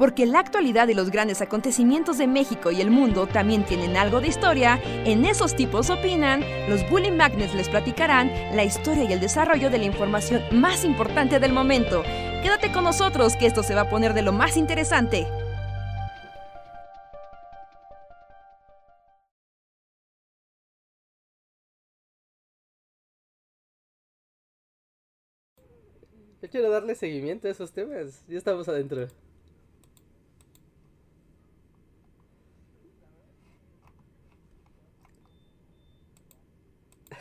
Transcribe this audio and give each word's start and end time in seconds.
Porque 0.00 0.24
la 0.24 0.38
actualidad 0.38 0.88
y 0.88 0.94
los 0.94 1.10
grandes 1.10 1.42
acontecimientos 1.42 2.16
de 2.16 2.26
México 2.26 2.70
y 2.70 2.80
el 2.80 2.90
mundo 2.90 3.26
también 3.26 3.66
tienen 3.66 3.98
algo 3.98 4.22
de 4.22 4.28
historia, 4.28 4.80
en 5.04 5.26
esos 5.26 5.54
tipos 5.54 5.90
opinan, 5.90 6.42
los 6.70 6.88
Bully 6.88 7.10
Magnets 7.10 7.54
les 7.54 7.68
platicarán 7.68 8.32
la 8.56 8.64
historia 8.64 9.04
y 9.04 9.12
el 9.12 9.20
desarrollo 9.20 9.68
de 9.68 9.76
la 9.76 9.84
información 9.84 10.42
más 10.52 10.86
importante 10.86 11.38
del 11.38 11.52
momento. 11.52 12.02
Quédate 12.42 12.72
con 12.72 12.84
nosotros 12.84 13.36
que 13.36 13.44
esto 13.44 13.62
se 13.62 13.74
va 13.74 13.82
a 13.82 13.90
poner 13.90 14.14
de 14.14 14.22
lo 14.22 14.32
más 14.32 14.56
interesante. 14.56 15.26
Yo 26.40 26.48
quiero 26.48 26.70
darle 26.70 26.94
seguimiento 26.94 27.48
a 27.48 27.50
esos 27.50 27.70
temas. 27.70 28.24
Ya 28.26 28.38
estamos 28.38 28.66
adentro. 28.66 29.06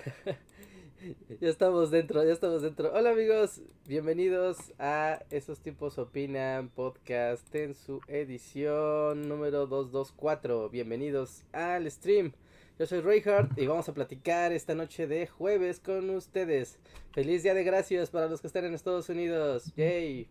ya 1.42 1.50
estamos 1.50 1.92
dentro, 1.92 2.24
ya 2.24 2.32
estamos 2.34 2.62
dentro. 2.62 2.92
Hola 2.94 3.12
amigos, 3.12 3.62
bienvenidos 3.88 4.74
a 4.80 5.20
Esos 5.30 5.60
tipos 5.60 5.98
opinan 5.98 6.70
podcast 6.70 7.54
en 7.56 7.76
su 7.76 8.02
edición 8.08 9.28
número 9.28 9.68
224. 9.68 10.70
Bienvenidos 10.70 11.44
al 11.52 11.90
stream. 11.92 12.34
Yo 12.78 12.86
soy 12.86 13.02
Reinhardt 13.02 13.58
y 13.58 13.68
vamos 13.68 13.90
a 13.90 13.94
platicar 13.94 14.54
esta 14.54 14.74
noche 14.74 15.06
de 15.06 15.28
jueves 15.28 15.80
con 15.80 16.10
ustedes. 16.12 16.80
Feliz 17.12 17.44
Día 17.44 17.54
de 17.54 17.64
Gracias 17.64 18.10
para 18.10 18.28
los 18.28 18.42
que 18.42 18.48
están 18.48 18.66
en 18.66 18.74
Estados 18.74 19.10
Unidos. 19.10 19.74
Yay. 19.76 20.30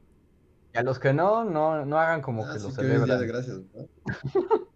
Y 0.74 0.78
a 0.78 0.83
los 0.83 0.98
que 0.98 1.12
no, 1.12 1.45
no, 1.45 1.84
no 1.84 1.98
hagan 1.98 2.22
como 2.22 2.47
Ah, 2.47 2.52
que 2.52 2.58
sí 2.58 2.64
lo 2.66 2.70
celebran. 2.72 3.05
Día 3.05 3.19
de 3.19 3.27
gracias, 3.27 3.60
¿no? 3.74 3.88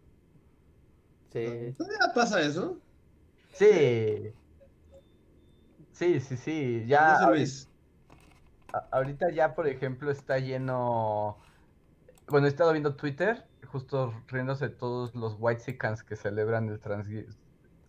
Sí. 1.32 1.74
¿Todavía 1.78 2.12
pasa 2.14 2.42
eso? 2.42 2.78
Sí. 3.54 4.34
Sí, 6.02 6.20
sí, 6.20 6.36
sí. 6.36 6.84
Ya 6.86 6.98
sé, 7.16 7.24
ahorita, 7.24 7.30
Luis. 7.30 7.68
ahorita 8.90 9.30
ya, 9.30 9.54
por 9.54 9.68
ejemplo, 9.68 10.10
está 10.10 10.38
lleno. 10.38 11.38
Bueno, 12.26 12.46
he 12.46 12.50
estado 12.50 12.72
viendo 12.72 12.96
Twitter, 12.96 13.46
justo 13.66 14.12
riéndose 14.26 14.68
de 14.68 14.74
todos 14.74 15.14
los 15.14 15.36
Whitexicans 15.38 16.02
que 16.02 16.16
celebran 16.16 16.68
el 16.68 16.80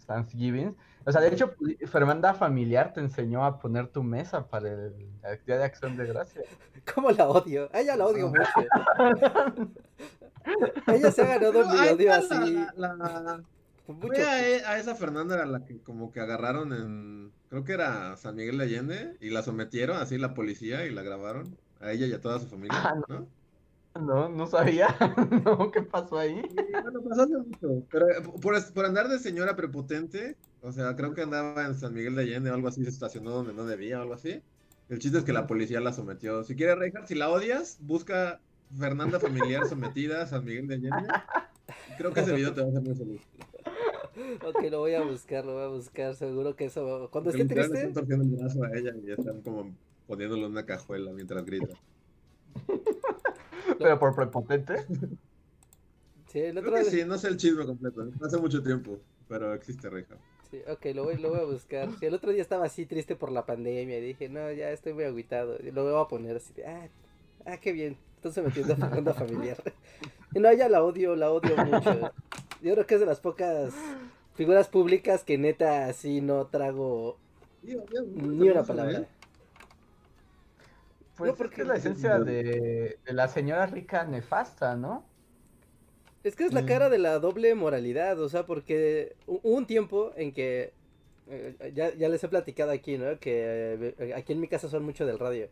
Thanksgiving. 0.06 0.76
O 1.06 1.12
sea, 1.12 1.22
de 1.22 1.30
hecho, 1.30 1.54
Fernanda 1.88 2.34
Familiar 2.36 2.94
te 2.94 3.00
enseñó 3.00 3.44
a 3.46 3.60
poner 3.60 3.88
tu 3.88 4.04
mesa 4.04 4.48
para 4.48 4.70
el 4.70 4.94
el 5.24 5.46
Día 5.46 5.58
de 5.58 5.64
Acción 5.64 5.98
de 5.98 6.06
Gracias. 6.06 6.46
¿Cómo 6.94 7.10
la 7.12 7.28
odio? 7.28 7.68
A 7.74 7.80
ella 7.80 7.96
la 7.96 8.06
odio 8.06 8.28
mucho. 8.28 8.42
ella 10.88 11.12
se 11.12 11.22
ha 11.24 11.26
ganado 11.40 11.66
mi 11.74 11.88
odio 11.88 12.14
así. 12.14 12.66
la- 12.76 12.94
la- 12.94 13.44
Fue 13.86 13.96
mucho- 13.96 14.22
a, 14.26 14.40
e- 14.42 14.64
a 14.66 14.80
esa 14.80 14.96
Fernanda 14.96 15.42
a 15.42 15.46
la 15.46 15.66
que 15.66 15.78
como 15.80 16.12
que 16.12 16.20
agarraron 16.22 16.72
en, 16.74 17.32
creo 17.50 17.64
que 17.66 17.74
era 17.74 18.16
San 18.18 18.36
Miguel 18.36 18.58
de 18.58 18.64
Allende, 18.64 19.18
y 19.20 19.30
la 19.30 19.44
sometieron 19.44 19.98
así 19.98 20.18
la 20.18 20.34
policía 20.34 20.86
y 20.86 20.92
la 20.94 21.02
grabaron, 21.04 21.58
a 21.82 21.92
ella 21.92 22.06
y 22.08 22.14
a 22.14 22.22
toda 22.22 22.40
su 22.40 22.48
familia, 22.48 22.78
Ah, 22.82 22.96
¿no? 23.10 23.28
No, 24.02 24.28
no 24.30 24.48
sabía. 24.48 24.88
No, 25.46 25.70
¿qué 25.72 25.82
pasó 25.84 26.18
ahí? 26.18 26.42
Bueno, 26.82 27.02
pasó 27.08 27.24
hace 27.24 27.38
mucho, 27.38 27.84
pero 27.92 28.10
eh, 28.10 28.22
por, 28.42 28.74
por 28.74 28.86
andar 28.86 29.08
de 29.10 29.20
señora 29.20 29.56
prepotente, 29.56 30.36
o 30.62 30.72
sea, 30.72 30.96
creo 30.96 31.14
que 31.14 31.22
andaba 31.22 31.66
en 31.66 31.76
San 31.76 31.94
Miguel 31.94 32.16
de 32.16 32.24
Allende 32.24 32.50
o 32.52 32.54
algo 32.56 32.70
así, 32.70 32.84
se 32.84 32.90
estacionó 32.90 33.32
donde 33.32 33.54
no 33.54 33.66
debía 33.66 34.00
o 34.00 34.02
algo 34.02 34.14
así. 34.16 34.42
El 34.90 35.00
chiste 35.00 35.18
es 35.20 35.24
que 35.24 35.34
la 35.34 35.46
policía 35.48 35.80
la 35.82 35.94
sometió. 35.94 36.44
Si 36.44 36.56
quieres, 36.56 36.78
Reinhardt, 36.78 37.08
si 37.08 37.16
la 37.16 37.30
odias, 37.30 37.78
busca 37.82 38.40
Fernanda 38.78 39.20
familiar 39.20 39.66
sometida 39.68 40.24
a 40.24 40.26
San 40.28 40.44
Miguel 40.46 40.68
de 40.68 40.76
Allende. 40.76 41.08
Creo 41.98 42.14
que 42.14 42.22
ese 42.22 42.34
video 42.34 42.54
te 42.54 42.62
va 42.62 42.68
a 42.68 42.70
hacer 42.72 42.82
muy 42.82 42.96
feliz. 42.96 43.22
Ok, 44.46 44.64
lo 44.70 44.80
voy 44.80 44.94
a 44.94 45.02
buscar, 45.04 45.46
lo 45.46 45.54
voy 45.54 45.64
a 45.64 45.68
buscar. 45.68 46.16
Seguro 46.16 46.56
que 46.56 46.66
eso. 46.66 47.10
Cuando 47.12 47.30
esté 47.32 47.46
triste. 47.46 47.78
están 47.78 47.94
torciendo 47.94 48.24
el 48.26 48.32
brazo 48.32 48.64
a 48.64 48.78
ella 48.78 48.94
y 49.06 49.12
están 49.12 49.42
como 49.42 49.76
poniéndole 50.08 50.46
en 50.46 50.52
una 50.52 50.66
cajuela 50.66 51.12
mientras 51.12 51.44
grita. 51.46 51.76
Pero 53.80 54.00
por 54.00 54.16
prepotente. 54.16 54.86
Sí, 56.28 56.40
el 56.40 56.58
otro 56.58 56.72
Creo 56.72 56.84
que 56.84 56.90
día- 56.92 57.04
sí, 57.04 57.08
no 57.08 57.18
sé 57.18 57.28
el 57.28 57.38
chisme 57.38 57.66
completo, 57.66 58.08
hace 58.24 58.38
mucho 58.38 58.62
tiempo, 58.64 58.98
pero 59.28 59.54
existe 59.54 59.90
Reija. 59.90 60.16
Sí, 60.50 60.62
ok, 60.68 60.86
lo 60.96 61.04
voy, 61.04 61.18
lo 61.18 61.30
voy 61.30 61.40
a 61.40 61.44
buscar. 61.44 61.90
Sí, 62.00 62.06
el 62.08 62.14
otro 62.14 62.32
día 62.32 62.42
estaba 62.42 62.66
así 62.66 62.86
triste 62.86 63.16
por 63.16 63.32
la 63.32 63.46
pandemia 63.46 63.98
y 64.00 64.02
dije, 64.02 64.30
no, 64.30 64.52
ya 64.52 64.72
estoy 64.72 64.94
muy 64.94 65.04
agüitado. 65.04 65.58
Y 65.64 65.72
lo 65.72 65.84
voy 65.84 66.00
a 66.00 66.08
poner 66.08 66.36
así 66.38 66.54
de, 66.54 66.66
ah, 66.66 66.90
ah, 67.46 67.58
qué 67.58 67.72
bien. 67.72 67.98
Entonces 68.16 68.44
metiendo 68.44 68.74
a 68.74 68.78
Fernanda 68.78 69.14
familiar. 69.14 69.58
Y 70.34 70.40
no, 70.40 70.52
ya 70.54 70.70
la 70.70 70.84
odio, 70.84 71.16
la 71.16 71.32
odio 71.32 71.56
mucho. 71.58 72.12
Yo 72.64 72.74
creo 72.74 72.88
que 72.88 72.94
es 72.96 73.00
de 73.02 73.06
las 73.06 73.20
pocas 73.20 73.74
figuras 74.36 74.68
públicas 74.70 75.24
que 75.24 75.38
neta 75.38 75.86
así 75.88 76.22
no 76.22 76.48
trago 76.48 77.18
ni 77.62 78.50
una 78.50 78.64
palabra. 78.64 79.06
Pues 81.18 81.32
No, 81.32 81.38
porque- 81.38 81.62
es 81.62 81.68
la 81.68 81.76
esencia 81.76 82.18
de, 82.20 82.98
de 83.06 83.14
la 83.14 83.28
señora 83.28 83.68
rica 83.68 84.04
nefasta, 84.06 84.76
¿no? 84.76 85.06
Es 86.24 86.36
que 86.36 86.46
es 86.46 86.54
la 86.54 86.62
Mm. 86.62 86.66
cara 86.66 86.90
de 86.90 86.98
la 86.98 87.20
doble 87.20 87.54
moralidad, 87.54 88.20
o 88.20 88.30
sea, 88.30 88.46
porque 88.46 89.16
hu- 89.28 89.40
hubo 89.44 89.58
un 89.58 89.68
tiempo 89.68 90.12
en 90.16 90.32
que, 90.32 90.72
eh, 91.28 91.72
ya, 91.76 91.94
ya 91.94 92.10
les 92.10 92.24
he 92.24 92.30
platicado 92.30 92.72
aquí, 92.72 92.98
¿no? 92.98 93.20
Que 93.20 93.94
eh, 94.00 94.14
aquí 94.16 94.34
en 94.34 94.40
mi 94.40 94.48
casa 94.48 94.70
son 94.70 94.84
mucho 94.86 95.06
del 95.06 95.20
radio. 95.20 95.50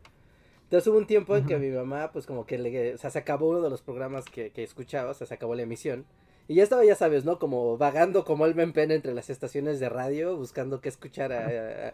Entonces 0.63 0.87
hubo 0.87 0.97
un 0.97 1.05
tiempo 1.07 1.35
en 1.35 1.45
que 1.45 1.57
mi 1.57 1.69
mamá, 1.69 2.11
pues 2.13 2.25
como 2.25 2.45
que 2.45 2.57
le, 2.57 2.93
o 2.95 2.97
sea, 2.97 3.09
se 3.11 3.19
acabó 3.19 3.49
uno 3.49 3.61
de 3.61 3.69
los 3.69 3.81
programas 3.81 4.23
que, 4.25 4.51
que 4.51 4.63
escuchaba, 4.63 5.11
o 5.11 5.13
sea, 5.13 5.27
se 5.27 5.33
acabó 5.33 5.53
la 5.55 5.63
emisión. 5.63 6.05
Y 6.47 6.55
ya 6.55 6.63
estaba, 6.63 6.83
ya 6.83 6.95
sabes, 6.95 7.23
¿no? 7.23 7.39
Como 7.39 7.77
vagando 7.77 8.25
como 8.25 8.45
el 8.45 8.59
en 8.59 8.73
pena 8.73 8.93
entre 8.93 9.13
las 9.13 9.29
estaciones 9.29 9.79
de 9.79 9.89
radio, 9.89 10.35
buscando 10.35 10.81
qué 10.81 10.89
escuchar 10.89 11.31
a, 11.31 11.47
a- 11.47 11.93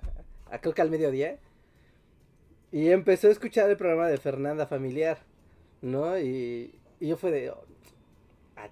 a- 0.55 0.61
creo 0.61 0.73
que 0.73 0.81
al 0.81 0.89
mediodía. 0.89 1.37
Y 2.71 2.89
empezó 2.89 3.27
a 3.27 3.31
escuchar 3.31 3.69
el 3.69 3.77
programa 3.77 4.07
de 4.07 4.17
Fernanda 4.17 4.67
Familiar, 4.67 5.19
¿no? 5.81 6.17
Y, 6.19 6.73
y 6.99 7.07
yo 7.07 7.17
fue 7.17 7.31
de, 7.31 7.49
oh, 7.51 7.63
ah, 8.57 8.69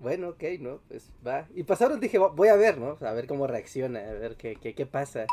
bueno, 0.00 0.30
ok, 0.30 0.42
¿no? 0.60 0.80
Pues 0.88 1.10
va. 1.26 1.46
Y 1.54 1.62
pasaron, 1.62 2.00
dije, 2.00 2.18
"Va- 2.18 2.28
voy 2.28 2.48
a 2.48 2.56
ver, 2.56 2.78
¿no? 2.78 2.96
A 3.00 3.12
ver 3.12 3.26
cómo 3.26 3.46
reacciona, 3.46 4.00
a 4.00 4.12
ver 4.14 4.36
qué, 4.36 4.56
qué, 4.56 4.74
qué 4.74 4.86
pasa. 4.86 5.26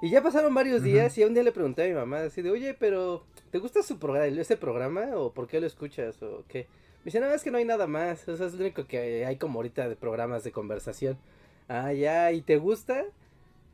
Y 0.00 0.10
ya 0.10 0.22
pasaron 0.22 0.54
varios 0.54 0.82
días 0.82 1.16
y 1.18 1.24
un 1.24 1.34
día 1.34 1.42
le 1.42 1.52
pregunté 1.52 1.84
a 1.84 1.88
mi 1.88 1.94
mamá, 1.94 2.20
así 2.20 2.40
de, 2.40 2.50
oye, 2.50 2.72
pero 2.74 3.24
¿te 3.50 3.58
gusta 3.58 3.82
su 3.82 3.98
programa, 3.98 4.26
ese 4.26 4.56
programa 4.56 5.08
o 5.16 5.32
por 5.32 5.48
qué 5.48 5.60
lo 5.60 5.66
escuchas 5.66 6.22
o 6.22 6.44
qué? 6.48 6.66
Me 7.08 7.20
dice, 7.20 7.20
no, 7.20 7.26
es 7.32 7.42
que 7.42 7.50
no 7.50 7.56
hay 7.56 7.64
nada 7.64 7.86
más, 7.86 8.28
eso 8.28 8.44
es 8.46 8.52
lo 8.52 8.60
único 8.60 8.86
que 8.86 9.24
hay 9.24 9.38
como 9.38 9.58
ahorita 9.60 9.88
de 9.88 9.96
programas 9.96 10.44
de 10.44 10.52
conversación. 10.52 11.18
Ah, 11.66 11.92
ya, 11.94 12.32
¿y 12.32 12.42
te 12.42 12.58
gusta? 12.58 13.04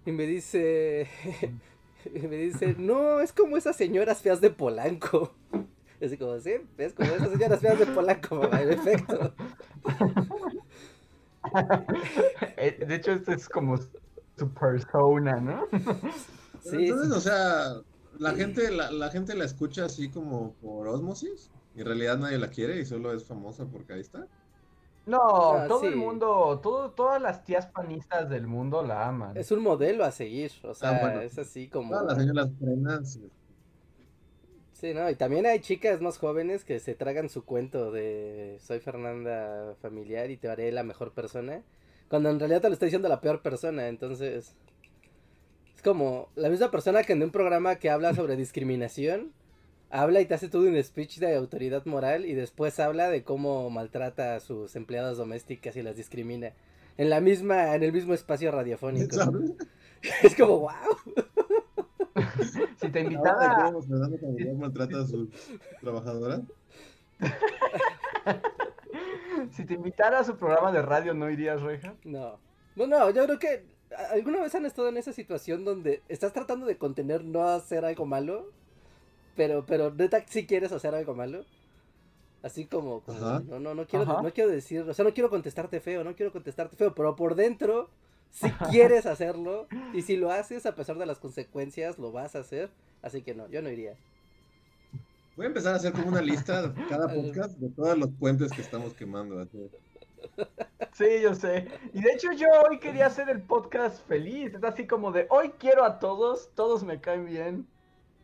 Y 0.06 0.12
me 0.12 0.26
dice, 0.26 1.08
y 2.14 2.20
me 2.28 2.36
dice, 2.36 2.74
no, 2.78 3.20
es 3.20 3.32
como 3.32 3.56
esas 3.56 3.76
señoras 3.76 4.22
feas 4.22 4.40
de 4.40 4.50
Polanco. 4.50 5.34
Y 6.00 6.04
así 6.06 6.18
como, 6.18 6.38
sí, 6.40 6.52
es 6.78 6.94
como 6.94 7.14
esas 7.14 7.30
señoras 7.32 7.60
feas 7.60 7.78
de 7.78 7.86
Polanco, 7.86 8.36
mamá, 8.36 8.62
en 8.62 8.72
efecto. 8.72 9.34
Eh, 12.56 12.84
De 12.86 12.94
hecho, 12.96 13.12
este 13.12 13.34
es 13.34 13.48
como 13.48 13.76
su 14.36 14.52
persona, 14.54 15.40
¿no? 15.40 15.68
Sí, 16.60 16.88
Entonces, 16.88 17.10
sí. 17.10 17.16
o 17.16 17.20
sea, 17.20 17.82
la 18.18 18.34
gente, 18.34 18.70
la, 18.70 18.90
la 18.90 19.10
gente 19.10 19.34
la 19.34 19.44
escucha 19.44 19.84
así 19.86 20.10
como 20.10 20.54
por 20.56 20.88
osmosis. 20.88 21.50
Y 21.74 21.80
en 21.80 21.86
realidad 21.86 22.18
nadie 22.18 22.38
la 22.38 22.48
quiere 22.48 22.78
y 22.78 22.84
solo 22.84 23.12
es 23.12 23.24
famosa 23.24 23.66
porque 23.66 23.94
ahí 23.94 24.00
está. 24.00 24.26
No, 25.06 25.52
Ah, 25.52 25.66
todo 25.68 25.86
el 25.86 25.96
mundo, 25.96 26.60
todo, 26.62 26.90
todas 26.92 27.20
las 27.20 27.44
tías 27.44 27.66
panistas 27.66 28.30
del 28.30 28.46
mundo 28.46 28.82
la 28.82 29.06
aman. 29.08 29.36
Es 29.36 29.50
un 29.50 29.62
modelo 29.62 30.04
a 30.04 30.12
seguir, 30.12 30.50
o 30.62 30.74
sea, 30.74 30.98
bueno. 31.00 31.20
es 31.20 31.38
así 31.38 31.68
como... 31.68 31.90
Todas 31.90 32.06
las 32.06 32.18
señoras 32.18 32.50
frenas. 32.58 33.18
Sí, 34.72 34.92
no, 34.92 35.08
y 35.08 35.14
también 35.14 35.46
hay 35.46 35.60
chicas 35.60 36.00
más 36.00 36.18
jóvenes 36.18 36.64
que 36.64 36.80
se 36.80 36.94
tragan 36.94 37.28
su 37.28 37.44
cuento 37.44 37.92
de 37.92 38.58
soy 38.60 38.80
Fernanda 38.80 39.74
familiar 39.80 40.30
y 40.30 40.36
te 40.36 40.48
haré 40.48 40.72
la 40.72 40.82
mejor 40.82 41.12
persona, 41.12 41.62
cuando 42.08 42.30
en 42.30 42.38
realidad 42.38 42.62
te 42.62 42.68
lo 42.68 42.74
está 42.74 42.86
diciendo 42.86 43.08
la 43.08 43.20
peor 43.20 43.40
persona, 43.40 43.88
entonces 43.88 44.56
es 45.76 45.82
como 45.82 46.28
la 46.34 46.48
misma 46.48 46.70
persona 46.70 47.02
que 47.02 47.12
en 47.12 47.22
un 47.22 47.30
programa 47.30 47.76
que 47.76 47.90
habla 47.90 48.14
sobre 48.14 48.36
discriminación, 48.36 49.32
habla 49.94 50.20
y 50.20 50.26
te 50.26 50.34
hace 50.34 50.48
todo 50.48 50.62
un 50.62 50.82
speech 50.82 51.18
de 51.18 51.36
autoridad 51.36 51.86
moral 51.86 52.26
y 52.26 52.34
después 52.34 52.80
habla 52.80 53.08
de 53.10 53.22
cómo 53.22 53.70
maltrata 53.70 54.34
a 54.34 54.40
sus 54.40 54.74
empleadas 54.74 55.16
domésticas 55.16 55.76
y 55.76 55.82
las 55.82 55.96
discrimina. 55.96 56.52
En 56.98 57.10
la 57.10 57.20
misma, 57.20 57.74
en 57.76 57.84
el 57.84 57.92
mismo 57.92 58.12
espacio 58.12 58.50
radiofónico. 58.50 59.16
¿Sabes? 59.16 59.52
Es 60.22 60.34
como, 60.34 60.58
wow. 60.58 60.70
Si 62.80 62.88
te 62.90 63.04
cómo 63.04 63.82
Familiar 63.82 64.54
maltrata 64.56 65.00
a 65.00 65.06
sus 65.06 65.28
trabajadoras. 65.80 66.40
si 69.52 69.64
te 69.64 69.74
invitara 69.74 70.18
a 70.18 70.24
su 70.24 70.36
programa 70.36 70.72
de 70.72 70.82
radio, 70.82 71.14
¿no 71.14 71.30
irías, 71.30 71.62
Reja? 71.62 71.94
No. 72.04 72.38
No, 72.76 72.86
no, 72.86 73.10
yo 73.10 73.24
creo 73.24 73.38
que 73.38 73.64
¿a- 73.96 74.12
alguna 74.12 74.42
vez 74.42 74.54
han 74.54 74.66
estado 74.66 74.88
en 74.88 74.96
esa 74.96 75.12
situación 75.12 75.64
donde 75.64 76.02
estás 76.08 76.32
tratando 76.32 76.66
de 76.66 76.76
contener 76.76 77.24
no 77.24 77.46
hacer 77.48 77.84
algo 77.84 78.04
malo, 78.04 78.50
pero, 79.36 79.64
pero 79.66 79.92
neta 79.92 80.24
si 80.26 80.46
quieres 80.46 80.72
hacer 80.72 80.94
algo 80.94 81.14
malo. 81.14 81.44
Así 82.42 82.66
como, 82.66 83.02
no, 83.06 83.58
no, 83.58 83.74
no 83.74 83.86
quiero, 83.86 84.04
Ajá. 84.04 84.20
no 84.20 84.30
quiero 84.30 84.50
decir, 84.50 84.82
o 84.82 84.92
sea, 84.92 85.02
no 85.02 85.14
quiero 85.14 85.30
contestarte 85.30 85.80
feo, 85.80 86.04
no 86.04 86.14
quiero 86.14 86.30
contestarte 86.30 86.76
feo, 86.76 86.94
pero 86.94 87.16
por 87.16 87.36
dentro, 87.36 87.88
si 88.30 88.50
quieres 88.70 89.06
hacerlo, 89.06 89.66
y 89.94 90.02
si 90.02 90.18
lo 90.18 90.30
haces 90.30 90.66
a 90.66 90.74
pesar 90.74 90.98
de 90.98 91.06
las 91.06 91.18
consecuencias, 91.18 91.98
lo 91.98 92.12
vas 92.12 92.36
a 92.36 92.40
hacer, 92.40 92.68
así 93.00 93.22
que 93.22 93.34
no, 93.34 93.48
yo 93.48 93.62
no 93.62 93.70
iría. 93.70 93.96
Voy 95.36 95.44
a 95.44 95.48
empezar 95.48 95.72
a 95.72 95.76
hacer 95.76 95.92
como 95.92 96.08
una 96.08 96.20
lista 96.20 96.68
de 96.68 96.86
cada 96.86 97.08
podcast 97.14 97.58
de 97.58 97.70
todos 97.70 97.96
los 97.96 98.10
puentes 98.10 98.52
que 98.52 98.60
estamos 98.60 98.92
quemando. 98.92 99.40
así. 99.40 99.70
Sí, 100.92 101.22
yo 101.22 101.34
sé. 101.34 101.66
Y 101.92 102.02
de 102.02 102.12
hecho 102.12 102.30
yo 102.32 102.46
hoy 102.68 102.78
quería 102.78 103.06
hacer 103.06 103.28
el 103.30 103.40
podcast 103.42 104.06
feliz. 104.06 104.54
Es 104.54 104.62
así 104.64 104.86
como 104.86 105.12
de 105.12 105.26
hoy 105.30 105.50
quiero 105.58 105.84
a 105.84 105.98
todos, 105.98 106.50
todos 106.54 106.84
me 106.84 107.00
caen 107.00 107.26
bien. 107.26 107.66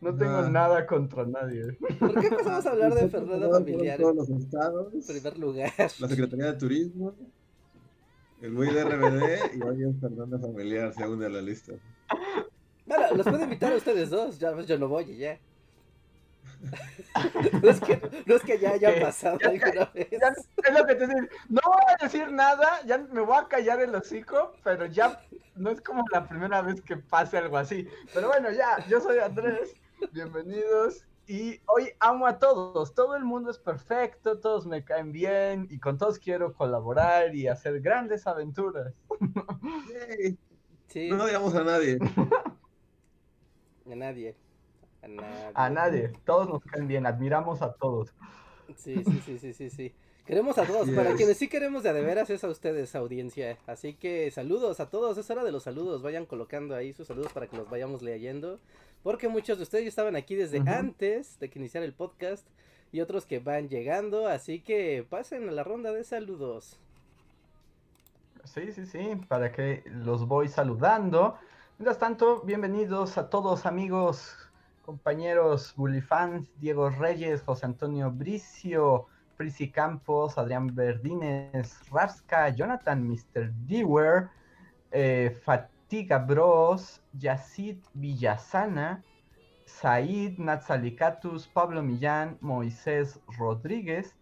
No 0.01 0.15
tengo 0.15 0.37
Ah. 0.37 0.49
nada 0.49 0.85
contra 0.87 1.25
nadie. 1.25 1.73
¿Por 1.99 2.19
qué 2.19 2.27
empezamos 2.27 2.65
a 2.65 2.71
hablar 2.71 2.93
de 2.95 3.01
enfermedad 3.01 3.49
familiar 3.51 3.99
Todos 3.99 4.11
en 4.29 4.33
los 4.35 4.43
estados, 4.43 4.93
primer 5.07 5.37
lugar? 5.37 5.71
la 5.77 6.07
Secretaría 6.07 6.45
de 6.47 6.53
Turismo, 6.57 7.13
el 8.41 8.53
güey 8.55 8.73
de 8.73 8.81
RBD 8.83 9.55
y 9.57 9.61
hoy 9.61 9.83
es 9.83 9.99
Fernanda 10.01 10.39
Familiar, 10.39 10.91
se 10.93 11.07
une 11.07 11.25
a 11.27 11.29
la 11.29 11.41
lista. 11.41 11.73
Bueno, 12.87 13.05
los 13.15 13.27
puedo 13.27 13.43
invitar 13.43 13.71
a 13.71 13.75
ustedes 13.75 14.09
dos, 14.09 14.39
ya 14.39 14.51
pues, 14.53 14.65
yo 14.65 14.77
no 14.79 14.87
voy 14.87 15.03
y 15.11 15.17
ya. 15.17 15.37
no, 17.61 17.69
es 17.69 17.79
que, 17.81 18.23
no 18.25 18.35
es 18.35 18.41
que 18.43 18.59
ya 18.59 18.71
haya 18.71 18.99
pasado 18.99 19.37
Ya- 19.39 19.49
alguna 19.49 19.85
vez. 19.93 20.07
Ya- 20.11 20.29
es 20.29 20.79
lo 20.79 20.85
que 20.85 20.95
te 20.95 21.07
digo. 21.07 21.19
No 21.49 21.61
voy 21.65 21.81
a 21.99 22.03
decir 22.03 22.31
nada, 22.31 22.81
ya 22.85 22.97
me 22.97 23.21
voy 23.21 23.37
a 23.37 23.47
callar 23.47 23.79
el 23.81 23.93
hocico, 23.95 24.53
pero 24.63 24.85
ya 24.87 25.21
no 25.55 25.69
es 25.69 25.81
como 25.81 26.03
la 26.11 26.27
primera 26.27 26.61
vez 26.63 26.81
que 26.81 26.97
pase 26.97 27.37
algo 27.37 27.57
así. 27.57 27.87
Pero 28.13 28.27
bueno, 28.29 28.51
ya, 28.51 28.83
yo 28.87 28.99
soy 28.99 29.19
Andrés, 29.19 29.73
bienvenidos. 30.11 31.05
Y 31.27 31.61
hoy 31.67 31.89
amo 31.99 32.27
a 32.27 32.39
todos, 32.39 32.93
todo 32.93 33.15
el 33.15 33.23
mundo 33.23 33.51
es 33.51 33.57
perfecto, 33.59 34.39
todos 34.39 34.65
me 34.65 34.83
caen 34.83 35.11
bien 35.11 35.67
y 35.69 35.79
con 35.79 35.97
todos 35.97 36.19
quiero 36.19 36.53
colaborar 36.53 37.35
y 37.35 37.47
hacer 37.47 37.79
grandes 37.79 38.27
aventuras. 38.27 38.93
Sí, 40.87 41.09
No 41.09 41.23
odiamos 41.23 41.55
a 41.55 41.63
nadie. 41.63 41.99
a 43.89 43.95
nadie. 43.95 44.35
A 45.01 45.07
nadie. 45.07 45.51
A 45.53 45.69
nadie, 45.69 46.13
todos 46.25 46.49
nos 46.49 46.63
caen 46.63 46.87
bien, 46.87 47.05
admiramos 47.05 47.61
a 47.61 47.71
todos. 47.73 48.13
Sí, 48.75 49.03
sí, 49.03 49.21
sí, 49.25 49.39
sí, 49.39 49.53
sí, 49.53 49.69
sí. 49.69 49.93
Queremos 50.25 50.57
a 50.57 50.65
todos, 50.65 50.89
para 50.91 51.15
quienes 51.15 51.37
sí 51.37 51.47
queremos 51.47 51.83
de 51.83 51.89
a 51.89 51.93
de 51.93 52.01
veras 52.01 52.29
es 52.29 52.43
a 52.43 52.49
ustedes, 52.49 52.93
audiencia. 52.95 53.57
Así 53.67 53.93
que 53.95 54.29
saludos 54.31 54.79
a 54.79 54.89
todos, 54.89 55.17
es 55.17 55.29
hora 55.29 55.43
de 55.43 55.51
los 55.51 55.63
saludos, 55.63 56.01
vayan 56.01 56.25
colocando 56.25 56.75
ahí 56.75 56.93
sus 56.93 57.07
saludos 57.07 57.33
para 57.33 57.47
que 57.47 57.57
los 57.57 57.69
vayamos 57.69 58.01
leyendo. 58.01 58.59
Porque 59.03 59.27
muchos 59.27 59.57
de 59.57 59.63
ustedes 59.63 59.85
ya 59.85 59.89
estaban 59.89 60.15
aquí 60.15 60.35
desde 60.35 60.59
antes 60.59 61.39
de 61.39 61.49
que 61.49 61.59
iniciara 61.59 61.85
el 61.85 61.93
podcast 61.93 62.45
y 62.91 63.01
otros 63.01 63.25
que 63.25 63.39
van 63.39 63.67
llegando, 63.67 64.27
así 64.27 64.59
que 64.59 65.05
pasen 65.09 65.49
a 65.49 65.51
la 65.51 65.63
ronda 65.63 65.91
de 65.91 66.03
saludos. 66.03 66.77
Sí, 68.43 68.71
sí, 68.71 68.85
sí, 68.85 69.19
para 69.27 69.51
que 69.51 69.83
los 69.85 70.27
voy 70.27 70.47
saludando. 70.47 71.37
Mientras 71.77 71.97
tanto, 71.97 72.41
bienvenidos 72.41 73.17
a 73.17 73.29
todos 73.29 73.65
amigos, 73.65 74.35
compañeros, 74.85 75.73
Bullyfans, 75.75 76.47
Diego 76.59 76.89
Reyes, 76.89 77.41
José 77.43 77.65
Antonio 77.65 78.11
Bricio, 78.11 79.07
Prisi 79.37 79.71
Campos, 79.71 80.37
Adrián 80.37 80.75
Verdines, 80.75 81.79
Rasca, 81.89 82.49
Jonathan, 82.49 83.07
Mr. 83.07 83.51
Dewar, 83.67 84.29
eh, 84.91 85.35
Fatiga 85.91 86.19
Bros, 86.19 87.01
Yacid 87.19 87.83
Villasana, 87.93 89.03
Said 89.65 90.37
Natsalicatus, 90.37 91.49
Pablo 91.49 91.83
Millán, 91.83 92.37
Moisés 92.39 93.19
Rodríguez, 93.37 94.15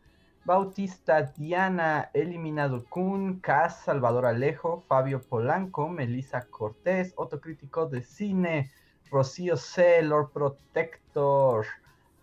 Bautista 0.46 1.22
Diana, 1.22 2.10
Eliminado 2.16 2.84
Kun, 2.90 3.40
Cas, 3.40 3.82
Salvador 3.84 4.26
Alejo, 4.26 4.84
Fabio 4.88 5.22
Polanco, 5.22 5.88
Melissa 5.88 6.42
Cortés, 6.42 7.14
Autocrítico 7.20 7.86
de 7.86 8.02
Cine, 8.02 8.72
Rocío 9.12 9.56
C, 9.56 10.02
Lord 10.02 10.32
Protector, 10.32 11.68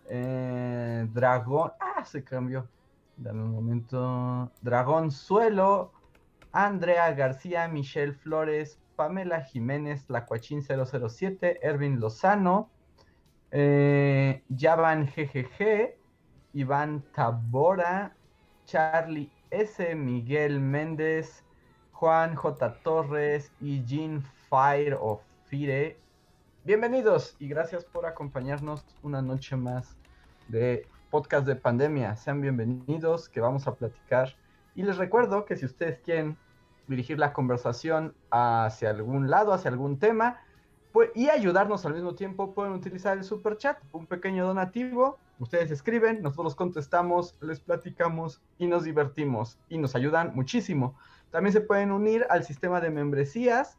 eh, 0.09 1.07
Dragón, 1.13 1.71
ah, 1.79 2.03
se 2.03 2.21
cambió, 2.21 2.67
dame 3.15 3.43
un 3.43 3.51
momento, 3.53 4.51
Dragón 4.61 5.09
Suelo, 5.09 5.93
Andrea 6.51 7.13
García, 7.13 7.69
Michelle 7.69 8.11
Flores, 8.11 8.77
Pamela 8.97 9.41
Jiménez, 9.41 10.09
Lacuachín 10.09 10.63
007, 10.63 11.59
Ervin 11.61 11.99
Lozano, 11.99 12.71
eh, 13.51 14.43
Yavan 14.49 15.05
GGG, 15.05 15.95
Iván 16.53 17.03
Tabora, 17.13 18.15
Charlie 18.65 19.31
S, 19.51 19.93
Miguel 19.93 20.59
Méndez, 20.59 21.45
Juan 21.91 22.35
J. 22.35 22.73
Torres 22.81 23.51
y 23.61 23.85
Jean 23.85 24.23
Fire 24.49 24.97
o 24.99 25.21
Fire. 25.45 25.99
Bienvenidos 26.65 27.35
y 27.39 27.47
gracias 27.47 27.85
por 27.85 28.07
acompañarnos 28.07 28.83
una 29.03 29.21
noche 29.21 29.55
más 29.55 29.95
de 30.47 30.87
podcast 31.11 31.45
de 31.45 31.55
pandemia. 31.55 32.15
Sean 32.15 32.41
bienvenidos, 32.41 33.29
que 33.29 33.41
vamos 33.41 33.67
a 33.67 33.75
platicar. 33.75 34.35
Y 34.73 34.81
les 34.81 34.97
recuerdo 34.97 35.45
que 35.45 35.55
si 35.55 35.65
ustedes 35.65 35.99
quieren 35.99 36.35
dirigir 36.87 37.19
la 37.19 37.33
conversación 37.33 38.15
hacia 38.31 38.89
algún 38.89 39.29
lado, 39.29 39.53
hacia 39.53 39.69
algún 39.69 39.99
tema, 39.99 40.39
pues, 40.91 41.11
y 41.13 41.29
ayudarnos 41.29 41.85
al 41.85 41.93
mismo 41.93 42.15
tiempo, 42.15 42.53
pueden 42.53 42.73
utilizar 42.73 43.17
el 43.17 43.23
super 43.23 43.57
chat, 43.57 43.77
un 43.91 44.07
pequeño 44.07 44.47
donativo. 44.47 45.19
Ustedes 45.39 45.69
escriben, 45.69 46.21
nosotros 46.23 46.55
contestamos, 46.55 47.37
les 47.41 47.59
platicamos 47.59 48.41
y 48.57 48.67
nos 48.67 48.83
divertimos 48.83 49.59
y 49.69 49.77
nos 49.77 49.95
ayudan 49.95 50.31
muchísimo. 50.33 50.95
También 51.29 51.53
se 51.53 51.61
pueden 51.61 51.91
unir 51.91 52.25
al 52.29 52.43
sistema 52.43 52.81
de 52.81 52.89
membresías. 52.89 53.77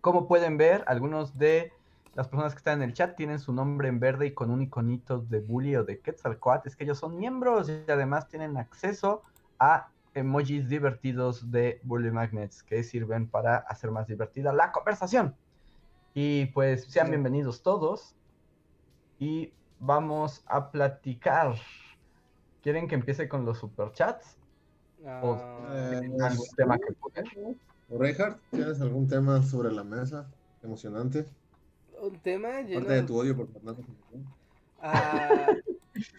Como 0.00 0.26
pueden 0.26 0.56
ver, 0.56 0.82
algunos 0.88 1.38
de 1.38 1.72
las 2.14 2.28
personas 2.28 2.54
que 2.54 2.58
están 2.58 2.82
en 2.82 2.88
el 2.88 2.94
chat 2.94 3.14
tienen 3.14 3.38
su 3.38 3.52
nombre 3.52 3.88
en 3.88 4.00
verde 4.00 4.26
y 4.26 4.32
con 4.32 4.50
un 4.50 4.62
iconito 4.62 5.18
de 5.18 5.40
Bully 5.40 5.76
o 5.76 5.84
de 5.84 6.00
Quetzalcoatl. 6.00 6.66
Es 6.66 6.74
que 6.74 6.84
ellos 6.84 6.98
son 6.98 7.16
miembros 7.16 7.68
y 7.68 7.88
además 7.88 8.26
tienen 8.26 8.56
acceso 8.56 9.22
a 9.58 9.90
emojis 10.16 10.68
divertidos 10.68 11.50
de 11.50 11.78
Bully 11.84 12.10
Magnets 12.10 12.62
que 12.62 12.82
sirven 12.82 13.28
para 13.28 13.58
hacer 13.58 13.90
más 13.90 14.06
divertida 14.06 14.52
la 14.52 14.72
conversación. 14.72 15.36
Y 16.14 16.46
pues 16.46 16.84
sean 16.90 17.06
Sí. 17.06 17.10
bienvenidos 17.12 17.62
todos. 17.62 18.14
Y 19.18 19.52
vamos 19.78 20.42
a 20.46 20.70
platicar. 20.70 21.54
¿Quieren 22.62 22.88
que 22.88 22.94
empiece 22.94 23.28
con 23.28 23.44
los 23.44 23.58
superchats? 23.58 24.38
O- 25.04 25.34
¿Algún 26.20 26.46
tema 26.56 26.78
que 26.78 26.94
poner? 26.94 27.24
¿O 27.88 27.98
Reinhardt, 27.98 28.40
¿tienes 28.50 28.80
algún 28.80 29.06
tema 29.06 29.42
sobre 29.42 29.70
la 29.72 29.84
mesa 29.84 30.28
emocionante? 30.62 31.28
un 31.98 32.20
tema 32.20 32.60
lleno 32.60 32.80
Aparte 32.80 32.94
de 32.94 33.02
tu 33.04 33.16
odio 33.18 33.34
por 33.36 33.50
Fernando. 33.52 33.82
Ah, 34.78 35.46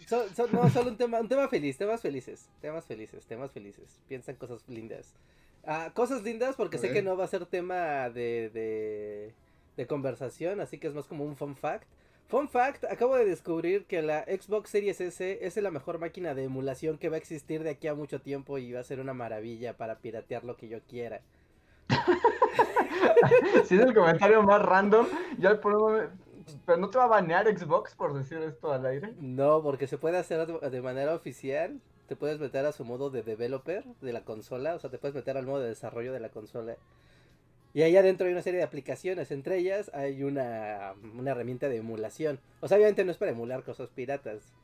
so- 0.06 0.28
so- 0.34 0.46
no, 0.48 0.68
solo 0.70 0.90
un 0.90 0.96
tema, 0.96 1.20
un 1.20 1.28
tema 1.28 1.48
feliz, 1.48 1.76
temas 1.78 2.00
felices, 2.00 2.48
temas 2.60 2.84
felices, 2.86 3.24
temas 3.26 3.50
felices. 3.52 4.00
Piensan 4.08 4.36
cosas 4.36 4.62
lindas. 4.68 5.14
Ah, 5.64 5.90
cosas 5.94 6.22
lindas 6.22 6.56
porque 6.56 6.78
sé 6.78 6.92
que 6.92 7.02
no 7.02 7.16
va 7.16 7.24
a 7.24 7.28
ser 7.28 7.44
tema 7.46 8.08
de, 8.10 8.48
de, 8.50 9.34
de 9.76 9.86
conversación, 9.86 10.60
así 10.60 10.78
que 10.78 10.86
es 10.86 10.94
más 10.94 11.06
como 11.06 11.24
un 11.24 11.36
fun 11.36 11.56
fact. 11.56 11.86
Fun 12.28 12.48
fact, 12.48 12.84
acabo 12.84 13.16
de 13.16 13.24
descubrir 13.24 13.86
que 13.86 14.02
la 14.02 14.22
Xbox 14.24 14.68
Series 14.70 15.00
S 15.00 15.38
es 15.46 15.56
la 15.56 15.70
mejor 15.70 15.98
máquina 15.98 16.34
de 16.34 16.44
emulación 16.44 16.98
que 16.98 17.08
va 17.08 17.14
a 17.16 17.18
existir 17.18 17.62
de 17.62 17.70
aquí 17.70 17.88
a 17.88 17.94
mucho 17.94 18.20
tiempo 18.20 18.58
y 18.58 18.72
va 18.72 18.80
a 18.80 18.84
ser 18.84 19.00
una 19.00 19.14
maravilla 19.14 19.76
para 19.78 19.96
piratear 19.98 20.44
lo 20.44 20.56
que 20.56 20.68
yo 20.68 20.80
quiera. 20.88 21.22
Si 23.64 23.74
es 23.74 23.80
el 23.80 23.94
comentario 23.94 24.42
más 24.42 24.62
random, 24.62 25.06
ya 25.38 25.50
el 25.50 25.60
problema- 25.60 26.10
Pero 26.66 26.78
no 26.78 26.90
te 26.90 26.98
va 26.98 27.04
a 27.04 27.08
banear 27.08 27.46
Xbox 27.46 27.94
por 27.94 28.14
decir 28.14 28.38
esto 28.38 28.72
al 28.72 28.84
aire. 28.86 29.14
No, 29.20 29.62
porque 29.62 29.86
se 29.86 29.98
puede 29.98 30.18
hacer 30.18 30.46
de 30.46 30.82
manera 30.82 31.14
oficial. 31.14 31.80
Te 32.06 32.16
puedes 32.16 32.40
meter 32.40 32.64
a 32.64 32.72
su 32.72 32.84
modo 32.84 33.10
de 33.10 33.22
developer 33.22 33.84
de 34.00 34.12
la 34.12 34.24
consola. 34.24 34.74
O 34.74 34.78
sea, 34.78 34.90
te 34.90 34.98
puedes 34.98 35.14
meter 35.14 35.36
al 35.36 35.46
modo 35.46 35.60
de 35.60 35.68
desarrollo 35.68 36.12
de 36.12 36.20
la 36.20 36.30
consola. 36.30 36.76
Y 37.74 37.82
ahí 37.82 37.96
adentro 37.96 38.26
hay 38.26 38.32
una 38.32 38.42
serie 38.42 38.58
de 38.58 38.64
aplicaciones. 38.64 39.30
Entre 39.30 39.58
ellas 39.58 39.90
hay 39.94 40.22
una, 40.22 40.94
una 41.16 41.30
herramienta 41.30 41.68
de 41.68 41.76
emulación. 41.76 42.40
O 42.60 42.68
sea, 42.68 42.76
obviamente 42.78 43.04
no 43.04 43.10
es 43.10 43.18
para 43.18 43.32
emular 43.32 43.62
cosas 43.62 43.90
piratas. 43.90 44.54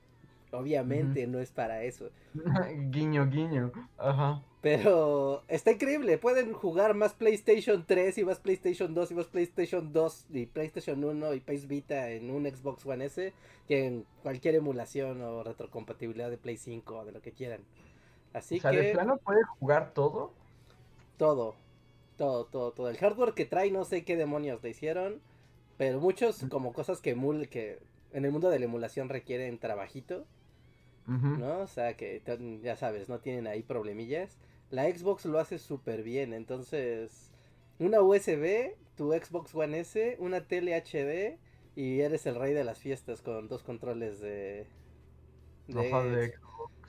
Obviamente 0.53 1.27
no 1.27 1.39
es 1.39 1.51
para 1.51 1.83
eso. 1.83 2.11
guiño, 2.91 3.27
guiño. 3.29 3.73
Ajá. 3.99 4.43
Pero 4.65 5.43
está 5.49 5.73
increíble. 5.73 6.17
Pueden 6.17 6.55
jugar 6.55 6.95
más 6.95 7.13
PlayStation 7.13 7.85
3 7.87 8.17
y 8.17 8.25
más 8.25 8.41
PlayStation 8.41 8.95
2 8.95 9.11
y 9.11 9.15
más 9.15 9.27
PlayStation 9.27 9.93
2 9.93 10.27
y 10.31 10.47
PlayStation 10.47 11.05
1 11.05 11.35
y 11.35 11.41
PS 11.41 11.69
Vita 11.69 12.09
en 12.09 12.31
un 12.31 12.47
Xbox 12.47 12.87
One 12.87 13.05
S 13.05 13.35
que 13.69 13.85
en 13.85 14.07
cualquier 14.23 14.55
emulación 14.55 15.21
o 15.21 15.43
retrocompatibilidad 15.43 16.31
de 16.31 16.39
Play 16.39 16.57
5 16.57 16.97
o 16.97 17.05
de 17.05 17.13
lo 17.13 17.21
que 17.21 17.33
quieran. 17.33 17.61
Así 18.33 18.57
o 18.57 18.63
sea, 18.63 18.71
que 18.71 18.79
de 18.79 18.93
plano 18.93 19.19
puede 19.19 19.43
jugar 19.45 19.93
todo. 19.93 20.33
todo, 21.19 21.57
todo, 22.17 22.47
todo, 22.47 22.73
todo. 22.73 22.89
El 22.89 22.97
hardware 22.97 23.35
que 23.35 23.45
trae 23.45 23.71
no 23.71 23.85
sé 23.85 24.03
qué 24.07 24.17
demonios 24.17 24.63
le 24.63 24.71
hicieron, 24.71 25.21
pero 25.77 26.01
muchos 26.01 26.43
como 26.49 26.73
cosas 26.73 27.03
que 27.03 27.11
emul 27.11 27.51
que 27.51 27.81
en 28.15 28.25
el 28.25 28.33
mundo 28.33 28.49
de 28.49 28.61
la 28.61 28.65
emulación 28.65 29.11
requieren 29.11 29.59
trabajito. 29.59 30.25
¿no? 31.07 31.59
O 31.59 31.67
sea, 31.67 31.99
que 31.99 32.23
ya 32.63 32.77
sabes, 32.77 33.11
no 33.11 33.19
tienen 33.19 33.47
ahí 33.47 33.63
problemillas. 33.63 34.39
La 34.75 34.85
Xbox 34.91 35.25
lo 35.27 35.39
hace 35.39 35.59
súper 35.59 36.03
bien, 36.03 36.33
entonces 36.33 37.31
una 37.79 38.01
USB, 38.03 38.75
tu 38.97 39.13
Xbox 39.13 39.55
One 39.55 39.81
S, 39.81 40.17
una 40.21 40.47
tele 40.47 40.75
HD 40.77 41.39
y 41.77 42.01
eres 42.01 42.27
el 42.27 42.37
rey 42.37 42.53
de 42.55 42.65
las 42.65 42.79
fiestas 42.79 43.21
con 43.23 43.49
dos 43.49 43.63
controles 43.63 44.21
de, 44.21 44.67
de, 45.69 45.83
de- 46.11 46.33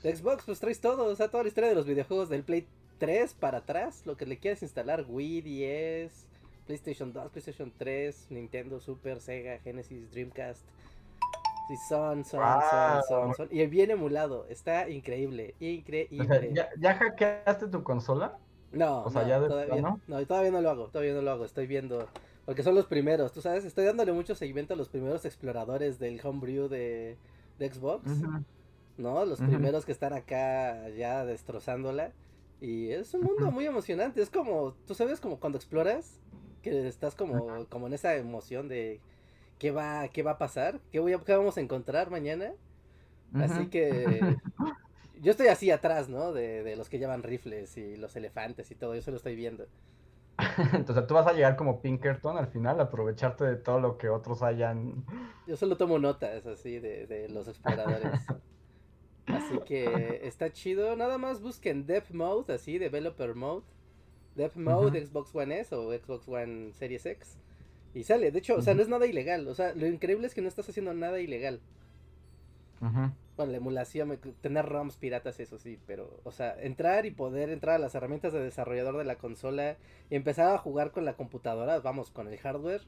de 0.02 0.16
Xbox, 0.16 0.44
pues 0.44 0.60
traes 0.60 0.80
todo, 0.80 1.04
o 1.06 1.16
sea, 1.16 1.28
toda 1.30 1.42
la 1.44 1.48
historia 1.48 1.68
de 1.70 1.74
los 1.74 1.86
videojuegos 1.86 2.28
del 2.28 2.44
Play 2.44 2.66
3 2.98 3.34
para 3.34 3.58
atrás, 3.58 4.02
lo 4.06 4.16
que 4.16 4.26
le 4.26 4.38
quieras 4.38 4.62
instalar, 4.62 5.04
Wii, 5.08 5.40
10, 5.42 6.26
PlayStation 6.66 7.12
2, 7.12 7.30
PlayStation 7.30 7.72
3, 7.76 8.26
Nintendo, 8.30 8.80
Super, 8.80 9.20
Sega, 9.20 9.58
Genesis, 9.60 10.10
Dreamcast. 10.10 10.62
Sí, 11.68 11.76
son, 11.76 12.24
son, 12.24 12.62
son, 12.62 13.02
son, 13.02 13.34
son. 13.34 13.48
Y 13.50 13.66
bien 13.66 13.90
emulado, 13.90 14.46
está 14.48 14.88
increíble, 14.88 15.56
O 16.18 16.24
sea, 16.24 16.38
increíble. 16.38 16.52
¿ya, 16.54 16.68
ya 16.78 16.94
hackeaste 16.94 17.68
tu 17.68 17.82
consola? 17.82 18.38
No, 18.72 19.04
o 19.04 19.10
sea, 19.10 19.22
no, 19.22 19.28
ya 19.28 19.40
de 19.40 19.48
todavía, 19.48 19.72
plano. 19.74 20.00
no, 20.06 20.26
todavía 20.26 20.50
no 20.52 20.60
lo 20.60 20.70
hago, 20.70 20.88
todavía 20.90 21.14
no 21.14 21.22
lo 21.22 21.30
hago, 21.30 21.44
estoy 21.44 21.66
viendo, 21.66 22.12
porque 22.44 22.62
son 22.62 22.74
los 22.74 22.86
primeros, 22.86 23.32
tú 23.32 23.40
sabes, 23.40 23.64
estoy 23.64 23.84
dándole 23.84 24.12
mucho 24.12 24.34
seguimiento 24.34 24.74
a 24.74 24.76
los 24.76 24.88
primeros 24.88 25.24
exploradores 25.24 25.98
del 25.98 26.20
homebrew 26.24 26.68
de, 26.68 27.18
de 27.58 27.72
Xbox. 27.72 28.10
¿no? 28.96 29.24
Los 29.24 29.40
primeros 29.40 29.84
que 29.84 29.92
están 29.92 30.12
acá 30.12 30.88
ya 30.90 31.24
destrozándola. 31.24 32.12
Y 32.60 32.90
es 32.90 33.12
un 33.14 33.22
mundo 33.22 33.50
muy 33.50 33.66
emocionante. 33.66 34.22
Es 34.22 34.30
como, 34.30 34.74
tú 34.86 34.94
sabes, 34.94 35.20
como 35.20 35.38
cuando 35.38 35.58
exploras, 35.58 36.20
que 36.62 36.88
estás 36.88 37.14
como, 37.14 37.66
como 37.68 37.86
en 37.86 37.92
esa 37.94 38.14
emoción 38.16 38.68
de 38.68 39.00
qué 39.58 39.70
va, 39.70 40.08
qué 40.08 40.22
va 40.22 40.32
a 40.32 40.38
pasar, 40.38 40.80
qué, 40.90 41.00
voy 41.00 41.12
a, 41.12 41.18
qué 41.18 41.36
vamos 41.36 41.56
a 41.56 41.60
encontrar 41.60 42.10
mañana. 42.10 42.52
Así 43.34 43.66
que 43.68 44.36
yo 45.20 45.30
estoy 45.30 45.48
así 45.48 45.70
atrás, 45.70 46.08
¿no? 46.08 46.32
De, 46.32 46.62
de 46.62 46.76
los 46.76 46.88
que 46.88 46.98
llevan 46.98 47.22
rifles 47.22 47.76
y 47.76 47.96
los 47.96 48.16
elefantes 48.16 48.70
y 48.70 48.74
todo, 48.74 48.94
yo 48.94 49.02
se 49.02 49.10
lo 49.10 49.16
estoy 49.16 49.36
viendo. 49.36 49.66
Entonces 50.74 51.06
tú 51.06 51.14
vas 51.14 51.26
a 51.26 51.32
llegar 51.32 51.56
como 51.56 51.80
Pinkerton 51.80 52.36
al 52.36 52.48
final, 52.48 52.80
aprovecharte 52.80 53.44
de 53.44 53.56
todo 53.56 53.80
lo 53.80 53.96
que 53.96 54.08
otros 54.08 54.42
hayan. 54.42 55.04
Yo 55.46 55.56
solo 55.56 55.76
tomo 55.76 55.98
notas 55.98 56.46
así 56.46 56.78
de, 56.78 57.06
de 57.06 57.28
los 57.28 57.48
exploradores. 57.48 58.20
Así 59.26 59.58
que 59.66 60.20
está 60.22 60.52
chido. 60.52 60.94
Nada 60.94 61.18
más 61.18 61.40
busquen 61.40 61.84
Dev 61.84 62.04
Mode, 62.12 62.54
así, 62.54 62.78
Developer 62.78 63.34
Mode. 63.34 63.64
Dev 64.36 64.52
Mode, 64.56 65.00
Ujú. 65.00 65.06
Xbox 65.08 65.34
One 65.34 65.58
S 65.58 65.74
o 65.74 65.92
Xbox 65.92 66.28
One 66.28 66.72
Series 66.72 67.04
X. 67.06 67.36
Y 67.96 68.04
sale. 68.04 68.30
De 68.30 68.38
hecho, 68.40 68.56
o 68.56 68.60
sea, 68.62 68.74
no 68.74 68.82
es 68.82 68.88
nada 68.88 69.06
ilegal. 69.06 69.48
O 69.48 69.54
sea, 69.54 69.74
lo 69.74 69.86
increíble 69.86 70.26
es 70.26 70.34
que 70.34 70.42
no 70.42 70.48
estás 70.48 70.68
haciendo 70.68 70.92
nada 70.92 71.18
ilegal. 71.18 71.60
Ujú. 72.82 73.10
Bueno, 73.38 73.52
la 73.52 73.56
emulación, 73.58 74.18
tener 74.42 74.66
ROMs 74.66 74.98
piratas, 74.98 75.40
eso 75.40 75.58
sí, 75.58 75.78
pero, 75.86 76.20
o 76.24 76.30
sea, 76.30 76.54
entrar 76.60 77.06
y 77.06 77.10
poder 77.10 77.48
entrar 77.50 77.76
a 77.76 77.78
las 77.78 77.94
herramientas 77.94 78.34
de 78.34 78.40
desarrollador 78.42 78.98
de 78.98 79.04
la 79.04 79.16
consola 79.16 79.76
y 80.10 80.14
empezar 80.16 80.54
a 80.54 80.58
jugar 80.58 80.90
con 80.92 81.06
la 81.06 81.16
computadora, 81.16 81.80
vamos, 81.80 82.10
con 82.10 82.28
el 82.28 82.38
hardware, 82.38 82.82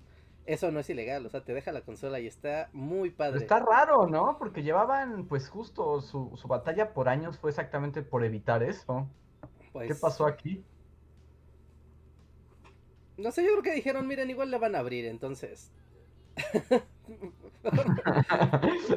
eso 0.46 0.70
no 0.70 0.80
es 0.80 0.88
ilegal, 0.90 1.24
o 1.26 1.30
sea, 1.30 1.44
te 1.44 1.52
deja 1.54 1.72
la 1.72 1.82
consola 1.82 2.20
y 2.20 2.26
está 2.26 2.68
muy 2.72 3.10
Pero 3.26 3.36
padre. 3.36 3.38
está 3.40 3.60
raro, 3.60 4.06
¿no? 4.06 4.36
Porque 4.38 4.62
llevaban, 4.62 5.26
pues 5.26 5.48
justo, 5.48 6.00
su, 6.00 6.32
su 6.36 6.48
batalla 6.48 6.92
por 6.94 7.08
años 7.08 7.38
fue 7.38 7.50
exactamente 7.50 8.02
por 8.02 8.24
evitar 8.24 8.62
eso. 8.62 9.06
Pues, 9.72 9.88
¿Qué 9.88 9.94
pasó 9.94 10.26
aquí? 10.26 10.64
No 13.18 13.32
sé, 13.32 13.42
yo 13.44 13.50
creo 13.52 13.62
que 13.62 13.74
dijeron, 13.74 14.06
miren, 14.06 14.30
igual 14.30 14.50
le 14.50 14.56
van 14.58 14.74
a 14.74 14.78
abrir, 14.78 15.04
entonces. 15.04 15.70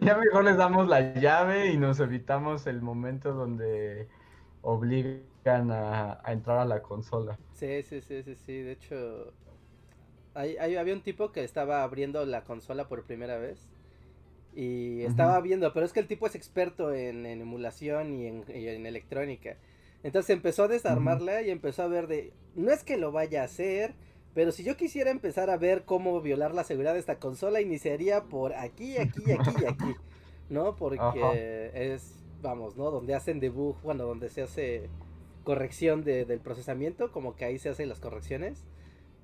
ya 0.00 0.16
mejor 0.18 0.44
les 0.44 0.56
damos 0.56 0.88
la 0.88 1.14
llave 1.14 1.72
y 1.72 1.76
nos 1.78 2.00
evitamos 2.00 2.66
el 2.66 2.82
momento 2.82 3.32
donde 3.34 4.08
obligan 4.62 5.70
a, 5.70 6.20
a 6.24 6.32
entrar 6.32 6.58
a 6.58 6.64
la 6.64 6.82
consola. 6.82 7.38
Sí, 7.52 7.82
sí, 7.82 8.00
sí, 8.02 8.22
sí, 8.22 8.34
sí. 8.36 8.52
De 8.62 8.72
hecho, 8.72 9.34
hay, 10.34 10.56
hay- 10.58 10.76
había 10.76 10.94
un 10.94 11.02
tipo 11.02 11.32
que 11.32 11.44
estaba 11.44 11.82
abriendo 11.82 12.24
la 12.26 12.44
consola 12.44 12.88
por 12.88 13.06
primera 13.06 13.38
vez. 13.38 13.70
Y 14.54 15.02
estaba 15.02 15.38
viendo, 15.42 15.72
pero 15.74 15.84
es 15.86 15.92
que 15.92 16.00
el 16.00 16.08
tipo 16.08 16.26
es 16.26 16.34
experto 16.36 16.94
en, 16.94 17.26
en 17.26 17.42
emulación 17.42 18.14
y 18.14 18.26
en, 18.28 18.44
y 18.54 18.68
en 18.68 18.86
electrónica. 18.86 19.58
Entonces 20.02 20.30
empezó 20.30 20.64
a 20.64 20.68
desarmarla 20.68 21.42
y 21.42 21.50
empezó 21.50 21.82
a 21.84 21.88
ver 21.88 22.06
de, 22.08 22.34
no 22.54 22.70
es 22.72 22.84
que 22.84 22.96
lo 22.96 23.12
vaya 23.12 23.42
a 23.42 23.44
hacer, 23.44 23.94
pero 24.34 24.50
si 24.52 24.64
yo 24.64 24.76
quisiera 24.76 25.10
empezar 25.10 25.50
a 25.50 25.56
ver 25.56 25.84
cómo 25.84 26.20
violar 26.20 26.54
la 26.54 26.64
seguridad 26.64 26.94
de 26.94 26.98
esta 27.00 27.18
consola, 27.18 27.60
iniciaría 27.60 28.24
por 28.24 28.54
aquí, 28.54 28.96
aquí, 28.98 29.30
aquí 29.32 29.50
y 29.60 29.64
aquí. 29.64 29.94
¿No? 30.48 30.74
Porque 30.76 31.00
Ajá. 31.00 31.32
es, 31.34 32.16
vamos, 32.42 32.76
¿no? 32.76 32.90
Donde 32.90 33.14
hacen 33.14 33.40
debug, 33.40 33.80
bueno, 33.82 34.04
donde 34.04 34.28
se 34.28 34.42
hace 34.42 34.88
corrección 35.44 36.04
de- 36.04 36.24
del 36.24 36.40
procesamiento, 36.40 37.12
como 37.12 37.36
que 37.36 37.44
ahí 37.44 37.58
se 37.58 37.68
hacen 37.68 37.88
las 37.88 38.00
correcciones. 38.00 38.64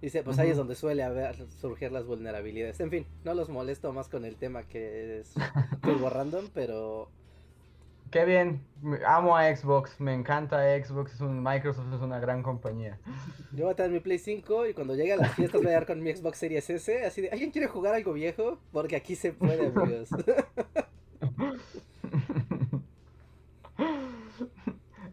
Dice, 0.01 0.23
pues 0.23 0.39
ahí 0.39 0.49
es 0.49 0.57
donde 0.57 0.75
suele 0.77 1.03
haber, 1.03 1.37
surgir 1.51 1.93
las 1.93 2.07
vulnerabilidades. 2.07 2.81
En 2.81 2.91
fin, 2.91 3.07
no 3.25 3.35
los 3.35 3.51
molesto 3.51 3.93
más 3.93 4.09
con 4.09 4.25
el 4.25 4.37
tema 4.37 4.63
que 4.63 5.19
es 5.21 5.35
Turbo 5.83 6.09
Random, 6.09 6.47
pero 6.55 7.11
Qué 8.11 8.25
bien, 8.25 8.67
amo 9.07 9.37
a 9.37 9.55
Xbox, 9.55 10.01
me 10.01 10.13
encanta 10.15 10.59
Xbox, 10.83 11.15
es 11.15 11.21
un, 11.21 11.41
Microsoft 11.43 11.93
es 11.95 12.01
una 12.01 12.19
gran 12.19 12.43
compañía. 12.43 12.99
yo 13.53 13.65
voy 13.67 13.73
a 13.73 13.77
tener 13.77 13.93
mi 13.93 14.01
Play 14.01 14.19
5 14.19 14.67
y 14.67 14.75
cuando 14.75 14.97
llegue 14.97 15.13
a 15.13 15.17
las 15.17 15.33
fiestas 15.35 15.61
voy 15.61 15.67
a 15.69 15.71
llegar 15.71 15.87
con 15.87 16.03
mi 16.03 16.13
Xbox 16.13 16.39
Series 16.39 16.69
S, 16.71 17.05
así 17.05 17.21
de, 17.23 17.31
¿alguien 17.31 17.53
quiere 17.53 17.69
jugar 17.69 17.95
algo 17.95 18.13
viejo? 18.13 18.59
Porque 18.73 18.97
aquí 18.97 19.15
se 19.15 19.33
puede, 19.33 19.69
amigos. 19.69 20.09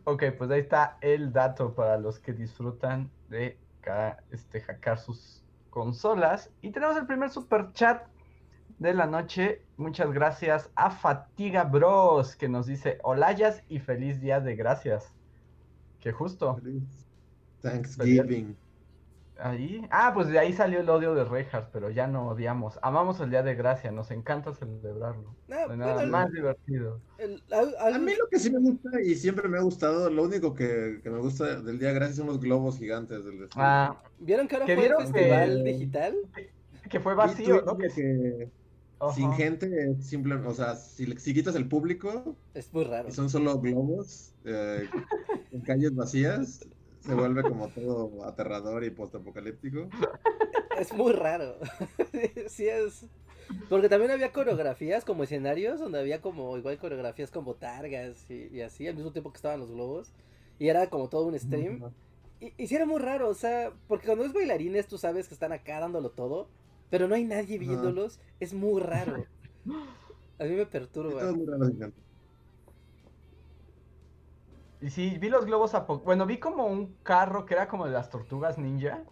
Ok, 0.04 0.24
pues 0.38 0.50
ahí 0.52 0.62
está 0.62 0.98
el 1.02 1.34
dato 1.34 1.76
para 1.76 1.98
los 1.98 2.18
que 2.20 2.32
disfrutan 2.32 3.12
de 3.28 3.58
ca- 3.82 4.24
este, 4.32 4.62
hackear 4.62 4.98
sus 5.00 5.44
consolas. 5.70 6.50
Y 6.62 6.72
tenemos 6.72 6.96
el 6.96 7.06
primer 7.06 7.30
super 7.30 7.74
chat 7.74 8.04
de 8.80 8.94
la 8.94 9.06
noche. 9.08 9.62
Muchas 9.78 10.12
gracias 10.12 10.70
a 10.76 10.90
Fatiga 10.92 11.64
Bros, 11.64 12.36
que 12.36 12.50
nos 12.50 12.66
dice 12.68 13.00
Olayas 13.04 13.64
y 13.70 13.80
feliz 13.80 14.20
día 14.22 14.40
de 14.40 14.56
gracias. 14.56 15.14
Que 16.00 16.12
justo 16.12 16.60
Thanksgiving. 17.62 18.56
ahí. 19.40 19.86
Ah, 19.92 20.12
pues 20.14 20.28
de 20.30 20.40
ahí 20.40 20.54
salió 20.54 20.80
el 20.80 20.90
odio 20.90 21.14
de 21.14 21.24
Reinhardt, 21.26 21.70
pero 21.72 21.90
ya 21.90 22.08
no 22.08 22.28
odiamos. 22.30 22.80
Amamos 22.82 23.20
el 23.20 23.30
día 23.30 23.44
de 23.44 23.56
gracia, 23.56 23.92
nos 23.92 24.10
encanta 24.12 24.54
celebrarlo. 24.54 25.36
No, 25.48 25.76
nada 25.76 25.94
bueno, 25.96 26.12
más 26.12 26.32
divertido. 26.32 27.00
el- 27.18 27.44
A 27.52 27.98
mí 28.00 28.14
lo 28.18 28.28
que 28.30 28.40
sí 28.40 28.50
me 28.52 28.60
gusta 28.60 29.02
y 29.02 29.16
siempre 29.16 29.48
me 29.48 29.58
ha 29.58 29.62
gustado, 29.62 30.10
lo 30.10 30.24
único 30.24 30.54
que, 30.54 31.00
que 31.04 31.10
me 31.10 31.20
gusta 31.20 31.62
del 31.62 31.78
día 31.80 31.92
gracias 31.94 32.18
son 32.18 32.28
los 32.28 32.40
globos 32.40 32.78
gigantes 32.80 33.24
del. 33.26 33.48
Ah, 33.56 33.96
¿Vieron 34.20 34.48
que 34.48 34.56
ahora 34.56 34.66
¿Que 34.66 34.76
fue 34.76 34.86
el 34.88 34.96
festival 34.98 35.62
que- 35.64 35.72
digital? 35.72 36.16
que 36.90 37.00
fue 37.02 37.14
Vi 37.14 37.18
vacío, 37.18 37.62
¿no? 37.66 37.74
de 37.74 37.88
que 37.90 38.50
Ajá. 39.00 39.14
sin 39.14 39.34
gente, 39.34 39.96
simple, 40.02 40.36
o 40.36 40.54
sea, 40.54 40.76
si, 40.76 41.06
si 41.20 41.34
quitas 41.34 41.56
el 41.56 41.68
público 41.68 42.38
Es 42.54 42.74
muy 42.74 42.84
raro. 42.84 43.10
y 43.10 43.12
son 43.12 43.30
solo 43.30 43.60
globos 43.60 44.36
eh, 44.44 44.90
en 45.52 45.62
calles 45.62 45.96
vacías, 45.96 46.68
se 47.00 47.16
vuelve 47.16 47.46
como 47.46 47.72
todo 47.72 48.26
aterrador 48.26 48.84
y 48.84 48.92
postapocalíptico. 48.92 49.90
Es 50.80 50.94
muy 50.94 51.14
raro. 51.14 51.60
sí 52.48 52.68
es. 52.68 53.06
Porque 53.70 53.90
también 53.90 54.12
había 54.12 54.34
coreografías 54.34 55.06
como 55.06 55.24
escenarios 55.24 55.80
donde 55.80 56.00
había 56.00 56.22
como 56.22 56.58
igual 56.58 56.78
coreografías 56.78 57.32
como 57.32 57.56
targas 57.56 58.30
y, 58.30 58.48
y 58.52 58.62
así 58.62 58.88
al 58.88 58.96
mismo 58.96 59.12
tiempo 59.12 59.32
que 59.32 59.38
estaban 59.38 59.60
los 59.60 59.72
globos. 59.72 60.14
Y 60.60 60.68
era 60.70 60.90
como 60.90 61.10
todo 61.10 61.28
un 61.28 61.40
stream. 61.40 61.84
Y, 62.40 62.54
y 62.58 62.68
sí 62.68 62.76
era 62.76 62.86
muy 62.86 63.00
raro, 63.00 63.30
o 63.30 63.34
sea, 63.34 63.74
porque 63.88 64.06
cuando 64.08 64.26
es 64.26 64.34
bailarines 64.34 64.88
tú 64.88 64.98
sabes 64.98 65.28
que 65.28 65.34
están 65.34 65.54
acá 65.54 65.80
dándolo 65.80 66.12
todo, 66.12 66.52
pero 66.90 67.08
no 67.08 67.16
hay 67.16 67.26
nadie 67.26 67.58
Ajá. 67.58 67.60
viéndolos. 67.60 68.20
Es 68.40 68.54
muy 68.54 68.82
raro. 68.82 69.30
A 70.40 70.44
mí 70.46 70.56
me 70.56 70.66
Y 71.06 71.14
perturba. 71.16 71.24
es 71.26 71.36
muy 71.36 71.46
raro. 71.48 71.66
Y 74.80 74.90
sí, 74.92 75.18
vi 75.20 75.30
los 75.30 75.46
globos 75.46 75.74
a 75.74 75.88
poco. 75.88 76.04
Bueno, 76.06 76.26
vi 76.28 76.40
como 76.40 76.68
un 76.68 76.98
carro 77.02 77.46
que 77.46 77.56
era 77.56 77.68
como 77.68 77.86
de 77.86 77.92
las 77.92 78.10
tortugas 78.10 78.58
ninja. 78.58 79.10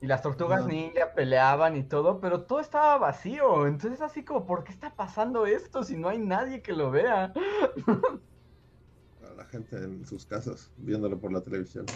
Y 0.00 0.06
las 0.08 0.22
tortugas 0.22 0.66
ninja 0.66 1.14
peleaban 1.14 1.76
y 1.76 1.84
todo, 1.88 2.20
pero 2.20 2.46
todo 2.46 2.60
estaba 2.60 2.98
vacío. 2.98 3.66
Entonces 3.68 4.00
así 4.02 4.24
como, 4.24 4.46
¿por 4.46 4.64
qué 4.64 4.72
está 4.72 4.96
pasando 4.96 5.46
esto 5.46 5.84
si 5.84 5.96
no 5.98 6.08
hay 6.08 6.18
nadie 6.18 6.62
que 6.62 6.72
lo 6.74 6.90
vea? 6.90 7.32
A 9.22 9.32
la 9.32 9.46
gente 9.46 9.76
en 9.78 10.04
sus 10.04 10.26
casas, 10.26 10.70
viéndolo 10.76 11.18
por 11.18 11.32
la 11.32 11.42
televisión. 11.42 11.86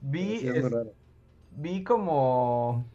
Vi, 0.00 0.24
Sí, 0.36 0.48
es 0.48 0.66
vi 1.50 1.84
como, 1.84 2.93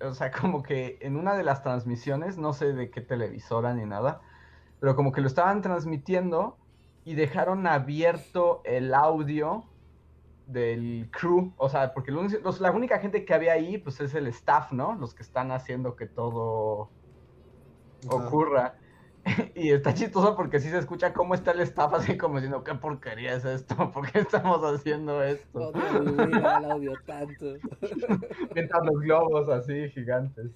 o 0.00 0.12
sea, 0.14 0.30
como 0.40 0.62
que 0.62 0.98
en 1.02 1.16
una 1.16 1.34
de 1.36 1.44
las 1.44 1.62
transmisiones, 1.62 2.38
no 2.38 2.52
sé 2.52 2.72
de 2.72 2.90
qué 2.90 3.00
televisora 3.00 3.74
ni 3.74 3.86
nada, 3.86 4.22
pero 4.80 4.96
como 4.96 5.12
que 5.12 5.20
lo 5.20 5.26
estaban 5.28 5.62
transmitiendo 5.62 6.60
y 7.04 7.14
dejaron 7.14 7.66
abierto 7.66 8.62
el 8.64 8.94
audio 8.94 9.74
del 10.46 11.10
crew, 11.12 11.54
o 11.58 11.68
sea, 11.68 11.94
porque 11.94 12.12
los- 12.12 12.60
la 12.60 12.72
única 12.72 12.98
gente 13.00 13.24
que 13.24 13.34
había 13.34 13.52
ahí, 13.54 13.78
pues 13.78 14.00
es 14.00 14.14
el 14.14 14.26
staff, 14.28 14.72
¿no? 14.72 14.94
Los 14.96 15.14
que 15.14 15.22
están 15.22 15.52
haciendo 15.52 15.96
que 15.96 16.06
todo 16.08 16.94
ocurra. 18.06 18.79
y 19.54 19.70
está 19.70 19.94
chistoso 19.94 20.36
porque 20.36 20.60
sí 20.60 20.68
se 20.68 20.78
escucha 20.78 21.12
cómo 21.12 21.34
está 21.34 21.52
el 21.52 21.60
staff 21.60 21.92
así 21.94 22.16
como 22.16 22.36
diciendo, 22.36 22.64
qué 22.64 22.74
porquería 22.74 23.34
es 23.34 23.44
esto, 23.44 23.74
¿por 23.92 24.10
qué 24.10 24.20
estamos 24.20 24.62
haciendo 24.62 25.22
esto? 25.22 25.72
La 25.72 26.74
odio 26.74 26.92
tanto. 27.06 27.54
Mientras 28.54 28.84
los 28.84 29.00
globos 29.00 29.48
así 29.48 29.88
gigantes. 29.90 30.50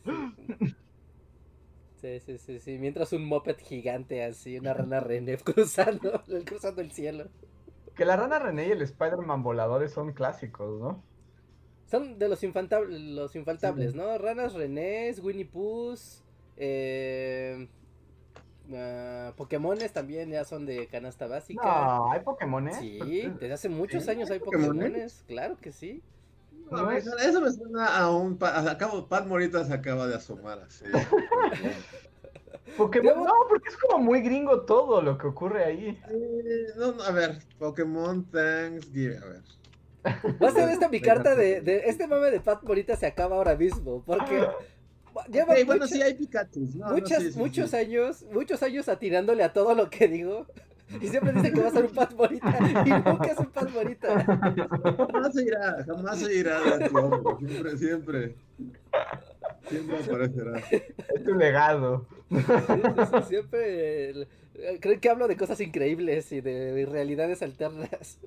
Sí, 1.97 2.21
sí, 2.21 2.39
sí, 2.39 2.61
sí. 2.61 2.79
Mientras 2.79 3.13
un 3.13 3.25
moped 3.25 3.57
gigante 3.59 4.25
así, 4.25 4.59
una 4.59 4.75
rana 4.75 5.01
René 5.01 5.39
cruzando, 5.39 6.23
cruzando 6.45 6.83
el 6.83 6.93
cielo. 6.93 7.29
Que 7.95 8.05
la 8.05 8.17
rana 8.17 8.39
René 8.39 8.69
y 8.69 8.73
el 8.73 8.83
Spider-Man 8.83 9.43
voladores 9.43 9.93
son 9.93 10.13
clásicos, 10.13 10.81
¿no? 10.81 11.03
Son 11.87 12.19
de 12.19 12.29
los, 12.29 12.43
infantables, 12.43 13.01
los 13.01 13.37
infaltables, 13.37 13.95
¿no? 13.95 14.19
Ranas 14.19 14.55
Renés, 14.55 15.21
Winnie 15.21 15.45
Pooh, 15.45 15.95
eh, 16.57 17.69
ah, 18.73 19.33
Pokémones 19.37 19.93
también 19.93 20.31
ya 20.31 20.45
son 20.45 20.65
de 20.67 20.87
canasta 20.87 21.27
básica. 21.27 21.63
No, 21.65 22.13
¿hay 22.13 22.21
Pokémones? 22.21 22.77
Sí, 22.79 22.99
desde 23.41 23.53
hace 23.53 23.69
muchos 23.69 24.05
¿Sí? 24.05 24.11
años 24.11 24.31
hay 24.31 24.39
¿Pokémones? 24.39 24.69
Pokémones, 24.77 25.25
claro 25.27 25.57
que 25.61 25.73
sí. 25.73 26.03
No, 26.71 26.79
No 26.79 26.87
me 26.87 26.99
es- 26.99 27.05
suena- 27.05 27.23
Eso 27.25 27.41
me 27.41 27.51
suena 27.53 27.97
a 27.99 28.11
un. 28.11 28.39
Acabo, 28.41 29.07
Pat 29.07 29.27
Morita 29.27 29.65
se 29.65 29.75
acaba 29.75 30.07
de 30.07 30.15
asomar 30.17 30.61
así. 30.61 30.85
Pokémon, 32.77 33.23
no, 33.23 33.33
porque 33.49 33.69
es 33.69 33.77
como 33.77 34.03
muy 34.03 34.21
gringo 34.23 34.63
todo 34.63 35.03
lo 35.03 35.17
que 35.19 35.27
ocurre 35.27 35.65
ahí. 35.65 36.01
Eh, 36.11 36.67
no, 36.77 36.93
no, 36.93 37.03
a 37.03 37.11
ver, 37.13 37.39
Pokémon 37.59 38.25
Thanksgiving, 38.31 39.23
a 39.23 39.27
ver. 39.27 39.43
Va 40.43 40.49
a 40.49 40.53
ser 40.53 40.69
esta 40.71 40.89
mi 40.89 41.01
carta 41.01 41.35
de, 41.35 41.61
de 41.61 41.85
este 41.87 42.07
mame 42.07 42.31
de 42.31 42.41
Pat 42.41 42.63
Morita 42.63 42.97
se 42.97 43.07
acaba 43.07 43.37
ahora 43.37 43.55
mismo, 43.57 44.03
porque 44.05 44.47
lleva 45.31 45.55
bueno, 45.67 45.87
sí 45.87 46.03
hay 46.03 46.15
Pikachu. 46.15 46.69
No, 46.77 46.89
no, 46.89 46.95
muchas, 46.95 47.23
sí, 47.23 47.33
sí, 47.33 47.39
muchos 47.39 47.71
sí. 47.71 47.77
años, 47.77 48.25
muchos 48.33 48.63
años 48.63 48.89
atirándole 48.89 49.43
a 49.45 49.53
todo 49.53 49.75
lo 49.75 49.91
que 49.91 50.09
digo. 50.09 50.47
Y 51.01 51.09
siempre 51.09 51.33
dice 51.33 51.51
que 51.51 51.61
va 51.63 51.69
a 51.69 51.73
ser 51.73 51.87
un 51.87 51.93
Pat 51.95 52.13
Morita 52.15 52.59
y 52.87 52.91
nunca 52.91 53.25
es 53.33 53.39
un 53.39 53.47
Pat 53.47 53.71
Morita. 53.71 54.23
Jamás 55.11 55.35
se 55.35 55.43
irá, 55.43 55.83
jamás 55.85 56.19
se 56.19 56.35
irá 56.37 56.61
de 56.79 56.89
tu 56.89 56.99
hombre. 56.99 57.49
Siempre, 57.49 57.79
siempre. 57.79 58.35
Siempre 59.69 59.99
aparecerá. 59.99 60.59
Es 60.71 61.25
tu 61.25 61.35
legado. 61.35 62.07
Sí, 62.31 62.37
sí, 62.39 62.45
sí, 63.11 63.29
siempre 63.29 64.11
eh, 64.21 64.79
creen 64.81 65.01
que 65.01 65.09
hablo 65.09 65.27
de 65.27 65.37
cosas 65.39 65.59
increíbles 65.61 66.31
y 66.33 66.41
de 66.43 66.87
realidades 66.87 67.43
alternas. 67.43 68.19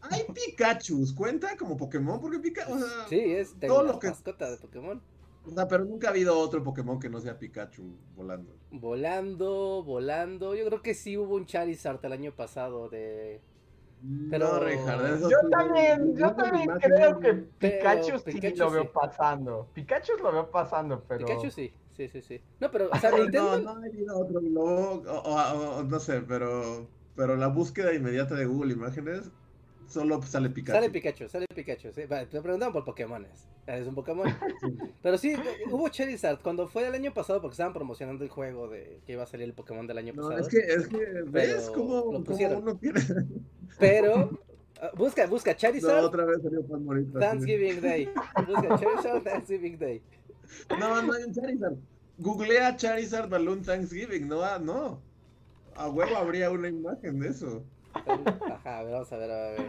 Hay 0.00 0.22
Pikachus, 0.32 1.12
¿cuenta 1.12 1.56
como 1.56 1.76
Pokémon? 1.76 2.20
Porque 2.20 2.38
Pikachu. 2.38 2.74
O 2.74 2.78
sea, 2.78 3.08
Sí, 3.08 3.18
es 3.20 3.58
de 3.58 3.66
todo 3.66 3.82
la 3.82 3.92
lo 3.92 3.98
que- 3.98 4.08
mascota 4.08 4.50
de 4.50 4.56
Pokémon. 4.56 5.02
O 5.48 5.54
sea, 5.54 5.66
pero 5.68 5.84
nunca 5.84 6.08
ha 6.08 6.10
habido 6.10 6.38
otro 6.38 6.62
Pokémon 6.62 6.98
que 7.00 7.08
no 7.08 7.20
sea 7.20 7.38
Pikachu 7.38 7.82
volando. 8.14 8.54
Volando, 8.70 9.82
volando. 9.82 10.54
Yo 10.54 10.64
creo 10.66 10.82
que 10.82 10.94
sí 10.94 11.16
hubo 11.16 11.34
un 11.36 11.46
Charizard 11.46 12.04
el 12.04 12.12
año 12.12 12.32
pasado 12.32 12.88
de. 12.88 13.40
Pero- 14.30 14.52
No, 14.52 14.60
Richard, 14.60 15.04
eso 15.06 15.28
Yo 15.28 15.38
sí, 15.42 15.50
también, 15.50 16.16
yo 16.16 16.32
también 16.32 16.68
creo 16.80 17.18
que 17.18 17.34
Pero 17.34 17.48
Pikachu 17.58 18.18
sí 18.18 18.30
Pikachu 18.32 18.58
lo 18.58 18.70
veo 18.70 18.82
sí. 18.84 18.88
pasando. 18.94 19.68
Pikachu 19.74 20.12
lo 20.22 20.32
veo 20.32 20.50
pasando, 20.50 21.02
pero. 21.08 21.26
Pikachu 21.26 21.50
sí, 21.50 21.72
sí, 21.96 22.08
sí, 22.08 22.22
sí. 22.22 22.40
No, 22.60 22.70
pero, 22.70 22.88
o 22.92 22.96
sea, 22.96 23.10
No, 23.10 23.18
Nintendo. 23.18 23.58
no 23.60 23.70
ha 23.70 23.76
habido 23.84 24.18
otro 24.20 24.40
globo, 24.40 25.02
o, 25.04 25.18
o- 25.18 25.78
o- 25.78 25.82
no 25.82 25.98
sé, 25.98 26.20
pero, 26.22 26.86
pero 27.16 27.36
la 27.36 27.48
búsqueda 27.48 27.92
inmediata 27.92 28.36
de 28.36 28.46
Google 28.46 28.72
Imágenes 28.74 29.32
solo 29.88 30.22
sale 30.22 30.50
Pikachu. 30.50 30.76
Sale 30.78 30.90
Pikachu, 30.90 31.28
sale 31.28 31.46
Pikachu. 31.54 31.92
Sí. 31.92 32.02
Vale, 32.08 32.26
te 32.26 32.40
preguntaban 32.40 32.72
por 32.72 32.84
Pokémones. 32.84 33.46
Es 33.66 33.86
un 33.86 33.94
Pokémon. 33.94 34.26
Pero 35.02 35.18
sí, 35.18 35.34
hubo 35.70 35.88
Charizard 35.88 36.40
cuando 36.40 36.68
fue 36.68 36.86
el 36.86 36.94
año 36.94 37.12
pasado 37.12 37.40
porque 37.40 37.52
estaban 37.52 37.72
promocionando 37.72 38.24
el 38.24 38.30
juego 38.30 38.68
de 38.68 39.00
que 39.06 39.12
iba 39.12 39.24
a 39.24 39.26
salir 39.26 39.44
el 39.46 39.52
Pokémon 39.54 39.86
del 39.86 39.98
año 39.98 40.12
No, 40.14 40.22
pasado. 40.28 40.40
es 40.40 40.48
que, 40.48 40.58
es 40.58 40.88
que, 40.88 41.22
¿ves 41.26 41.70
cómo, 41.74 41.96
lo 41.96 42.02
cómo 42.04 42.24
pusieron. 42.24 42.62
uno 42.62 42.78
quiere? 42.78 43.00
Pero 43.78 44.30
ah, 44.80 44.90
busca, 44.96 45.26
busca 45.26 45.50
No, 45.52 45.56
Charizard 45.58 46.04
otra 46.04 46.24
vez 46.24 46.42
salió 46.42 46.62
Pan 46.66 46.84
Morita. 46.84 47.12
sí. 47.12 47.18
Thanksgiving 47.26 47.80
Day. 47.80 48.08
Busca 48.46 48.78
Charizard 48.78 49.22
Thanksgiving 49.22 49.78
Day. 49.78 50.02
No, 50.78 51.02
no 51.02 51.12
hay 51.12 51.24
un 51.24 51.34
Charizard. 51.34 51.74
Googlea 52.18 52.76
Charizard 52.76 53.28
Balloon 53.28 53.62
Thanksgiving, 53.62 54.26
no, 54.28 54.42
ah, 54.42 54.58
no. 54.58 55.00
A 55.76 55.88
huevo 55.88 56.16
habría 56.16 56.50
una 56.50 56.68
imagen 56.68 57.20
de 57.20 57.28
eso. 57.28 57.62
Ajá, 57.94 58.78
a 58.78 58.82
ver, 58.82 58.92
vamos 58.92 59.12
a 59.12 59.16
ver, 59.16 59.30
a 59.30 59.50
ver. 59.50 59.60
A 59.60 59.62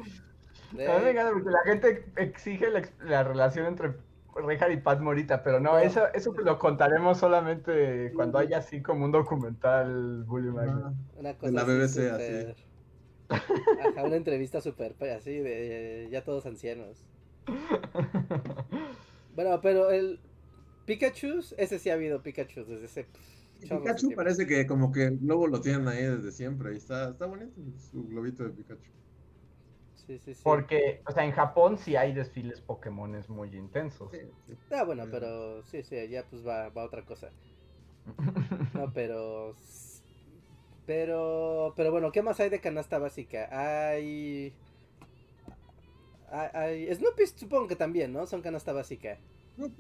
mí 0.74 0.78
me 0.78 0.84
De- 0.84 1.10
encanta 1.12 1.32
porque 1.32 1.50
la 1.50 1.64
gente 1.66 2.06
exige 2.18 2.70
la, 2.70 2.82
la 3.04 3.24
relación 3.24 3.66
entre 3.66 3.94
Richard 4.36 4.72
y 4.72 4.78
Pat 4.78 5.00
Morita, 5.00 5.42
pero 5.44 5.60
no, 5.60 5.72
No. 5.74 5.80
eso, 5.80 6.08
eso 6.14 6.34
lo 6.34 6.58
contaremos 6.60 7.18
solamente 7.18 8.12
cuando 8.16 8.38
haya 8.38 8.60
así 8.60 8.82
como 8.82 9.06
un 9.06 9.12
documental 9.12 10.24
Bully. 10.26 10.50
Ajá. 10.50 10.94
Una 11.18 11.30
De 11.34 11.38
cosa 11.38 11.52
la 11.52 11.62
así 11.62 11.72
BBC, 11.72 12.56
Ajá, 13.30 14.04
una 14.04 14.16
entrevista 14.16 14.62
súper 14.62 14.94
pues, 14.96 15.12
así 15.16 15.38
de 15.40 16.08
ya 16.12 16.24
todos 16.24 16.46
ancianos. 16.46 17.04
Bueno, 19.36 19.62
pero 19.62 19.90
el 19.92 20.20
Pikachu, 20.86 21.40
ese 21.58 21.80
sí 21.80 21.90
ha 21.90 21.94
habido 21.94 22.22
Pikachu 22.22 22.66
desde 22.66 22.86
ese 22.86 23.02
de 23.04 23.10
Pikachu 23.62 24.14
parece 24.16 24.46
que 24.48 24.66
como 24.68 24.92
que 24.92 25.04
el 25.06 25.18
globo 25.20 25.48
lo 25.48 25.62
tienen 25.62 25.88
ahí 25.88 26.04
desde 26.04 26.32
siempre. 26.32 26.74
Y 26.74 26.78
está, 26.78 27.10
está 27.12 27.26
bonito 27.26 27.62
su 27.78 28.08
globito 28.08 28.44
de 28.44 28.50
Pikachu. 28.52 28.92
Sí, 29.96 30.18
sí, 30.20 30.34
sí. 30.34 30.44
Porque, 30.44 31.02
o 31.08 31.12
sea, 31.12 31.24
en 31.26 31.32
Japón 31.32 31.78
sí 31.78 31.96
hay 31.96 32.14
desfiles 32.14 32.62
Pokémones 32.62 33.30
muy 33.30 33.56
intensos. 33.56 34.12
Sí, 34.12 34.20
sí. 34.48 34.54
Ah, 34.72 34.84
bueno, 34.84 35.08
pero 35.12 35.64
sí, 35.64 35.84
sí, 35.84 36.08
ya 36.10 36.24
pues 36.30 36.46
va, 36.46 36.70
va 36.70 36.84
otra 36.86 37.04
cosa. 37.06 37.30
No, 38.74 38.92
pero. 38.94 39.54
Pero. 40.86 41.74
Pero 41.76 41.92
bueno, 41.92 42.12
¿qué 42.12 42.22
más 42.22 42.40
hay 42.40 42.50
de 42.50 42.62
canasta 42.62 42.98
básica? 43.00 43.48
Hay. 43.52 44.54
Hay. 46.32 46.50
hay- 46.54 46.96
Snoopy 46.96 47.28
supongo 47.28 47.68
que 47.68 47.76
también, 47.76 48.14
¿no? 48.14 48.26
Son 48.28 48.42
canasta 48.42 48.74
básica. 48.74 49.18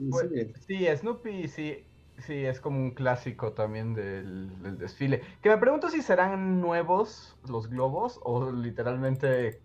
Pues, 0.10 0.30
sí. 0.32 0.54
Sí, 0.68 0.88
Snoopy 0.98 1.48
sí, 1.48 1.89
sí 2.26 2.46
es 2.46 2.60
como 2.60 2.78
un 2.80 2.92
clásico 2.92 3.54
también 3.54 3.94
del, 3.94 4.62
del 4.62 4.78
desfile. 4.78 5.22
Que 5.42 5.50
me 5.50 5.58
pregunto 5.58 5.90
si 5.90 6.02
serán 6.02 6.62
nuevos 6.62 7.38
los 7.48 7.70
globos 7.70 8.20
o 8.24 8.52
literalmente 8.52 9.62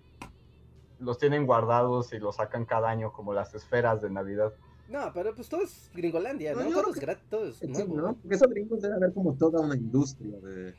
los 1.00 1.18
tienen 1.18 1.46
guardados 1.46 2.12
y 2.12 2.18
los 2.18 2.36
sacan 2.36 2.64
cada 2.64 2.88
año 2.88 3.12
como 3.12 3.34
las 3.34 3.54
esferas 3.54 4.00
de 4.02 4.10
Navidad. 4.10 4.52
No, 4.88 5.10
pero 5.14 5.34
pues 5.34 5.48
todo 5.48 5.62
es 5.62 5.90
Gringolandia, 5.94 6.52
No, 6.54 6.60
¿no? 6.62 6.68
yo 6.70 6.80
todo 6.80 6.90
es 6.92 6.94
que- 6.94 7.00
gratis, 7.06 7.24
todo 7.30 7.48
es 7.48 7.56
Sí, 7.56 7.66
nuevo. 7.66 7.96
¿no? 7.96 8.14
Porque 8.14 8.34
esos 8.36 8.48
gringos 8.48 8.82
debe 8.82 8.94
haber 8.96 9.12
como 9.14 9.34
toda 9.34 9.60
una 9.60 9.74
industria 9.74 10.38
de... 10.40 10.74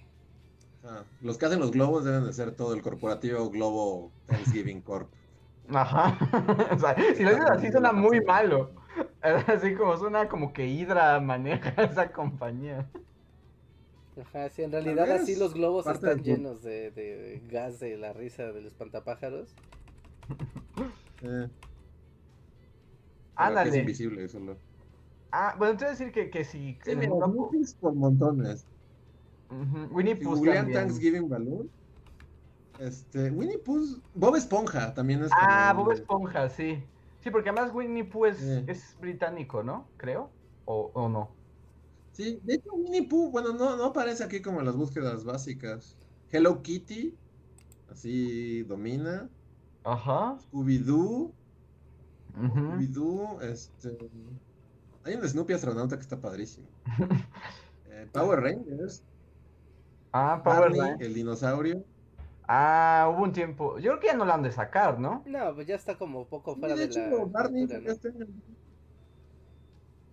los 1.21 1.37
que 1.37 1.45
hacen 1.47 1.59
los 1.59 1.71
globos 1.71 2.05
deben 2.05 2.25
de 2.25 2.33
ser 2.33 2.51
todo 2.51 2.73
el 2.73 2.81
corporativo 2.81 3.49
Globo 3.49 4.11
Thanksgiving 4.27 4.81
Corp. 4.81 5.09
Ajá. 5.69 6.17
O 6.75 6.79
sea, 6.79 6.95
si 7.15 7.23
lo 7.23 7.31
dices 7.31 7.49
así 7.49 7.71
suena 7.71 7.91
muy 7.91 8.21
malo. 8.21 8.69
Así 9.21 9.75
como 9.75 9.97
suena 9.97 10.27
como 10.29 10.53
que 10.53 10.67
Hydra 10.67 11.19
maneja 11.19 11.69
esa 11.83 12.11
compañía. 12.11 12.89
Ajá, 14.21 14.49
sí, 14.49 14.63
en 14.63 14.71
realidad 14.71 15.11
así 15.11 15.35
los 15.35 15.53
globos 15.53 15.89
están 15.89 16.23
llenos 16.23 16.61
de, 16.63 16.91
de 16.91 17.41
gas 17.49 17.79
de 17.79 17.97
la 17.97 18.13
risa 18.13 18.51
del 18.51 18.65
espantapájaros. 18.65 19.53
Eh, 21.21 21.49
Ándale. 23.35 23.69
Es 23.69 23.75
invisible 23.77 24.27
solo. 24.27 24.57
Ah, 25.31 25.55
bueno, 25.57 25.71
entonces 25.73 25.97
decir 25.97 26.13
que, 26.13 26.29
que 26.29 26.43
si 26.43 26.77
Sí, 26.83 26.91
en 26.91 26.99
mira, 26.99 27.11
por 27.79 27.93
montones. 27.95 28.67
Winnie 29.91 30.15
Si 30.15 30.23
Pooh 30.23 30.35
también. 30.43 30.73
Thanksgiving 30.73 31.29
Balloon, 31.29 31.69
este, 32.79 33.31
Winnie 33.31 33.57
Pooh, 33.59 34.01
Bob 34.13 34.35
Esponja 34.35 34.93
también 34.93 35.23
es 35.23 35.31
Ah, 35.33 35.73
como 35.73 35.85
Bob 35.85 35.93
Esponja, 35.93 36.49
sí. 36.49 36.83
Sí, 37.25 37.31
porque 37.31 37.49
además 37.49 37.73
Winnie 37.73 38.03
Pooh 38.03 38.27
es, 38.27 38.37
Sí. 38.37 38.63
es 38.67 38.95
británico, 38.99 39.63
¿no? 39.63 39.87
Creo. 39.97 40.29
O, 40.65 40.91
o 40.93 41.09
no. 41.09 41.31
Sí, 42.11 42.39
de 42.43 42.53
hecho 42.53 42.71
Winnie 42.71 43.07
Pooh, 43.09 43.31
bueno, 43.31 43.51
no, 43.51 43.75
no 43.75 43.85
aparece 43.85 44.23
aquí 44.23 44.43
como 44.43 44.59
en 44.59 44.67
las 44.67 44.75
búsquedas 44.77 45.25
básicas. 45.25 45.97
Hello 46.31 46.61
Kitty, 46.61 47.15
así 47.91 48.61
domina. 48.61 49.27
Ajá. 49.83 50.37
Scooby-Doo, 50.37 51.31
ujú. 52.37 52.59
Scooby-Doo, 52.59 53.41
este... 53.41 53.97
Hay 55.03 55.15
un 55.15 55.27
Snoopy 55.27 55.53
astronauta 55.53 55.95
que 55.95 56.03
está 56.03 56.21
padrísimo. 56.21 56.67
Eh, 57.89 58.07
Power 58.13 58.39
Rangers, 58.41 59.03
Ah, 60.11 60.41
Power 60.43 60.71
Rangers. 60.73 61.01
el 61.01 61.13
dinosaurio. 61.15 61.83
Ah, 62.47 63.11
hubo 63.11 63.23
un 63.23 63.33
tiempo. 63.33 63.79
Yo 63.79 63.91
creo 63.91 63.99
que 63.99 64.07
ya 64.07 64.15
no 64.15 64.25
lo 64.25 64.33
han 64.33 64.43
de 64.43 64.51
sacar, 64.51 64.99
¿no? 64.99 65.23
No, 65.25 65.55
pues 65.55 65.67
ya 65.67 65.75
está 65.75 65.97
como 65.97 66.25
poco 66.25 66.55
fuera 66.55 66.75
de 66.75 66.81
de, 66.81 66.87
hecho, 66.87 66.99
la 66.99 67.25
Barney 67.25 67.67
cultura, 67.67 67.81
¿no? 67.81 67.91
este. 67.91 68.13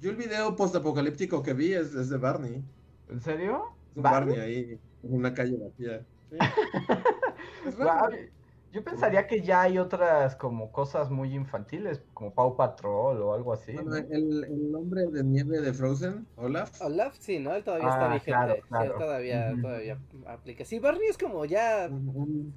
Yo 0.00 0.10
el 0.10 0.16
video 0.16 0.56
postapocalíptico 0.56 1.42
que 1.42 1.52
vi 1.52 1.74
es, 1.74 1.94
es 1.94 2.08
de 2.08 2.18
Barney. 2.18 2.62
¿En 3.08 3.20
serio? 3.20 3.74
Es 3.90 3.96
un 3.96 4.02
¿Barney? 4.02 4.36
Barney 4.36 4.56
ahí, 4.56 4.80
en 5.02 5.14
una 5.14 5.32
calle 5.34 5.56
vacía. 5.56 6.04
Sí. 6.30 6.38
Es 7.66 7.76
Barney. 7.76 8.30
Yo 8.72 8.82
pensaría 8.82 9.26
que 9.26 9.42
ya 9.42 9.60
hay 9.62 9.76
otras 9.78 10.34
como 10.34 10.72
cosas 10.72 11.10
muy 11.10 11.34
infantiles, 11.34 12.02
como 12.14 12.32
Pau 12.32 12.56
Patrol 12.56 13.20
o 13.20 13.34
algo 13.34 13.52
así. 13.52 13.74
Bueno, 13.74 13.90
¿no? 13.90 13.96
el, 13.98 14.44
el 14.44 14.74
hombre 14.74 15.06
de 15.08 15.22
nieve 15.22 15.60
de 15.60 15.74
Frozen, 15.74 16.26
Olaf. 16.36 16.80
Olaf, 16.80 17.14
sí, 17.18 17.38
¿no? 17.38 17.54
Él 17.54 17.62
todavía 17.64 17.88
está 17.88 18.06
Ah, 18.10 18.14
vigente. 18.14 18.30
claro, 18.32 18.54
sí, 18.54 18.62
claro. 18.68 18.94
todavía, 18.98 19.54
todavía 19.60 19.98
aplica. 20.26 20.64
Sí, 20.64 20.78
Barney 20.78 21.06
es 21.08 21.18
como 21.18 21.44
ya. 21.44 21.86
un- 21.90 22.08
un- 22.14 22.54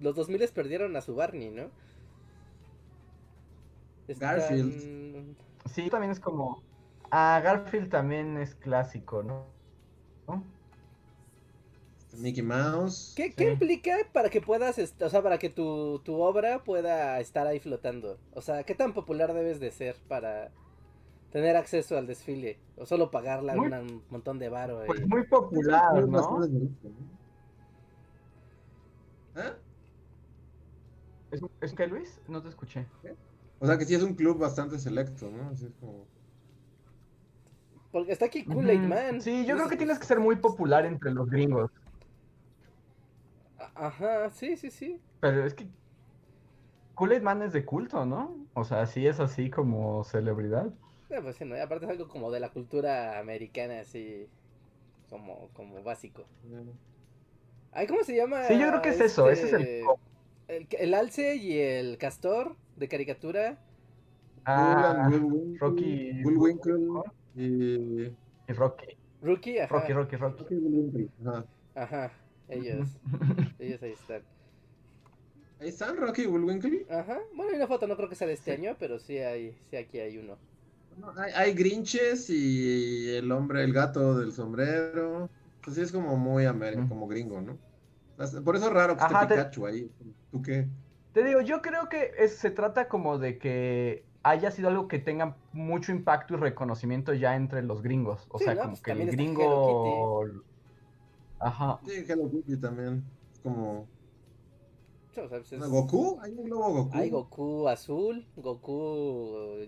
Los 0.00 0.16
2000 0.16 0.50
perdieron 0.52 0.96
a 0.96 1.00
su 1.00 1.14
Barney, 1.14 1.50
¿no? 1.50 1.70
Están- 4.08 4.38
Garfield. 4.38 5.36
Sí, 5.66 5.88
también 5.88 6.10
es 6.10 6.20
como... 6.20 6.62
Ah, 7.10 7.40
Garfield 7.42 7.90
también 7.90 8.36
es 8.38 8.54
clásico, 8.56 9.22
¿no? 9.22 9.46
¿No? 10.26 10.42
Mickey 12.18 12.42
Mouse. 12.42 13.12
¿Qué, 13.16 13.32
qué 13.32 13.52
implica 13.52 13.96
para 14.12 14.28
que 14.30 14.40
puedas, 14.40 14.78
o 15.00 15.08
sea, 15.08 15.22
para 15.22 15.38
que 15.38 15.50
tu, 15.50 16.00
tu 16.00 16.20
obra 16.20 16.62
pueda 16.64 17.20
estar 17.20 17.46
ahí 17.46 17.60
flotando? 17.60 18.18
O 18.34 18.40
sea, 18.40 18.62
¿qué 18.64 18.74
tan 18.74 18.92
popular 18.94 19.32
debes 19.34 19.60
de 19.60 19.70
ser 19.70 19.96
para 20.08 20.50
tener 21.30 21.56
acceso 21.56 21.96
al 21.98 22.06
desfile? 22.06 22.58
O 22.76 22.86
solo 22.86 23.10
pagarla 23.10 23.54
Muy- 23.54 23.66
una- 23.66 23.80
un 23.80 24.02
montón 24.10 24.38
de 24.38 24.48
varo. 24.48 24.82
Pues 24.86 25.00
y- 25.00 25.04
muy 25.06 25.26
popular, 25.26 26.06
¿no? 26.06 26.44
¿Eh? 29.36 29.52
¿Es, 31.32 31.40
es 31.60 31.72
que 31.74 31.86
Luis? 31.86 32.20
No 32.28 32.40
te 32.40 32.48
escuché. 32.48 32.86
O 33.60 33.66
sea 33.66 33.76
que 33.78 33.84
sí 33.84 33.94
es 33.94 34.02
un 34.02 34.14
club 34.14 34.38
bastante 34.38 34.78
selecto, 34.78 35.30
¿no? 35.30 35.48
Así 35.50 35.66
es 35.66 35.72
como... 35.80 36.06
Porque 37.90 38.12
está 38.12 38.26
aquí 38.26 38.44
Kool-Aid. 38.44 38.80
Man. 38.80 39.20
Sí, 39.20 39.46
yo 39.46 39.54
creo 39.56 39.68
que 39.68 39.76
tienes 39.76 39.98
que 40.00 40.04
ser 40.06 40.18
muy 40.18 40.36
popular 40.36 40.84
entre 40.84 41.12
los 41.12 41.28
gringos. 41.30 41.70
Ajá, 43.74 44.30
sí, 44.30 44.56
sí, 44.56 44.70
sí. 44.70 45.00
Pero 45.20 45.44
es 45.46 45.54
que 45.54 45.68
Kool-Aid 46.96 47.22
Man 47.22 47.42
es 47.42 47.52
de 47.52 47.64
culto, 47.64 48.04
¿no? 48.04 48.48
O 48.54 48.64
sea, 48.64 48.86
sí 48.86 49.06
es 49.06 49.20
así 49.20 49.50
como 49.50 50.02
celebridad. 50.04 50.72
Pues 51.08 51.36
sí, 51.36 51.44
¿no? 51.44 51.56
Y 51.56 51.60
aparte 51.60 51.84
es 51.86 51.90
algo 51.90 52.08
como 52.08 52.30
de 52.30 52.40
la 52.40 52.50
cultura 52.50 53.18
americana, 53.18 53.80
así. 53.80 54.26
Como, 55.10 55.48
como 55.54 55.82
básico. 55.82 56.26
Ay, 57.72 57.86
¿cómo 57.86 58.04
se 58.04 58.16
llama? 58.16 58.48
Sí, 58.48 58.58
yo 58.58 58.68
creo 58.68 58.82
que 58.82 58.88
es 58.90 59.00
eso, 59.00 59.28
ese 59.30 59.46
es 59.46 59.52
el 59.52 59.62
este, 59.62 59.84
el, 60.48 60.68
el 60.78 60.94
alce 60.94 61.36
y 61.36 61.58
el 61.58 61.98
castor 61.98 62.56
de 62.76 62.88
caricatura. 62.88 63.58
Ah, 64.46 65.08
Bullwinkle, 65.08 65.58
Rocky- 65.60 66.22
Bullwinkle 66.22 67.02
y... 67.34 68.06
y 68.48 68.52
Rocky. 68.52 68.86
Rookie, 69.22 69.58
ajá. 69.60 69.84
Rocky, 69.86 69.92
Rocky, 69.92 70.16
Rocky. 70.16 70.44
Rocky. 70.44 71.10
Ajá. 71.26 71.46
Ajá, 71.74 72.10
ellos. 72.48 72.88
ellos 73.58 73.82
ahí 73.82 73.92
están. 73.92 74.22
Ahí 75.60 75.68
están 75.68 75.96
Rocky 75.96 76.22
y 76.22 76.26
Bullwinkle. 76.26 76.86
Ajá. 76.90 77.18
Bueno, 77.34 77.50
hay 77.52 77.56
una 77.56 77.66
foto, 77.66 77.86
no 77.86 77.96
creo 77.96 78.08
que 78.08 78.14
sea 78.16 78.26
de 78.26 78.34
este 78.34 78.52
año, 78.52 78.76
pero 78.78 78.98
sí 78.98 79.18
hay, 79.18 79.56
sí 79.70 79.76
aquí 79.76 79.98
hay 79.98 80.18
uno. 80.18 80.36
No, 80.98 81.12
hay, 81.16 81.32
hay 81.34 81.54
Grinches 81.54 82.28
y 82.30 83.08
el 83.16 83.30
hombre, 83.32 83.64
el 83.64 83.72
gato 83.72 84.18
del 84.18 84.32
sombrero. 84.32 85.28
Pues 85.62 85.76
sí, 85.76 85.82
es 85.82 85.90
como 85.92 86.16
muy 86.16 86.44
américo, 86.44 86.82
Mm. 86.82 86.88
como 86.88 87.08
gringo, 87.08 87.40
¿no? 87.40 87.56
Por 88.44 88.56
eso 88.56 88.66
es 88.66 88.72
raro 88.72 88.96
que 88.96 89.02
Ajá, 89.02 89.22
esté 89.22 89.34
te- 89.34 89.40
Pikachu 89.40 89.66
ahí. 89.66 89.90
¿Tú 90.30 90.42
qué? 90.42 90.68
Te 91.12 91.24
digo, 91.24 91.40
yo 91.40 91.62
creo 91.62 91.88
que 91.88 92.12
es- 92.18 92.36
se 92.36 92.50
trata 92.50 92.88
como 92.88 93.18
de 93.18 93.38
que 93.38 94.04
haya 94.22 94.50
sido 94.50 94.68
algo 94.68 94.86
que 94.88 94.98
tenga 94.98 95.36
mucho 95.52 95.90
impacto 95.92 96.34
y 96.34 96.36
reconocimiento 96.36 97.12
ya 97.14 97.34
entre 97.36 97.62
los 97.62 97.82
gringos. 97.82 98.26
O 98.30 98.38
Sí, 98.38 98.44
sea, 98.44 98.54
¿no? 98.54 98.60
como 98.60 98.72
Pues 98.72 98.82
que 98.82 98.92
el 98.92 99.10
gringo... 99.10 100.24
Ajá. 101.44 101.80
Sí, 101.84 102.04
Hello 102.08 102.30
Kitty 102.30 102.56
también. 102.60 103.04
Es 103.32 103.38
como... 103.40 103.86
Sí, 105.12 105.20
o 105.20 105.28
sea, 105.28 105.38
pues 105.38 105.52
es- 105.52 105.60
¿no, 105.60 105.68
¿Goku? 105.70 106.18
¿Hay 106.22 106.32
un 106.32 106.44
globo 106.44 106.72
Goku? 106.72 106.96
Hay 106.96 107.10
Goku 107.10 107.68
azul, 107.68 108.26
Goku 108.36 108.72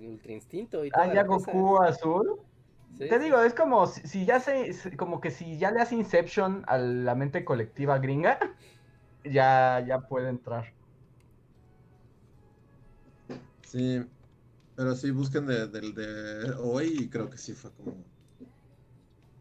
Ultra 0.01 0.33
Instinto 0.33 0.85
y 0.85 0.91
Ah, 0.93 1.07
ya 1.13 1.25
cosa. 1.27 1.53
Goku 1.53 1.77
azul. 1.83 2.41
Sí, 2.99 3.09
Te 3.09 3.19
sí, 3.19 3.25
digo, 3.25 3.41
es 3.43 3.55
como 3.55 3.87
si, 3.87 4.03
si 4.09 4.27
ya 4.27 4.41
se, 4.41 4.71
como 4.97 5.21
que 5.21 5.31
si 5.31 5.59
ya 5.59 5.71
le 5.73 5.81
hace 5.83 5.97
Inception 5.97 6.65
a 6.67 6.79
la 6.79 7.15
mente 7.15 7.45
colectiva 7.45 7.99
gringa, 7.99 8.39
ya, 9.25 9.85
ya 9.87 10.01
puede 10.01 10.31
entrar. 10.31 10.75
Sí, 13.63 14.01
pero 14.77 14.95
sí, 14.97 15.11
busquen 15.11 15.47
de- 15.47 15.69
del 15.69 15.95
de 15.95 16.53
hoy 16.61 16.87
y 17.05 17.11
creo 17.11 17.31
que 17.31 17.39
sí 17.39 17.55
fue 17.55 17.73
como 17.75 18.05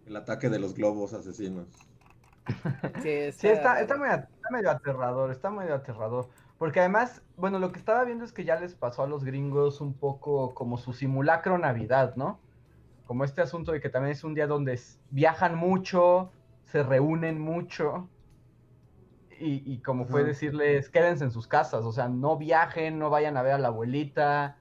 el 0.06 0.16
ataque 0.16 0.50
de 0.50 0.58
los 0.58 0.74
globos 0.74 1.12
asesinos. 1.14 1.68
Sí, 3.02 3.10
está, 3.10 3.82
está, 3.82 3.98
medio, 3.98 4.14
está 4.16 4.50
medio 4.52 4.72
aterrador, 4.72 5.32
está 5.32 5.50
medio 5.50 5.76
aterrador. 5.76 6.30
Porque 6.58 6.80
además, 6.80 7.22
bueno, 7.36 7.60
lo 7.60 7.72
que 7.72 7.80
estaba 7.80 8.04
viendo 8.04 8.24
es 8.24 8.32
que 8.32 8.46
ya 8.46 8.60
les 8.60 8.76
pasó 8.76 9.04
a 9.04 9.08
los 9.08 9.24
gringos 9.24 9.82
un 9.82 9.94
poco 9.94 10.54
como 10.54 10.78
su 10.78 10.94
simulacro 10.94 11.58
Navidad, 11.58 12.16
¿no? 12.16 12.40
Como 13.06 13.24
este 13.24 13.42
asunto 13.42 13.72
de 13.72 13.82
que 13.82 13.90
también 13.90 14.14
es 14.14 14.24
un 14.24 14.34
día 14.34 14.48
donde 14.48 14.80
viajan 15.10 15.56
mucho, 15.56 16.32
se 16.66 16.84
reúnen 16.84 17.40
mucho. 17.40 18.10
Y, 19.38 19.70
y 19.70 19.80
como 19.80 20.06
fue 20.06 20.24
decirles, 20.24 20.90
quédense 20.90 21.26
en 21.26 21.32
sus 21.32 21.46
casas, 21.46 21.84
o 21.84 21.92
sea, 21.92 22.08
no 22.08 22.38
viajen, 22.38 22.98
no 22.98 23.10
vayan 23.10 23.36
a 23.36 23.42
ver 23.42 23.52
a 23.54 23.58
la 23.58 23.68
abuelita, 23.68 24.58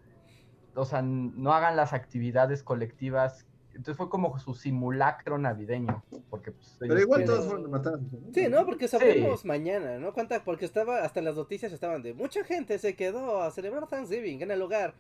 o 0.75 0.85
sea, 0.85 1.01
no 1.03 1.53
hagan 1.53 1.77
las 1.77 1.92
actividades 1.92 2.64
colectivas. 2.64 3.47
Entonces 3.74 3.96
fue 3.96 4.08
como 4.08 4.38
su 4.38 4.54
simulacro 4.54 5.37
navideño, 5.37 6.02
porque 6.30 6.52
pues, 6.52 6.76
Pero 6.78 6.98
igual 7.00 7.20
tienen- 7.24 7.37
todos 7.37 7.46
fueron 7.50 7.66
a 7.66 7.68
matar 7.68 7.94
a 7.94 7.98
sus 7.98 8.12
amigos, 8.14 8.30
Sí, 8.34 8.48
¿no? 8.48 8.64
Porque 8.64 8.87
sabremos 8.88 9.40
Sí. 9.40 9.48
mañana, 9.48 9.98
¿no? 9.98 10.12
Cuánta, 10.14 10.44
porque 10.44 10.64
estaba, 10.64 10.98
hasta 11.02 11.18
en 11.18 11.24
las 11.26 11.34
noticias 11.37 11.72
estaban 11.72 12.02
de 12.02 12.14
mucha 12.14 12.44
gente 12.44 12.78
se 12.78 12.94
quedó 12.94 13.42
a 13.42 13.50
celebrar 13.50 13.87
Thanksgiving 13.88 14.40
en 14.42 14.50
el 14.52 14.62
hogar, 14.62 14.94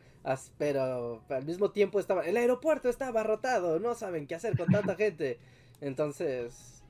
pero 0.58 1.22
al 1.28 1.44
mismo 1.46 1.70
tiempo 1.70 2.00
estaba, 2.00 2.22
el 2.26 2.36
aeropuerto 2.36 2.88
está 2.88 3.08
abarrotado, 3.08 3.78
no 3.78 3.94
saben 3.94 4.26
qué 4.26 4.34
hacer 4.34 4.56
con 4.56 4.66
tanta 4.66 4.94
gente. 4.96 5.38
Entonces, 5.80 6.82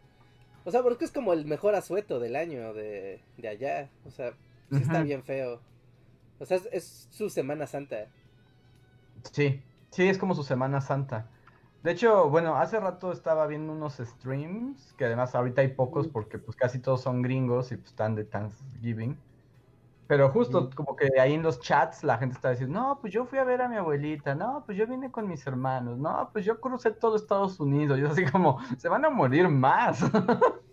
o 0.65 0.71
sea, 0.71 0.83
porque 0.83 1.05
es 1.05 1.13
como 1.13 1.33
el 1.33 1.45
mejor 1.45 1.75
asueto 1.75 2.19
del 2.19 2.37
año 2.37 2.73
de, 2.73 3.21
de 3.37 3.49
allá, 3.49 3.91
o 4.07 4.11
sea, 4.11 4.31
sí 4.71 4.79
está 4.81 5.03
bien 5.03 5.23
feo. 5.23 5.61
O 6.39 6.47
sea, 6.47 6.57
es, 6.57 6.69
es 6.73 7.09
su 7.11 7.29
Semana 7.29 7.67
Santa. 7.67 8.07
Sí, 9.33 9.63
sí, 9.91 10.09
es 10.09 10.19
como 10.19 10.35
su 10.35 10.43
Semana 10.43 10.81
Santa. 10.81 11.29
De 11.85 11.91
hecho, 11.91 12.31
bueno, 12.31 12.57
hace 12.57 12.81
rato 12.81 13.13
estaba 13.13 13.47
viendo 13.47 13.71
unos 13.75 13.99
streams, 13.99 14.95
que 14.95 15.05
además 15.05 15.35
ahorita 15.35 15.61
hay 15.61 15.69
pocos 15.69 16.09
porque 16.09 16.39
pues 16.39 16.57
casi 16.57 16.79
todos 16.79 17.03
son 17.03 17.21
gringos 17.21 17.73
y 17.73 17.77
pues 17.77 17.91
están 17.91 18.15
de 18.15 18.25
Thanksgiving. 18.25 19.19
Pero 20.07 20.31
justo 20.31 20.71
como 20.75 20.97
que 20.97 21.11
ahí 21.21 21.35
en 21.35 21.43
los 21.43 21.61
chats 21.61 22.03
la 22.03 22.17
gente 22.17 22.37
está 22.37 22.53
diciendo, 22.53 22.81
no, 22.81 22.99
pues 23.03 23.13
yo 23.13 23.27
fui 23.27 23.39
a 23.39 23.45
ver 23.45 23.61
a 23.61 23.69
mi 23.69 23.77
abuelita, 23.77 24.35
no, 24.35 24.63
pues 24.65 24.79
yo 24.79 24.87
vine 24.87 25.11
con 25.11 25.29
mis 25.29 25.47
hermanos, 25.47 25.99
no, 25.99 26.31
pues 26.33 26.47
yo 26.47 26.59
crucé 26.59 26.91
todo 26.91 27.17
Estados 27.17 27.61
Unidos. 27.61 27.99
Y 27.99 28.05
así 28.05 28.25
como, 28.25 28.61
se 28.79 28.89
van 28.89 29.05
a 29.05 29.11
morir 29.11 29.49
más. 29.49 30.01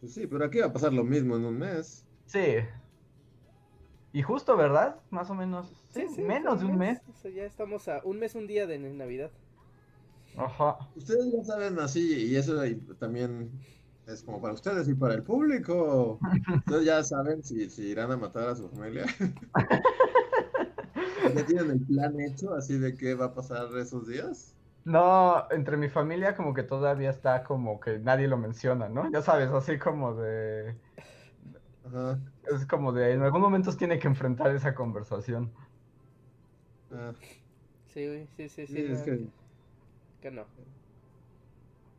Pues 0.00 0.14
sí, 0.14 0.26
pero 0.26 0.46
aquí 0.46 0.58
va 0.60 0.66
a 0.68 0.72
pasar 0.72 0.94
lo 0.94 1.04
mismo 1.04 1.36
en 1.36 1.44
un 1.44 1.58
mes. 1.58 2.06
sí. 2.24 2.56
Y 4.12 4.22
justo, 4.22 4.56
¿verdad? 4.56 4.96
Más 5.10 5.30
o 5.30 5.34
menos. 5.34 5.72
Sí, 5.90 6.06
menos 6.18 6.60
de 6.60 6.66
un 6.66 6.78
mes. 6.78 7.00
O 7.08 7.22
sea, 7.22 7.30
ya 7.30 7.44
estamos 7.44 7.88
a 7.88 8.00
un 8.04 8.18
mes, 8.18 8.34
un 8.34 8.46
día 8.46 8.66
de 8.66 8.78
Navidad. 8.78 9.30
Ajá. 10.36 10.78
Ustedes 10.96 11.32
ya 11.32 11.44
saben 11.44 11.78
así, 11.78 12.26
y 12.26 12.36
eso 12.36 12.60
también 12.98 13.50
es 14.06 14.22
como 14.22 14.40
para 14.40 14.54
ustedes 14.54 14.88
y 14.88 14.94
para 14.94 15.14
el 15.14 15.22
público. 15.22 16.18
Ustedes 16.58 16.84
ya 16.84 17.04
saben 17.04 17.44
si, 17.44 17.70
si 17.70 17.88
irán 17.88 18.10
a 18.10 18.16
matar 18.16 18.48
a 18.48 18.56
su 18.56 18.68
familia. 18.68 19.06
¿Ya 21.34 21.46
tienen 21.46 21.70
el 21.70 21.80
plan 21.80 22.18
hecho 22.20 22.54
así 22.54 22.78
de 22.78 22.96
qué 22.96 23.14
va 23.14 23.26
a 23.26 23.34
pasar 23.34 23.68
esos 23.78 24.08
días? 24.08 24.54
No, 24.84 25.46
entre 25.50 25.76
mi 25.76 25.88
familia 25.88 26.34
como 26.34 26.54
que 26.54 26.62
todavía 26.62 27.10
está 27.10 27.44
como 27.44 27.80
que 27.80 27.98
nadie 27.98 28.28
lo 28.28 28.38
menciona, 28.38 28.88
¿no? 28.88 29.10
Ya 29.12 29.22
sabes, 29.22 29.50
así 29.50 29.78
como 29.78 30.14
de... 30.14 30.74
Ajá. 31.90 32.18
Es 32.54 32.66
como 32.66 32.92
de, 32.92 33.12
en 33.12 33.22
algún 33.22 33.40
momento 33.40 33.74
tiene 33.76 33.98
que 33.98 34.08
enfrentar 34.08 34.54
esa 34.54 34.74
conversación. 34.74 35.50
Ah, 36.92 37.12
Sí, 37.88 38.06
güey, 38.06 38.26
sí, 38.36 38.48
sí, 38.48 38.66
sí. 38.66 38.72
sí, 38.74 38.82
es 38.92 39.02
que 39.02 39.26
que 40.22 40.30
no. 40.30 40.44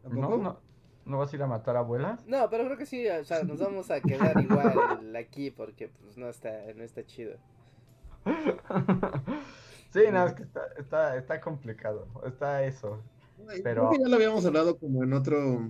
¿Tampoco? 0.03 0.37
¿No? 0.37 0.43
¿No, 0.43 0.59
¿No 1.05 1.17
vas 1.17 1.33
a 1.33 1.35
ir 1.35 1.43
a 1.43 1.47
matar 1.47 1.75
abuelas? 1.75 2.25
No, 2.27 2.49
pero 2.49 2.65
creo 2.65 2.77
que 2.77 2.85
sí, 2.85 3.07
o 3.09 3.23
sea, 3.25 3.43
nos 3.43 3.59
vamos 3.59 3.89
a 3.91 3.99
quedar 3.99 4.39
igual 4.41 5.15
aquí 5.17 5.51
porque 5.51 5.89
pues 5.89 6.17
no 6.17 6.29
está, 6.29 6.49
no 6.75 6.83
está 6.83 7.05
chido. 7.05 7.35
Sí, 9.91 9.99
no, 10.09 10.25
es 10.25 10.33
que 10.33 10.43
está, 10.43 10.61
está, 10.77 11.17
está 11.17 11.41
complicado. 11.41 12.07
Está 12.25 12.63
eso. 12.63 13.01
Ay, 13.49 13.59
Pero- 13.61 13.89
Creo 13.89 13.91
que 13.91 13.99
ya 14.03 14.07
lo 14.07 14.15
habíamos 14.15 14.45
hablado 14.45 14.77
como 14.79 15.03
en 15.03 15.11
otro 15.11 15.69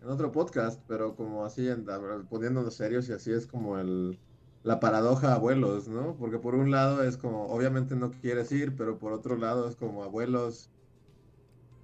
en 0.00 0.08
otro 0.08 0.32
podcast, 0.32 0.82
pero 0.86 1.14
como 1.14 1.44
así 1.44 1.68
en, 1.68 1.84
poniéndonos 2.28 2.74
serios 2.74 3.08
y 3.08 3.12
así 3.12 3.32
es 3.32 3.46
como 3.46 3.78
el 3.78 4.18
la 4.62 4.78
paradoja 4.78 5.34
abuelos, 5.34 5.88
¿no? 5.88 6.16
Porque 6.18 6.38
por 6.38 6.54
un 6.54 6.70
lado 6.70 7.02
es 7.02 7.16
como 7.16 7.46
obviamente 7.46 7.96
no 7.96 8.10
quieres 8.10 8.52
ir, 8.52 8.76
pero 8.76 8.98
por 8.98 9.12
otro 9.12 9.36
lado 9.36 9.68
es 9.68 9.76
como 9.76 10.02
abuelos 10.04 10.70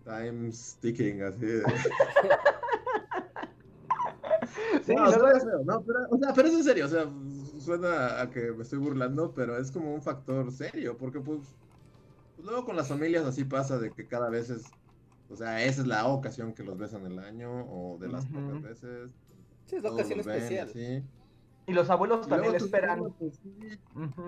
time's 0.04 0.78
ticking 0.80 1.22
así. 1.22 1.46
de- 1.46 1.62
Sí, 4.84 4.94
feo, 4.94 5.64
no, 5.64 5.82
pero, 5.84 5.98
o 6.10 6.18
sea, 6.18 6.32
pero 6.34 6.48
es 6.48 6.54
en 6.54 6.64
serio, 6.64 6.86
o 6.86 6.88
sea, 6.88 7.10
suena 7.58 8.20
a 8.20 8.30
que 8.30 8.52
me 8.52 8.62
estoy 8.62 8.78
burlando, 8.78 9.34
pero 9.34 9.56
es 9.58 9.70
como 9.70 9.92
un 9.92 10.00
factor 10.02 10.52
serio, 10.52 10.96
porque 10.96 11.20
pues, 11.20 11.56
pues 12.36 12.46
luego 12.46 12.64
con 12.64 12.76
las 12.76 12.88
familias 12.88 13.24
así 13.24 13.44
pasa 13.44 13.78
de 13.78 13.92
que 13.92 14.06
cada 14.06 14.30
vez 14.30 14.50
es, 14.50 14.76
o 15.28 15.36
sea, 15.36 15.62
esa 15.64 15.82
es 15.82 15.86
la 15.86 16.06
ocasión 16.06 16.54
que 16.54 16.62
los 16.64 16.76
ves 16.78 16.92
en 16.94 17.06
el 17.06 17.18
año, 17.18 17.50
o 17.68 17.98
de 17.98 18.08
las 18.08 18.24
Ujú. 18.24 18.40
pocas 18.40 18.60
veces. 18.62 19.12
Sí, 19.66 19.76
es 19.76 19.82
la 19.82 19.90
ocasión 19.90 20.18
los 20.18 20.26
ven 20.26 20.42
y 20.42 20.58
especial. 20.58 20.72
Y 21.66 21.72
los 21.72 21.90
abuelos 21.90 22.26
Y 22.26 22.30
también 22.30 22.54
esperan. 22.54 23.00
pues, 23.18 23.36
sí, 23.42 23.80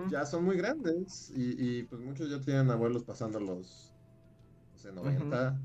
ya 0.09 0.25
son 0.25 0.43
muy 0.45 0.57
grandes 0.57 1.29
y, 1.35 1.79
y, 1.79 1.83
pues 1.83 2.01
muchos 2.01 2.29
ya 2.29 2.39
tienen 2.41 2.69
abuelos 2.71 3.03
pasando 3.03 3.39
los, 3.39 3.95
no 4.71 4.77
sé, 4.77 4.91
90, 4.93 5.61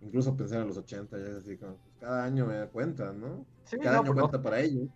incluso 0.00 0.36
pensar 0.36 0.62
en 0.62 0.68
los 0.68 0.78
80, 0.78 1.18
ya 1.18 1.26
es 1.26 1.36
así 1.36 1.58
como, 1.58 1.78
pues, 1.80 1.94
cada 1.96 2.24
año 2.24 2.46
me 2.46 2.56
da 2.56 2.70
cuenta, 2.70 3.12
¿no? 3.12 3.46
Sí, 3.64 3.76
cada 3.78 3.96
no, 3.96 4.02
año 4.02 4.14
pues, 4.14 4.14
cuenta 4.14 4.42
para 4.42 4.60
ellos. 4.60 4.88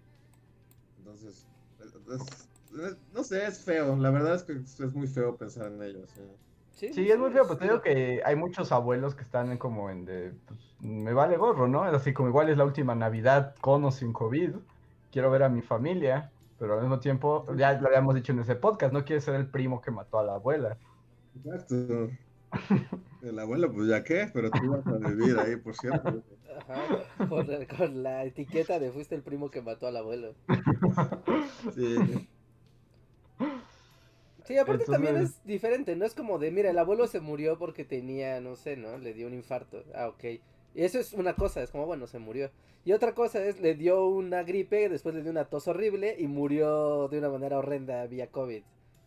Entonces, 0.96 1.48
es- 1.78 1.94
es- 1.94 2.98
no 3.12 3.22
sé, 3.24 3.46
es 3.46 3.64
feo. 3.64 3.96
La 3.96 4.10
verdad 4.10 4.34
es 4.34 4.42
que 4.44 4.52
es 4.54 4.78
es 4.80 4.94
muy 4.94 5.06
feo 5.06 5.36
pensar 5.36 5.72
en 5.72 5.82
ellos. 5.82 6.10
sí. 6.10 6.22
Sí, 6.76 6.92
Sí, 6.92 7.10
es 7.10 7.18
muy 7.18 7.30
feo, 7.32 7.46
pues 7.46 7.58
te 7.58 7.64
digo 7.64 7.80
que 7.80 8.20
hay 8.24 8.36
muchos 8.36 8.70
abuelos 8.70 9.14
que 9.14 9.22
están 9.22 9.56
como 9.58 9.88
en 9.90 10.04
de, 10.04 10.34
pues, 10.46 10.60
me 10.80 11.12
vale 11.14 11.36
gorro, 11.38 11.66
¿no? 11.68 11.86
Es 11.88 11.94
así 11.94 12.12
como 12.12 12.28
igual 12.28 12.50
es 12.50 12.58
la 12.58 12.64
última 12.66 12.94
Navidad 12.94 13.54
con 13.62 13.82
o 13.84 13.90
sin 13.90 14.12
COVID, 14.12 14.56
quiero 15.10 15.30
ver 15.30 15.42
a 15.44 15.48
mi 15.48 15.62
familia, 15.62 16.32
pero 16.58 16.74
al 16.74 16.80
mismo 16.82 17.00
tiempo, 17.00 17.46
ya 17.56 17.80
lo 17.80 17.88
habíamos 17.88 18.14
dicho 18.14 18.32
en 18.32 18.40
ese 18.40 18.56
podcast, 18.56 18.92
no 18.92 19.04
quiere 19.06 19.22
ser 19.22 19.36
el 19.36 19.50
primo 19.50 19.80
que 19.80 19.90
mató 19.90 20.18
a 20.18 20.24
la 20.24 20.34
abuela. 20.34 20.78
Exacto. 21.34 22.18
El 23.22 23.38
abuelo, 23.38 23.72
pues 23.72 23.88
ya 23.88 24.04
qué, 24.04 24.30
pero 24.32 24.50
tú 24.50 24.70
vas 24.70 24.86
a 24.86 24.98
vivir 25.08 25.36
ahí, 25.38 25.56
por 25.56 25.74
cierto. 25.74 26.22
Ajá, 26.68 27.26
con, 27.28 27.46
la- 27.48 27.66
con 27.66 28.02
la 28.02 28.24
etiqueta 28.24 28.78
de 28.78 28.92
fuiste 28.92 29.14
el 29.16 29.22
primo 29.22 29.50
que 29.50 29.62
mató 29.62 29.86
al 29.88 29.96
abuelo. 29.96 30.36
Sí. 31.74 32.28
Sí, 34.46 34.56
aparte 34.56 34.84
también 34.84 35.16
es 35.16 35.44
diferente, 35.44 35.96
no 35.96 36.04
es 36.04 36.14
como 36.14 36.38
de, 36.38 36.52
mira, 36.52 36.70
el 36.70 36.78
abuelo 36.78 37.08
se 37.08 37.20
murió 37.20 37.58
porque 37.58 37.84
tenía, 37.84 38.40
no 38.40 38.54
sé, 38.54 38.76
¿no? 38.76 38.96
Le 38.96 39.12
dio 39.12 39.26
un 39.26 39.34
infarto. 39.34 39.82
Ah, 39.94 40.08
ok. 40.08 40.24
Y 40.74 40.82
eso 40.82 41.00
es 41.00 41.14
una 41.14 41.34
cosa, 41.34 41.62
es 41.62 41.70
como, 41.70 41.86
bueno, 41.86 42.06
se 42.06 42.18
murió. 42.18 42.50
Y 42.84 42.92
otra 42.92 43.14
cosa 43.14 43.44
es, 43.44 43.60
le 43.60 43.74
dio 43.74 44.06
una 44.06 44.44
gripe, 44.44 44.88
después 44.88 45.14
le 45.14 45.22
dio 45.22 45.32
una 45.32 45.46
tos 45.46 45.66
horrible 45.66 46.14
y 46.18 46.28
murió 46.28 47.08
de 47.08 47.18
una 47.18 47.28
manera 47.28 47.58
horrenda 47.58 48.06
vía 48.06 48.30
COVID. 48.30 48.62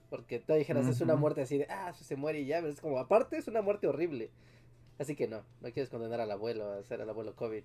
Porque 0.10 0.40
tú 0.40 0.54
dijeras, 0.54 0.88
es 0.88 1.00
una 1.02 1.16
muerte 1.16 1.42
así 1.42 1.60
de, 1.60 1.68
ah, 1.70 1.94
se 1.94 2.16
muere 2.16 2.42
y 2.42 2.48
ya, 2.48 2.58
pero 2.60 2.74
es 2.74 2.82
como, 2.82 2.98
aparte 2.98 3.38
es 3.38 3.48
una 3.48 3.62
muerte 3.62 3.88
horrible. 3.88 4.32
Así 4.98 5.16
que 5.16 5.28
no, 5.28 5.44
no 5.62 5.72
quieres 5.72 5.90
condenar 5.90 6.20
al 6.20 6.32
abuelo 6.32 6.74
a 6.74 6.84
ser 6.84 7.00
el 7.00 7.10
abuelo 7.10 7.36
COVID. 7.36 7.64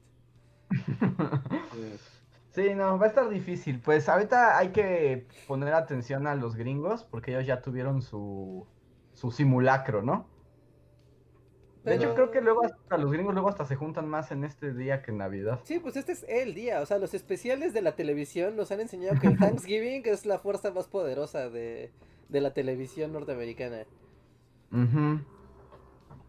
sí. 2.54 2.74
No, 2.74 2.98
va 2.98 3.06
a 3.06 3.08
estar 3.08 3.28
difícil. 3.28 3.80
Pues 3.80 4.08
ahorita 4.08 4.56
hay 4.58 4.70
que 4.70 5.26
poner 5.46 5.74
atención 5.74 6.26
a 6.26 6.34
los 6.34 6.56
gringos 6.56 7.04
porque 7.04 7.32
ellos 7.32 7.46
ya 7.46 7.60
tuvieron 7.62 8.00
su, 8.02 8.66
su 9.12 9.30
simulacro, 9.30 10.02
¿no? 10.02 10.32
De 11.84 11.96
hecho, 11.96 12.02
Pero- 12.04 12.14
creo 12.14 12.30
que 12.30 12.40
luego 12.40 12.64
hasta 12.64 12.96
los 12.96 13.12
gringos 13.12 13.34
luego 13.34 13.50
hasta 13.50 13.66
se 13.66 13.76
juntan 13.76 14.08
más 14.08 14.30
en 14.32 14.42
este 14.44 14.72
día 14.72 15.02
que 15.02 15.10
en 15.10 15.18
Navidad. 15.18 15.60
Sí, 15.64 15.78
pues 15.80 15.96
este 15.96 16.12
es 16.12 16.24
el 16.30 16.54
día, 16.54 16.80
o 16.80 16.86
sea, 16.86 16.98
los 16.98 17.12
especiales 17.12 17.74
de 17.74 17.82
la 17.82 17.94
televisión 17.94 18.56
nos 18.56 18.72
han 18.72 18.80
enseñado 18.80 19.20
que 19.20 19.26
el 19.26 19.36
Thanksgiving 19.38 20.02
es 20.06 20.24
la 20.24 20.38
fuerza 20.38 20.70
más 20.72 20.88
poderosa 20.88 21.50
de, 21.50 21.92
de 22.30 22.40
la 22.40 22.54
televisión 22.54 23.12
norteamericana. 23.12 23.84
Ujú. 24.72 25.20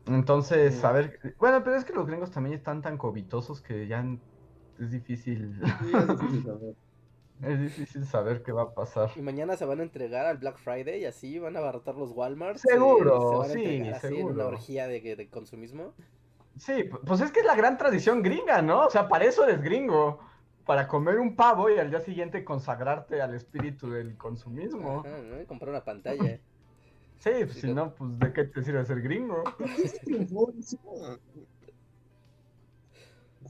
Entonces, 0.08 0.76
Sí. 0.76 0.86
a 0.86 0.92
ver, 0.92 1.36
bueno, 1.40 1.64
pero 1.64 1.78
es 1.78 1.86
que 1.86 1.94
los 1.94 2.06
gringos 2.06 2.32
también 2.32 2.54
están 2.54 2.82
tan 2.82 2.98
covitosos 2.98 3.62
que 3.62 3.88
ya 3.88 4.06
es 4.80 4.92
difícil, 4.92 5.60
Sí, 5.64 5.92
es 5.96 6.08
difícil 6.08 6.44
saber. 6.44 6.76
es 7.42 7.60
difícil 7.60 8.06
saber 8.06 8.44
qué 8.44 8.52
va 8.52 8.64
a 8.64 8.74
pasar. 8.74 9.12
Y 9.16 9.22
mañana 9.22 9.56
se 9.58 9.66
van 9.66 9.80
a 9.80 9.84
entregar 9.84 10.26
al 10.26 10.38
Black 10.38 10.58
Friday 10.58 11.02
y 11.02 11.06
así 11.06 11.38
van 11.40 11.56
a 11.56 11.60
abarrotar 11.60 11.96
los 11.96 12.12
Walmart. 12.12 12.58
Seguro, 12.58 13.30
se 13.30 13.36
van 13.38 13.50
a 13.50 13.54
sí, 13.54 13.60
así 13.60 13.68
en 13.80 13.82
una 13.84 14.00
seguro. 14.00 14.48
orgía 14.48 14.88
de, 14.88 15.16
de 15.16 15.28
consumismo. 15.30 15.94
Sí, 16.58 16.72
pu- 16.90 17.00
pues 17.06 17.20
es 17.22 17.32
que 17.32 17.42
es 17.42 17.46
la 17.46 17.56
gran 17.56 17.78
tradición 17.78 18.22
gringa, 18.24 18.62
¿no? 18.62 18.86
O 18.86 18.90
sea, 18.90 19.10
para 19.10 19.26
eso 19.26 19.44
eres 19.44 19.62
gringo, 19.62 20.20
para 20.66 20.88
comer 20.88 21.20
un 21.20 21.36
pavo 21.36 21.70
y 21.70 21.78
al 21.78 21.90
día 21.90 22.00
siguiente 22.00 22.46
consagrarte 22.46 23.22
al 23.22 23.36
espíritu 23.36 23.90
del 23.90 24.16
consumismo. 24.16 25.02
Ajá, 25.06 25.18
¿no? 25.22 25.42
Y 25.42 25.46
comprar 25.46 25.70
una 25.72 25.84
pantalla. 25.84 26.40
Sí, 27.18 27.32
pues 27.46 27.54
si 27.62 27.74
no, 27.74 27.96
pues 27.96 28.20
¿de 28.20 28.34
qué 28.34 28.44
te 28.44 28.62
sirve 28.62 28.86
ser 28.86 29.02
gringo? 29.02 29.42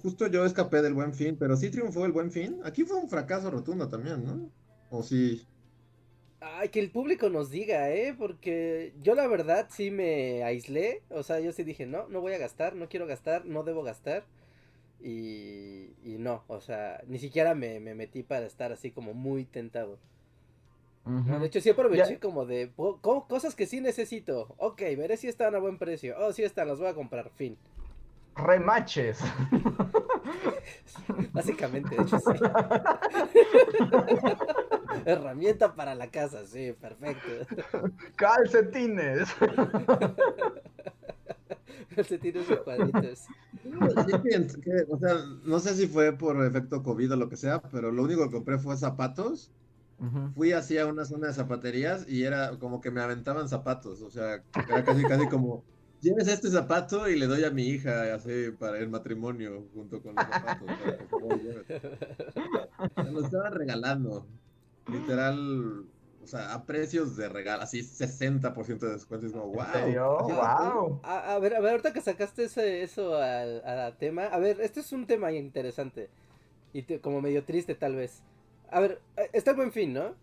Justo 0.06 0.28
yo 0.28 0.46
escapé 0.46 0.84
del 0.84 0.94
buen 0.94 1.16
fin, 1.16 1.36
pero 1.36 1.58
sí 1.58 1.72
triunfó 1.72 2.06
el 2.06 2.12
buen 2.12 2.30
fin. 2.32 2.60
Aquí 2.64 2.84
fue 2.84 2.98
un 2.98 3.10
fracaso 3.10 3.50
rotundo 3.50 3.90
también, 3.90 4.24
¿no? 4.24 4.52
O 4.92 5.02
sí. 5.02 5.48
Ay, 6.42 6.70
que 6.70 6.80
el 6.80 6.92
público 6.92 7.30
nos 7.32 7.50
diga, 7.50 7.90
¿eh? 7.90 8.14
Porque 8.16 8.94
yo 9.02 9.16
la 9.16 9.26
verdad 9.26 9.68
sí 9.72 9.90
me 9.90 10.44
aislé. 10.44 11.02
O 11.10 11.24
sea, 11.24 11.40
yo 11.40 11.52
sí 11.52 11.64
dije, 11.64 11.88
no, 11.88 12.08
no 12.08 12.22
voy 12.22 12.34
a 12.34 12.38
gastar, 12.38 12.76
no 12.76 12.88
quiero 12.88 13.08
gastar, 13.08 13.46
no 13.48 13.64
debo 13.64 13.82
gastar. 13.82 14.26
Y, 15.02 15.90
y 16.04 16.18
no, 16.20 16.44
o 16.48 16.62
sea, 16.62 17.02
ni 17.08 17.18
siquiera 17.18 17.56
me, 17.56 17.80
me 17.80 17.96
metí 17.96 18.22
para 18.22 18.46
estar 18.46 18.72
así 18.72 18.92
como 18.92 19.16
muy 19.16 19.46
tentado. 19.46 19.98
De 21.06 21.46
hecho, 21.46 21.62
sí 21.62 21.70
aproveché 21.70 22.14
Ya- 22.14 22.20
como 22.20 22.46
de 22.46 22.72
co- 22.76 23.28
cosas 23.28 23.56
que 23.56 23.66
sí 23.68 23.82
necesito. 23.82 24.56
Ok, 24.58 24.82
veré 24.98 25.18
si 25.18 25.28
están 25.28 25.56
a 25.56 25.60
buen 25.60 25.78
precio. 25.80 26.16
Oh, 26.20 26.32
sí 26.32 26.44
están, 26.44 26.68
las 26.68 26.80
voy 26.80 26.88
a 26.88 26.94
comprar. 26.96 27.32
Fin. 27.36 27.58
Remaches. 28.36 29.20
Básicamente, 31.34 31.96
de 31.96 32.02
hecho, 32.02 32.20
sí. 32.20 32.26
Herramienta 35.06 35.76
para 35.76 35.94
la 35.96 36.10
casa, 36.10 36.46
sí, 36.46 36.74
perfecto. 36.74 37.30
Calcetines. 38.16 39.30
Calcetines 41.96 42.50
y 42.50 42.56
cuadritos. 42.58 43.26
O 44.90 44.98
sea, 44.98 45.16
no 45.44 45.60
sé 45.60 45.76
si 45.76 45.88
fue 45.88 46.18
por 46.18 46.44
efecto 46.46 46.84
COVID 46.84 47.14
o 47.14 47.16
lo 47.16 47.30
que 47.30 47.38
sea, 47.38 47.62
pero 47.62 47.92
lo 47.92 48.04
único 48.04 48.26
que 48.26 48.36
compré 48.36 48.58
fue 48.58 48.76
zapatos. 48.78 49.52
Ujú. 50.00 50.32
Fui 50.36 50.52
así 50.52 50.78
a 50.78 50.88
una 50.88 51.06
zona 51.06 51.28
de 51.28 51.34
zapaterías 51.34 52.06
y 52.10 52.24
era 52.24 52.58
como 52.60 52.82
que 52.82 52.92
me 52.92 53.02
aventaban 53.02 53.48
zapatos. 53.48 54.02
O 54.02 54.10
sea, 54.10 54.44
era 54.68 54.84
casi, 54.84 55.04
casi 55.04 55.28
como, 55.28 55.64
lleves 56.06 56.28
este 56.28 56.50
zapato 56.50 57.10
y 57.10 57.18
le 57.18 57.26
doy 57.28 57.44
a 57.44 57.50
mi 57.52 57.64
hija 57.64 58.14
así 58.14 58.52
para 58.60 58.78
el 58.78 58.90
matrimonio 58.90 59.68
junto 59.74 60.02
con 60.02 60.16
los 60.16 60.24
zapatos. 60.26 60.68
Me 62.98 63.12
lo 63.12 63.22
estaban 63.26 63.54
regalando. 63.54 64.28
Literal, 64.88 65.86
o 66.24 66.28
sea, 66.28 66.54
a 66.54 66.66
precios 66.66 67.18
de 67.18 67.28
regalo, 67.28 67.64
así 67.64 67.82
60% 67.82 68.86
de 68.86 68.94
descuento. 68.94 69.26
Es 69.26 69.34
como, 69.34 69.48
wow. 69.48 69.64
¿En 69.64 69.72
serio? 69.74 70.18
Wow. 70.20 71.00
A, 71.04 71.34
a 71.34 71.40
ver, 71.40 71.56
a 71.56 71.60
ver, 71.60 71.72
ahorita 71.72 71.92
que 71.92 72.02
sacaste 72.02 72.44
ese, 72.44 72.84
eso 72.84 73.16
al, 73.18 73.66
al 73.66 73.98
tema, 73.98 74.26
a 74.26 74.38
ver, 74.38 74.62
este 74.62 74.82
es 74.82 74.92
un 74.92 75.08
tema 75.08 75.32
interesante 75.32 76.10
y 76.72 76.84
te- 76.84 77.00
como 77.00 77.20
medio 77.22 77.44
triste 77.44 77.74
tal 77.74 77.96
vez. 77.96 78.22
A 78.70 78.80
ver, 78.80 79.02
eh, 79.18 79.30
está 79.34 79.52
el 79.52 79.58
buen 79.58 79.72
fin, 79.72 79.94
¿no? 79.94 80.14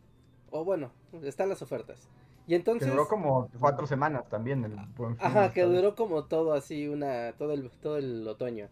O 0.51 0.65
bueno, 0.65 0.93
están 1.25 1.49
las 1.49 1.61
ofertas. 1.63 2.09
Y 2.47 2.55
Que 2.55 2.57
entonces, 2.57 2.89
duró 2.91 3.07
como 3.09 3.49
cuatro 3.59 3.87
semanas 3.87 4.29
también 4.29 4.65
el 4.65 4.77
buen 4.97 5.17
fin. 5.17 5.27
ajá, 5.27 5.53
que 5.53 5.63
duró 5.63 5.95
como 5.95 6.25
todo 6.25 6.55
así, 6.55 6.89
una, 6.89 7.33
todo 7.35 7.53
el, 7.53 7.71
todo 7.71 7.99
el 7.99 8.27
otoño. 8.27 8.69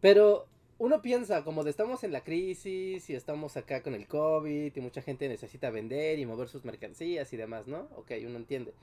Pero 0.00 0.46
uno 0.78 1.00
piensa, 1.02 1.44
como 1.44 1.64
de 1.64 1.70
estamos 1.70 2.04
en 2.04 2.12
la 2.12 2.22
crisis 2.22 3.08
y 3.08 3.14
estamos 3.14 3.56
acá 3.56 3.82
con 3.82 3.94
el 3.94 4.06
COVID 4.06 4.76
y 4.76 4.80
mucha 4.80 5.02
gente 5.02 5.28
necesita 5.28 5.70
vender 5.70 6.18
y 6.18 6.26
mover 6.26 6.48
sus 6.48 6.64
mercancías 6.64 7.32
y 7.32 7.36
demás, 7.36 7.66
¿no? 7.66 7.88
Ok, 7.96 8.12
uno 8.26 8.36
entiende. 8.36 8.74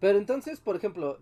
Pero 0.00 0.18
entonces, 0.18 0.60
por 0.60 0.76
ejemplo, 0.76 1.18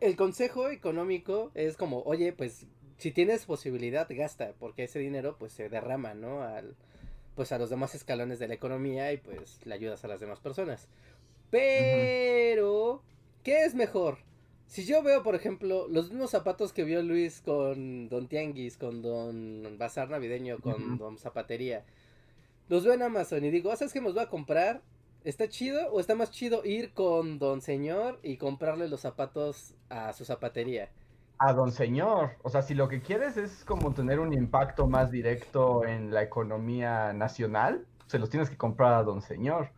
el 0.00 0.16
consejo 0.16 0.68
económico 0.70 1.50
es 1.54 1.76
como, 1.76 2.02
oye, 2.02 2.32
pues 2.32 2.66
si 2.98 3.12
tienes 3.12 3.44
posibilidad, 3.46 4.06
gasta, 4.10 4.52
porque 4.58 4.84
ese 4.84 4.98
dinero 4.98 5.36
pues 5.38 5.52
se 5.52 5.68
derrama, 5.68 6.14
¿no? 6.14 6.42
Al, 6.42 6.74
pues 7.34 7.52
a 7.52 7.58
los 7.58 7.70
demás 7.70 7.94
escalones 7.94 8.38
de 8.38 8.48
la 8.48 8.54
economía 8.54 9.12
y 9.12 9.18
pues 9.18 9.64
le 9.64 9.74
ayudas 9.74 10.04
a 10.04 10.08
las 10.08 10.20
demás 10.20 10.40
personas. 10.40 10.88
Pero, 11.56 13.02
¿qué 13.42 13.64
es 13.64 13.74
mejor? 13.74 14.18
Si 14.66 14.84
yo 14.84 15.02
veo, 15.02 15.22
por 15.22 15.34
ejemplo, 15.34 15.86
los 15.88 16.10
mismos 16.10 16.30
zapatos 16.30 16.72
que 16.74 16.84
vio 16.84 17.02
Luis 17.02 17.40
con 17.40 18.10
Don 18.10 18.28
Tianguis, 18.28 18.76
con 18.76 19.00
Don 19.00 19.78
Bazar 19.78 20.10
Navideño, 20.10 20.58
con. 20.60 20.98
Don 20.98 21.16
Zapatería, 21.18 21.86
los 22.68 22.84
veo 22.84 22.92
en 22.94 23.02
Amazon 23.02 23.44
y 23.44 23.50
digo, 23.50 23.70
"Ah, 23.72 23.76
¿sabes 23.76 23.92
qué 23.94 24.00
me 24.00 24.06
los 24.06 24.14
voy 24.14 24.24
a 24.24 24.28
comprar? 24.28 24.82
¿Está 25.24 25.48
chido 25.48 25.90
o 25.92 26.00
está 26.00 26.14
más 26.14 26.30
chido 26.30 26.62
ir 26.64 26.92
con 26.92 27.38
Don 27.38 27.62
Señor 27.62 28.20
y 28.22 28.36
comprarle 28.36 28.88
los 28.88 29.00
zapatos 29.00 29.74
a 29.88 30.12
su 30.12 30.24
zapatería? 30.26 30.90
A 31.38 31.52
don 31.52 31.70
señor. 31.72 32.32
O 32.42 32.48
sea, 32.50 32.62
si 32.62 32.74
lo 32.74 32.88
que 32.88 33.02
quieres 33.02 33.36
es 33.36 33.64
como 33.64 33.92
tener 33.94 34.20
un 34.20 34.32
impacto 34.32 34.86
más 34.86 35.10
directo 35.10 35.84
en 35.84 36.12
la 36.12 36.22
economía 36.22 37.12
nacional, 37.12 37.86
se 38.06 38.18
los 38.18 38.30
tienes 38.30 38.48
que 38.50 38.56
comprar 38.56 38.94
a 38.94 39.02
don 39.02 39.20
señor. 39.22 39.75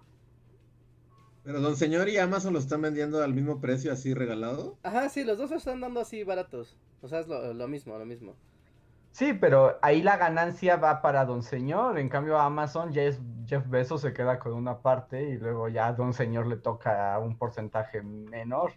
Pero 1.48 1.62
Don 1.62 1.76
Señor 1.76 2.10
y 2.10 2.18
Amazon 2.18 2.52
lo 2.52 2.58
están 2.58 2.82
vendiendo 2.82 3.22
al 3.22 3.32
mismo 3.32 3.58
precio, 3.58 3.90
así 3.90 4.12
regalado. 4.12 4.76
Ajá, 4.82 5.08
sí, 5.08 5.24
los 5.24 5.38
dos 5.38 5.50
están 5.50 5.80
dando 5.80 5.98
así 5.98 6.22
baratos. 6.22 6.76
O 7.00 7.08
sea, 7.08 7.20
es 7.20 7.26
lo, 7.26 7.54
lo 7.54 7.68
mismo, 7.68 7.96
lo 7.96 8.04
mismo. 8.04 8.36
Sí, 9.12 9.32
pero 9.32 9.78
ahí 9.80 10.02
la 10.02 10.18
ganancia 10.18 10.76
va 10.76 11.00
para 11.00 11.24
Don 11.24 11.42
Señor. 11.42 11.98
En 11.98 12.10
cambio, 12.10 12.36
a 12.36 12.44
Amazon 12.44 12.92
ya 12.92 13.04
es 13.04 13.18
Jeff 13.46 13.66
Bezos 13.66 14.02
se 14.02 14.12
queda 14.12 14.38
con 14.38 14.52
una 14.52 14.80
parte 14.82 15.26
y 15.26 15.38
luego 15.38 15.70
ya 15.70 15.86
a 15.86 15.94
Don 15.94 16.12
Señor 16.12 16.46
le 16.46 16.58
toca 16.58 17.18
un 17.18 17.38
porcentaje 17.38 18.02
menor. 18.02 18.72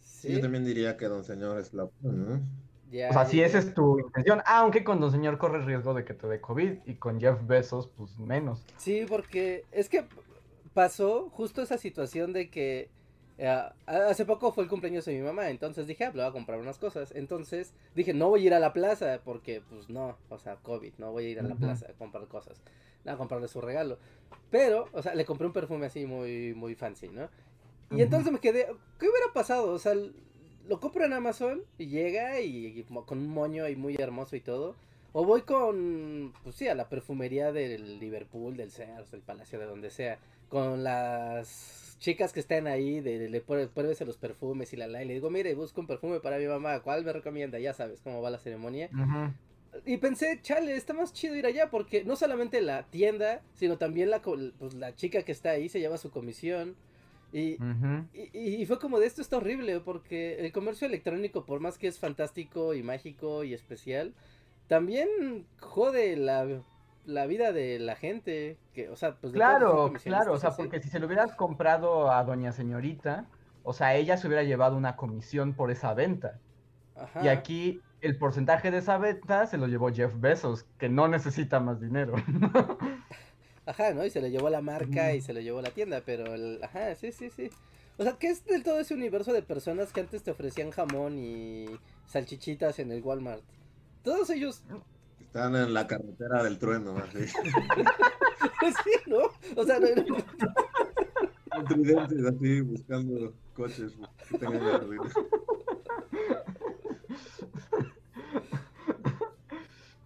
Sí. 0.00 0.34
Yo 0.34 0.42
también 0.42 0.66
diría 0.66 0.98
que 0.98 1.06
Don 1.06 1.24
Señor 1.24 1.58
es 1.58 1.72
la 1.72 1.88
¿no? 2.02 2.34
o 3.08 3.12
sea, 3.12 3.24
si 3.24 3.40
esa 3.40 3.60
es 3.60 3.72
tu 3.72 3.98
intención, 3.98 4.42
aunque 4.44 4.84
con 4.84 5.00
Don 5.00 5.10
Señor 5.10 5.38
corres 5.38 5.64
riesgo 5.64 5.94
de 5.94 6.04
que 6.04 6.12
te 6.12 6.26
dé 6.26 6.38
COVID 6.38 6.80
y 6.84 6.96
con 6.96 7.18
Jeff 7.18 7.38
Bezos, 7.46 7.88
pues 7.96 8.18
menos. 8.18 8.62
Sí, 8.76 9.06
porque 9.08 9.64
es 9.72 9.88
que 9.88 10.06
pasó 10.76 11.30
justo 11.30 11.62
esa 11.62 11.78
situación 11.78 12.34
de 12.34 12.50
que 12.50 12.90
eh, 13.38 13.62
hace 13.86 14.26
poco 14.26 14.52
fue 14.52 14.64
el 14.64 14.68
cumpleaños 14.68 15.06
de 15.06 15.14
mi 15.14 15.22
mamá, 15.22 15.48
entonces 15.48 15.86
dije, 15.86 16.04
ah, 16.04 16.10
le 16.10 16.20
voy 16.20 16.28
a 16.28 16.32
comprar 16.32 16.60
unas 16.60 16.76
cosas. 16.76 17.14
Entonces 17.16 17.72
dije, 17.94 18.12
no 18.12 18.28
voy 18.28 18.42
a 18.42 18.46
ir 18.48 18.54
a 18.54 18.58
la 18.60 18.74
plaza 18.74 19.22
porque, 19.24 19.62
pues 19.70 19.88
no, 19.88 20.18
o 20.28 20.38
sea, 20.38 20.56
COVID, 20.56 20.92
no 20.98 21.12
voy 21.12 21.24
a 21.24 21.28
ir 21.30 21.40
a 21.40 21.44
la 21.44 21.54
plaza 21.54 21.86
a 21.88 21.94
comprar 21.94 22.28
cosas, 22.28 22.60
a 23.06 23.16
comprarle 23.16 23.48
su 23.48 23.62
regalo. 23.62 23.96
Pero, 24.50 24.90
o 24.92 25.00
sea, 25.00 25.14
le 25.14 25.24
compré 25.24 25.46
un 25.46 25.54
perfume 25.54 25.86
así 25.86 26.04
muy, 26.04 26.52
muy 26.52 26.74
fancy, 26.74 27.08
¿no? 27.08 27.30
Y 27.90 28.02
entonces 28.02 28.30
me 28.30 28.38
quedé, 28.38 28.66
¿qué 28.98 29.08
hubiera 29.08 29.32
pasado? 29.32 29.70
O 29.70 29.78
sea, 29.78 29.94
lo 29.94 30.78
compro 30.78 31.06
en 31.06 31.14
Amazon 31.14 31.62
y 31.78 31.86
llega 31.86 32.38
y, 32.42 32.84
con 33.06 33.16
un 33.16 33.28
moño 33.28 33.64
ahí 33.64 33.76
muy 33.76 33.96
hermoso 33.98 34.36
y 34.36 34.42
todo. 34.42 34.76
O 35.14 35.24
voy 35.24 35.40
con, 35.40 36.34
pues 36.42 36.56
sí, 36.56 36.68
a 36.68 36.74
la 36.74 36.90
perfumería 36.90 37.50
del 37.50 37.98
Liverpool, 37.98 38.58
del 38.58 38.70
Sears, 38.70 39.10
del 39.10 39.22
Palacio, 39.22 39.58
de 39.58 39.64
donde 39.64 39.88
sea, 39.88 40.18
con 40.48 40.84
las 40.84 41.96
chicas 41.98 42.32
que 42.32 42.40
están 42.40 42.66
ahí, 42.66 43.00
de, 43.00 43.28
le 43.28 43.40
pruebes 43.40 44.00
los 44.02 44.16
perfumes 44.16 44.72
y 44.72 44.76
la 44.76 44.86
la, 44.86 45.02
y 45.02 45.06
le 45.06 45.14
digo, 45.14 45.30
mire, 45.30 45.54
busco 45.54 45.80
un 45.80 45.86
perfume 45.86 46.20
para 46.20 46.38
mi 46.38 46.46
mamá, 46.46 46.80
¿cuál 46.80 47.04
me 47.04 47.12
recomienda? 47.12 47.58
Ya 47.58 47.72
sabes 47.72 48.00
cómo 48.00 48.22
va 48.22 48.30
la 48.30 48.38
ceremonia. 48.38 48.90
Y 49.84 49.98
pensé, 49.98 50.38
chale, 50.40 50.74
está 50.76 50.94
más 50.94 51.12
chido 51.12 51.34
ir 51.34 51.46
allá 51.46 51.68
porque 51.70 52.04
no 52.04 52.16
solamente 52.16 52.60
la 52.60 52.84
tienda, 52.84 53.42
sino 53.54 53.76
también 53.76 54.10
la, 54.10 54.22
pues, 54.22 54.74
la 54.74 54.94
chica 54.94 55.22
que 55.22 55.32
está 55.32 55.50
ahí 55.50 55.68
se 55.68 55.80
lleva 55.80 55.98
su 55.98 56.10
comisión. 56.10 56.76
Y, 57.32 57.58
y, 58.32 58.64
fue 58.66 58.78
como 58.78 58.98
de 58.98 59.06
esto 59.06 59.20
está 59.20 59.36
horrible 59.36 59.80
porque 59.80 60.36
el 60.38 60.52
comercio 60.52 60.86
electrónico, 60.86 61.44
por 61.44 61.60
más 61.60 61.76
que 61.76 61.88
es 61.88 61.98
fantástico 61.98 62.72
y 62.72 62.82
mágico 62.82 63.44
y 63.44 63.52
especial, 63.52 64.14
también 64.68 65.08
jode 65.58 66.16
la 66.16 66.62
la 67.06 67.26
vida 67.26 67.52
de 67.52 67.78
la 67.78 67.96
gente, 67.96 68.58
que, 68.74 68.88
o 68.88 68.96
sea, 68.96 69.16
pues... 69.16 69.32
Claro, 69.32 69.92
claro, 70.02 70.32
o 70.32 70.38
sea, 70.38 70.50
porque 70.50 70.80
si 70.80 70.88
se 70.88 70.98
lo 70.98 71.06
hubieras 71.06 71.34
comprado 71.34 72.10
a 72.10 72.22
doña 72.24 72.52
señorita, 72.52 73.26
o 73.62 73.72
sea, 73.72 73.94
ella 73.94 74.16
se 74.16 74.26
hubiera 74.26 74.42
llevado 74.42 74.76
una 74.76 74.96
comisión 74.96 75.54
por 75.54 75.70
esa 75.70 75.94
venta. 75.94 76.38
Ajá. 76.96 77.24
Y 77.24 77.28
aquí 77.28 77.80
el 78.00 78.18
porcentaje 78.18 78.70
de 78.70 78.78
esa 78.78 78.98
venta 78.98 79.46
se 79.46 79.56
lo 79.56 79.66
llevó 79.66 79.92
Jeff 79.92 80.12
Bezos, 80.16 80.64
que 80.78 80.88
no 80.88 81.08
necesita 81.08 81.60
más 81.60 81.80
dinero. 81.80 82.14
Ajá, 83.66 83.92
¿no? 83.94 84.04
Y 84.04 84.10
se 84.10 84.20
le 84.20 84.30
llevó 84.30 84.50
la 84.50 84.60
marca 84.60 85.14
y 85.14 85.20
se 85.20 85.32
le 85.32 85.42
llevó 85.42 85.60
la 85.60 85.70
tienda, 85.70 86.02
pero 86.04 86.34
el... 86.34 86.62
Ajá, 86.62 86.94
sí, 86.94 87.10
sí, 87.12 87.30
sí. 87.30 87.50
O 87.98 88.02
sea, 88.02 88.12
¿qué 88.18 88.28
es 88.28 88.44
del 88.44 88.62
todo 88.62 88.78
ese 88.78 88.94
universo 88.94 89.32
de 89.32 89.42
personas 89.42 89.92
que 89.92 90.00
antes 90.00 90.22
te 90.22 90.30
ofrecían 90.30 90.70
jamón 90.70 91.18
y 91.18 91.66
salchichitas 92.06 92.78
en 92.78 92.92
el 92.92 93.02
Walmart? 93.02 93.42
Todos 94.02 94.30
ellos 94.30 94.62
están 95.36 95.54
en 95.54 95.74
la 95.74 95.86
carretera 95.86 96.42
del 96.42 96.58
trueno, 96.58 96.96
así. 96.96 97.26
sí, 98.84 98.90
¿no? 99.06 99.18
O 99.54 99.64
sea, 99.64 99.78
no, 99.78 100.16
Con 101.50 101.64
tridentes 101.66 102.24
así, 102.24 102.60
buscando 102.62 103.34
coches 103.54 103.92
que 104.30 104.38
tengan. 104.38 104.80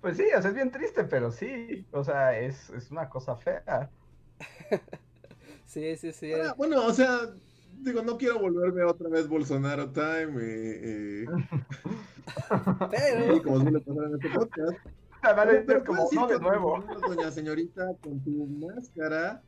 Pues 0.00 0.16
sí, 0.16 0.24
o 0.36 0.40
sea, 0.40 0.50
es 0.50 0.54
bien 0.54 0.72
triste, 0.72 1.04
pero 1.04 1.30
sí, 1.30 1.86
o 1.92 2.02
sea, 2.02 2.36
es, 2.36 2.70
es 2.70 2.90
una 2.90 3.08
cosa 3.08 3.36
fea. 3.36 3.88
Sí, 5.66 5.96
sí, 5.96 6.12
sí. 6.12 6.32
Bueno, 6.56 6.84
o 6.86 6.92
sea, 6.92 7.20
digo, 7.78 8.02
no 8.02 8.18
quiero 8.18 8.40
volverme 8.40 8.82
otra 8.82 9.08
vez 9.08 9.28
Bolsonaro 9.28 9.92
time 9.92 10.42
y... 10.42 11.22
y... 11.22 11.24
Pero... 12.90 13.42
como 13.44 13.60
suele 13.60 13.80
pasar 13.80 14.04
en 14.04 14.14
este 14.14 14.30
podcast, 14.30 14.78
pero, 15.66 15.84
como 15.84 16.08
no 16.12 16.26
de 16.26 16.40
nuevo. 16.40 16.84
Doña 17.06 17.30
señorita, 17.30 17.86
con 18.00 18.22
tu 18.22 18.46
máscara 18.46 19.42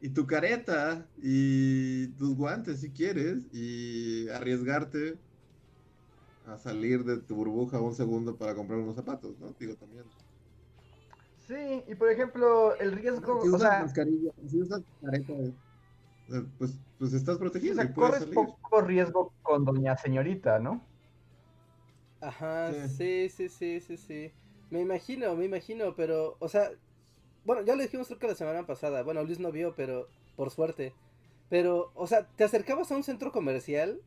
y 0.00 0.10
tu 0.10 0.26
careta 0.26 1.08
y 1.16 2.08
tus 2.16 2.36
guantes 2.36 2.80
si 2.80 2.92
quieres 2.92 3.46
y 3.52 4.28
arriesgarte 4.28 5.18
a 6.46 6.56
salir 6.56 7.04
de 7.04 7.18
tu 7.18 7.34
burbuja 7.34 7.80
un 7.80 7.94
segundo 7.94 8.36
para 8.36 8.54
comprar 8.54 8.78
unos 8.78 8.96
zapatos, 8.96 9.38
¿no? 9.38 9.54
Digo 9.58 9.74
también. 9.74 10.04
Sí, 11.46 11.82
y 11.88 11.94
por 11.94 12.10
ejemplo, 12.10 12.76
el 12.76 12.92
riesgo, 12.92 13.40
si 13.42 13.48
usas 13.48 13.82
mascarilla, 13.82 14.32
si 14.46 14.60
usas 14.60 14.82
careta, 15.00 15.32
eh, 15.32 16.44
pues, 16.58 16.78
pues 16.98 17.12
estás 17.14 17.38
protegido. 17.38 17.72
O 17.72 17.76
sea, 17.76 17.92
corres 17.94 18.26
poco 18.26 18.82
riesgo 18.82 19.32
con 19.42 19.64
doña 19.64 19.96
señorita, 19.96 20.58
¿no? 20.58 20.86
Ajá, 22.20 22.72
sí, 22.88 23.28
sí, 23.28 23.48
sí, 23.48 23.80
sí, 23.80 23.96
sí. 23.96 24.32
Me 24.70 24.80
imagino, 24.80 25.34
me 25.34 25.46
imagino, 25.46 25.94
pero, 25.94 26.36
o 26.40 26.48
sea, 26.48 26.70
bueno, 27.44 27.62
ya 27.62 27.74
lo 27.74 27.82
dijimos 27.82 28.06
creo 28.08 28.18
que 28.18 28.28
la 28.28 28.34
semana 28.34 28.66
pasada, 28.66 29.02
bueno, 29.02 29.22
Luis 29.24 29.38
no 29.38 29.50
vio, 29.50 29.74
pero, 29.74 30.08
por 30.36 30.50
suerte, 30.50 30.92
pero, 31.48 31.90
o 31.94 32.06
sea, 32.06 32.26
te 32.26 32.44
acercabas 32.44 32.92
a 32.92 32.96
un 32.96 33.02
centro 33.02 33.32
comercial 33.32 34.00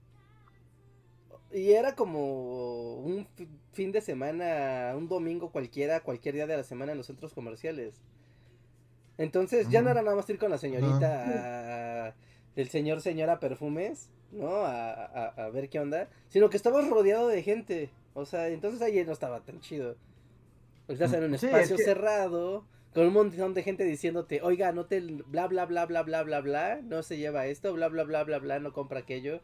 y 1.51 1.71
era 1.71 1.95
como 1.95 2.95
un 2.97 3.27
fin 3.73 3.91
de 3.91 4.01
semana, 4.01 4.93
un 4.95 5.07
domingo 5.09 5.51
cualquiera, 5.51 6.01
cualquier 6.01 6.35
día 6.35 6.47
de 6.47 6.57
la 6.57 6.63
semana 6.63 6.91
en 6.91 6.99
los 6.99 7.07
centros 7.07 7.33
comerciales. 7.33 8.01
Entonces 9.17 9.69
ya 9.69 9.81
no 9.81 9.89
era 9.89 10.01
nada 10.01 10.15
más 10.15 10.29
ir 10.29 10.39
con 10.39 10.51
la 10.51 10.57
señorita, 10.57 12.15
el 12.55 12.69
señor, 12.69 13.01
señora 13.01 13.39
perfumes, 13.39 14.09
¿no? 14.31 14.47
A, 14.63 14.91
a, 14.93 15.25
a, 15.27 15.49
ver 15.49 15.69
qué 15.69 15.79
onda, 15.79 16.09
sino 16.29 16.49
que 16.49 16.57
estabas 16.57 16.87
rodeado 16.87 17.27
de 17.27 17.43
gente. 17.43 17.89
O 18.13 18.25
sea, 18.25 18.47
entonces 18.47 18.81
ahí 18.81 19.03
no 19.05 19.11
estaba 19.11 19.41
tan 19.41 19.59
chido. 19.59 19.95
Estás 20.91 21.13
en 21.13 21.23
un 21.23 21.33
espacio 21.35 21.77
cerrado, 21.77 22.65
con 22.93 23.07
un 23.07 23.13
montón 23.13 23.53
de 23.53 23.63
gente 23.63 23.83
diciéndote, 23.83 24.41
oiga, 24.41 24.71
no 24.71 24.85
te 24.85 24.99
bla 24.99 25.47
bla 25.47 25.65
bla 25.65 25.85
bla 25.85 26.03
bla 26.03 26.23
bla 26.23 26.41
bla, 26.41 26.81
no 26.83 27.03
se 27.03 27.17
lleva 27.17 27.47
esto, 27.47 27.73
bla 27.73 27.87
bla 27.87 28.03
bla 28.03 28.23
bla 28.23 28.39
bla, 28.39 28.59
no 28.59 28.73
compra 28.73 28.99
aquello. 28.99 29.41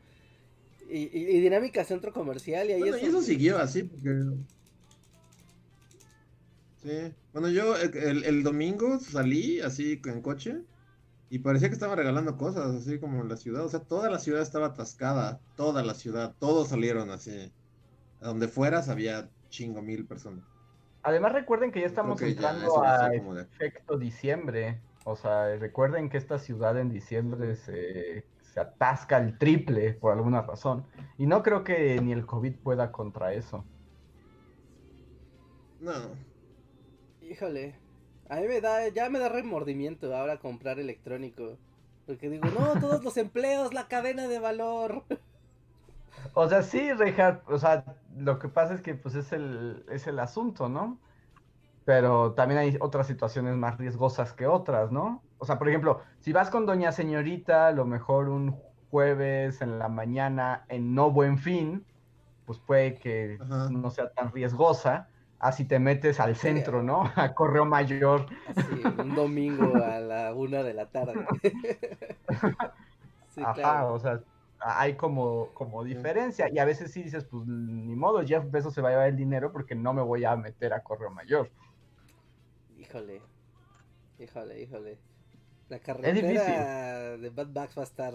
Y, 0.90 1.10
y, 1.18 1.42
dinámica 1.42 1.84
centro 1.84 2.14
comercial 2.14 2.70
y 2.70 2.74
ahí 2.74 2.80
bueno, 2.80 2.98
y 2.98 3.02
eso 3.02 3.22
siguió 3.22 3.58
así 3.58 3.84
porque 3.84 4.24
Sí, 6.82 7.14
bueno 7.34 7.50
yo 7.50 7.76
el, 7.76 8.24
el, 8.24 8.42
domingo 8.42 8.98
salí 9.00 9.60
así 9.60 10.00
en 10.06 10.22
coche 10.22 10.62
y 11.30 11.40
parecía 11.40 11.68
que 11.68 11.74
estaban 11.74 11.98
regalando 11.98 12.38
cosas 12.38 12.74
así 12.74 13.00
como 13.00 13.22
en 13.22 13.28
la 13.28 13.36
ciudad, 13.36 13.66
o 13.66 13.70
sea, 13.70 13.82
toda 13.82 14.10
la 14.10 14.20
ciudad 14.20 14.42
estaba 14.42 14.68
atascada, 14.68 15.42
toda 15.58 15.84
la 15.84 15.94
ciudad, 15.94 16.34
todos 16.40 16.70
salieron 16.70 17.10
así. 17.10 17.52
A 18.22 18.28
donde 18.28 18.48
fueras 18.48 18.88
había 18.88 19.30
chingo 19.50 19.82
mil 19.82 20.06
personas. 20.06 20.46
Además 21.08 21.32
recuerden 21.32 21.72
que 21.72 21.80
ya 21.80 21.86
estamos 21.86 22.22
entrando 22.22 22.84
a 22.84 23.10
efecto 23.14 23.98
diciembre. 23.98 24.82
O 25.06 25.16
sea, 25.16 25.56
recuerden 25.56 26.10
que 26.10 26.18
esta 26.18 26.38
ciudad 26.38 26.78
en 26.78 26.90
diciembre 26.90 27.56
se, 27.56 28.26
se 28.42 28.60
atasca 28.60 29.18
el 29.18 29.38
triple 29.38 29.94
por 29.94 30.12
alguna 30.12 30.42
razón. 30.42 30.86
Y 31.18 31.26
no 31.26 31.44
creo 31.44 31.64
que 31.64 32.02
ni 32.02 32.12
el 32.12 32.26
COVID 32.26 32.56
pueda 32.58 32.92
contra 32.92 33.32
eso. 33.32 33.64
No. 35.80 35.94
Híjole. 37.22 37.80
A 38.28 38.42
mí 38.42 38.48
me 38.50 38.60
da, 38.60 38.90
ya 38.90 39.10
me 39.10 39.20
da 39.20 39.30
remordimiento 39.30 40.14
ahora 40.14 40.40
comprar 40.40 40.78
electrónico. 40.78 41.58
Porque 42.06 42.30
digo, 42.30 42.50
no, 42.50 42.82
todos 42.82 43.02
los 43.02 43.16
empleos, 43.16 43.74
la 43.74 43.88
cadena 43.88 44.28
de 44.28 44.40
valor. 44.40 45.06
O 46.34 46.48
sea, 46.48 46.62
sí, 46.62 46.92
Richard, 46.94 47.42
o 47.48 47.58
sea, 47.58 47.84
lo 48.16 48.40
que 48.40 48.48
pasa 48.48 48.74
es 48.74 48.82
que 48.82 48.96
pues 48.96 49.16
es 49.16 49.32
el, 49.32 49.86
es 49.90 50.08
el 50.08 50.20
asunto, 50.20 50.70
¿no? 50.70 51.00
Pero 51.86 52.34
también 52.34 52.60
hay 52.60 52.78
otras 52.80 53.08
situaciones 53.08 53.56
más 53.56 53.78
riesgosas 53.78 54.34
que 54.34 54.46
otras, 54.46 54.92
¿no? 54.92 55.24
O 55.38 55.46
sea, 55.46 55.58
por 55.58 55.70
ejemplo, 55.70 56.02
si 56.20 56.34
vas 56.34 56.50
con 56.50 56.66
doña 56.66 56.92
señorita, 56.92 57.68
a 57.68 57.72
lo 57.72 57.86
mejor 57.86 58.30
un 58.30 58.58
jueves 58.90 59.62
en 59.62 59.80
la 59.80 59.88
mañana 59.88 60.66
en 60.70 60.94
no 60.94 61.12
buen 61.12 61.38
fin, 61.38 61.86
pues 62.46 62.60
puede 62.60 62.96
que 62.96 63.38
no 63.70 63.90
sea 63.90 64.10
tan 64.12 64.32
riesgosa. 64.32 65.10
Así 65.40 65.66
te 65.66 65.78
metes 65.78 66.20
al 66.20 66.36
centro, 66.36 66.82
¿no? 66.82 67.04
A 67.16 67.34
Correo 67.34 67.66
Mayor. 67.66 68.26
Sí, 68.56 68.82
un 68.98 69.14
domingo 69.14 69.76
a 69.76 70.00
la 70.00 70.34
una 70.34 70.64
de 70.64 70.74
la 70.74 70.88
tarde. 70.88 71.14
Ajá, 73.44 73.86
o 73.86 74.00
sea, 74.00 74.20
hay 74.60 74.96
como, 74.96 75.50
como 75.54 75.84
diferencia. 75.84 76.50
Y 76.52 76.60
a 76.60 76.66
veces 76.66 76.92
sí 76.92 77.04
dices, 77.04 77.24
pues 77.26 77.46
ni 77.46 77.96
modo, 77.96 78.26
Jeff 78.26 78.50
Bezos 78.50 78.74
se 78.74 78.82
va 78.82 78.90
a 78.90 78.92
llevar 78.92 79.08
el 79.10 79.16
dinero 79.16 79.52
porque 79.52 79.76
no 79.76 79.94
me 79.94 80.02
voy 80.02 80.26
a 80.26 80.36
meter 80.36 80.74
a 80.74 80.84
correo 80.84 81.10
mayor. 81.10 81.50
Híjole, 82.78 83.22
híjole, 84.20 84.62
híjole. 84.62 84.98
La 85.70 85.80
carretera 85.80 87.18
de 87.18 87.30
Bad 87.30 87.48
Bugs 87.48 87.78
va 87.78 87.82
a 87.82 87.84
estar 87.84 88.14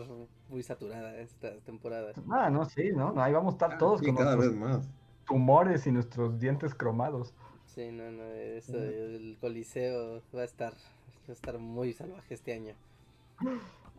muy 0.49 0.63
saturada 0.63 1.19
esta 1.19 1.59
temporada. 1.61 2.13
Ah, 2.31 2.49
no, 2.49 2.65
sí, 2.65 2.93
¿no? 2.93 3.13
Ahí 3.21 3.33
vamos 3.33 3.53
a 3.53 3.57
estar 3.57 3.73
ah, 3.75 3.79
todos. 3.79 4.01
cada 4.01 4.37
vez 4.37 4.55
más. 4.55 4.89
tumores 5.27 5.87
y 5.87 5.93
nuestros 5.93 6.39
dientes 6.39 6.75
cromados. 6.75 7.35
Sí, 7.67 7.91
no, 7.91 8.11
no, 8.11 8.25
eso, 8.25 8.77
el 8.79 9.37
coliseo 9.41 10.23
va 10.35 10.43
a 10.43 10.45
estar, 10.45 10.73
va 10.73 11.31
a 11.31 11.33
estar 11.33 11.59
muy 11.59 11.93
salvaje 11.93 12.35
este 12.35 12.55
año. 12.55 12.75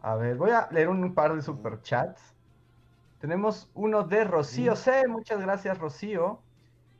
A 0.01 0.15
ver, 0.15 0.35
voy 0.35 0.51
a 0.51 0.67
leer 0.71 0.89
un 0.89 1.13
par 1.13 1.35
de 1.35 1.41
superchats. 1.41 2.32
Tenemos 3.23 3.69
uno 3.73 4.03
de 4.03 4.25
Rocío 4.25 4.75
C. 4.75 5.07
Muchas 5.07 5.39
gracias, 5.39 5.77
Rocío. 5.77 6.41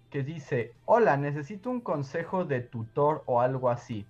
Que 0.10 0.24
dice: 0.24 0.72
Hola, 0.86 1.18
necesito 1.18 1.70
un 1.70 1.82
consejo 1.82 2.46
de 2.46 2.62
tutor 2.62 3.24
o 3.26 3.42
algo 3.42 3.70
así. 3.70 4.06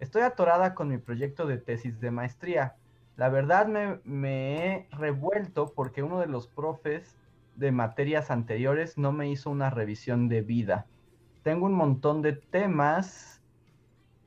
Estoy 0.00 0.22
atorada 0.22 0.74
con 0.74 0.88
mi 0.88 0.98
proyecto 0.98 1.46
de 1.46 1.58
tesis 1.58 2.00
de 2.00 2.10
maestría. 2.10 2.74
La 3.14 3.28
verdad 3.28 3.68
me, 3.68 4.00
me 4.02 4.56
he 4.56 4.88
revuelto 4.90 5.72
porque 5.72 6.02
uno 6.02 6.18
de 6.18 6.26
los 6.26 6.48
profes 6.48 7.16
de 7.54 7.70
materias 7.70 8.32
anteriores 8.32 8.98
no 8.98 9.12
me 9.12 9.30
hizo 9.30 9.48
una 9.48 9.70
revisión 9.70 10.28
de 10.28 10.42
vida. 10.42 10.86
Tengo 11.44 11.66
un 11.66 11.74
montón 11.74 12.22
de 12.22 12.32
temas 12.32 13.40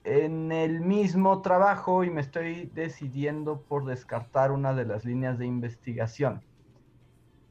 en 0.05 0.53
el 0.53 0.79
mismo 0.79 1.41
trabajo 1.41 2.05
y 2.05 2.09
me 2.09 2.21
estoy 2.21 2.71
decidiendo 2.73 3.59
por 3.59 3.83
descartar 3.83 4.53
una 4.53 4.73
de 4.73 4.85
las 4.85 5.03
líneas 5.03 5.37
de 5.37 5.47
investigación. 5.47 6.41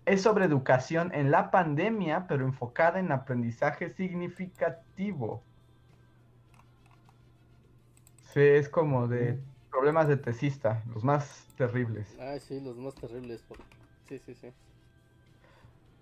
Es 0.07 0.23
sobre 0.23 0.47
educación 0.47 1.15
en 1.15 1.31
la 1.31 1.51
pandemia, 1.51 2.27
pero 2.27 2.47
enfocada 2.47 3.01
en 3.01 3.13
aprendizaje 3.13 3.91
significativo. 3.91 5.47
Sí, 8.23 8.41
es 8.41 8.69
como 8.69 9.07
de 9.09 9.45
problemas 9.71 10.09
de 10.09 10.17
tesista, 10.17 10.83
los 10.87 11.05
más 11.05 11.53
terribles. 11.57 12.19
Ah, 12.19 12.39
sí, 12.41 12.61
los 12.61 12.77
más 12.77 12.97
terribles. 12.99 13.47
Sí, 14.03 14.19
sí, 14.19 14.35
sí. 14.35 14.53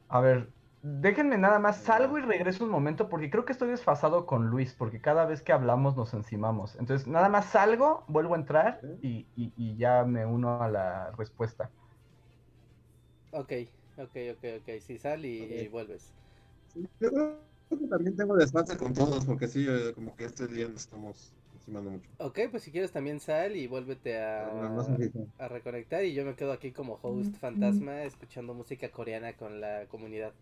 A 0.09 0.21
ver, 0.21 0.55
déjenme 0.83 1.39
nada 1.39 1.59
más, 1.59 1.83
salgo 1.85 2.19
y 2.19 2.23
regreso 2.23 2.65
un 2.65 2.71
momento 2.71 3.09
porque 3.09 3.31
creo 3.31 3.45
que 3.45 3.53
estoy 3.53 3.71
desfasado 3.71 4.27
con 4.27 4.49
Luis, 4.49 4.75
porque 4.75 5.01
cada 5.01 5.25
vez 5.27 5.43
que 5.43 5.53
hablamos 5.53 5.97
nos 5.97 6.13
encimamos. 6.15 6.77
Entonces, 6.77 7.07
nada 7.09 7.29
más 7.29 7.47
salgo, 7.51 8.05
vuelvo 8.09 8.35
a 8.35 8.39
entrar 8.39 8.85
y, 9.01 9.31
y- 9.35 9.53
y 9.57 9.77
ya 9.79 10.05
me 10.05 10.27
uno 10.27 10.63
a 10.63 10.69
la 10.69 11.13
respuesta. 11.17 11.73
Ok, 13.31 13.53
ok, 13.97 14.17
ok, 14.33 14.45
ok. 14.61 14.81
Sí, 14.81 14.99
sal 14.99 15.25
y, 15.25 15.69
vuelves. 15.69 16.13
Sí, 16.73 16.81
Yo 17.01 17.11
creo 17.11 17.39
que 17.71 17.87
también 17.89 18.17
tengo 18.17 18.37
desfase 18.37 18.77
con 18.77 18.93
todos, 18.93 19.25
porque 19.25 19.49
sí, 19.49 19.67
eh, 19.69 19.93
como 19.95 20.15
que 20.17 20.25
este 20.25 20.47
día 20.47 20.69
nos 20.69 20.83
estamos 20.83 21.33
encimando 21.55 21.91
mucho. 21.91 22.11
Ok, 22.19 22.39
pues 22.51 22.63
si 22.63 22.71
quieres 22.71 22.93
también 22.93 23.21
sal 23.21 23.57
y 23.57 23.67
vuélvete 23.67 24.19
No, 24.19 24.23
a, 24.23 24.69
no 24.69 24.81
a 25.39 25.49
reconectar 25.49 26.05
y 26.05 26.15
yo 26.15 26.25
me 26.25 26.35
quedo 26.37 26.53
aquí 26.53 26.73
como 26.73 26.99
host 27.03 27.35
fantasma 27.39 28.03
escuchando 28.05 28.55
música 28.55 28.91
coreana 28.91 29.33
con 29.35 29.61
la 29.61 29.87
comunidad. 29.91 30.33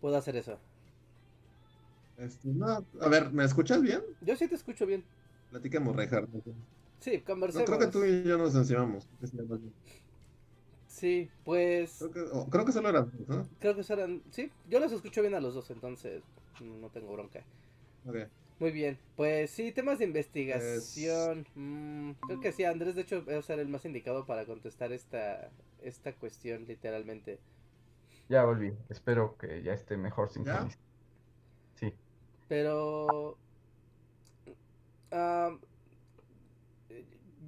Puedo 0.00 0.16
hacer 0.16 0.36
eso. 0.36 0.58
Este, 2.18 2.48
no, 2.48 2.86
a 3.00 3.08
ver, 3.08 3.32
¿me 3.32 3.44
escuchas 3.44 3.82
bien? 3.82 4.00
Yo 4.20 4.36
sí 4.36 4.48
te 4.48 4.54
escucho 4.54 4.86
bien. 4.86 5.04
Platicamos, 5.50 5.94
Reinhardt. 5.96 6.30
Sí, 7.00 7.18
No, 7.18 7.24
conversemos. 7.24 7.66
creo 7.66 7.78
que 7.78 7.86
tú 7.88 8.04
y 8.04 8.22
yo 8.24 8.38
nos 8.38 8.54
encimamos. 8.54 9.08
Es. 10.92 10.98
Sí, 10.98 11.30
pues 11.44 11.98
Creo 11.98 12.12
que, 12.12 12.20
oh, 12.32 12.48
creo 12.50 12.64
que 12.64 12.72
solo 12.72 12.88
eran 12.90 13.10
dos, 13.10 13.28
¿no? 13.28 13.48
creo 13.58 13.74
que 13.74 13.82
serán... 13.82 14.22
Sí, 14.30 14.50
yo 14.68 14.78
los 14.80 14.92
escucho 14.92 15.22
bien 15.22 15.34
a 15.34 15.40
los 15.40 15.54
dos, 15.54 15.70
entonces 15.70 16.22
no 16.60 16.90
tengo 16.90 17.12
bronca. 17.12 17.42
Ok. 18.06 18.16
Muy 18.58 18.70
bien, 18.70 18.98
pues 19.16 19.50
sí, 19.50 19.72
temas 19.72 19.98
de 19.98 20.04
investigación. 20.04 21.46
mm, 21.54 22.12
creo 22.26 22.40
que 22.40 22.52
sí, 22.52 22.64
Andrés, 22.64 22.94
de 22.94 23.02
hecho, 23.02 23.24
va 23.24 23.38
a 23.38 23.42
ser 23.42 23.58
el 23.58 23.68
más 23.68 23.84
indicado 23.84 24.24
para 24.26 24.44
contestar 24.44 24.92
esta, 24.92 25.50
esta 25.82 26.12
cuestión, 26.12 26.66
literalmente. 26.66 27.40
Ya 28.28 28.44
volví, 28.44 28.72
espero 28.88 29.36
que 29.36 29.62
ya 29.62 29.72
esté 29.72 29.96
mejor 29.96 30.30
sincronizado. 30.30 30.70
Sí. 31.74 31.92
Pero... 32.48 33.36
ah, 35.10 35.56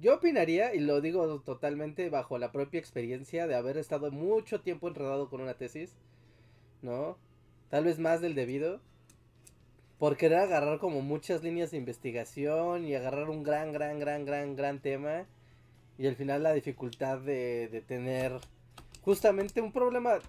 yo 0.05 0.13
opinaría, 0.13 0.75
y 0.75 0.81
lo 0.81 1.01
digo 1.01 1.41
totalmente 1.41 2.11
bajo 2.11 2.37
la 2.37 2.51
propia 2.51 2.79
experiencia 2.79 3.47
de 3.47 3.55
haber 3.55 3.75
estado 3.77 4.11
mucho 4.11 4.61
tiempo 4.61 4.87
enredado 4.87 5.31
con 5.31 5.41
una 5.41 5.55
tesis, 5.55 5.97
¿no? 6.83 7.17
Tal 7.71 7.85
vez 7.85 7.97
más 7.97 8.21
del 8.21 8.35
debido. 8.35 8.81
Por 9.97 10.15
querer 10.15 10.37
agarrar 10.37 10.77
como 10.77 11.01
muchas 11.01 11.41
líneas 11.41 11.71
de 11.71 11.77
investigación 11.77 12.85
y 12.85 12.93
agarrar 12.93 13.31
un 13.31 13.41
gran, 13.41 13.71
gran, 13.71 13.97
gran, 13.97 14.25
gran, 14.25 14.55
gran 14.55 14.79
tema. 14.79 15.25
Y 15.97 16.05
al 16.05 16.15
final 16.15 16.43
la 16.43 16.53
dificultad 16.53 17.17
de, 17.17 17.67
de 17.69 17.81
tener 17.81 18.39
justamente 19.01 19.59
un 19.59 19.71
problema, 19.71 20.19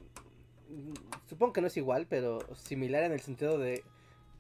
supongo 1.28 1.52
que 1.52 1.60
no 1.60 1.66
es 1.66 1.76
igual, 1.76 2.06
pero 2.08 2.38
similar 2.54 3.04
en 3.04 3.12
el 3.12 3.20
sentido 3.20 3.58
de, 3.58 3.84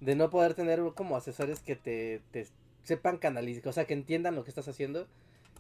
de 0.00 0.14
no 0.14 0.30
poder 0.30 0.54
tener 0.54 0.80
como 0.94 1.14
asesores 1.14 1.60
que 1.60 1.76
te, 1.76 2.22
te 2.30 2.46
sepan 2.84 3.18
canalizar, 3.18 3.68
o 3.68 3.72
sea, 3.74 3.84
que 3.84 3.92
entiendan 3.92 4.34
lo 4.34 4.42
que 4.42 4.50
estás 4.50 4.68
haciendo. 4.68 5.06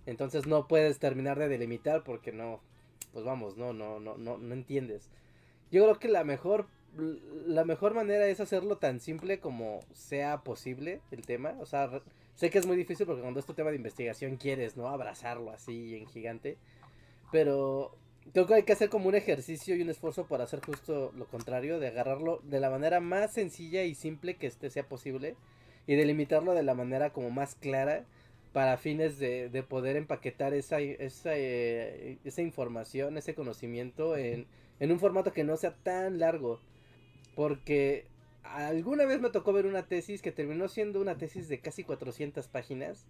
Entonces 0.06 0.46
no 0.46 0.68
puedes 0.68 0.98
terminar 0.98 1.38
de 1.38 1.48
delimitar 1.48 2.04
porque 2.04 2.32
no, 2.32 2.60
pues 3.12 3.24
vamos, 3.24 3.56
no, 3.56 3.72
no, 3.72 4.00
no, 4.00 4.16
no, 4.16 4.38
no 4.38 4.54
entiendes. 4.54 5.10
Yo 5.70 5.82
creo 5.82 5.98
que 5.98 6.08
la 6.08 6.24
mejor, 6.24 6.66
la 7.46 7.64
mejor 7.64 7.94
manera 7.94 8.26
es 8.28 8.40
hacerlo 8.40 8.78
tan 8.78 9.00
simple 9.00 9.40
como 9.40 9.80
sea 9.92 10.42
posible 10.42 11.00
el 11.10 11.26
tema. 11.26 11.56
O 11.60 11.66
sea, 11.66 12.02
sé 12.34 12.50
que 12.50 12.58
es 12.58 12.66
muy 12.66 12.76
difícil 12.76 13.04
porque 13.04 13.22
cuando 13.22 13.40
es 13.40 13.46
tu 13.46 13.54
tema 13.54 13.70
de 13.70 13.76
investigación 13.76 14.36
quieres, 14.36 14.76
¿no? 14.76 14.88
Abrazarlo 14.88 15.50
así 15.50 15.96
en 15.96 16.06
gigante. 16.06 16.56
Pero 17.32 17.96
creo 18.32 18.46
que 18.46 18.54
hay 18.54 18.62
que 18.62 18.72
hacer 18.72 18.90
como 18.90 19.08
un 19.08 19.14
ejercicio 19.16 19.74
y 19.74 19.82
un 19.82 19.90
esfuerzo 19.90 20.26
para 20.26 20.44
hacer 20.44 20.60
justo 20.64 21.12
lo 21.16 21.26
contrario, 21.26 21.80
de 21.80 21.88
agarrarlo 21.88 22.40
de 22.44 22.60
la 22.60 22.70
manera 22.70 23.00
más 23.00 23.32
sencilla 23.32 23.82
y 23.82 23.94
simple 23.94 24.36
que 24.36 24.46
este 24.46 24.70
sea 24.70 24.88
posible 24.88 25.34
y 25.86 25.94
delimitarlo 25.94 26.54
de 26.54 26.62
la 26.62 26.74
manera 26.74 27.10
como 27.10 27.30
más 27.30 27.54
clara 27.54 28.04
para 28.56 28.78
fines 28.78 29.18
de, 29.18 29.50
de 29.50 29.62
poder 29.62 29.96
empaquetar 29.96 30.54
esa, 30.54 30.80
esa, 30.80 31.36
eh, 31.36 32.16
esa 32.24 32.40
información, 32.40 33.18
ese 33.18 33.34
conocimiento 33.34 34.16
en, 34.16 34.46
en 34.80 34.92
un 34.92 34.98
formato 34.98 35.34
que 35.34 35.44
no 35.44 35.58
sea 35.58 35.74
tan 35.74 36.18
largo. 36.18 36.58
Porque 37.34 38.06
alguna 38.44 39.04
vez 39.04 39.20
me 39.20 39.28
tocó 39.28 39.52
ver 39.52 39.66
una 39.66 39.82
tesis 39.82 40.22
que 40.22 40.32
terminó 40.32 40.68
siendo 40.68 41.02
una 41.02 41.18
tesis 41.18 41.50
de 41.50 41.60
casi 41.60 41.84
400 41.84 42.48
páginas. 42.48 43.04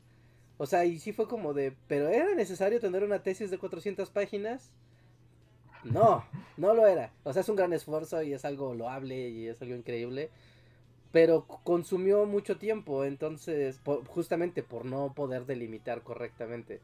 O 0.58 0.66
sea, 0.66 0.84
y 0.84 0.98
sí 0.98 1.12
fue 1.12 1.28
como 1.28 1.54
de, 1.54 1.76
¿pero 1.86 2.08
era 2.08 2.34
necesario 2.34 2.80
tener 2.80 3.04
una 3.04 3.22
tesis 3.22 3.48
de 3.48 3.58
400 3.58 4.10
páginas? 4.10 4.72
No, 5.84 6.24
no 6.56 6.74
lo 6.74 6.88
era. 6.88 7.12
O 7.22 7.32
sea, 7.32 7.42
es 7.42 7.48
un 7.48 7.54
gran 7.54 7.72
esfuerzo 7.72 8.20
y 8.20 8.32
es 8.32 8.44
algo 8.44 8.74
loable 8.74 9.28
y 9.28 9.46
es 9.46 9.62
algo 9.62 9.76
increíble. 9.76 10.28
Pero 11.12 11.46
consumió 11.64 12.26
mucho 12.26 12.58
tiempo, 12.58 13.04
entonces, 13.04 13.78
por- 13.78 14.06
justamente 14.06 14.62
por 14.62 14.84
no 14.84 15.14
poder 15.14 15.46
delimitar 15.46 16.02
correctamente. 16.02 16.80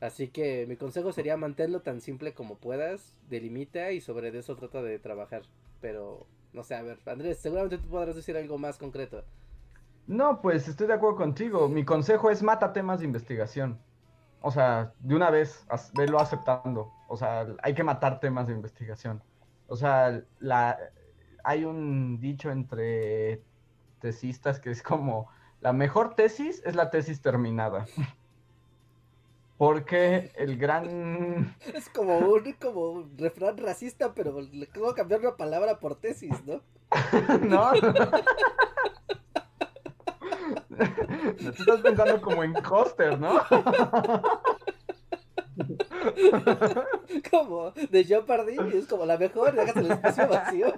Así 0.00 0.28
que 0.28 0.66
mi 0.66 0.76
consejo 0.76 1.12
sería 1.12 1.36
mantenerlo 1.36 1.80
tan 1.82 2.00
simple 2.00 2.34
como 2.34 2.56
puedas, 2.58 3.14
delimita 3.28 3.92
y 3.92 4.00
sobre 4.00 4.36
eso 4.38 4.56
trata 4.56 4.82
de 4.82 4.98
trabajar. 4.98 5.42
Pero, 5.80 6.26
no 6.52 6.62
sé, 6.64 6.74
a 6.74 6.82
ver, 6.82 6.98
Andrés, 7.06 7.38
seguramente 7.38 7.78
tú 7.78 7.88
podrás 7.88 8.16
decir 8.16 8.36
algo 8.36 8.58
más 8.58 8.78
concreto. 8.78 9.24
No, 10.06 10.40
pues 10.40 10.68
estoy 10.68 10.86
de 10.86 10.94
acuerdo 10.94 11.16
contigo. 11.16 11.68
Mi 11.68 11.84
consejo 11.84 12.30
es 12.30 12.42
mata 12.42 12.72
temas 12.72 13.00
de 13.00 13.06
investigación. 13.06 13.80
O 14.40 14.50
sea, 14.52 14.94
de 15.00 15.14
una 15.16 15.30
vez, 15.30 15.66
velo 15.94 16.20
aceptando. 16.20 16.92
O 17.08 17.16
sea, 17.16 17.46
hay 17.62 17.74
que 17.74 17.84
matar 17.84 18.20
temas 18.20 18.46
de 18.48 18.54
investigación. 18.54 19.22
O 19.66 19.76
sea, 19.76 20.22
la, 20.38 20.78
hay 21.46 21.64
un 21.64 22.18
dicho 22.18 22.50
entre 22.50 23.40
tesistas 24.00 24.58
que 24.58 24.72
es 24.72 24.82
como, 24.82 25.30
la 25.60 25.72
mejor 25.72 26.14
tesis 26.16 26.60
es 26.66 26.74
la 26.74 26.90
tesis 26.90 27.22
terminada. 27.22 27.86
Porque 29.56 30.32
el 30.34 30.58
gran... 30.58 31.56
Es 31.72 31.88
como 31.88 32.18
un, 32.18 32.52
como 32.60 32.90
un 32.90 33.16
refrán 33.16 33.56
racista, 33.58 34.12
pero 34.12 34.40
le 34.40 34.66
que 34.66 34.80
cambiar 34.96 35.20
una 35.20 35.36
palabra 35.36 35.78
por 35.78 35.94
tesis, 35.94 36.34
¿no? 36.44 36.62
¿No? 37.42 37.72
Tú 41.38 41.48
estás 41.48 41.80
pensando 41.80 42.20
como 42.20 42.42
en 42.42 42.54
Coster, 42.54 43.18
¿no? 43.18 43.40
Como 47.30 47.70
de 47.70 48.04
Jeopardy, 48.04 48.56
es 48.74 48.86
como 48.86 49.06
la 49.06 49.16
mejor, 49.16 49.54
dejas 49.54 49.76
el 49.76 49.92
espacio 49.92 50.28
vacío. 50.28 50.74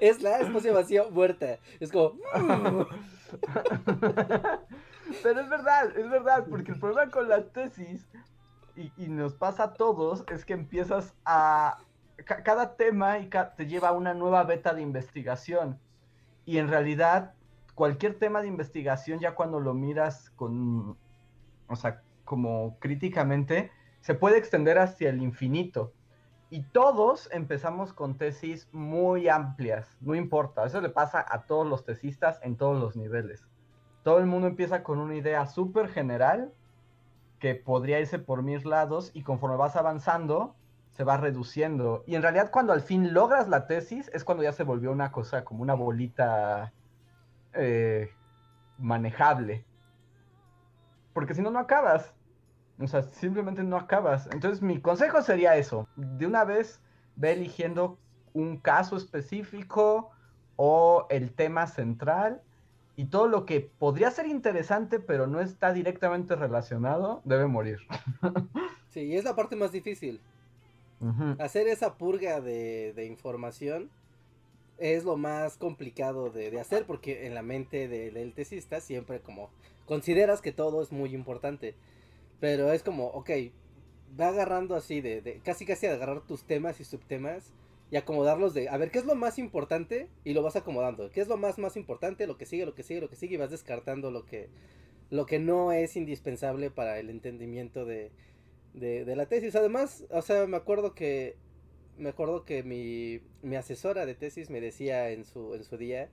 Es 0.00 0.20
la 0.22 0.38
espacio 0.40 0.74
vacío 0.74 1.10
muerta. 1.10 1.58
Es 1.80 1.90
como. 1.92 2.14
Pero 5.22 5.40
es 5.40 5.48
verdad, 5.48 5.96
es 5.96 6.10
verdad, 6.10 6.46
porque 6.48 6.72
el 6.72 6.80
problema 6.80 7.10
con 7.10 7.28
la 7.28 7.44
tesis, 7.44 8.08
y, 8.76 8.90
y 8.96 9.08
nos 9.08 9.34
pasa 9.34 9.64
a 9.64 9.72
todos, 9.74 10.24
es 10.32 10.44
que 10.44 10.52
empiezas 10.54 11.14
a... 11.24 11.78
ca- 12.24 12.42
cada 12.42 12.76
tema 12.76 13.18
y 13.18 13.28
ca- 13.28 13.54
te 13.54 13.66
lleva 13.66 13.88
a 13.88 13.92
una 13.92 14.14
nueva 14.14 14.42
beta 14.44 14.74
de 14.74 14.82
investigación. 14.82 15.78
Y 16.46 16.58
en 16.58 16.68
realidad, 16.68 17.34
cualquier 17.74 18.18
tema 18.18 18.42
de 18.42 18.48
investigación, 18.48 19.20
ya 19.20 19.34
cuando 19.34 19.60
lo 19.60 19.74
miras 19.74 20.30
con... 20.30 20.96
O 21.68 21.76
sea, 21.76 22.02
como 22.24 22.76
críticamente, 22.80 23.70
se 24.00 24.14
puede 24.14 24.38
extender 24.38 24.78
hacia 24.78 25.10
el 25.10 25.22
infinito. 25.22 25.92
Y 26.54 26.62
todos 26.62 27.28
empezamos 27.32 27.92
con 27.92 28.16
tesis 28.16 28.68
muy 28.70 29.28
amplias, 29.28 29.98
no 30.00 30.14
importa, 30.14 30.64
eso 30.64 30.80
le 30.80 30.88
pasa 30.88 31.26
a 31.28 31.46
todos 31.46 31.66
los 31.66 31.84
tesistas 31.84 32.38
en 32.44 32.54
todos 32.56 32.80
los 32.80 32.94
niveles. 32.94 33.44
Todo 34.04 34.20
el 34.20 34.26
mundo 34.26 34.46
empieza 34.46 34.84
con 34.84 35.00
una 35.00 35.16
idea 35.16 35.46
súper 35.46 35.88
general 35.88 36.52
que 37.40 37.56
podría 37.56 37.98
irse 37.98 38.20
por 38.20 38.44
mil 38.44 38.62
lados 38.62 39.10
y 39.14 39.24
conforme 39.24 39.56
vas 39.56 39.74
avanzando 39.74 40.54
se 40.90 41.02
va 41.02 41.16
reduciendo. 41.16 42.04
Y 42.06 42.14
en 42.14 42.22
realidad 42.22 42.52
cuando 42.52 42.72
al 42.72 42.82
fin 42.82 43.12
logras 43.12 43.48
la 43.48 43.66
tesis 43.66 44.08
es 44.14 44.22
cuando 44.22 44.44
ya 44.44 44.52
se 44.52 44.62
volvió 44.62 44.92
una 44.92 45.10
cosa 45.10 45.42
como 45.42 45.60
una 45.60 45.74
bolita 45.74 46.72
eh, 47.52 48.12
manejable. 48.78 49.64
Porque 51.14 51.34
si 51.34 51.42
no, 51.42 51.50
no 51.50 51.58
acabas. 51.58 52.13
O 52.78 52.86
sea, 52.86 53.02
simplemente 53.02 53.62
no 53.62 53.76
acabas. 53.76 54.28
Entonces 54.32 54.62
mi 54.62 54.80
consejo 54.80 55.22
sería 55.22 55.56
eso. 55.56 55.88
De 55.96 56.26
una 56.26 56.44
vez 56.44 56.80
ve 57.16 57.32
eligiendo 57.32 57.98
un 58.32 58.58
caso 58.58 58.96
específico 58.96 60.10
o 60.56 61.06
el 61.10 61.32
tema 61.32 61.66
central 61.66 62.42
y 62.96 63.06
todo 63.06 63.26
lo 63.28 63.44
que 63.44 63.60
podría 63.60 64.10
ser 64.10 64.26
interesante 64.26 65.00
pero 65.00 65.26
no 65.26 65.40
está 65.40 65.72
directamente 65.72 66.36
relacionado 66.36 67.22
debe 67.24 67.46
morir. 67.46 67.78
Sí, 68.90 69.00
y 69.00 69.16
es 69.16 69.24
la 69.24 69.34
parte 69.34 69.56
más 69.56 69.72
difícil. 69.72 70.20
Hacer 71.40 71.66
esa 71.66 71.94
purga 71.94 72.40
de, 72.40 73.06
información 73.10 73.90
es 74.78 75.02
lo 75.02 75.16
más 75.16 75.56
complicado 75.56 76.30
de, 76.30 76.60
hacer 76.60 76.86
porque 76.86 77.26
en 77.26 77.34
la 77.34 77.42
mente 77.42 77.88
del 77.88 78.32
tesista 78.34 78.80
siempre 78.80 79.18
como 79.18 79.50
consideras 79.86 80.40
que 80.40 80.52
todo 80.52 80.80
es 80.80 80.92
muy 80.92 81.12
importante. 81.12 81.74
Pero 82.44 82.74
es 82.74 82.82
como, 82.82 83.06
ok, 83.06 83.30
va 84.20 84.28
agarrando 84.28 84.76
así 84.76 85.00
de, 85.00 85.40
casi 85.42 85.64
casi 85.64 85.86
de 85.86 85.94
agarrar 85.94 86.26
tus 86.26 86.44
temas 86.44 86.78
y 86.78 86.84
subtemas 86.84 87.54
y 87.90 87.96
acomodarlos 87.96 88.52
de, 88.52 88.68
a 88.68 88.76
ver, 88.76 88.90
¿qué 88.90 88.98
es 88.98 89.06
lo 89.06 89.14
más 89.14 89.38
importante? 89.38 90.10
Y 90.24 90.34
lo 90.34 90.42
vas 90.42 90.54
acomodando. 90.54 91.10
¿Qué 91.10 91.22
es 91.22 91.28
lo 91.28 91.38
más 91.38 91.56
más 91.56 91.74
importante? 91.78 92.26
Lo 92.26 92.36
que 92.36 92.44
sigue, 92.44 92.66
lo 92.66 92.74
que 92.74 92.82
sigue, 92.82 93.00
lo 93.00 93.08
que 93.08 93.16
sigue 93.16 93.36
y 93.36 93.38
vas 93.38 93.50
descartando 93.50 94.10
lo 94.10 94.26
que, 94.26 94.50
lo 95.08 95.24
que 95.24 95.38
no 95.38 95.72
es 95.72 95.96
indispensable 95.96 96.70
para 96.70 96.98
el 96.98 97.08
entendimiento 97.08 97.86
de, 97.86 98.12
de, 98.74 99.16
la 99.16 99.24
tesis. 99.24 99.56
Además, 99.56 100.04
o 100.10 100.20
sea, 100.20 100.46
me 100.46 100.58
acuerdo 100.58 100.94
que 100.94 101.36
me 101.96 102.10
acuerdo 102.10 102.44
que 102.44 102.62
mi, 102.62 103.22
mi 103.40 103.56
asesora 103.56 104.04
de 104.04 104.16
tesis 104.16 104.50
me 104.50 104.60
decía 104.60 105.08
en 105.12 105.24
su, 105.24 105.54
en 105.54 105.64
su 105.64 105.78
día, 105.78 106.10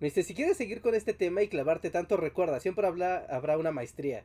me 0.00 0.06
dice, 0.06 0.22
si 0.22 0.32
quieres 0.32 0.56
seguir 0.56 0.80
con 0.80 0.94
este 0.94 1.12
tema 1.12 1.42
y 1.42 1.48
clavarte 1.48 1.90
tanto, 1.90 2.16
recuerda, 2.16 2.58
siempre 2.58 2.86
habrá, 2.86 3.26
habrá 3.26 3.58
una 3.58 3.70
maestría. 3.70 4.24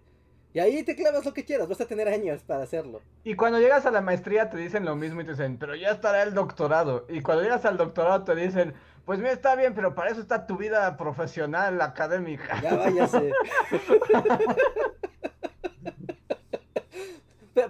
Y 0.52 0.60
ahí 0.60 0.84
te 0.84 0.96
clavas 0.96 1.24
lo 1.26 1.34
que 1.34 1.46
quieras, 1.46 1.68
vas 1.68 1.80
a 1.82 1.86
tener 1.86 2.08
años 2.08 2.42
para 2.42 2.64
hacerlo. 2.64 3.02
Y 3.24 3.36
cuando 3.36 3.60
llegas 3.60 3.86
a 3.86 3.92
la 3.92 4.02
maestría 4.02 4.50
te 4.50 4.58
dicen 4.58 4.84
lo 4.84 4.96
mismo 4.96 5.22
y 5.22 5.26
te 5.26 5.32
dicen, 5.32 5.58
pero 5.58 5.76
ya 5.76 5.92
estará 5.92 6.24
el 6.24 6.34
doctorado. 6.34 7.06
Y 7.08 7.22
cuando 7.22 7.44
llegas 7.44 7.66
al 7.66 7.78
doctorado 7.78 8.24
te 8.24 8.36
dicen, 8.36 8.74
pues 9.06 9.20
mira, 9.20 9.32
está 9.32 9.56
bien, 9.56 9.76
pero 9.76 9.94
para 9.94 10.10
eso 10.10 10.22
está 10.22 10.48
tu 10.48 10.58
vida 10.58 10.98
profesional, 10.98 11.80
académica. 11.82 12.62
Ya 12.62 12.76
váyase. 12.76 13.32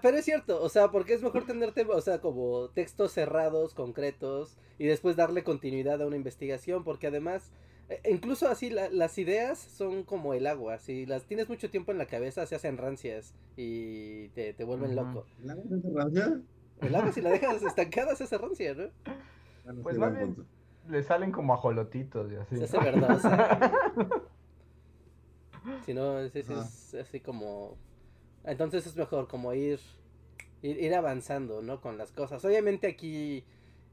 Pero, 0.02 0.18
es 0.18 0.26
cierto, 0.26 0.62
o 0.62 0.70
sea, 0.70 0.90
porque 0.90 1.14
es 1.14 1.24
mejor 1.24 1.46
tener, 1.46 1.74
o 1.90 2.02
sea, 2.02 2.20
como 2.20 2.70
textos 2.70 3.12
cerrados, 3.12 3.74
concretos, 3.74 4.58
y 4.78 4.86
después 4.86 5.16
darle 5.16 5.44
continuidad 5.44 6.02
a 6.02 6.06
una 6.06 6.16
investigación, 6.16 6.84
porque 6.84 7.08
además, 7.08 7.52
e, 7.90 8.12
incluso 8.12 8.48
así, 8.48 8.70
las 8.70 9.18
ideas 9.18 9.60
son 9.60 10.04
como 10.04 10.34
el 10.34 10.48
agua, 10.48 10.80
si 10.80 11.06
las 11.06 11.26
tienes 11.26 11.50
mucho 11.50 11.70
tiempo 11.70 11.92
en 11.92 11.98
la 11.98 12.06
cabeza, 12.06 12.46
se 12.46 12.56
hacen 12.56 12.78
rancias 12.78 13.34
y 13.58 14.30
te, 14.30 14.54
vuelven 14.64 14.96
loco. 14.96 15.26
¿El 15.44 15.50
agua 15.50 15.64
se 15.82 15.94
rancia? 15.94 16.42
El 16.82 16.96
agua, 16.96 17.12
si 17.12 17.22
la 17.22 17.32
dejas 17.32 17.62
estancada, 17.64 18.16
se 18.16 18.24
hace 18.24 18.38
rancia, 18.38 18.74
¿no? 18.74 18.90
pues 19.84 19.98
más 19.98 20.16
bien, 20.16 20.36
le 20.88 21.04
salen 21.04 21.32
como 21.32 21.54
ajolotitos 21.54 22.32
y 22.32 22.36
así. 22.36 22.58
Se 22.58 22.64
hace 22.64 22.80
verdosa. 22.80 23.72
si 25.86 25.94
no, 25.94 26.20
es, 26.20 26.36
es 26.36 26.96
así 26.96 27.20
como 27.20 27.78
entonces 28.44 28.86
es 28.88 28.96
mejor 28.96 29.28
como 29.28 29.54
ir, 29.54 29.80
ir, 30.62 30.96
avanzando, 30.96 31.62
¿no? 31.62 31.82
Con 31.82 31.98
las 31.98 32.12
cosas. 32.12 32.44
Obviamente 32.46 32.88
aquí 32.88 33.44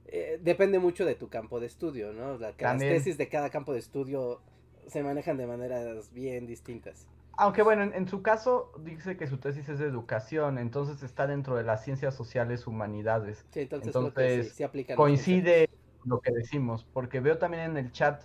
eh, 0.08 0.38
depende 0.42 0.78
mucho 0.78 1.04
de 1.04 1.14
tu 1.14 1.28
campo 1.28 1.60
de 1.60 1.66
estudio, 1.66 2.12
¿no? 2.12 2.38
La, 2.38 2.54
las 2.58 2.78
tesis 2.78 3.18
de 3.18 3.28
cada 3.28 3.50
campo 3.50 3.72
de 3.72 3.80
estudio 3.80 4.40
se 4.86 5.02
manejan 5.02 5.36
de 5.36 5.46
maneras 5.46 6.12
bien 6.12 6.46
distintas. 6.46 7.06
Aunque 7.38 7.62
bueno, 7.62 7.82
en, 7.82 8.08
su 8.08 8.22
caso 8.22 8.72
dice 8.80 9.16
que 9.18 9.26
su 9.26 9.36
tesis 9.36 9.68
es 9.68 9.78
de 9.78 9.86
educación, 9.86 10.58
entonces 10.58 11.02
está 11.02 11.26
dentro 11.26 11.54
de 11.54 11.64
las 11.64 11.84
ciencias 11.84 12.14
sociales 12.14 12.66
humanidades. 12.66 13.44
Sí, 13.50 13.60
entonces, 13.60 14.56
coincide 14.96 15.68
lo 16.04 16.20
que 16.20 16.32
decimos, 16.32 16.86
porque 16.94 17.20
veo 17.20 17.36
también 17.36 17.64
en 17.64 17.76
el 17.76 17.92
chat 17.92 18.22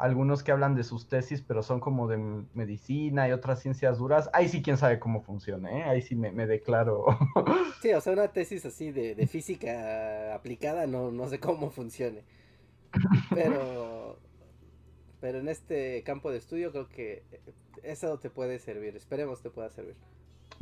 algunos 0.00 0.42
que 0.42 0.50
hablan 0.50 0.74
de 0.74 0.82
sus 0.82 1.08
tesis, 1.08 1.42
pero 1.42 1.62
son 1.62 1.78
como 1.78 2.08
de 2.08 2.16
medicina 2.54 3.28
y 3.28 3.32
otras 3.32 3.60
ciencias 3.60 3.98
duras. 3.98 4.30
Ahí 4.32 4.48
sí, 4.48 4.62
quién 4.62 4.78
sabe 4.78 4.98
cómo 4.98 5.20
funciona, 5.20 5.70
¿eh? 5.70 5.82
Ahí 5.82 6.00
sí 6.00 6.16
me, 6.16 6.46
declaro. 6.46 7.04
sí, 7.82 7.92
o 7.92 8.00
sea, 8.00 8.14
una 8.14 8.28
tesis 8.28 8.64
así 8.64 8.92
de, 8.92 9.14
de 9.14 9.26
física 9.26 10.34
aplicada, 10.34 10.86
no, 10.86 11.10
no 11.10 11.28
sé 11.28 11.38
cómo 11.38 11.70
funcione. 11.70 12.24
Pero, 13.34 14.18
pero 15.20 15.38
en 15.38 15.48
este 15.48 16.02
campo 16.02 16.30
de 16.30 16.38
estudio 16.38 16.72
creo 16.72 16.88
que 16.88 17.22
eso 17.82 18.18
te 18.18 18.30
puede 18.30 18.58
servir. 18.58 18.96
Esperemos 18.96 19.42
te 19.42 19.50
pueda 19.50 19.68
servir. 19.68 19.96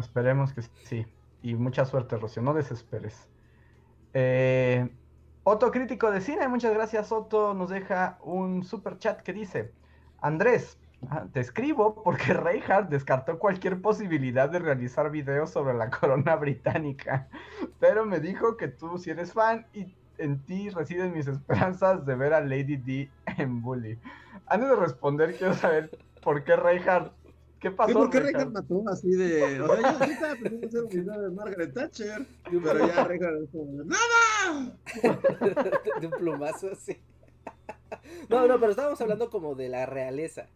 Esperemos 0.00 0.52
que 0.52 0.62
sí. 0.62 1.06
Y 1.42 1.54
mucha 1.54 1.84
suerte, 1.84 2.16
Rocío. 2.16 2.42
No 2.42 2.54
desesperes. 2.54 3.28
Eh, 4.14 4.88
Otto 5.50 5.70
Crítico 5.70 6.10
de 6.10 6.20
Cine, 6.20 6.46
muchas 6.46 6.74
gracias 6.74 7.10
Otto, 7.10 7.54
nos 7.54 7.70
deja 7.70 8.18
un 8.22 8.62
super 8.64 8.98
chat 8.98 9.22
que 9.22 9.32
dice, 9.32 9.72
Andrés, 10.20 10.78
ah, 11.08 11.24
te 11.32 11.40
escribo 11.40 12.02
porque 12.02 12.34
Reinhardt 12.34 12.90
descartó 12.90 13.38
cualquier 13.38 13.80
posibilidad 13.80 14.50
de 14.50 14.58
realizar 14.58 15.10
videos 15.10 15.48
sobre 15.48 15.72
la 15.72 15.88
corona 15.88 16.36
británica, 16.36 17.28
pero 17.80 18.04
me 18.04 18.20
dijo 18.20 18.58
que 18.58 18.68
tú 18.68 18.98
si 18.98 19.08
eres 19.08 19.32
fan 19.32 19.66
y 19.72 19.86
en 20.18 20.38
ti 20.44 20.68
residen 20.68 21.14
mis 21.14 21.26
esperanzas 21.26 22.04
de 22.04 22.14
ver 22.14 22.34
a 22.34 22.42
Lady 22.42 22.76
D 22.76 23.10
en 23.38 23.62
Bully. 23.62 23.98
Antes 24.48 24.68
de 24.68 24.76
responder, 24.76 25.34
quiero 25.34 25.54
saber 25.54 25.98
por 26.20 26.44
qué 26.44 26.56
Reinhardt 26.56 27.10
¿Qué 27.60 27.70
pasó? 27.72 27.92
¿Por 27.92 28.10
qué 28.10 28.20
Reagan 28.20 28.52
mató 28.52 28.84
así 28.88 29.10
de.? 29.10 29.60
O 29.60 29.76
sea, 29.76 30.06
yo 30.06 30.12
estaba 30.12 30.34
pensando 30.36 30.66
hacer 30.66 30.82
un 30.82 30.88
video 30.88 31.22
de 31.22 31.30
Margaret 31.30 31.74
Thatcher, 31.74 32.26
pero 32.44 32.86
ya 32.86 33.04
Reagan 33.04 33.42
es 33.42 33.50
como. 33.50 33.84
¡Nada! 33.84 34.76
de 36.00 36.06
un 36.06 36.12
plumazo 36.12 36.70
así. 36.72 37.00
No, 38.28 38.46
no, 38.46 38.60
pero 38.60 38.70
estábamos 38.70 39.00
hablando 39.00 39.30
como 39.30 39.54
de 39.54 39.68
la 39.68 39.86
realeza. 39.86 40.46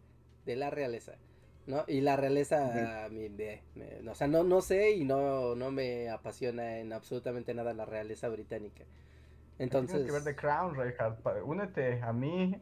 De 0.47 0.57
la 0.57 0.71
realeza. 0.71 1.15
¿No? 1.67 1.85
Y 1.87 2.01
la 2.01 2.17
realeza, 2.17 3.09
mi, 3.11 3.29
me, 3.29 3.63
o 4.09 4.15
sea, 4.17 4.27
no, 4.27 4.43
no 4.43 4.61
sé 4.61 4.93
y 4.93 5.05
no, 5.05 5.55
no 5.55 5.71
me 5.71 6.11
apasiona 6.11 6.79
en 6.79 6.93
absolutamente 6.93 7.55
nada 7.55 7.73
la 7.73 7.85
realeza 7.85 8.29
británica. 8.29 8.85
Entonces. 9.59 10.05
Tienes 10.05 10.07
que 10.07 10.13
ver 10.13 10.35
The 10.35 10.41
Crown, 10.41 10.75
Reinhardt. 10.75 11.21
Únete 11.45 12.01
a 12.03 12.13
mí 12.13 12.61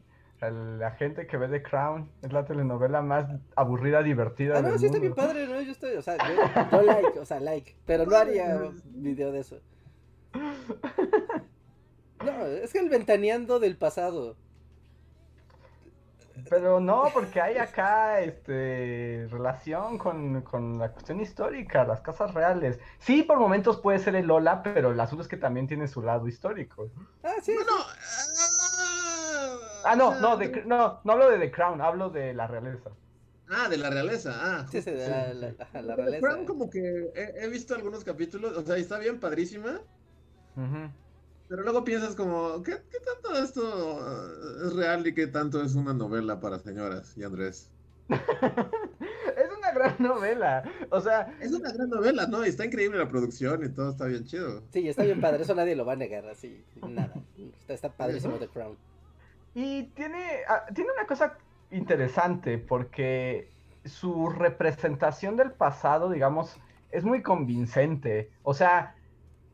la 0.49 0.91
gente 0.91 1.27
que 1.27 1.37
ve 1.37 1.47
The 1.47 1.61
Crown 1.61 2.09
es 2.23 2.33
la 2.33 2.45
telenovela 2.45 3.01
más 3.01 3.27
aburrida, 3.55 4.01
divertida. 4.01 4.57
Ah, 4.57 4.61
no, 4.61 4.77
sí 4.77 4.87
está 4.87 4.97
bien 4.97 5.13
padre, 5.13 5.47
¿no? 5.47 5.61
Yo 5.61 5.71
estoy, 5.71 5.95
o 5.95 6.01
sea, 6.01 6.17
yo, 6.17 6.81
like, 6.81 7.19
o 7.19 7.25
sea, 7.25 7.39
like, 7.39 7.75
pero 7.85 8.05
no 8.05 8.15
haría 8.15 8.59
video 8.85 9.31
de 9.31 9.39
eso. 9.39 9.59
No, 12.23 12.45
es 12.45 12.71
que 12.71 12.79
el 12.79 12.89
ventaneando 12.89 13.59
del 13.59 13.77
pasado. 13.77 14.37
Pero 16.49 16.79
no, 16.79 17.05
porque 17.13 17.39
hay 17.39 17.57
acá 17.57 18.19
este 18.21 19.27
relación 19.29 19.97
con, 19.97 20.41
con, 20.41 20.79
la 20.79 20.91
cuestión 20.91 21.19
histórica, 21.19 21.83
las 21.83 22.01
casas 22.01 22.33
reales. 22.33 22.79
Sí, 22.99 23.23
por 23.23 23.39
momentos 23.39 23.79
puede 23.79 23.99
ser 23.99 24.15
el 24.15 24.27
Lola, 24.27 24.63
pero 24.63 24.91
el 24.91 24.99
asunto 24.99 25.23
es 25.23 25.27
que 25.27 25.37
también 25.37 25.67
tiene 25.67 25.87
su 25.87 26.01
lado 26.01 26.27
histórico. 26.27 26.89
Ah, 27.23 27.35
sí. 27.41 27.53
Bueno, 27.53 27.71
Ah, 29.83 29.95
no, 29.95 30.19
no, 30.19 30.37
no, 30.65 30.99
no 31.03 31.11
hablo 31.11 31.29
de 31.29 31.39
The 31.39 31.51
Crown, 31.51 31.81
hablo 31.81 32.09
de 32.09 32.33
la 32.33 32.47
realeza. 32.47 32.91
Ah, 33.49 33.67
de 33.67 33.77
la 33.77 33.89
realeza, 33.89 34.33
ah. 34.33 34.65
Sí, 34.71 34.81
sí, 34.81 34.91
de 34.91 35.07
la, 35.07 35.81
la, 35.81 35.95
realeza. 35.95 36.11
The 36.11 36.21
Crown 36.21 36.45
como 36.45 36.69
que 36.69 37.11
he, 37.15 37.47
visto 37.49 37.75
algunos 37.75 38.03
capítulos, 38.03 38.55
o 38.57 38.65
sea, 38.65 38.77
está 38.77 38.97
bien 38.97 39.19
padrísima. 39.19 39.81
Pero 41.47 41.63
luego 41.63 41.83
piensas 41.83 42.15
como, 42.15 42.63
¿qué, 42.63 42.77
¿qué, 42.89 42.97
tanto 42.99 43.43
esto 43.43 44.65
es 44.65 44.73
real 44.73 45.05
y 45.05 45.13
qué 45.13 45.27
tanto 45.27 45.61
es 45.61 45.75
una 45.75 45.93
novela 45.93 46.39
para 46.39 46.59
señoras 46.59 47.17
y 47.17 47.23
Andrés? 47.23 47.69
es 48.09 49.57
una 49.57 49.71
gran 49.73 49.95
novela, 49.99 50.63
o 50.89 51.01
sea... 51.01 51.37
Es 51.41 51.51
una 51.51 51.71
gran 51.73 51.89
novela, 51.89 52.25
¿no? 52.27 52.45
Y 52.45 52.49
está 52.49 52.65
increíble 52.65 52.99
la 52.99 53.09
producción 53.09 53.65
y 53.65 53.69
todo 53.69 53.91
está 53.91 54.05
bien 54.05 54.23
chido. 54.25 54.63
Sí, 54.71 54.87
está 54.87 55.03
bien 55.03 55.19
padre, 55.19 55.43
eso 55.43 55.53
nadie 55.53 55.75
lo 55.75 55.85
va 55.85 55.93
a 55.93 55.97
negar, 55.97 56.25
así, 56.27 56.63
nada. 56.87 57.13
Está, 57.59 57.73
está 57.73 57.89
padrísimo 57.89 58.37
The 58.37 58.47
Crown. 58.47 58.77
Y 59.53 59.83
tiene, 59.95 60.41
ah, 60.47 60.65
tiene 60.73 60.91
una 60.91 61.05
cosa 61.05 61.37
interesante 61.71 62.57
porque 62.57 63.49
su 63.85 64.29
representación 64.29 65.35
del 65.35 65.51
pasado, 65.51 66.09
digamos, 66.09 66.57
es 66.91 67.03
muy 67.03 67.21
convincente. 67.21 68.31
O 68.43 68.53
sea, 68.53 68.95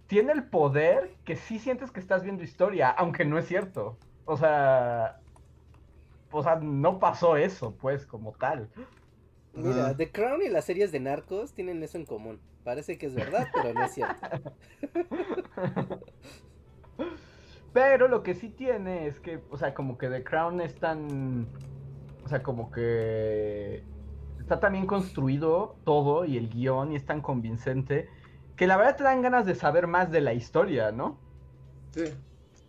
tiene 0.08 0.34
el 0.34 0.44
poder 0.44 1.16
que 1.26 1.36
sí 1.36 1.60
sientes 1.60 1.92
que 1.92 2.00
estás 2.00 2.24
viendo 2.24 2.44
historia, 2.44 2.90
aunque 2.90 3.26
no 3.26 3.38
es 3.38 3.48
cierto. 3.48 3.98
O 4.26 4.38
sea, 4.38 5.20
o 6.32 6.44
sea, 6.44 6.56
no 6.56 7.00
pasó 7.00 7.38
eso, 7.38 7.76
pues, 7.76 8.06
como 8.06 8.34
tal. 8.34 8.70
Mira, 9.54 9.96
The 9.96 10.12
Crown 10.12 10.42
y 10.44 10.50
las 10.50 10.66
series 10.66 10.92
de 10.92 11.00
narcos 11.00 11.54
tienen 11.54 11.82
eso 11.82 11.98
en 11.98 12.06
común. 12.06 12.40
Parece 12.64 12.98
que 12.98 13.08
es 13.08 13.16
verdad, 13.16 13.48
pero 13.54 13.74
no 13.74 13.86
es 13.86 13.94
cierto. 13.94 14.28
Pero 17.78 18.08
lo 18.08 18.24
que 18.24 18.34
sí 18.34 18.50
tiene 18.50 19.06
es 19.06 19.20
que, 19.20 19.40
o 19.52 19.58
sea, 19.58 19.76
como 19.76 20.00
que 20.00 20.10
The 20.10 20.24
Crown 20.24 20.62
es 20.62 20.80
tan. 20.80 21.48
O 22.26 22.28
sea, 22.28 22.42
como 22.42 22.72
que. 22.72 23.84
Está 24.40 24.60
tan 24.60 24.74
bien 24.74 24.88
construido 24.88 25.76
todo 25.84 26.26
y 26.26 26.38
el 26.38 26.50
guion 26.50 26.92
y 26.92 26.96
es 26.96 27.06
tan 27.06 27.22
convincente 27.22 28.10
que 28.56 28.66
la 28.66 28.78
verdad 28.78 28.96
te 28.96 29.04
dan 29.04 29.22
ganas 29.22 29.46
de 29.46 29.54
saber 29.54 29.86
más 29.86 30.10
de 30.10 30.22
la 30.22 30.34
historia, 30.34 30.92
¿no? 30.92 31.20
Sí. 31.92 32.06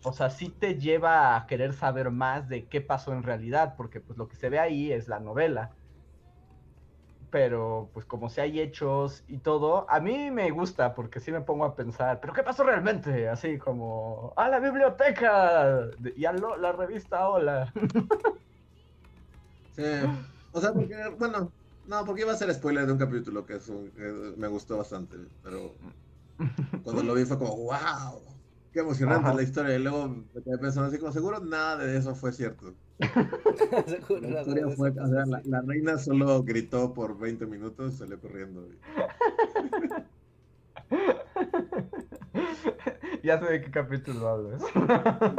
O 0.03 0.13
sea, 0.13 0.29
sí 0.29 0.49
te 0.49 0.75
lleva 0.75 1.35
a 1.35 1.47
querer 1.47 1.73
saber 1.73 2.11
más 2.11 2.47
de 2.47 2.67
qué 2.67 2.79
pasó 2.79 3.11
en 3.11 3.23
realidad, 3.23 3.73
porque 3.77 4.01
pues 4.01 4.15
lo 4.15 4.27
que 4.27 4.35
se 4.35 4.49
ve 4.49 4.59
ahí 4.59 4.91
es 4.91 5.07
la 5.07 5.19
novela. 5.19 5.71
Pero 7.31 7.91
pues 7.93 8.05
como 8.05 8.29
si 8.29 8.41
hay 8.41 8.59
hechos 8.59 9.23
y 9.27 9.39
todo, 9.39 9.89
a 9.89 9.99
mí 9.99 10.31
me 10.31 10.49
gusta 10.51 10.93
porque 10.95 11.19
sí 11.19 11.31
me 11.31 11.41
pongo 11.41 11.65
a 11.65 11.75
pensar, 11.75 12.19
pero 12.21 12.33
¿qué 12.33 12.43
pasó 12.43 12.63
realmente? 12.63 13.29
Así 13.29 13.57
como, 13.59 14.33
a 14.37 14.49
la 14.49 14.59
biblioteca 14.59 15.89
y 16.15 16.25
a 16.25 16.33
lo- 16.33 16.57
la 16.57 16.71
revista 16.73 17.29
Hola. 17.29 17.71
Sí. 19.71 19.81
O 20.51 20.59
sea, 20.61 20.73
porque, 20.73 20.95
bueno, 21.17 21.55
no, 21.83 22.05
porque 22.05 22.21
iba 22.21 22.31
a 22.33 22.35
ser 22.35 22.53
spoiler 22.53 22.85
de 22.85 22.93
un 22.93 22.97
capítulo 22.99 23.45
que, 23.45 23.55
es 23.55 23.65
que 23.67 24.33
me 24.37 24.47
gustó 24.47 24.77
bastante, 24.77 25.17
pero 25.41 25.77
cuando 26.81 27.03
lo 27.03 27.13
vi 27.13 27.25
fue 27.25 27.37
como, 27.37 27.55
wow, 27.57 28.38
qué 28.71 28.79
emocionante 28.79 29.27
Ajá. 29.27 29.35
la 29.35 29.43
historia. 29.43 29.75
Y 29.75 29.79
luego 29.79 30.07
me 30.07 30.41
quedé 30.43 30.57
pensando 30.57 30.89
así 30.89 30.97
como, 30.97 31.11
seguro 31.11 31.39
nada 31.39 31.77
de 31.77 31.97
eso 31.97 32.15
fue 32.15 32.31
cierto. 32.31 32.73
Seguro, 33.87 34.29
La 34.29 34.41
historia 34.41 34.65
no, 34.65 34.71
fue, 34.71 34.89
o 34.89 35.07
sea, 35.07 35.25
la, 35.25 35.61
reina 35.61 35.97
solo 35.97 36.43
gritó 36.43 36.93
por 36.93 37.17
20 37.17 37.45
minutos 37.45 37.93
y 37.93 37.97
salió 37.97 38.19
corriendo. 38.19 38.67
ya 43.23 43.39
sé 43.39 43.45
de 43.45 43.61
qué 43.61 43.71
capítulo 43.71 44.27
hablas. 44.27 44.61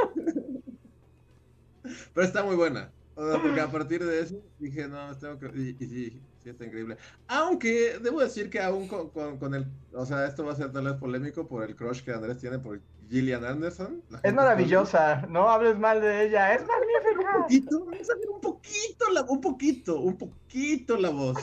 Pero 2.14 2.26
está 2.26 2.42
muy 2.44 2.56
buena. 2.56 2.90
O 3.14 3.28
sea, 3.28 3.42
porque 3.42 3.60
a 3.60 3.70
partir 3.70 4.02
de 4.04 4.20
eso 4.20 4.42
dije, 4.58 4.88
no, 4.88 5.14
tengo 5.18 5.38
que... 5.38 5.50
Y, 5.54 5.76
y 5.84 6.22
sí, 6.42 6.50
está 6.50 6.64
increíble. 6.64 6.96
Aunque 7.28 7.98
debo 8.02 8.20
decir 8.20 8.50
que 8.50 8.60
aún 8.60 8.88
con, 8.88 9.10
con, 9.10 9.38
con 9.38 9.54
el... 9.54 9.66
O 9.92 10.04
sea, 10.06 10.26
esto 10.26 10.44
va 10.44 10.52
a 10.52 10.56
ser 10.56 10.72
tal 10.72 10.84
vez 10.84 10.94
polémico 10.94 11.46
por 11.46 11.62
el 11.64 11.74
crush 11.76 12.02
que 12.02 12.12
Andrés 12.12 12.38
tiene 12.38 12.58
por 12.58 12.80
Gillian 13.08 13.44
Anderson. 13.44 14.02
Es 14.22 14.32
maravillosa, 14.34 15.26
no 15.28 15.48
hables 15.50 15.78
mal 15.78 16.00
de 16.00 16.26
ella, 16.26 16.54
es 16.54 16.62
Un 16.62 16.68
magnífica. 16.68 17.38
poquito, 17.38 17.86
a 17.88 17.90
ver 17.90 18.28
un 18.32 18.40
poquito, 18.40 19.10
la, 19.12 19.22
un 19.22 19.40
poquito, 19.40 20.00
un 20.00 20.16
poquito 20.16 20.96
la 20.96 21.10
voz. 21.10 21.36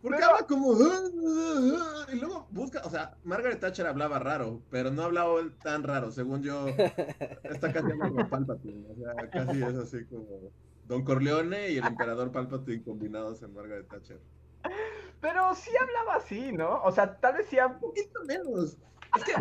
Porque 0.00 0.18
Pero- 0.18 0.32
habla 0.34 0.46
como... 0.46 0.72
"Ah, 0.74 1.00
ah, 1.26 2.04
ah", 2.06 2.12
Y 2.12 2.16
luego 2.20 2.46
busca, 2.50 2.82
o 2.84 2.90
sea, 2.90 3.16
Margaret 3.24 3.58
Thatcher 3.58 3.86
hablaba 3.86 4.18
raro, 4.18 4.60
pero 4.70 4.90
no 4.90 5.02
hablaba 5.02 5.40
tan 5.62 5.82
raro, 5.82 6.10
según 6.12 6.42
yo. 6.42 6.66
Está 7.42 7.72
casi 7.72 7.90
hablando 7.90 8.14
como 8.16 8.28
Palpatine, 8.28 8.86
o 8.90 8.94
sea, 8.96 9.30
casi 9.30 9.62
es 9.62 9.74
así 9.76 10.04
como 10.04 10.26
Don 10.86 11.04
Corleone 11.04 11.70
y 11.70 11.78
el 11.78 11.86
emperador 11.86 12.30
Palpatine 12.32 12.82
combinados 12.82 13.42
en 13.42 13.54
Margaret 13.54 13.88
Thatcher. 13.88 14.20
Pero 15.20 15.54
sí 15.54 15.70
hablaba 15.80 16.16
así, 16.16 16.52
¿no? 16.52 16.82
O 16.82 16.92
sea, 16.92 17.16
tal 17.16 17.34
vez 17.34 17.46
sí 17.48 17.56
Un 17.58 17.78
poquito 17.78 18.24
menos. 18.26 18.76
Es 19.16 19.24
que, 19.24 19.32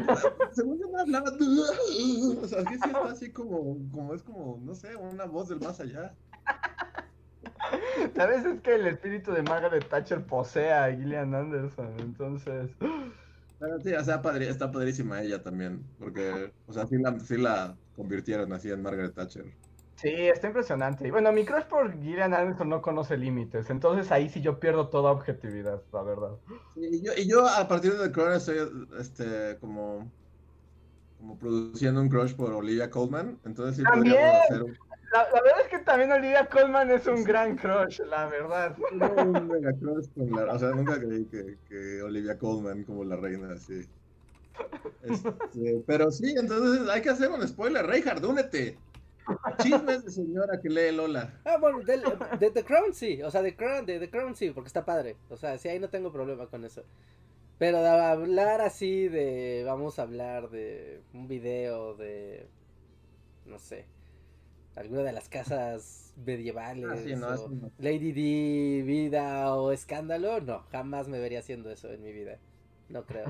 según 0.54 0.80
yo 0.80 0.88
no 0.90 1.00
hablaba... 1.00 1.32
O 1.32 2.48
sea, 2.48 2.64
que 2.64 2.78
sí 2.78 2.82
está 2.86 3.06
así 3.06 3.32
como, 3.32 3.78
como 3.92 4.14
es 4.14 4.22
como, 4.22 4.60
no 4.64 4.76
sé, 4.76 4.96
una 4.96 5.26
voz 5.26 5.50
del 5.50 5.60
más 5.60 5.80
allá. 5.80 6.14
tal 8.14 8.30
vez 8.30 8.46
es 8.46 8.62
que 8.62 8.76
el 8.76 8.88
espíritu 8.88 9.32
de 9.32 9.42
Margaret 9.42 9.88
Thatcher 9.90 10.24
posee 10.24 10.72
a 10.72 10.92
Gillian 10.96 11.34
Anderson, 11.34 12.00
entonces... 12.00 12.72
Pero 13.60 13.80
sí, 13.80 13.94
o 13.94 14.04
sea, 14.04 14.22
está 14.42 14.72
padrísima 14.72 15.22
ella 15.22 15.42
también, 15.42 15.84
porque, 15.98 16.52
o 16.68 16.74
sea, 16.74 16.86
sí 16.86 16.98
la, 16.98 17.18
sí 17.20 17.38
la 17.38 17.76
convirtieron 17.96 18.52
así 18.52 18.70
en 18.70 18.82
Margaret 18.82 19.16
Thatcher. 19.16 19.46
Sí, 20.04 20.10
está 20.10 20.48
impresionante. 20.48 21.10
Bueno, 21.12 21.32
mi 21.32 21.46
crush 21.46 21.64
por 21.64 21.94
Gillian 21.94 22.34
Anderson 22.34 22.68
no 22.68 22.82
conoce 22.82 23.16
límites, 23.16 23.70
entonces 23.70 24.12
ahí 24.12 24.28
sí 24.28 24.42
yo 24.42 24.60
pierdo 24.60 24.90
toda 24.90 25.12
objetividad, 25.12 25.82
la 25.94 26.04
verdad. 26.04 26.32
Sí, 26.74 26.82
y, 26.92 27.02
yo, 27.02 27.14
y 27.16 27.26
yo 27.26 27.48
a 27.48 27.66
partir 27.70 27.94
de 27.98 28.12
Crown 28.12 28.34
estoy, 28.34 28.58
este, 29.00 29.58
como, 29.62 30.12
como 31.18 31.40
produciendo 31.40 32.02
un 32.02 32.10
crush 32.10 32.36
por 32.36 32.52
Olivia 32.52 32.90
Colman, 32.90 33.40
entonces 33.46 33.78
sí 33.78 33.84
¡También! 33.84 34.16
podríamos 34.16 34.42
hacer 34.44 34.64
un, 34.64 34.78
La, 35.14 35.24
la 35.32 35.42
verdad 35.42 35.62
es 35.62 35.68
que 35.70 35.80
también 35.80 36.12
Olivia 36.12 36.50
Colman 36.50 36.92
es 36.92 37.08
un 37.08 37.24
gran 37.24 37.56
crush, 37.56 38.02
la 38.02 38.26
verdad. 38.28 38.76
un 39.26 39.48
mega 39.48 39.72
crush 39.80 40.08
con 40.14 40.30
la, 40.32 40.54
o 40.54 40.60
sea, 40.60 40.72
nunca 40.72 41.00
creí 41.00 41.26
que, 41.28 41.60
que 41.70 42.02
Olivia 42.02 42.38
Colman 42.38 42.84
como 42.84 43.06
la 43.06 43.16
reina, 43.16 43.54
así. 43.54 43.88
Este, 45.02 45.82
pero 45.88 46.12
sí, 46.12 46.36
entonces 46.38 46.90
hay 46.90 47.02
que 47.02 47.10
hacer 47.10 47.32
un 47.32 47.48
spoiler, 47.48 47.86
Reinhard, 47.86 48.26
únete. 48.26 48.78
Chismes 49.62 50.04
de 50.06 50.12
señora 50.12 50.60
que 50.62 50.70
lee 50.70 50.92
Lola. 50.92 51.40
Ah, 51.46 51.58
bueno, 51.60 51.80
de 51.84 52.52
The 52.52 52.64
Crown 52.64 52.94
sí, 52.94 53.22
o 53.22 53.32
sea, 53.32 53.42
The 53.42 53.56
Crown, 53.56 53.86
de 53.86 54.00
The 54.00 54.10
Crown 54.10 54.36
sí, 54.36 54.52
porque 54.52 54.68
está 54.68 54.86
padre. 54.86 55.18
O 55.30 55.38
sea, 55.38 55.58
sí, 55.58 55.70
ahí 55.70 55.80
no 55.80 55.90
tengo 55.90 56.12
problema 56.12 56.48
con 56.48 56.66
eso. 56.66 56.84
Pero 57.58 57.82
de 57.82 57.90
hablar 57.90 58.62
así 58.62 59.08
de, 59.08 59.64
vamos 59.66 60.00
a 60.00 60.04
hablar 60.04 60.50
de 60.50 61.02
un 61.14 61.28
video 61.28 61.96
de, 61.96 62.50
no 63.46 63.60
sé, 63.60 63.86
alguna 64.76 65.04
de 65.04 65.14
las 65.14 65.30
casas 65.30 66.14
medievales, 66.18 66.86
Ah, 66.90 66.98
sí, 66.98 67.16
no, 67.16 67.28
o 67.30 67.34
eso 67.34 67.50
no. 67.50 67.72
Lady 67.78 68.12
D, 68.12 68.84
vida 68.84 69.56
o 69.56 69.72
escándalo, 69.72 70.42
no, 70.42 70.64
jamás 70.72 71.08
me 71.08 71.20
vería 71.20 71.40
haciendo 71.40 71.72
eso 71.72 71.92
en 71.92 72.02
mi 72.04 72.12
vida. 72.12 72.40
No 72.90 73.06
creo. 73.06 73.26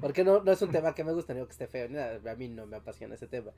Porque 0.00 0.24
no, 0.24 0.42
no 0.42 0.52
es 0.52 0.60
un 0.62 0.70
tema 0.70 0.94
que 0.94 1.04
me 1.04 1.12
gusta, 1.12 1.32
ni 1.34 1.44
que 1.44 1.50
esté 1.50 1.66
feo, 1.66 1.88
ni 1.88 1.94
nada. 1.94 2.20
A 2.30 2.34
mí 2.36 2.48
no 2.48 2.66
me 2.66 2.76
apasiona 2.76 3.14
ese 3.14 3.26
tema. 3.28 3.52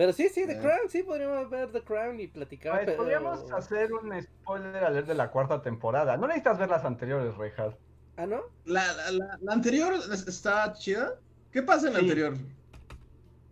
Pero 0.00 0.14
sí, 0.14 0.30
sí, 0.30 0.46
The 0.46 0.54
Eh. 0.54 0.60
Crown, 0.60 0.88
sí, 0.88 1.02
podríamos 1.02 1.50
ver 1.50 1.72
The 1.72 1.82
Crown 1.82 2.18
y 2.20 2.26
platicar. 2.26 2.72
Pues, 2.72 2.84
pero... 2.86 2.96
podríamos 2.96 3.52
hacer 3.52 3.92
un 3.92 4.10
spoiler 4.22 4.82
alert 4.82 5.06
de 5.06 5.14
la 5.14 5.30
cuarta 5.30 5.60
temporada. 5.60 6.16
No 6.16 6.26
necesitas 6.26 6.58
ver 6.58 6.70
las 6.70 6.86
anteriores, 6.86 7.36
Reinhardt. 7.36 7.76
Ah, 8.16 8.24
¿no? 8.24 8.40
La, 8.64 8.82
la, 8.94 9.10
la, 9.10 9.38
la 9.42 9.52
anterior 9.52 9.92
es- 9.92 10.26
está 10.26 10.72
chida. 10.72 11.16
¿Qué 11.52 11.62
pasa 11.62 11.88
en 11.88 11.92
la 11.92 11.98
Sí. 12.00 12.04
anterior? 12.06 12.34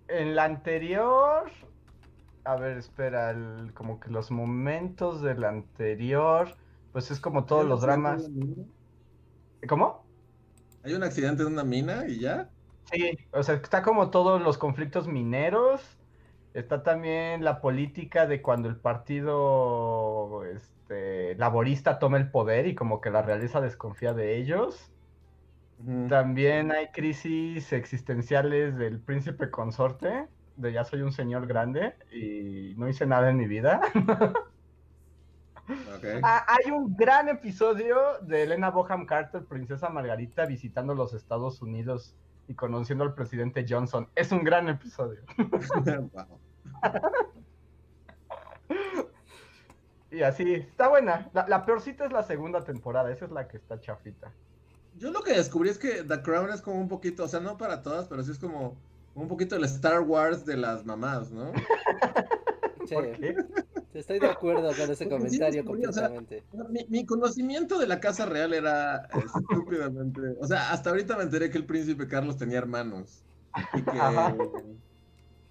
En 0.08 0.34
la 0.36 0.44
anterior. 0.44 1.50
A 2.44 2.56
ver, 2.56 2.78
espera, 2.78 3.32
el- 3.32 3.74
como 3.74 4.00
que 4.00 4.08
los 4.08 4.30
momentos 4.30 5.20
de 5.20 5.34
la 5.34 5.50
anterior. 5.50 6.54
Pues 6.92 7.10
es 7.10 7.20
como 7.20 7.44
todos 7.44 7.60
¿Hay 7.60 7.64
un 7.64 7.70
los 7.72 7.84
accidente 7.84 8.00
dramas. 8.08 8.24
en 8.24 8.32
una 8.36 8.44
mina? 8.46 8.64
¿Cómo? 9.68 10.06
Hay 10.82 10.94
un 10.94 11.02
accidente 11.02 11.42
en 11.42 11.48
una 11.52 11.64
mina 11.64 12.06
y 12.08 12.20
ya. 12.20 12.48
Sí, 12.90 13.18
o 13.32 13.42
sea, 13.42 13.56
está 13.56 13.82
como 13.82 14.08
todos 14.08 14.40
los 14.40 14.56
conflictos 14.56 15.08
mineros. 15.08 15.97
Está 16.58 16.82
también 16.82 17.44
la 17.44 17.60
política 17.60 18.26
de 18.26 18.42
cuando 18.42 18.68
el 18.68 18.74
partido 18.74 20.44
este, 20.44 21.36
laborista 21.36 22.00
toma 22.00 22.16
el 22.16 22.32
poder 22.32 22.66
y 22.66 22.74
como 22.74 23.00
que 23.00 23.10
la 23.10 23.22
realeza 23.22 23.60
desconfía 23.60 24.12
de 24.12 24.36
ellos. 24.36 24.90
También 26.08 26.72
hay 26.72 26.88
crisis 26.88 27.72
existenciales 27.72 28.76
del 28.76 28.98
príncipe 28.98 29.50
consorte, 29.50 30.26
de 30.56 30.72
ya 30.72 30.82
soy 30.82 31.02
un 31.02 31.12
señor 31.12 31.46
grande 31.46 31.94
y 32.10 32.74
no 32.76 32.88
hice 32.88 33.06
nada 33.06 33.30
en 33.30 33.36
mi 33.36 33.46
vida. 33.46 33.80
Ah, 36.22 36.46
hay 36.48 36.70
un 36.70 36.96
gran 36.96 37.28
episodio 37.28 37.98
de 38.22 38.44
Elena 38.44 38.70
Boham 38.70 39.04
Carter, 39.04 39.44
princesa 39.44 39.90
Margarita, 39.90 40.46
visitando 40.46 40.94
los 40.94 41.12
Estados 41.12 41.60
Unidos 41.60 42.16
y 42.46 42.54
conociendo 42.54 43.04
al 43.04 43.12
presidente 43.12 43.66
Johnson. 43.68 44.08
Es 44.14 44.32
un 44.32 44.42
gran 44.44 44.70
episodio. 44.70 45.20
Wow. 46.14 46.40
Y 50.10 50.22
así, 50.22 50.54
está 50.54 50.88
buena. 50.88 51.30
La, 51.34 51.46
la 51.48 51.66
peorcita 51.66 52.06
es 52.06 52.12
la 52.12 52.22
segunda 52.22 52.64
temporada, 52.64 53.12
esa 53.12 53.26
es 53.26 53.30
la 53.30 53.46
que 53.46 53.58
está 53.58 53.78
chafita. 53.78 54.32
Yo 54.96 55.10
lo 55.10 55.22
que 55.22 55.32
descubrí 55.32 55.68
es 55.68 55.78
que 55.78 56.02
The 56.02 56.22
Crown 56.22 56.50
es 56.50 56.62
como 56.62 56.80
un 56.80 56.88
poquito, 56.88 57.24
o 57.24 57.28
sea, 57.28 57.40
no 57.40 57.58
para 57.58 57.82
todas, 57.82 58.08
pero 58.08 58.22
sí 58.22 58.32
es 58.32 58.38
como 58.38 58.76
un 59.14 59.28
poquito 59.28 59.56
el 59.56 59.64
Star 59.64 60.00
Wars 60.00 60.44
de 60.46 60.56
las 60.56 60.84
mamás, 60.84 61.30
¿no? 61.30 61.52
Sí, 62.86 62.94
¿Por 62.94 63.12
qué? 63.18 63.36
estoy 63.92 64.18
de 64.18 64.28
acuerdo 64.28 64.68
con 64.68 64.90
ese 64.90 64.96
sí 64.96 65.08
comentario 65.08 65.62
o 65.62 65.92
sea, 65.92 66.08
completamente. 66.08 66.44
Mi, 66.70 66.86
mi 66.88 67.04
conocimiento 67.04 67.78
de 67.78 67.86
la 67.86 68.00
casa 68.00 68.24
real 68.24 68.54
era 68.54 69.08
estúpidamente. 69.12 70.20
O 70.40 70.46
sea, 70.46 70.72
hasta 70.72 70.90
ahorita 70.90 71.16
me 71.16 71.24
enteré 71.24 71.50
que 71.50 71.58
el 71.58 71.66
príncipe 71.66 72.08
Carlos 72.08 72.38
tenía 72.38 72.58
hermanos. 72.58 73.22
Y 73.74 73.82
que. 73.82 74.00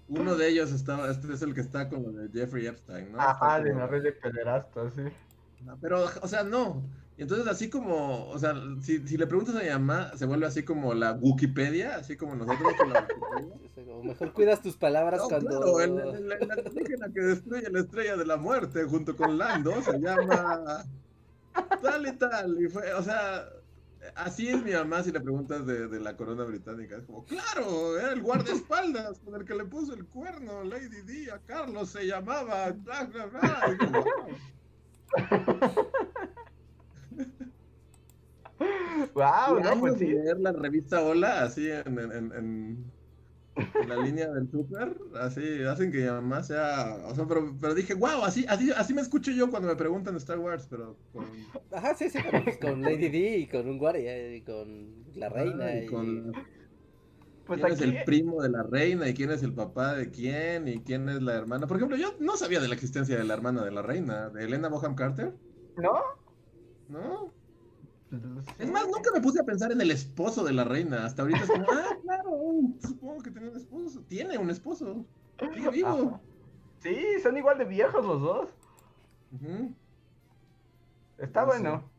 Uno 0.08 0.36
de 0.36 0.48
ellos 0.48 0.72
estaba, 0.72 1.10
este 1.10 1.32
es 1.32 1.42
el 1.42 1.54
que 1.54 1.60
está 1.60 1.88
con 1.88 2.02
lo 2.02 2.10
de 2.12 2.28
Jeffrey 2.28 2.66
Epstein, 2.66 3.12
¿no? 3.12 3.20
Ajá, 3.20 3.60
de 3.60 3.74
la 3.74 3.86
red 3.86 4.02
de 4.02 4.12
pederastas, 4.12 4.94
sí. 4.94 5.02
Pero, 5.80 6.06
o 6.22 6.28
sea, 6.28 6.44
no. 6.44 6.82
Entonces 7.18 7.48
así 7.48 7.68
como, 7.68 8.28
o 8.28 8.38
sea, 8.38 8.54
si, 8.80 9.06
si 9.08 9.16
le 9.16 9.26
preguntas 9.26 9.56
a 9.56 9.62
mi 9.62 9.68
mamá, 9.68 10.12
se 10.16 10.24
vuelve 10.24 10.46
así 10.46 10.62
como 10.62 10.94
la 10.94 11.14
Wikipedia, 11.20 11.96
así 11.96 12.16
como 12.16 12.36
nosotros 12.36 12.74
con 12.78 12.92
la 12.92 13.00
Wikipedia. 13.00 13.94
O 13.94 14.02
mejor 14.04 14.32
cuidas 14.32 14.62
tus 14.62 14.76
palabras 14.76 15.20
No, 15.22 15.28
cuando... 15.28 15.48
claro, 15.48 15.80
el, 15.80 15.98
el- 15.98 16.32
el- 16.32 16.98
la 17.00 17.08
que 17.12 17.20
destruye 17.20 17.68
la 17.70 17.80
estrella 17.80 18.16
de 18.16 18.24
la 18.24 18.36
muerte 18.36 18.84
junto 18.84 19.16
con 19.16 19.36
Lando 19.36 19.82
se 19.82 19.98
llama 19.98 20.84
tal 21.82 22.06
y 22.06 22.12
tal. 22.12 22.62
Y 22.62 22.68
fue, 22.68 22.92
o 22.94 23.02
sea, 23.02 23.48
así 24.14 24.48
es 24.48 24.62
mi 24.62 24.72
mamá 24.72 25.02
si 25.02 25.12
le 25.12 25.20
preguntas 25.20 25.66
de, 25.66 25.88
de 25.88 26.00
la 26.00 26.16
corona 26.16 26.44
británica. 26.44 26.96
Es 26.96 27.04
como, 27.04 27.24
claro, 27.24 27.98
era 27.98 28.12
el 28.12 28.22
guardaespaldas 28.22 29.18
con 29.20 29.34
el 29.34 29.44
que 29.44 29.54
le 29.54 29.64
puso 29.64 29.94
el 29.94 30.06
cuerno 30.06 30.64
Lady 30.64 31.02
Di 31.02 31.28
a 31.30 31.38
Carlos, 31.44 31.90
se 31.90 32.06
llamaba. 32.06 32.70
Bla, 32.72 33.04
bla, 33.04 33.26
bla. 33.26 33.76
Y 33.80 33.86
"Wow". 33.86 34.04
Wow, 39.14 39.60
no, 39.60 39.80
pues 39.80 39.98
sí. 39.98 40.06
leer 40.06 40.38
la 40.40 40.52
revista 40.52 41.00
Hola 41.02 41.44
así 41.44 41.70
en, 41.70 41.98
en, 41.98 42.12
en- 42.12 42.32
en- 42.32 42.97
en 43.78 43.88
la 43.88 43.96
línea 43.96 44.28
del 44.28 44.50
súper, 44.50 44.96
así 45.20 45.62
hacen 45.64 45.90
que 45.92 45.98
mi 45.98 46.06
mamá 46.06 46.42
sea, 46.42 46.96
o 47.06 47.14
sea, 47.14 47.26
pero, 47.26 47.58
pero 47.60 47.74
dije, 47.74 47.94
wow, 47.94 48.24
así, 48.24 48.44
así, 48.48 48.70
así 48.72 48.94
me 48.94 49.00
escucho 49.02 49.30
yo 49.32 49.50
cuando 49.50 49.68
me 49.68 49.76
preguntan 49.76 50.14
de 50.14 50.18
Star 50.18 50.38
Wars, 50.38 50.66
pero 50.68 50.98
con, 51.12 51.54
Ajá, 51.70 51.94
sí, 51.94 52.08
sí, 52.10 52.20
pero 52.22 52.42
pues 52.42 52.58
con 52.58 52.84
Lady 52.84 53.08
D 53.10 53.38
y 53.38 53.48
con 53.48 53.68
un 53.68 53.78
guardia 53.78 54.34
y 54.34 54.42
con 54.42 55.04
la 55.14 55.28
reina 55.28 55.70
Ah, 55.70 55.76
y 55.76 55.84
y... 55.84 55.84
con 55.84 56.32
Pues 57.44 57.62
quién 57.62 57.64
aquí, 57.64 57.74
es 57.74 57.80
el 57.82 58.02
primo 58.04 58.42
de 58.42 58.50
la 58.50 58.62
reina 58.62 59.08
y 59.08 59.14
quién 59.14 59.30
es 59.30 59.42
el 59.42 59.54
papá 59.54 59.94
de 59.94 60.10
quién 60.10 60.68
y 60.68 60.82
quién 60.84 61.08
es 61.08 61.22
la 61.22 61.34
hermana. 61.36 61.66
Por 61.66 61.76
ejemplo, 61.78 61.96
yo 61.96 62.16
no 62.20 62.36
sabía 62.36 62.60
de 62.60 62.68
la 62.68 62.74
existencia 62.74 63.16
de 63.18 63.24
la 63.24 63.34
hermana 63.34 63.64
de 63.64 63.70
la 63.72 63.82
reina, 63.82 64.30
de 64.30 64.44
Elena 64.44 64.68
Bonham 64.68 64.94
Carter, 64.94 65.38
¿no? 65.76 66.02
¿no? 66.88 67.37
Pues, 68.10 68.22
Es 68.58 68.70
más, 68.70 68.86
nunca 68.86 69.10
me 69.12 69.20
puse 69.20 69.40
a 69.40 69.44
pensar 69.44 69.70
en 69.72 69.80
el 69.80 69.90
esposo 69.90 70.44
de 70.44 70.52
la 70.52 70.64
reina. 70.64 71.04
Hasta 71.04 71.22
ahorita 71.22 71.40
es 71.40 71.50
como, 71.50 71.66
ah, 71.72 71.96
claro, 72.02 72.30
supongo 72.80 73.22
que 73.22 73.30
tenía 73.30 73.50
un 73.50 73.56
esposo. 73.56 74.02
Tiene 74.08 74.38
un 74.38 74.50
esposo. 74.50 75.04
Sigue 75.54 75.70
vivo. 75.70 75.88
Ajá. 75.88 76.20
Sí, 76.80 76.96
son 77.22 77.36
igual 77.36 77.58
de 77.58 77.64
viejos 77.64 78.04
los 78.04 78.20
dos. 78.20 78.48
Está 81.18 81.40
No 81.42 81.46
bueno. 81.46 81.90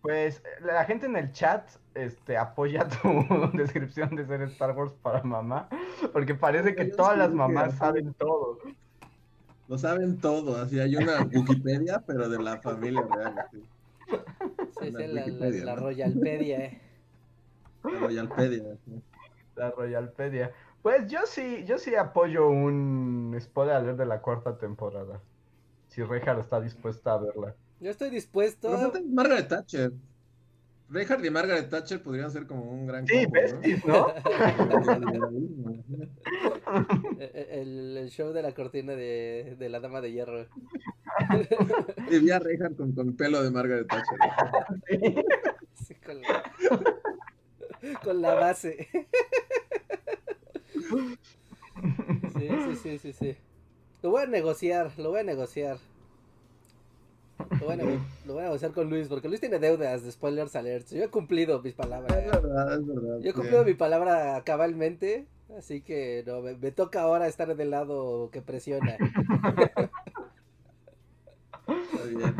Pues 0.00 0.42
la 0.62 0.84
gente 0.84 1.06
en 1.06 1.16
el 1.16 1.32
chat 1.32 1.68
este, 1.94 2.36
apoya 2.36 2.88
tu 2.88 3.08
descripción 3.56 4.14
de 4.14 4.24
ser 4.26 4.42
Star 4.42 4.76
Wars 4.76 4.92
para 5.02 5.22
mamá, 5.24 5.68
porque 6.12 6.36
parece 6.36 6.76
que 6.76 6.84
todas 6.84 7.18
las 7.18 7.32
mamás 7.32 7.76
saben 7.76 8.14
todo. 8.14 8.58
Lo 9.66 9.76
saben 9.76 10.18
todo. 10.18 10.62
Así 10.62 10.78
hay 10.78 10.96
una 10.96 11.22
Wikipedia, 11.22 12.02
pero 12.06 12.28
de 12.28 12.38
la 12.40 12.58
familia 12.58 13.02
real. 13.02 13.38
así. 13.38 13.62
Sí, 14.80 14.90
la 14.90 15.24
sí, 15.24 15.60
la. 15.62 15.76
Royalpedia, 15.76 16.64
eh. 16.64 16.80
La 17.84 18.00
Royalpedia. 18.00 18.64
La 19.56 19.70
Royalpedia. 19.70 20.52
Pues 20.82 21.10
yo 21.10 21.20
sí, 21.26 21.64
yo 21.66 21.78
sí 21.78 21.94
apoyo 21.94 22.48
un 22.48 23.36
spoiler 23.40 23.76
alert 23.76 23.98
de 23.98 24.06
la 24.06 24.20
cuarta 24.20 24.56
temporada. 24.58 25.20
Si 25.88 26.02
Rejar 26.02 26.38
está 26.38 26.60
dispuesta 26.60 27.14
a 27.14 27.18
verla. 27.18 27.54
Yo 27.80 27.90
estoy 27.90 28.10
dispuesto... 28.10 28.68
Pero 28.70 29.04
Margaret 29.06 29.48
Thatcher. 29.48 29.92
Reinhardt 30.90 31.24
y 31.24 31.30
Margaret 31.30 31.68
Thatcher 31.68 32.02
podrían 32.02 32.30
ser 32.30 32.46
como 32.46 32.62
un 32.62 32.86
gran 32.86 33.06
Sí, 33.06 33.24
combo, 33.24 33.36
¿no? 33.36 33.42
besties, 33.60 33.84
¿no? 33.84 34.06
El, 37.50 37.96
el 37.96 38.10
show 38.10 38.32
de 38.32 38.42
la 38.42 38.52
cortina 38.52 38.94
de, 38.94 39.56
de 39.58 39.68
la 39.68 39.80
dama 39.80 40.00
de 40.00 40.12
hierro. 40.12 40.46
Y 42.10 42.18
vi 42.18 42.30
a 42.30 42.38
Reinhardt 42.38 42.76
con, 42.76 42.92
con 42.92 43.16
pelo 43.16 43.42
de 43.42 43.50
Margaret 43.50 43.86
Thatcher. 43.88 44.18
Sí, 45.86 45.94
con, 45.94 46.20
la, 46.22 46.42
con 48.02 48.22
la 48.22 48.34
base. 48.34 48.88
Sí, 52.36 52.48
sí, 52.48 52.76
sí, 52.82 52.98
sí, 52.98 53.12
sí. 53.12 53.36
Lo 54.02 54.10
voy 54.10 54.22
a 54.22 54.26
negociar, 54.26 54.90
lo 54.98 55.10
voy 55.10 55.20
a 55.20 55.24
negociar. 55.24 55.78
Lo 57.60 57.66
voy 57.66 57.74
a, 57.74 57.84
lo 58.24 58.34
voy 58.34 58.40
a 58.42 58.44
negociar 58.46 58.72
con 58.72 58.88
Luis, 58.90 59.08
porque 59.08 59.28
Luis 59.28 59.40
tiene 59.40 59.58
deudas 59.58 60.02
de 60.02 60.12
spoilers 60.12 60.56
alerts. 60.56 60.90
Yo 60.90 61.02
he 61.04 61.10
cumplido 61.10 61.62
mis 61.62 61.74
Es 61.74 61.76
palabras. 61.76 62.16
verdad, 62.32 62.74
es 62.80 62.86
verdad. 62.86 63.18
Yo 63.20 63.30
he 63.30 63.34
cumplido 63.34 63.64
mi 63.64 63.74
palabra 63.74 64.42
cabalmente, 64.44 65.28
así 65.58 65.82
que 65.82 66.24
no, 66.26 66.40
me, 66.40 66.56
me 66.56 66.72
toca 66.72 67.02
ahora 67.02 67.26
estar 67.28 67.54
del 67.56 67.70
lado 67.70 68.30
que 68.30 68.42
presiona. 68.42 69.02
Está 71.92 72.04
bien. 72.04 72.38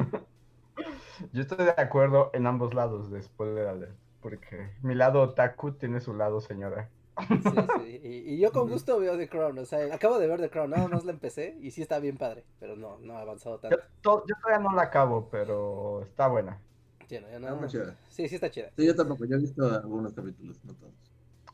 Yo 1.32 1.42
estoy 1.42 1.64
de 1.64 1.74
acuerdo 1.76 2.30
en 2.34 2.46
ambos 2.46 2.74
lados 2.74 3.10
de 3.10 3.22
spoiler 3.22 3.66
alert, 3.66 3.96
porque 4.20 4.70
mi 4.82 4.94
lado 4.94 5.22
otaku 5.22 5.72
tiene 5.72 6.00
su 6.00 6.14
lado 6.14 6.40
señora. 6.40 6.92
Sí, 7.26 7.40
sí. 7.84 8.00
Y, 8.02 8.34
y 8.34 8.38
yo 8.38 8.52
con 8.52 8.68
gusto 8.68 8.98
veo 8.98 9.16
The 9.16 9.28
Crown, 9.28 9.58
o 9.58 9.64
sea, 9.64 9.94
acabo 9.94 10.18
de 10.18 10.26
ver 10.28 10.40
The 10.40 10.50
Crown, 10.50 10.70
nada 10.70 10.88
más 10.88 11.04
la 11.04 11.12
empecé 11.12 11.56
y 11.60 11.70
sí 11.70 11.82
está 11.82 11.98
bien 11.98 12.16
padre, 12.16 12.44
pero 12.60 12.76
no, 12.76 12.98
no 12.98 13.14
ha 13.16 13.20
avanzado 13.22 13.56
Yo, 13.56 13.60
tanto. 13.68 13.78
to- 14.02 14.24
yo 14.28 14.34
todavía 14.42 14.68
no 14.68 14.74
la 14.76 14.82
acabo, 14.82 15.28
pero 15.30 16.02
está 16.02 16.28
buena. 16.28 16.60
Sí, 17.08 17.18
no, 17.20 17.28
ya 17.28 17.36
Está 17.36 17.50
no- 17.50 17.56
muy 17.56 17.68
chida. 17.68 17.96
sí, 18.08 18.28
sí 18.28 18.34
está 18.34 18.50
chida. 18.50 18.70
Sí, 18.76 18.86
yo 18.86 18.94
tampoco, 18.94 19.24
yo 19.24 19.36
he 19.36 19.40
visto 19.40 19.64
algunos 19.66 20.12
capítulos, 20.12 20.58
no 20.64 20.74
todos. 20.74 20.92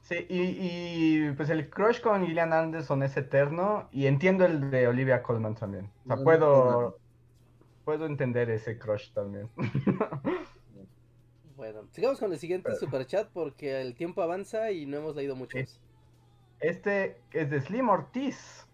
Sí, 0.03 0.27
y, 0.29 0.41
y, 1.29 1.33
pues 1.33 1.49
el 1.49 1.71
crush 1.71 2.01
con 2.03 2.27
Gillian 2.27 2.53
Anderson 2.53 3.03
es 3.05 3.17
eterno 3.17 3.89
y 3.91 4.07
entiendo 4.07 4.45
el 4.45 4.71
de 4.71 4.87
Olivia 4.87 5.23
Colman 5.23 5.55
también. 5.55 5.91
O 6.05 6.15
sea, 6.15 6.23
puedo, 6.23 6.99
puedo 7.87 8.05
entender 8.05 8.51
ese 8.51 8.79
crush 8.79 9.13
también. 9.15 9.49
Bueno, 11.57 11.89
sigamos 11.93 12.19
con 12.19 12.33
el 12.33 12.39
siguiente 12.39 12.75
superchat 12.75 13.29
porque 13.33 13.81
el 13.81 13.95
tiempo 13.95 14.23
avanza 14.23 14.71
y 14.73 14.87
no 14.87 14.99
hemos 14.99 15.15
leído 15.15 15.37
muchos. 15.37 15.81
Este 16.61 17.17
es 17.33 17.51
de 17.51 17.61
Slim 17.61 17.89
Ortiz, 17.89 18.67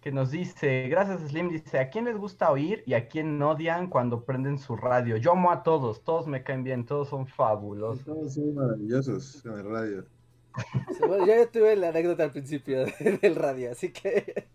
que 0.00 0.12
nos 0.12 0.30
dice, 0.30 0.88
gracias 0.88 1.22
Slim, 1.28 1.48
dice, 1.48 1.78
¿a 1.78 1.90
quién 1.90 2.04
les 2.04 2.16
gusta 2.16 2.50
oír 2.50 2.82
y 2.86 2.94
a 2.94 3.08
quién 3.08 3.40
odian 3.42 3.88
cuando 3.88 4.24
prenden 4.24 4.58
su 4.58 4.76
radio? 4.76 5.16
Yo 5.16 5.32
amo 5.32 5.50
a 5.50 5.62
todos, 5.62 6.04
todos 6.04 6.26
me 6.26 6.42
caen 6.42 6.62
bien, 6.64 6.86
todos 6.86 7.08
son 7.08 7.26
fabulosos. 7.26 8.04
Todos 8.04 8.34
son 8.34 8.54
maravillosos 8.54 9.44
en 9.44 9.52
el 9.52 9.64
radio. 9.70 10.04
Sí, 10.90 10.98
Bueno, 11.06 11.26
yo 11.26 11.34
ya 11.34 11.50
tuve 11.50 11.76
la 11.76 11.88
anécdota 11.88 12.24
al 12.24 12.32
principio 12.32 12.84
del 13.22 13.34
radio, 13.36 13.72
así 13.72 13.92
que... 13.92 14.48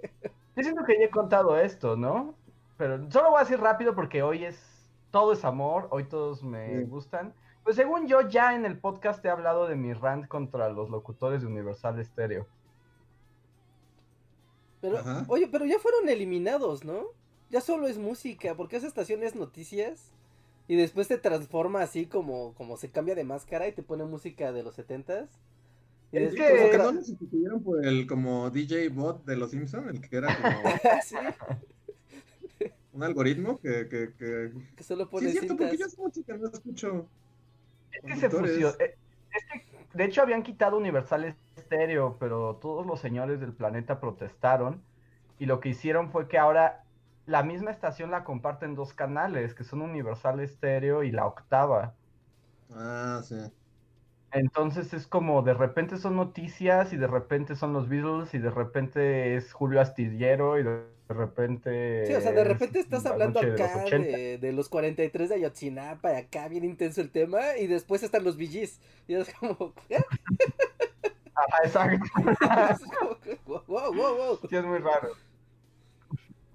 Yo 0.55 0.63
siento 0.63 0.83
que 0.85 0.97
ya 0.99 1.05
he 1.05 1.09
contado 1.09 1.57
esto, 1.57 1.95
¿no? 1.97 2.35
Pero 2.77 3.09
solo 3.11 3.31
voy 3.31 3.37
a 3.39 3.43
decir 3.43 3.59
rápido 3.59 3.95
porque 3.95 4.21
hoy 4.23 4.45
es, 4.45 4.89
todo 5.11 5.33
es 5.33 5.43
amor, 5.45 5.87
hoy 5.91 6.05
todos 6.05 6.43
me 6.43 6.79
Sí. 6.79 6.83
gustan. 6.83 7.33
Pues 7.65 7.75
según 7.75 8.07
yo 8.07 8.21
ya 8.29 8.55
en 8.55 8.63
el 8.65 8.77
podcast 8.77 9.25
he 9.25 9.29
hablado 9.29 9.67
de 9.67 9.75
mi 9.75 9.91
rant 9.91 10.27
contra 10.27 10.69
los 10.69 10.89
locutores 10.91 11.41
de 11.41 11.47
Universal 11.47 12.03
Stereo. 12.05 12.45
Pero, 14.81 14.99
Ajá. 14.99 15.25
oye, 15.27 15.47
pero 15.51 15.65
ya 15.65 15.79
fueron 15.79 16.07
eliminados, 16.07 16.85
¿no? 16.85 17.05
Ya 17.49 17.61
solo 17.61 17.87
es 17.87 17.97
música, 17.97 18.55
porque 18.55 18.75
esa 18.77 18.85
estación 18.85 19.23
es 19.23 19.35
noticias 19.35 20.11
y 20.67 20.75
después 20.75 21.07
te 21.07 21.17
transforma 21.17 21.81
así 21.81 22.05
como, 22.05 22.53
como 22.53 22.77
se 22.77 22.91
cambia 22.91 23.15
de 23.15 23.23
máscara 23.23 23.67
y 23.67 23.71
te 23.71 23.81
pone 23.81 24.03
música 24.05 24.51
de 24.51 24.61
los 24.61 24.75
setentas. 24.75 25.27
Es 26.11 26.35
que- 26.35 26.49
Como 26.57 26.69
que 26.69 26.77
no 26.77 26.91
lo 26.91 27.01
sustituyeron 27.03 27.63
por 27.63 27.83
el 27.83 28.05
como 28.05 28.51
DJ 28.51 28.89
bot 28.89 29.25
de 29.25 29.37
los 29.37 29.49
Simpsons, 29.49 29.87
el 29.87 30.01
que 30.07 30.17
era 30.17 30.27
como 30.39 30.69
sí, 31.03 31.15
un 32.93 33.03
algoritmo 33.03 33.59
que, 33.59 33.89
que, 33.89 34.13
que... 34.17 34.51
que 34.75 34.83
solo 34.83 35.05
Sí, 35.05 35.09
pone 35.11 35.27
es 35.27 35.31
cierto, 35.33 35.57
porque 35.57 35.77
yo 35.77 35.85
mucho 35.97 36.23
que 36.23 36.33
no 36.37 36.47
escucho. 36.47 37.07
Es 37.95 38.03
que 38.05 38.15
se 38.15 38.29
fusionó. 38.29 38.75
eh, 38.79 38.97
Es 39.31 39.45
que, 39.45 39.65
de 39.93 40.05
hecho, 40.05 40.21
habían 40.21 40.43
quitado 40.43 40.77
Universal 40.77 41.37
Stereo, 41.57 42.17
pero 42.19 42.57
todos 42.57 42.85
los 42.85 42.99
señores 42.99 43.39
del 43.39 43.53
planeta 43.55 43.99
protestaron. 43.99 44.85
Y 45.37 45.45
lo 45.47 45.59
que 45.59 45.69
hicieron 45.69 46.11
fue 46.11 46.27
que 46.27 46.37
ahora 46.37 46.85
la 47.25 47.43
misma 47.43 47.71
estación 47.71 48.11
la 48.11 48.23
comparten 48.23 48.75
dos 48.75 48.93
canales, 48.93 49.55
que 49.55 49.63
son 49.63 49.81
Universal 49.81 50.47
Stereo 50.47 51.03
y 51.03 51.11
la 51.11 51.27
octava. 51.27 51.97
Ah, 52.69 53.21
sí. 53.23 53.35
Entonces 54.31 54.93
es 54.93 55.07
como 55.07 55.41
de 55.43 55.53
repente 55.53 55.97
son 55.97 56.15
noticias 56.17 56.91
y 56.93 56.97
de 56.97 57.07
repente 57.07 57.55
son 57.55 57.73
los 57.73 57.87
Beatles 57.87 58.33
y 58.33 58.39
de 58.39 58.49
repente 58.51 59.35
es 59.35 59.53
Julio 59.53 59.79
Astillero 59.81 60.59
y 60.59 60.63
de 60.63 60.94
repente... 61.13 62.05
Sí, 62.07 62.13
o 62.13 62.21
sea, 62.21 62.31
de 62.31 62.43
repente 62.43 62.79
estás 62.79 63.03
la 63.03 63.11
hablando 63.11 63.41
noche 63.41 63.51
de 63.51 63.57
los 63.57 63.69
acá 63.69 63.83
80. 63.85 64.17
de, 64.17 64.37
de 64.37 64.53
los 64.53 64.69
43 64.69 65.29
de 65.29 65.35
Ayotzinapa 65.35 66.13
y 66.13 66.15
acá 66.15 66.47
bien 66.47 66.63
intenso 66.63 67.01
el 67.01 67.11
tema 67.11 67.57
y 67.57 67.67
después 67.67 68.03
están 68.03 68.23
los 68.23 68.37
VGs. 68.37 68.79
Y 69.07 69.13
es 69.15 69.33
como, 69.35 69.73
¿eh? 69.89 70.03
Ajá, 71.35 71.57
exacto. 71.63 72.05
Es 72.71 72.79
como 72.79 73.63
wow, 73.67 73.93
wow, 73.93 74.15
wow. 74.15 74.39
Sí, 74.49 74.55
es 74.55 74.65
muy 74.65 74.79
raro. 74.79 75.09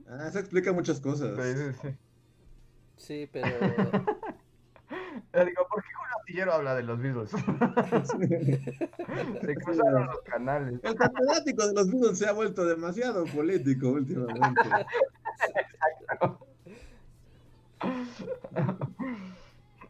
Ah, 0.08 0.26
eso 0.28 0.38
explica 0.38 0.72
muchas 0.72 1.00
cosas. 1.00 1.36
Sí, 1.36 1.54
sí, 1.54 1.78
sí. 1.82 1.96
Sí, 2.96 3.28
pero... 3.32 3.46
Yo 5.34 5.44
digo, 5.44 5.66
¿por 5.68 5.82
qué 5.82 5.88
Julio 5.94 6.14
Astillero 6.18 6.52
habla 6.52 6.74
de 6.74 6.82
los 6.82 7.00
Beatles? 7.00 7.30
Se 9.40 9.54
cruzaron 9.56 10.06
los 10.06 10.20
canales. 10.22 10.80
El 10.82 10.94
catedrático 10.94 11.66
de 11.66 11.74
los 11.74 11.90
Beatles 11.90 12.18
se 12.18 12.26
ha 12.26 12.32
vuelto 12.32 12.64
demasiado 12.64 13.24
político 13.26 13.88
últimamente. 13.88 14.62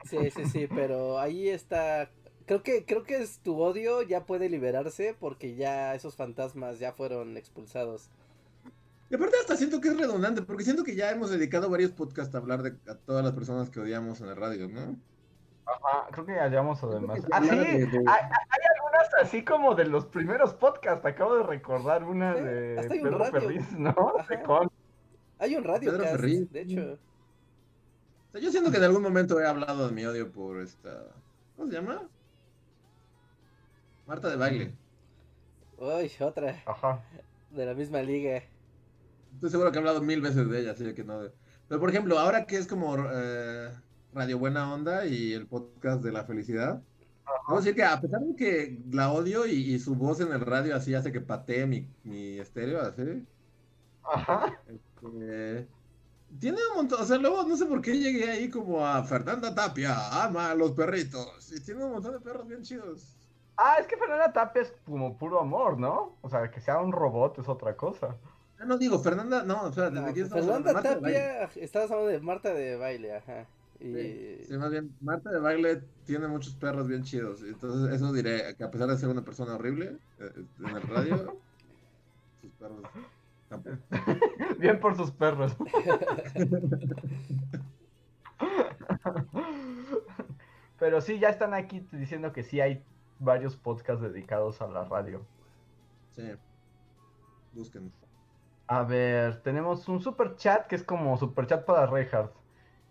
Sí, 0.05 0.31
sí, 0.31 0.45
sí, 0.47 0.67
pero 0.67 1.19
ahí 1.19 1.49
está. 1.49 2.11
Creo 2.47 2.63
que, 2.63 2.85
creo 2.85 3.05
que 3.05 3.23
es 3.23 3.39
tu 3.39 3.61
odio 3.61 4.03
ya 4.03 4.27
puede 4.27 4.49
liberarse 4.49 5.15
porque 5.19 5.55
ya 5.55 5.95
esos 5.95 6.17
fantasmas 6.17 6.79
ya 6.81 6.93
fueron 6.93 7.37
expulsados. 7.37 8.11
Y 9.11 9.15
aparte 9.17 9.37
hasta 9.41 9.57
siento 9.57 9.81
que 9.81 9.89
es 9.89 9.99
redundante, 9.99 10.43
porque 10.43 10.63
siento 10.65 10.85
que 10.85 10.95
ya 10.95 11.11
hemos 11.11 11.31
dedicado 11.31 11.69
varios 11.69 11.91
podcasts 11.91 12.35
a 12.35 12.39
hablar 12.39 12.63
de 12.63 12.77
a 12.91 12.95
todas 12.95 13.25
las 13.25 13.33
personas 13.35 13.69
que 13.69 13.81
odiamos 13.81 14.21
en 14.21 14.29
la 14.29 14.35
radio, 14.37 14.69
¿no? 14.69 14.97
Ajá, 15.67 16.07
creo 16.13 16.27
que 16.27 16.35
ya 16.35 16.49
llevamos 16.49 16.83
además. 16.83 17.21
Ah, 17.33 17.41
sí, 17.43 17.49
de- 17.49 17.87
de- 17.87 17.99
hay, 17.99 18.23
hay 18.25 18.61
algunas 18.77 19.15
así 19.21 19.45
como 19.45 19.75
de 19.75 19.85
los 19.87 20.07
primeros 20.07 20.55
podcasts. 20.55 21.05
Acabo 21.05 21.37
de 21.37 21.43
recordar 21.43 22.05
una 22.05 22.35
Sí, 22.35 22.41
de 22.43 22.79
hasta 22.79 22.93
hay 22.95 22.99
un 23.01 23.05
Pedro 23.05 23.19
radio. 23.19 23.33
Ferriz, 23.41 23.73
¿no? 23.73 23.91
Ajá. 23.91 24.27
De 24.37 24.43
con- 24.45 24.71
Hay 25.39 25.57
un 25.57 25.65
radio 25.65 25.91
Pedro 25.91 26.05
cast, 26.05 26.17
Ferriz. 26.17 26.53
de 26.53 26.61
hecho. 26.63 26.93
O 28.29 28.33
sea, 28.33 28.41
yo 28.41 28.51
siento 28.53 28.71
que 28.71 28.77
en 28.77 28.85
algún 28.85 29.03
momento 29.03 29.41
he 29.41 29.47
hablado 29.47 29.89
de 29.89 29.93
mi 29.95 30.05
odio 30.07 30.31
por 30.31 30.61
esta. 30.61 31.05
¿Cómo 31.57 31.69
se 31.69 31.75
llama? 31.75 32.03
Marta 34.07 34.29
de 34.29 34.37
baile. 34.37 34.73
Uy, 35.79 36.11
otra 36.21 36.63
Ajá. 36.67 37.03
de 37.51 37.67
la 37.67 37.75
misma 37.75 38.03
liga. 38.03 38.43
Estoy 39.35 39.51
seguro 39.51 39.71
que 39.71 39.79
he 39.79 39.81
hablado 39.81 40.03
mil 40.03 40.21
veces 40.21 40.49
de 40.49 40.61
ella, 40.61 40.73
así 40.73 40.93
que 40.95 41.05
no. 41.05 41.21
Pero 41.69 41.81
por 41.81 41.91
ejemplo, 41.91 42.19
ahora 42.19 42.47
que 42.47 42.57
es 42.57 42.67
como 42.67 42.97
eh, 43.13 43.71
Radio 44.13 44.39
Buena 44.39 44.73
Onda 44.73 45.07
y 45.07 45.33
el 45.33 45.47
podcast 45.47 46.03
de 46.03 46.13
la 46.13 46.25
felicidad, 46.25 46.83
vamos 47.47 47.63
a 47.63 47.65
decir 47.65 47.75
que 47.75 47.85
a 47.85 48.01
pesar 48.01 48.21
de 48.21 48.35
que 48.37 48.79
la 48.91 49.13
odio 49.13 49.47
y, 49.47 49.75
y 49.75 49.79
su 49.79 49.95
voz 49.95 50.21
en 50.21 50.33
el 50.33 50.41
radio 50.41 50.75
así 50.77 50.95
hace 50.95 51.13
que 51.13 51.21
patee 51.21 51.67
mi, 51.67 51.89
mi 52.03 52.39
estéreo, 52.39 52.81
así. 52.81 53.27
Ajá. 54.03 54.61
este, 54.67 55.69
tiene 56.39 56.59
un 56.71 56.77
montón, 56.77 57.01
o 57.03 57.05
sea, 57.05 57.19
luego 57.19 57.43
no 57.43 57.57
sé 57.57 57.67
por 57.67 57.81
qué 57.83 57.99
llegué 57.99 58.31
ahí 58.31 58.51
como 58.51 58.87
a 58.87 59.03
Fernanda 59.03 59.55
Tapia, 59.55 60.23
ama 60.23 60.51
a 60.51 60.55
los 60.55 60.73
perritos. 60.73 61.53
Y 61.53 61.61
tiene 61.61 61.85
un 61.85 61.93
montón 61.93 62.13
de 62.13 62.21
perros 62.21 62.47
bien 62.47 62.63
chidos. 62.63 63.17
Ah, 63.57 63.77
es 63.79 63.87
que 63.87 63.97
Fernanda 63.97 64.33
Tapia 64.33 64.63
es 64.63 64.73
como 64.85 65.19
puro 65.19 65.41
amor, 65.41 65.79
¿no? 65.79 66.17
O 66.23 66.29
sea, 66.29 66.51
que 66.51 66.61
sea 66.61 66.79
un 66.81 66.93
robot 66.93 67.39
es 67.39 67.49
otra 67.49 67.77
cosa. 67.77 68.17
Ah, 68.61 68.67
no 68.67 68.77
digo, 68.77 68.99
Fernanda, 68.99 69.43
no, 69.43 69.63
o 69.63 69.73
sea, 69.73 69.85
desde 69.89 70.03
No, 70.03 70.07
aquí 70.07 70.21
estamos 70.21 70.45
hablando 70.47 70.67
Fernanda 70.67 70.91
de 70.91 70.95
Marta 70.95 70.95
de 70.95 71.01
Baile. 71.01 71.47
Tapia, 71.47 71.63
estabas 71.65 71.91
hablando 71.91 72.11
de 72.13 72.21
Marta 72.21 72.53
de 72.53 72.77
baile, 72.77 73.17
ajá. 73.17 73.47
Y 73.81 73.95
Sí, 73.95 74.45
sí, 74.49 74.59
más 74.59 74.71
bien, 74.71 74.95
Marta 75.01 75.31
de 75.31 75.41
Baile 75.41 75.83
tiene 76.05 76.29
muchos 76.29 76.55
perros 76.57 76.87
bien 76.87 77.03
chidos. 77.03 77.43
Entonces, 77.43 77.95
eso 77.95 78.13
diré, 78.13 78.55
que 78.57 78.65
a 78.65 78.71
pesar 78.71 78.89
de 78.89 78.99
ser 78.99 79.09
una 79.09 79.25
persona 79.25 79.55
horrible 79.55 79.97
eh, 80.19 80.45
en 80.59 80.77
el 80.77 80.83
radio, 80.83 81.39
sus 82.43 82.53
perros 82.53 82.83
tampoco. 83.49 83.79
Bien 84.59 84.79
por 84.79 84.95
sus 84.97 85.11
perros. 85.11 85.57
Pero 90.79 91.01
sí, 91.01 91.19
ya 91.19 91.31
están 91.31 91.55
aquí 91.55 91.81
diciendo 91.93 92.33
que 92.33 92.43
sí 92.43 92.61
hay 92.61 92.85
varios 93.19 93.57
podcasts 93.57 94.03
dedicados 94.03 94.61
a 94.63 94.69
la 94.69 94.85
radio. 94.85 95.23
Sí. 96.11 96.23
Busquen. 97.53 97.91
A 98.71 98.85
ver, 98.85 99.43
tenemos 99.43 99.89
un 99.89 100.01
super 100.01 100.37
chat 100.37 100.67
que 100.69 100.77
es 100.77 100.85
como 100.85 101.17
super 101.19 101.45
chat 101.47 101.65
para 101.65 101.87
Reinhardt. 101.87 102.37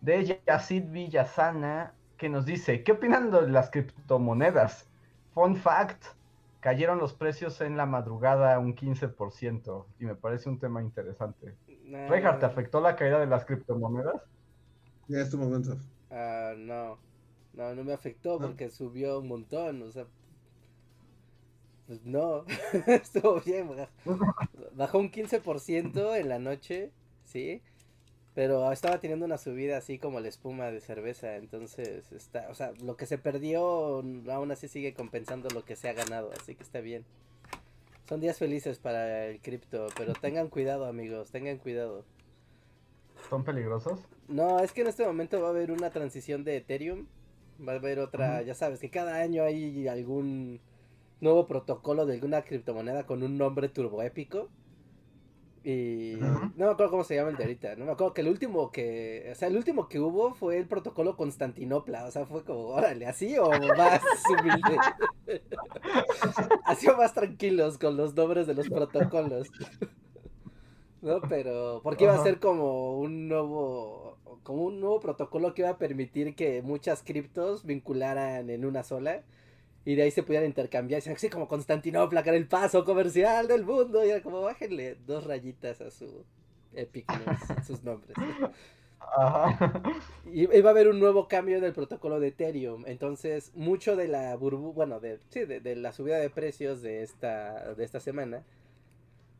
De 0.01 0.41
Yacid 0.45 0.89
Villasana, 0.91 1.95
que 2.17 2.27
nos 2.29 2.45
dice: 2.45 2.83
¿Qué 2.83 2.91
opinan 2.93 3.31
de 3.31 3.47
las 3.49 3.69
criptomonedas? 3.69 4.91
Fun 5.33 5.55
fact: 5.55 6.03
cayeron 6.59 6.97
los 6.99 7.13
precios 7.13 7.61
en 7.61 7.77
la 7.77 7.85
madrugada 7.85 8.59
un 8.59 8.75
15%. 8.75 9.87
Y 9.99 10.05
me 10.05 10.15
parece 10.15 10.49
un 10.49 10.59
tema 10.59 10.81
interesante. 10.81 11.57
nah, 11.85 12.07
Reinhardt, 12.07 12.39
¿te 12.41 12.45
afectó 12.47 12.81
la 12.81 12.95
caída 12.97 13.19
de 13.19 13.27
las 13.27 13.45
criptomonedas? 13.45 14.21
Ya 15.07 15.19
es 15.21 15.29
tu 15.29 15.37
momento. 15.37 15.77
ah, 16.11 16.53
no, 16.57 16.99
no, 17.53 17.75
no 17.75 17.83
me 17.83 17.93
afectó 17.93 18.39
¿No? 18.39 18.47
porque 18.47 18.69
subió 18.69 19.19
un 19.19 19.27
montón, 19.27 19.81
o 19.83 19.91
sea, 19.91 20.07
pues 21.89 22.05
no, 22.05 22.45
estuvo 22.87 23.41
bien, 23.41 23.67
baj- 23.67 23.89
bajó 24.75 24.99
un 24.99 25.09
15% 25.11 26.15
en 26.15 26.29
la 26.29 26.39
noche, 26.39 26.91
sí, 27.25 27.63
pero 28.35 28.71
estaba 28.71 28.99
teniendo 28.99 29.25
una 29.25 29.39
subida 29.39 29.77
así 29.77 29.99
como 29.99 30.19
la 30.19 30.29
espuma 30.29 30.71
de 30.71 30.81
cerveza, 30.81 31.35
entonces 31.37 32.11
está, 32.13 32.47
o 32.51 32.55
sea, 32.55 32.73
lo 32.83 32.95
que 32.97 33.07
se 33.07 33.17
perdió 33.17 33.63
aún 34.31 34.51
así 34.51 34.67
sigue 34.69 34.93
compensando 34.93 35.49
lo 35.49 35.65
que 35.65 35.75
se 35.75 35.89
ha 35.89 35.93
ganado, 35.93 36.31
así 36.39 36.55
que 36.55 36.63
está 36.63 36.81
bien. 36.81 37.05
Son 38.07 38.19
días 38.19 38.37
felices 38.39 38.79
para 38.79 39.25
el 39.27 39.41
cripto, 39.41 39.87
pero 39.97 40.13
tengan 40.13 40.49
cuidado 40.49 40.85
amigos, 40.85 41.31
tengan 41.31 41.57
cuidado. 41.57 42.05
¿Son 43.29 43.43
peligrosos? 43.43 44.07
No, 44.27 44.59
es 44.59 44.71
que 44.71 44.81
en 44.81 44.87
este 44.87 45.05
momento 45.05 45.41
va 45.41 45.47
a 45.47 45.51
haber 45.51 45.71
una 45.71 45.89
transición 45.91 46.43
de 46.43 46.57
Ethereum. 46.57 47.07
Va 47.67 47.73
a 47.73 47.75
haber 47.75 47.99
otra, 47.99 48.41
ya 48.43 48.53
sabes, 48.55 48.79
que 48.79 48.89
cada 48.89 49.17
año 49.17 49.43
hay 49.43 49.87
algún 49.87 50.61
nuevo 51.21 51.47
protocolo 51.47 52.05
de 52.05 52.15
alguna 52.15 52.43
criptomoneda 52.43 53.05
con 53.05 53.23
un 53.23 53.37
nombre 53.37 53.69
turboépico. 53.69 54.49
Y 55.63 56.15
no 56.19 56.51
me 56.55 56.71
acuerdo 56.71 56.89
cómo 56.89 57.03
se 57.03 57.15
llama 57.15 57.29
el 57.29 57.35
de 57.35 57.43
ahorita. 57.43 57.75
No 57.75 57.85
me 57.85 57.91
acuerdo 57.91 58.13
que 58.13 58.21
el 58.21 58.29
último 58.29 58.71
que, 58.71 59.29
o 59.31 59.35
sea, 59.35 59.49
el 59.49 59.57
último 59.57 59.89
que 59.89 59.99
hubo 59.99 60.33
fue 60.33 60.57
el 60.57 60.67
protocolo 60.67 61.17
Constantinopla. 61.17 62.05
O 62.05 62.11
sea, 62.11 62.25
fue 62.25 62.43
como, 62.43 62.67
órale, 62.69 63.05
así 63.05 63.37
o 63.37 63.49
más 63.49 64.01
humilde. 64.29 64.77
así 66.65 66.87
o 66.87 66.95
más 66.95 67.13
tranquilos 67.13 67.77
con 67.77 67.97
los 67.97 68.15
nombres 68.15 68.47
de 68.47 68.53
los 68.53 68.69
protocolos. 68.69 69.47
No, 71.01 71.21
pero 71.29 71.79
porque 71.81 72.03
iba 72.03 72.13
a 72.13 72.23
ser 72.23 72.41
como 72.41 72.99
un 72.99 73.29
nuevo 73.29 74.17
como 74.43 74.65
un 74.65 74.81
nuevo 74.81 74.99
protocolo 74.99 75.53
que 75.53 75.61
iba 75.61 75.69
a 75.69 75.77
permitir 75.77 76.35
que 76.35 76.61
muchas 76.61 77.03
criptos 77.03 77.65
vincularan 77.65 78.49
en 78.49 78.65
una 78.65 78.83
sola 78.83 79.23
y 79.85 79.95
de 79.95 80.03
ahí 80.03 80.11
se 80.11 80.23
pudieran 80.23 80.47
intercambiar, 80.47 81.01
así 81.09 81.29
como 81.29 81.47
Constantinopla, 81.47 82.23
que 82.23 82.29
era 82.29 82.37
el 82.37 82.47
paso 82.47 82.85
comercial 82.85 83.47
del 83.47 83.65
mundo, 83.65 84.05
y 84.05 84.09
era 84.09 84.21
como 84.21 84.41
bájenle 84.41 84.95
dos 85.05 85.25
rayitas 85.25 85.81
a 85.81 85.89
su 85.91 86.25
epicness, 86.73 87.39
sus 87.65 87.83
nombres. 87.83 88.15
Ajá. 88.99 89.81
Y 90.31 90.55
iba 90.55 90.69
a 90.69 90.71
haber 90.71 90.87
un 90.89 90.99
nuevo 90.99 91.27
cambio 91.27 91.57
en 91.57 91.63
el 91.63 91.73
protocolo 91.73 92.19
de 92.19 92.27
Ethereum. 92.27 92.83
Entonces, 92.85 93.51
mucho 93.55 93.95
de 93.95 94.07
la 94.07 94.35
burbu 94.35 94.73
bueno, 94.73 94.99
de, 94.99 95.19
sí, 95.29 95.45
de, 95.45 95.59
de 95.59 95.75
la 95.75 95.91
subida 95.93 96.17
de 96.17 96.29
precios 96.29 96.81
de 96.81 97.03
esta, 97.03 97.73
de 97.73 97.83
esta 97.83 97.99
semana. 97.99 98.43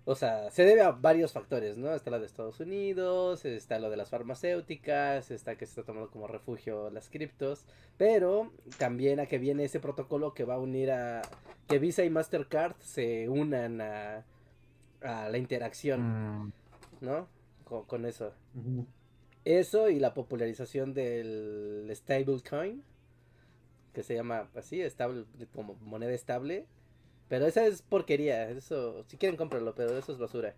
O 0.10 0.16
sea, 0.16 0.50
se 0.50 0.66
debe 0.66 0.82
a 0.82 0.90
varios 0.90 1.34
factores, 1.34 1.78
¿no? 1.78 1.94
Está 1.94 2.10
lo 2.10 2.20
de 2.20 2.26
Estados 2.26 2.60
Unidos, 2.60 3.46
está 3.46 3.78
lo 3.78 3.92
de 3.92 3.96
las 3.96 4.10
farmacéuticas, 4.10 5.30
está 5.30 5.56
que 5.56 5.68
se 5.68 5.74
está 5.74 5.84
tomando 5.84 6.10
como 6.10 6.26
refugio 6.26 6.90
las 6.90 7.10
criptos, 7.10 7.68
pero 7.96 8.52
también 8.80 9.20
a 9.20 9.28
que 9.28 9.38
viene 9.38 9.66
ese 9.66 9.80
protocolo 9.80 10.34
que 10.34 10.46
va 10.46 10.56
a 10.56 10.60
unir 10.60 10.90
a 10.90 11.22
que 11.68 11.78
Visa 11.78 12.04
y 12.04 12.10
Mastercard 12.10 12.76
se 12.80 13.30
unan 13.30 13.82
a, 13.82 14.26
a 15.02 15.30
la 15.30 15.38
interacción, 15.38 16.02
Mm, 16.02 16.54
¿no? 17.02 17.28
Con, 17.64 17.86
con 17.86 18.06
eso. 18.08 18.34
Eso 19.46 19.90
y 19.90 20.00
la 20.00 20.16
popularización 20.16 20.96
del 20.96 21.88
stablecoin, 21.94 22.84
que 23.94 24.02
se 24.02 24.16
llama 24.16 24.50
así, 24.56 24.82
estable, 24.82 25.26
como 25.54 25.76
moneda 25.76 26.14
estable. 26.14 26.66
Pero 27.30 27.46
esa 27.46 27.66
es 27.66 27.82
porquería, 27.84 28.50
eso, 28.50 29.04
si 29.08 29.18
quieren 29.18 29.38
cómpralo, 29.38 29.74
pero 29.76 29.98
eso 29.98 30.12
es 30.12 30.18
basura. 30.18 30.54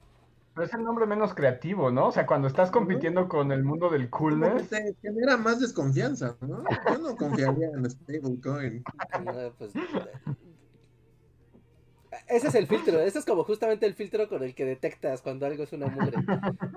Pero 0.54 0.66
es 0.66 0.74
el 0.74 0.84
nombre 0.84 1.06
menos 1.06 1.34
creativo, 1.34 1.92
¿no? 1.92 2.08
O 2.08 2.12
sea, 2.12 2.26
cuando 2.26 2.48
estás 2.48 2.72
compitiendo 2.72 3.28
con 3.28 3.52
el 3.52 3.64
mundo 3.64 3.90
del 3.90 4.10
coolness. 4.10 4.70
te 4.70 4.96
genera 5.02 5.38
más 5.38 5.60
desconfianza, 5.60 6.36
¿no? 6.42 6.64
Yo 6.90 6.98
no 6.98 7.16
confiaría 7.16 7.70
en 7.70 7.90
stablecoin. 7.90 8.84
No, 9.24 9.54
pues, 9.58 9.74
ese 12.28 12.48
es 12.48 12.56
el 12.56 12.68
filtro, 12.68 13.00
ese 13.00 13.20
es 13.20 13.26
como 13.26 13.44
justamente 13.44 13.86
el 13.86 13.94
filtro 13.94 14.28
con 14.28 14.44
el 14.44 14.54
que 14.54 14.66
detectas 14.66 15.22
cuando 15.22 15.46
algo 15.46 15.64
es 15.64 15.74
una 15.74 15.88
mugre. 15.88 16.18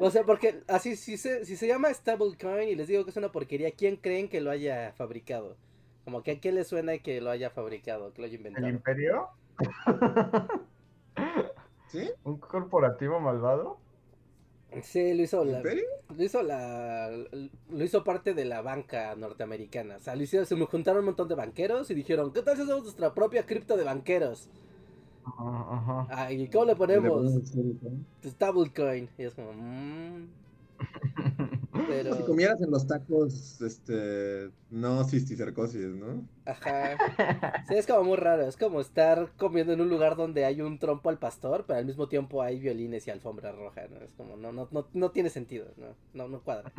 O 0.01 0.11
sea, 0.11 0.24
porque 0.24 0.62
así, 0.68 0.97
si 0.97 1.16
se, 1.16 1.45
si 1.45 1.57
se 1.57 1.66
llama 1.66 1.92
stablecoin 1.92 2.68
y 2.68 2.74
les 2.76 2.88
digo 2.88 3.05
que 3.05 3.11
es 3.11 3.16
una 3.16 3.32
porquería, 3.32 3.72
¿quién 3.72 3.97
creen 3.97 4.28
que 4.28 4.40
lo 4.40 4.51
haya 4.51 4.92
fabricado? 4.92 5.57
Como 6.05 6.22
que 6.22 6.32
a 6.32 6.40
quién 6.40 6.55
le 6.55 6.64
suena 6.64 6.99
que 6.99 7.20
lo 7.20 7.30
haya 7.30 7.51
fabricado, 7.51 8.12
que 8.12 8.22
lo 8.22 8.26
haya 8.26 8.34
¿El 8.34 8.40
inventado. 8.47 8.68
imperio? 8.68 9.28
¿Sí? 11.89 12.11
¿Un 12.25 12.39
corporativo 12.39 13.21
malvado? 13.21 13.79
Sí, 14.83 15.15
lo 15.15 15.23
hizo 15.23 15.45
la, 15.45 15.59
¿Imperio? 15.59 15.85
lo 16.09 16.25
hizo 16.25 16.43
la, 16.43 17.09
lo 17.11 17.85
hizo 17.85 18.03
parte 18.03 18.35
de 18.35 18.45
la 18.45 18.61
banca 18.63 19.15
norteamericana. 19.15 19.97
O 19.97 20.01
sea, 20.01 20.17
lo 20.17 20.23
hicieron, 20.25 20.47
se 20.47 20.57
me 20.57 20.67
juntaron 20.67 21.01
un 21.01 21.07
montón 21.07 21.29
de 21.29 21.37
banqueros 21.37 21.91
y 21.91 21.95
dijeron, 21.95 22.33
¿qué 22.33 22.43
tal 22.43 22.57
si 22.57 22.63
hacemos 22.63 22.83
nuestra 22.83 23.15
propia 23.15 23.47
cripto 23.47 23.77
de 23.77 23.85
banqueros? 23.85 24.49
Ajá, 25.25 25.67
ajá. 25.71 26.07
Ah, 26.11 26.33
¿y 26.33 26.49
cómo 26.49 26.65
le 26.67 26.77
ponemos? 26.77 27.25
Stablecoin. 28.25 29.09
Y 29.17 29.23
es 29.23 29.35
como, 29.35 29.53
mmm, 29.53 30.27
pero, 31.89 32.16
Si 32.16 32.22
comieras 32.22 32.61
en 32.61 32.70
los 32.70 32.87
tacos, 32.87 33.61
este, 33.61 34.51
no 34.70 35.05
cisticercosis, 35.05 35.95
¿no? 35.95 36.27
ajá. 36.45 36.97
Sí, 37.68 37.75
es 37.75 37.87
como 37.87 38.05
muy 38.05 38.16
raro. 38.16 38.47
Es 38.47 38.57
como 38.57 38.81
estar 38.81 39.31
comiendo 39.37 39.72
en 39.72 39.81
un 39.81 39.89
lugar 39.89 40.16
donde 40.16 40.45
hay 40.45 40.61
un 40.61 40.79
trompo 40.79 41.09
al 41.09 41.18
pastor, 41.18 41.64
pero 41.66 41.79
al 41.79 41.87
mismo 41.87 42.09
tiempo 42.09 42.43
hay 42.43 42.61
violines 42.61 43.07
y 43.07 43.11
alfombra 43.11 43.53
roja, 43.53 43.83
¿no? 43.89 43.99
Es 43.99 44.12
como, 44.12 44.37
no, 44.37 44.53
no, 44.53 44.68
no, 44.70 44.87
no 44.93 45.11
tiene 45.11 45.31
sentido, 45.31 45.66
¿no? 45.77 45.95
No, 46.12 46.29
no 46.29 46.41
cuadra. 46.41 46.72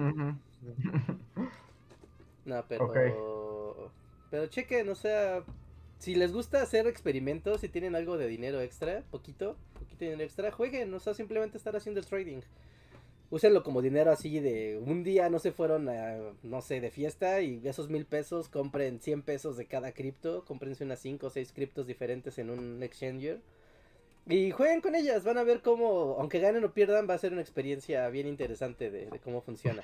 No, 2.45 2.63
pero. 2.67 3.91
Pero 4.29 4.47
chequen, 4.47 4.89
o 4.89 4.95
sea, 4.95 5.43
si 5.99 6.15
les 6.15 6.31
gusta 6.31 6.61
hacer 6.61 6.87
experimentos, 6.87 7.61
si 7.61 7.69
tienen 7.69 7.95
algo 7.95 8.17
de 8.17 8.27
dinero 8.27 8.61
extra, 8.61 9.03
poquito, 9.11 9.55
poquito 9.73 10.05
dinero 10.05 10.23
extra, 10.23 10.51
jueguen, 10.51 10.93
o 10.93 10.99
sea, 10.99 11.13
simplemente 11.13 11.57
estar 11.57 11.75
haciendo 11.75 11.99
el 11.99 12.05
trading. 12.05 12.41
Úsenlo 13.31 13.63
como 13.63 13.81
dinero 13.81 14.11
así 14.11 14.39
de 14.39 14.77
un 14.77 15.03
día 15.03 15.29
no 15.29 15.39
se 15.39 15.51
fueron 15.51 15.89
a, 15.89 16.17
no 16.43 16.61
sé, 16.61 16.79
de 16.79 16.91
fiesta 16.91 17.41
y 17.41 17.59
esos 17.65 17.89
mil 17.89 18.05
pesos 18.05 18.49
compren 18.49 18.99
100 18.99 19.23
pesos 19.23 19.57
de 19.57 19.65
cada 19.65 19.93
cripto, 19.93 20.45
comprense 20.45 20.83
unas 20.83 20.99
5 20.99 21.27
o 21.27 21.29
6 21.29 21.51
criptos 21.51 21.87
diferentes 21.87 22.37
en 22.37 22.51
un 22.51 22.83
exchanger. 22.83 23.41
Y 24.27 24.49
jueguen 24.51 24.81
con 24.81 24.95
ellas, 24.95 25.23
van 25.23 25.37
a 25.37 25.43
ver 25.43 25.61
cómo, 25.61 26.15
aunque 26.19 26.39
ganen 26.39 26.63
o 26.63 26.73
pierdan, 26.73 27.07
va 27.07 27.13
a 27.13 27.17
ser 27.19 27.31
una 27.31 27.41
experiencia 27.41 28.07
bien 28.09 28.25
interesante 28.27 28.89
de, 28.89 29.05
de 29.09 29.19
cómo 29.19 29.41
funciona. 29.41 29.83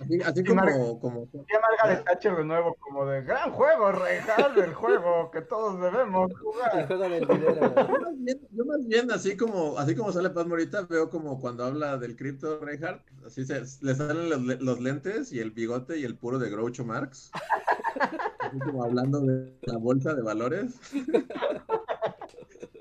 Así, 0.00 0.22
así 0.24 0.42
como, 0.42 0.62
Mar- 0.62 0.72
como, 1.00 1.28
Margaret 1.30 2.04
Thatcher 2.06 2.34
de 2.36 2.44
nuevo, 2.44 2.74
como 2.80 3.04
de 3.04 3.22
gran 3.22 3.52
juego, 3.52 3.92
Reinhardt, 3.92 4.56
el 4.56 4.72
juego 4.72 5.30
que 5.30 5.42
todos 5.42 5.78
debemos 5.78 6.30
El 6.30 6.36
jugar. 6.38 6.86
juego 6.86 7.02
del 7.02 7.28
dinero. 7.28 7.74
Yo 7.76 8.00
más 8.00 8.16
bien, 8.16 8.40
yo 8.50 8.64
más 8.64 8.86
bien, 8.86 9.10
así 9.10 9.36
como, 9.36 9.78
así 9.78 9.94
como 9.94 10.10
sale 10.12 10.30
Paz 10.30 10.46
Morita, 10.46 10.82
veo 10.82 11.10
como 11.10 11.38
cuando 11.38 11.64
habla 11.64 11.98
del 11.98 12.16
cripto 12.16 12.60
Reinhardt, 12.60 13.02
así 13.26 13.44
se, 13.44 13.60
le 13.82 13.94
salen 13.94 14.30
los, 14.30 14.60
los 14.62 14.80
lentes 14.80 15.30
y 15.32 15.40
el 15.40 15.50
bigote 15.50 15.98
y 15.98 16.04
el 16.04 16.16
puro 16.16 16.38
de 16.38 16.48
Groucho 16.48 16.84
Marx. 16.86 17.30
Así 18.40 18.58
como 18.58 18.82
hablando 18.84 19.20
de 19.20 19.54
la 19.62 19.76
bolsa 19.78 20.14
de 20.14 20.22
valores. 20.22 20.80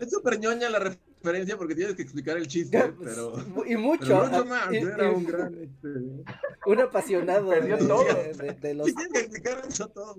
Es 0.02 0.10
súper 0.10 0.39
ñoña 0.39 0.70
la 0.70 0.80
referencia 0.80 1.56
porque 1.58 1.76
tienes 1.76 1.95
que 1.95 2.02
explicar 2.02 2.38
el 2.38 2.47
chiste, 2.47 2.93
pero... 3.04 3.34
Y 3.68 3.76
mucho. 3.78 4.06
Pero 4.06 4.24
ah, 4.24 4.43
Marx 4.43 4.74
y- 4.74 4.78
era 4.78 5.12
y- 5.12 5.16
un 5.16 5.26
gran... 5.26 5.54
Este, 5.56 5.89
un 6.66 6.80
apasionado 6.82 7.49
Perdió 7.49 7.78
de, 7.78 7.86
todo. 7.88 8.04
de- 8.04 8.34
de- 8.34 8.54
de 8.54 8.74
los 8.74 8.88
sí, 8.88 8.95
tienes 8.95 9.14
que 9.14 9.20
explicar 9.20 9.62
eso 9.68 9.88
todo. 9.89 10.16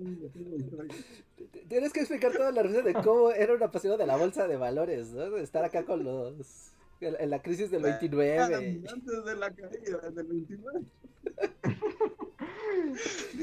Tienes 1.67 1.91
que 1.93 1.99
explicar 1.99 2.31
toda 2.31 2.51
la 2.51 2.63
receta 2.63 2.83
de 2.87 2.93
cómo 2.93 3.31
era 3.31 3.53
un 3.53 3.61
apasionado 3.63 3.97
de 3.99 4.07
la 4.07 4.15
bolsa 4.15 4.47
de 4.47 4.55
valores, 4.57 5.09
¿no? 5.11 5.29
De 5.31 5.43
estar 5.43 5.63
acá 5.65 5.83
con 5.83 6.03
los. 6.03 6.69
En 7.01 7.29
la 7.29 7.41
crisis 7.41 7.69
del 7.69 7.83
29. 7.83 8.81
Antes 8.89 9.25
de 9.25 9.35
la 9.35 9.51
caída 9.51 9.97
del 10.09 10.25
29. 10.25 10.79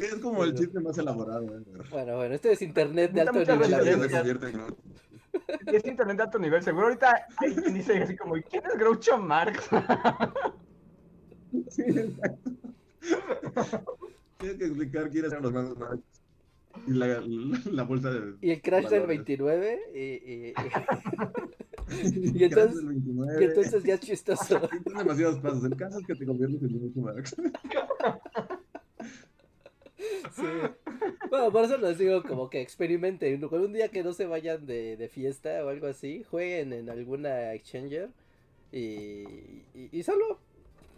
Es 0.00 0.14
como 0.16 0.44
el 0.44 0.54
chiste 0.54 0.78
más 0.80 0.96
elaborado. 0.98 1.44
¿eh? 1.44 1.62
Bueno, 1.90 2.16
bueno, 2.16 2.34
esto 2.34 2.48
es 2.48 2.62
internet 2.62 3.12
de 3.12 3.20
alto 3.22 3.32
nivel. 3.40 3.58
Es 5.66 5.84
internet 5.84 6.16
de 6.16 6.22
alto 6.22 6.38
nivel, 6.38 6.62
seguro. 6.62 6.86
Ahorita 6.86 7.26
hay 7.38 7.54
quien 7.54 7.74
dice 7.74 7.98
así 8.02 8.16
como, 8.16 8.34
¿quién 8.48 8.62
es 8.66 8.78
Groucho 8.78 9.18
Marx? 9.18 9.68
Sí, 11.68 11.82
exacto. 11.82 12.50
Tienes 14.38 14.56
que 14.58 14.64
explicar 14.66 15.10
quiénes 15.10 15.32
eran 15.32 15.42
los 15.42 15.52
manos 15.52 15.76
más. 15.78 15.98
Y 16.86 16.92
la, 16.92 17.06
la, 17.08 17.22
la 17.72 17.82
bolsa 17.82 18.10
de. 18.12 18.34
Y 18.40 18.50
el 18.52 18.62
crash 18.62 18.84
del 18.88 19.00
valores. 19.00 19.26
29. 19.26 19.80
Y, 19.92 19.98
y- 19.98 20.54
Y 21.90 22.38
y 22.40 22.44
entonces- 22.44 22.76
del 22.76 22.86
29. 22.86 23.40
y 23.40 23.44
entonces 23.44 23.82
ya 23.82 23.94
es 23.94 24.00
chistoso. 24.00 24.60
Son 24.84 24.94
demasiados 24.96 25.40
pasos. 25.40 25.64
El 25.64 25.76
caso 25.76 25.98
es 25.98 26.06
que 26.06 26.14
te 26.14 26.24
conviertes 26.24 26.62
en 26.62 26.76
un 26.76 26.92
Marx. 27.02 27.34
Sí. 30.28 30.46
Bueno, 31.30 31.52
por 31.52 31.64
eso 31.64 31.76
les 31.78 31.98
digo 31.98 32.22
como 32.24 32.50
que 32.50 32.60
experimenten. 32.60 33.44
Un 33.44 33.72
día 33.72 33.90
que 33.90 34.02
no 34.02 34.12
se 34.12 34.26
vayan 34.26 34.66
de, 34.66 34.96
de 34.96 35.08
fiesta 35.08 35.64
o 35.64 35.68
algo 35.68 35.86
así, 35.86 36.24
jueguen 36.24 36.72
en 36.72 36.90
alguna 36.90 37.52
exchanger 37.54 38.10
y, 38.72 39.66
y, 39.74 39.88
y 39.92 40.02
solo 40.02 40.40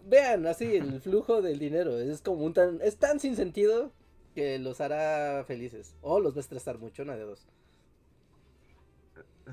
vean 0.07 0.47
así 0.47 0.77
el 0.77 1.01
flujo 1.01 1.43
del 1.43 1.59
dinero. 1.59 1.99
Es 1.99 2.23
como 2.23 2.45
un 2.45 2.55
tan, 2.55 2.81
es 2.83 2.99
tan 2.99 3.21
sin 3.21 3.37
sentido 3.37 3.93
que 4.35 4.59
los 4.59 4.81
hará 4.81 5.45
felices. 5.47 5.97
O 6.03 6.21
los 6.21 6.35
va 6.35 6.39
a 6.39 6.43
estresar 6.43 6.79
mucho, 6.79 7.03
una 7.05 7.17
de 7.17 7.25
dos. 7.25 7.49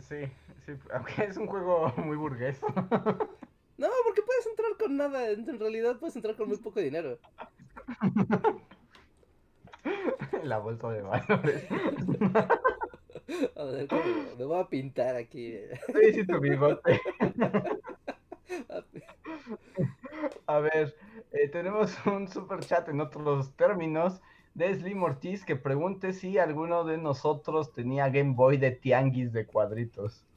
Sí, 0.01 0.25
sí, 0.65 0.73
aunque 0.93 1.23
es 1.25 1.37
un 1.37 1.47
juego 1.47 1.91
muy 1.97 2.15
burgués. 2.17 2.59
No, 3.77 3.87
porque 4.05 4.21
puedes 4.21 4.45
entrar 4.47 4.77
con 4.77 4.97
nada. 4.97 5.29
En 5.31 5.59
realidad 5.59 5.97
puedes 5.99 6.15
entrar 6.15 6.35
con 6.35 6.49
muy 6.49 6.57
poco 6.57 6.79
dinero. 6.81 7.19
La 10.43 10.59
bolsa 10.59 10.89
de 10.91 11.01
valores. 11.01 11.65
A 13.55 13.63
ver, 13.63 13.87
me 14.37 14.45
voy 14.45 14.59
a 14.59 14.67
pintar 14.67 15.15
aquí. 15.15 15.53
Sí, 15.87 16.13
sí, 16.13 16.25
tu 16.25 16.39
bigote. 16.39 16.99
A 20.47 20.59
ver, 20.59 20.95
eh, 21.31 21.49
tenemos 21.49 21.95
un 22.05 22.27
super 22.27 22.59
chat 22.61 22.87
en 22.89 23.01
otros 23.01 23.55
términos 23.55 24.21
de 24.53 24.75
Slim 24.75 25.03
Ortiz 25.03 25.45
que 25.45 25.55
pregunte 25.55 26.13
si 26.13 26.37
alguno 26.37 26.83
de 26.83 26.97
nosotros 26.97 27.71
tenía 27.73 28.09
Game 28.09 28.33
Boy 28.35 28.57
de 28.57 28.71
tianguis 28.71 29.31
de 29.31 29.45
cuadritos. 29.45 30.27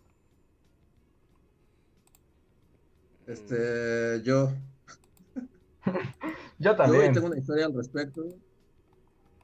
Este, 3.26 4.22
yo. 4.24 4.50
Yo 6.58 6.74
Yo 6.76 6.76
también. 6.76 7.12
tengo 7.12 7.26
una 7.28 7.38
historia 7.38 7.66
al 7.66 7.74
respecto. 7.74 8.22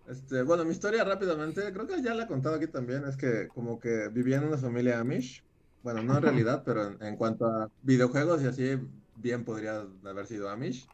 Este, 0.08 0.42
bueno, 0.42 0.64
mi 0.64 0.72
historia 0.72 1.04
rápidamente, 1.04 1.70
creo 1.72 1.86
que 1.86 2.02
ya 2.02 2.14
la 2.14 2.24
he 2.24 2.26
contado 2.26 2.56
aquí 2.56 2.66
también, 2.66 3.04
es 3.04 3.16
que 3.16 3.48
como 3.48 3.78
que 3.78 4.08
vivía 4.08 4.38
en 4.38 4.44
una 4.44 4.56
familia 4.56 5.00
Amish. 5.00 5.44
Bueno, 5.82 6.02
no 6.02 6.16
en 6.16 6.22
realidad, 6.22 6.62
pero 6.64 6.86
en, 6.86 7.02
en 7.02 7.16
cuanto 7.16 7.46
a 7.46 7.70
videojuegos 7.82 8.42
y 8.42 8.46
así, 8.46 8.78
bien 9.16 9.44
podría 9.44 9.86
haber 10.04 10.26
sido 10.26 10.48
Amish. 10.48 10.88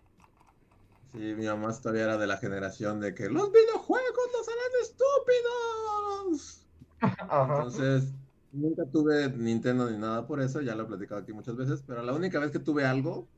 Sí, 1.13 1.35
mi 1.37 1.47
mamá 1.47 1.73
todavía 1.81 2.05
era 2.05 2.19
de 2.19 2.27
la 2.27 2.39
generación 2.39 3.01
de 3.01 3.15
que 3.15 3.29
los 3.29 3.53
videojuegos 3.53 4.31
los 4.33 4.49
harán 4.49 4.73
estúpidos. 4.83 6.67
Ajá. 7.01 7.57
Entonces, 7.59 8.13
nunca 8.51 8.85
tuve 8.91 9.29
Nintendo 9.31 9.89
ni 9.89 9.97
nada 9.97 10.27
por 10.27 10.41
eso, 10.41 10.61
ya 10.61 10.75
lo 10.75 10.83
he 10.83 10.87
platicado 10.87 11.21
aquí 11.21 11.33
muchas 11.33 11.57
veces, 11.57 11.85
pero 11.87 12.03
la 12.03 12.15
única 12.15 12.41
vez 12.41 12.51
que 12.51 12.59
tuve 12.59 12.85
algo 12.85 13.29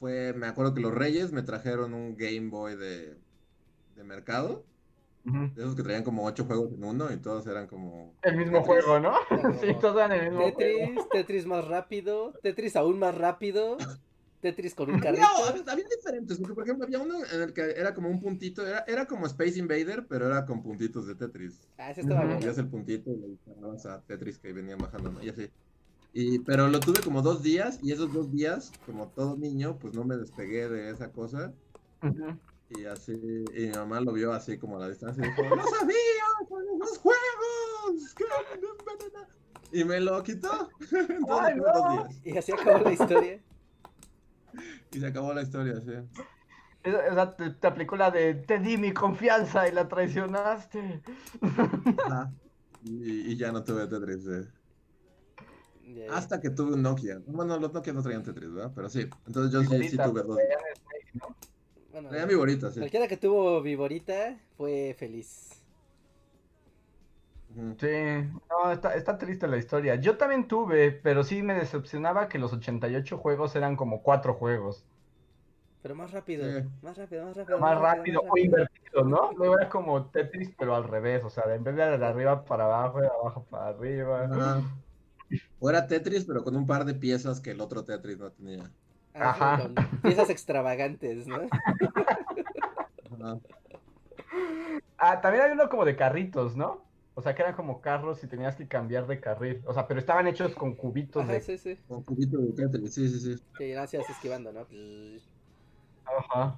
fue, 0.00 0.32
me 0.34 0.48
acuerdo 0.48 0.74
que 0.74 0.80
los 0.80 0.92
Reyes 0.92 1.30
me 1.32 1.42
trajeron 1.42 1.94
un 1.94 2.16
Game 2.16 2.50
Boy 2.50 2.76
de, 2.76 3.16
de 3.94 4.04
mercado, 4.04 4.66
De 5.26 5.62
esos 5.62 5.74
que 5.74 5.82
traían 5.82 6.04
como 6.04 6.24
ocho 6.24 6.44
juegos 6.44 6.72
en 6.72 6.84
uno 6.84 7.12
y 7.12 7.16
todos 7.16 7.46
eran 7.46 7.66
como... 7.66 8.14
El 8.22 8.36
mismo 8.36 8.62
Tetris. 8.62 8.84
juego, 8.84 9.00
¿no? 9.00 9.14
Sí, 9.60 9.68
todos 9.80 9.96
eran 9.96 10.12
el 10.12 10.24
mismo 10.26 10.52
juego. 10.52 10.56
Tetris, 10.56 11.08
Tetris 11.10 11.46
más 11.46 11.66
rápido, 11.66 12.32
Tetris 12.42 12.76
aún 12.76 12.98
más 12.98 13.14
rápido, 13.16 13.76
Tetris 14.40 14.74
con 14.74 14.90
un 14.90 15.00
carrito. 15.00 15.22
No, 15.22 15.70
había 15.70 15.84
diferentes, 15.88 16.38
porque 16.38 16.54
por 16.54 16.64
ejemplo 16.64 16.86
había 16.86 17.00
uno 17.00 17.24
en 17.32 17.42
el 17.42 17.52
que 17.52 17.62
era 17.62 17.92
como 17.92 18.08
un 18.08 18.20
puntito, 18.20 18.66
era, 18.66 18.84
era 18.86 19.06
como 19.06 19.26
Space 19.26 19.58
Invader, 19.58 20.06
pero 20.08 20.26
era 20.26 20.44
con 20.44 20.62
puntitos 20.62 21.06
de 21.06 21.16
Tetris. 21.16 21.66
Ah, 21.78 21.90
ese 21.90 22.02
estaba 22.02 22.20
Ujú. 22.20 22.28
bueno. 22.28 22.40
Movías 22.40 22.58
el 22.58 22.68
puntito 22.68 23.10
y 23.10 23.16
le 23.16 23.26
disparabas 23.28 23.86
a 23.86 24.02
Tetris 24.02 24.38
que 24.38 24.52
venían 24.52 24.78
bajando, 24.78 25.10
¿no? 25.10 25.22
Y 25.22 25.30
así. 25.30 25.50
Y, 26.12 26.38
pero 26.40 26.68
lo 26.68 26.80
tuve 26.80 27.00
como 27.02 27.20
dos 27.20 27.42
días, 27.42 27.78
y 27.82 27.92
esos 27.92 28.12
dos 28.12 28.32
días, 28.32 28.72
como 28.86 29.08
todo 29.08 29.36
niño, 29.36 29.78
pues 29.78 29.92
no 29.94 30.04
me 30.04 30.16
despegué 30.16 30.68
de 30.68 30.90
esa 30.90 31.10
cosa. 31.10 31.52
Ujú. 32.02 32.38
Y 32.70 32.84
así, 32.86 33.12
y 33.54 33.66
mi 33.66 33.70
mamá 33.70 34.00
lo 34.00 34.12
vio 34.12 34.32
así 34.32 34.58
como 34.58 34.76
a 34.76 34.80
la 34.80 34.88
distancia 34.88 35.24
y 35.24 35.28
dijo, 35.28 35.54
¡No 35.54 35.62
sabía! 35.68 35.94
¡Son 36.48 36.64
esos 36.82 36.98
juegos! 36.98 38.14
¡Qué 38.16 38.24
envenena!". 38.54 39.28
Y 39.72 39.84
me 39.84 40.00
lo 40.00 40.22
quitó. 40.22 40.68
Entonces, 40.80 41.18
¡Ay, 41.28 41.54
no! 41.56 41.64
dos 41.64 41.92
días. 41.92 42.20
Y 42.24 42.38
así 42.38 42.52
acabó 42.52 42.78
la 42.84 42.92
historia. 42.92 43.42
Y 44.92 45.00
se 45.00 45.06
acabó 45.06 45.34
la 45.34 45.42
historia, 45.42 45.78
sí. 45.82 45.92
Esa- 46.82 47.06
esa 47.08 47.36
te, 47.36 47.50
te 47.50 47.66
aplicó 47.66 47.94
la 47.96 48.10
de 48.10 48.32
te 48.34 48.58
di 48.58 48.78
mi 48.78 48.92
confianza 48.94 49.68
y 49.68 49.72
la 49.72 49.86
traicionaste. 49.86 51.02
Y, 52.84 53.32
y 53.32 53.36
ya 53.36 53.50
no 53.52 53.64
tuve 53.64 53.86
Tetris. 53.88 54.26
eh. 54.28 54.48
Ya. 55.88 56.14
Hasta 56.16 56.40
que 56.40 56.50
tuve 56.50 56.74
un 56.74 56.82
Nokia. 56.82 57.20
Bueno, 57.26 57.58
los 57.58 57.72
Nokia 57.72 57.92
no 57.92 58.00
traían 58.02 58.22
Tetris, 58.22 58.52
¿verdad? 58.52 58.70
Pero 58.74 58.88
sí. 58.88 59.08
Entonces 59.26 59.52
yo 59.52 59.60
sí, 59.62 59.88
sí 59.88 59.96
tuve 59.96 60.22
dos. 60.22 60.36
traían 60.36 60.60
Snake, 60.76 61.10
¿no? 61.14 61.36
Bueno, 62.02 62.70
sí. 62.70 62.78
cualquiera 62.78 63.08
que 63.08 63.16
tuvo 63.16 63.62
Viborita 63.62 64.38
fue 64.56 64.94
feliz. 64.98 65.62
Sí, 67.80 68.30
no, 68.50 68.70
está, 68.70 68.94
está 68.96 69.16
triste 69.16 69.48
la 69.48 69.56
historia. 69.56 69.94
Yo 69.94 70.18
también 70.18 70.46
tuve, 70.46 70.92
pero 70.92 71.24
sí 71.24 71.42
me 71.42 71.54
decepcionaba 71.54 72.28
que 72.28 72.38
los 72.38 72.52
88 72.52 73.16
juegos 73.16 73.56
eran 73.56 73.76
como 73.76 74.02
cuatro 74.02 74.34
juegos. 74.34 74.84
Pero 75.80 75.94
más 75.94 76.10
rápido, 76.10 76.44
Sí. 76.44 76.66
más 76.82 76.98
rápido, 76.98 77.24
más 77.24 77.36
rápido. 77.36 77.58
Más 77.58 77.80
rápido 77.80 78.22
o 78.28 78.36
invertido, 78.36 79.04
¿no? 79.04 79.32
Luego 79.32 79.56
era 79.58 79.70
como 79.70 80.04
Tetris, 80.10 80.50
pero 80.58 80.74
al 80.74 80.84
revés. 80.84 81.24
O 81.24 81.30
sea, 81.30 81.44
en 81.54 81.64
vez 81.64 81.76
de 81.76 81.96
de 81.96 82.04
arriba 82.04 82.44
para 82.44 82.64
abajo, 82.64 83.00
de 83.00 83.06
abajo 83.06 83.46
para 83.48 83.68
arriba. 83.68 84.24
Ajá. 84.24 84.62
O 85.58 85.70
era 85.70 85.86
Tetris, 85.86 86.24
pero 86.26 86.44
con 86.44 86.56
un 86.56 86.66
par 86.66 86.84
de 86.84 86.94
piezas 86.94 87.40
que 87.40 87.52
el 87.52 87.60
otro 87.62 87.84
Tetris 87.84 88.18
no 88.18 88.30
tenía. 88.32 88.70
Ajá. 89.20 89.70
piezas 90.02 90.30
extravagantes, 90.30 91.26
¿no? 91.26 91.36
Ajá. 91.36 93.38
Ah, 94.98 95.20
también 95.20 95.44
hay 95.44 95.50
uno 95.52 95.68
como 95.68 95.84
de 95.84 95.96
carritos, 95.96 96.56
¿no? 96.56 96.84
O 97.14 97.22
sea, 97.22 97.34
que 97.34 97.42
eran 97.42 97.54
como 97.54 97.80
carros 97.80 98.22
y 98.22 98.26
tenías 98.26 98.56
que 98.56 98.68
cambiar 98.68 99.06
de 99.06 99.20
carril. 99.20 99.62
O 99.66 99.72
sea, 99.72 99.88
pero 99.88 100.00
estaban 100.00 100.26
hechos 100.26 100.54
con 100.54 100.74
cubitos 100.74 101.22
Ajá, 101.22 101.32
de... 101.32 101.40
sí, 101.40 101.56
sí. 101.56 101.78
Con 101.88 102.02
cubito 102.02 102.38
de 102.38 102.52
Tetris, 102.52 102.94
sí, 102.94 103.08
sí, 103.08 103.20
sí. 103.20 103.42
Que 103.56 103.70
gracias 103.70 104.08
esquivando, 104.10 104.52
¿no? 104.52 104.66
Ajá. 106.04 106.56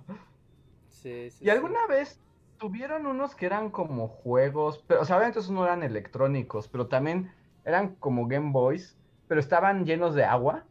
Sí, 0.90 1.30
sí. 1.30 1.44
¿Y 1.44 1.50
alguna 1.50 1.86
vez 1.86 2.18
tuvieron 2.59 3.06
unos 3.06 3.36
que 3.36 3.46
eran 3.46 3.70
como 3.70 4.09
juegos, 4.09 4.82
pero, 4.86 5.02
o 5.02 5.04
sea, 5.04 5.16
obviamente 5.16 5.38
esos 5.38 5.52
no 5.52 5.64
eran 5.64 5.84
electrónicos, 5.84 6.66
pero 6.66 6.88
también 6.88 7.30
eran 7.64 7.94
como 7.96 8.26
Game 8.26 8.50
Boys, 8.50 8.96
pero 9.28 9.40
estaban 9.40 9.84
llenos 9.84 10.14
de 10.14 10.24
agua. 10.24 10.64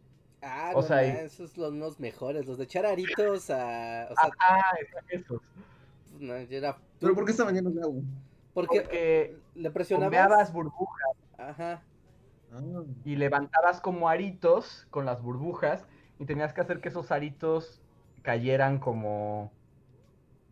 Ah, 0.49 0.71
O 0.73 0.81
no, 0.81 0.87
sea, 0.87 1.01
esos 1.03 1.51
son 1.51 1.79
los 1.79 1.99
mejores, 1.99 2.45
los 2.45 2.57
de 2.57 2.63
echar 2.63 2.85
aritos 2.85 3.49
a... 3.49 4.07
O 4.09 4.15
sea, 4.15 4.31
Ah, 4.39 4.61
esos. 5.09 5.41
no, 6.19 6.41
yo 6.41 6.57
era... 6.57 6.77
¿Pero 6.99 7.13
por 7.15 7.25
qué 7.25 7.31
estaban 7.31 7.53
llenos 7.53 7.75
de 7.75 7.81
agua? 7.81 8.01
Porque, 8.53 8.81
Porque 8.81 9.37
le 9.55 9.71
presionabas... 9.71 10.51
burbujas 10.53 11.15
Ajá. 11.37 11.83
Ah, 12.53 12.83
y 13.03 13.15
levantabas 13.17 13.81
como 13.81 14.07
aritos 14.09 14.87
con 14.89 15.05
las 15.05 15.21
burbujas 15.21 15.85
y 16.19 16.25
tenías 16.25 16.53
que 16.53 16.61
hacer 16.61 16.79
que 16.81 16.89
esos 16.89 17.11
aritos 17.11 17.81
cayeran 18.23 18.79
como... 18.79 19.51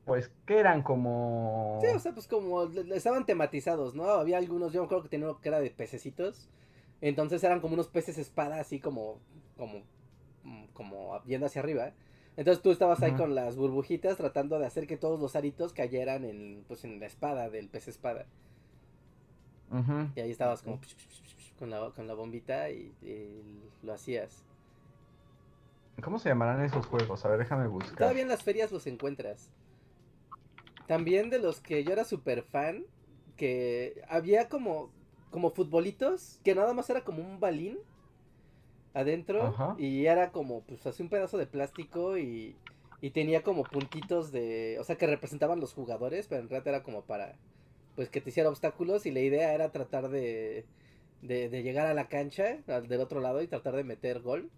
Pues, 0.06 0.32
¿qué 0.46 0.60
eran? 0.60 0.84
Como... 0.84 1.80
Sí, 1.82 1.88
o 1.88 2.00
sea, 2.00 2.14
pues 2.14 2.28
como 2.28 2.64
estaban 2.64 3.26
tematizados, 3.26 3.96
¿no? 3.96 4.04
Había 4.06 4.38
algunos, 4.38 4.72
yo 4.72 4.82
me 4.82 4.86
acuerdo 4.86 5.04
que 5.04 5.10
tenía 5.10 5.28
uno 5.28 5.42
que 5.42 5.50
era 5.50 5.60
de 5.60 5.72
pececitos. 5.72 6.48
Entonces 7.02 7.44
eran 7.44 7.60
como 7.60 7.74
unos 7.74 7.88
peces 7.88 8.18
espada, 8.20 8.60
así 8.60 8.80
como, 8.80 9.18
como, 9.58 9.84
mm, 10.44 10.66
como 10.74 11.20
viendo 11.26 11.48
hacia 11.48 11.62
arriba. 11.62 11.92
Entonces 12.38 12.62
tú 12.62 12.72
estabas 12.72 13.02
ahí 13.02 13.14
con 13.14 13.34
las 13.34 13.56
burbujitas 13.56 14.18
tratando 14.18 14.60
de 14.60 14.66
hacer 14.66 14.88
que 14.88 14.98
todos 14.98 15.20
los 15.20 15.36
aritos 15.36 15.72
cayeran 15.72 16.26
en, 16.26 16.66
pues, 16.68 16.84
en 16.84 17.00
la 17.00 17.06
espada 17.06 17.50
del 17.50 17.70
pez 17.70 17.88
espada. 17.88 18.26
Ujú. 19.72 20.10
Y 20.16 20.20
ahí 20.20 20.32
estabas 20.32 20.62
como 20.62 20.80
con 21.58 21.70
la, 21.70 21.92
con 21.92 22.08
la 22.08 22.14
bombita 22.14 22.70
y, 22.70 22.94
y 23.02 23.42
lo 23.84 23.94
hacías. 23.94 24.44
¿Cómo 26.04 26.20
se 26.20 26.30
llamarán 26.30 26.62
esos 26.64 26.86
juegos? 26.86 27.24
A 27.24 27.30
ver, 27.30 27.40
déjame 27.40 27.68
buscar. 27.68 27.98
Todavía 27.98 28.24
en 28.24 28.28
las 28.28 28.44
ferias 28.44 28.72
los 28.72 28.86
encuentras. 28.86 29.50
También 30.88 31.30
de 31.30 31.40
los 31.40 31.62
que 31.62 31.84
yo 31.84 31.94
era 31.94 32.04
súper 32.04 32.44
fan, 32.44 32.86
que 33.38 34.02
había 34.10 34.50
como, 34.50 34.92
como 35.32 35.52
futbolitos, 35.52 36.40
que 36.44 36.54
nada 36.54 36.74
más 36.74 36.90
era 36.90 37.04
como 37.04 37.22
un 37.22 37.40
balín 37.40 37.78
adentro 38.96 39.44
Ajá. 39.44 39.76
y 39.78 40.06
era 40.08 40.32
como, 40.32 40.62
pues 40.62 40.88
así 40.88 41.04
un 41.04 41.10
pedazo 41.10 41.38
de 41.38 41.46
plástico 41.46 42.18
y, 42.18 42.56
y 43.02 43.12
tenía 43.12 43.44
como 43.44 43.64
puntitos 43.64 44.32
de, 44.32 44.78
o 44.80 44.84
sea, 44.84 44.96
que 44.96 45.06
representaban 45.06 45.60
los 45.60 45.74
jugadores, 45.74 46.28
pero 46.28 46.42
en 46.42 46.50
realidad 46.50 46.76
era 46.76 46.84
como 46.84 47.04
para, 47.04 47.36
pues 47.96 48.10
que 48.10 48.22
te 48.22 48.30
hiciera 48.30 48.50
obstáculos 48.50 49.06
y 49.06 49.12
la 49.12 49.20
idea 49.20 49.54
era 49.54 49.72
tratar 49.72 50.10
de, 50.10 50.66
de, 51.22 51.50
de 51.50 51.62
llegar 51.62 51.88
a 51.88 51.94
la 51.94 52.08
cancha 52.08 52.60
al 52.68 52.88
del 52.88 53.02
otro 53.02 53.20
lado 53.20 53.42
y 53.42 53.48
tratar 53.48 53.76
de 53.76 53.84
meter 53.84 54.22
gol 54.22 54.50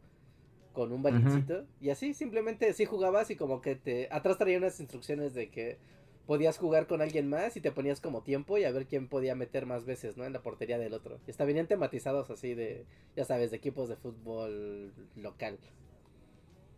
con 0.72 0.92
un 0.92 1.02
balincito 1.02 1.66
y 1.82 1.90
así 1.90 2.14
simplemente 2.14 2.70
así 2.70 2.86
jugabas 2.86 3.32
y 3.32 3.36
como 3.36 3.62
que 3.62 3.76
te 3.76 4.08
atrás 4.12 4.38
traía 4.38 4.60
unas 4.60 4.80
instrucciones 4.80 5.34
de 5.34 5.50
que 5.50 5.80
podías 6.28 6.58
jugar 6.58 6.88
con 6.88 7.02
alguien 7.02 7.30
más 7.30 7.56
y 7.56 7.62
te 7.62 7.72
ponías 7.72 8.02
como 8.02 8.22
tiempo 8.22 8.58
y 8.58 8.66
a 8.66 8.72
ver 8.72 8.86
quién 8.86 9.08
podía 9.08 9.34
meter 9.34 9.66
más 9.66 9.86
veces, 9.86 10.18
¿no? 10.18 10.26
En 10.26 10.34
la 10.34 10.42
portería 10.44 10.78
del 10.78 10.94
otro. 10.94 11.20
Y 11.26 11.32
hasta 11.32 11.46
venían 11.46 11.68
tematizados 11.68 12.30
así 12.30 12.54
de, 12.54 12.86
ya 13.16 13.24
sabes, 13.24 13.50
de 13.50 13.58
equipos 13.58 13.88
de 13.88 13.96
fútbol 13.96 14.94
local. 15.16 15.58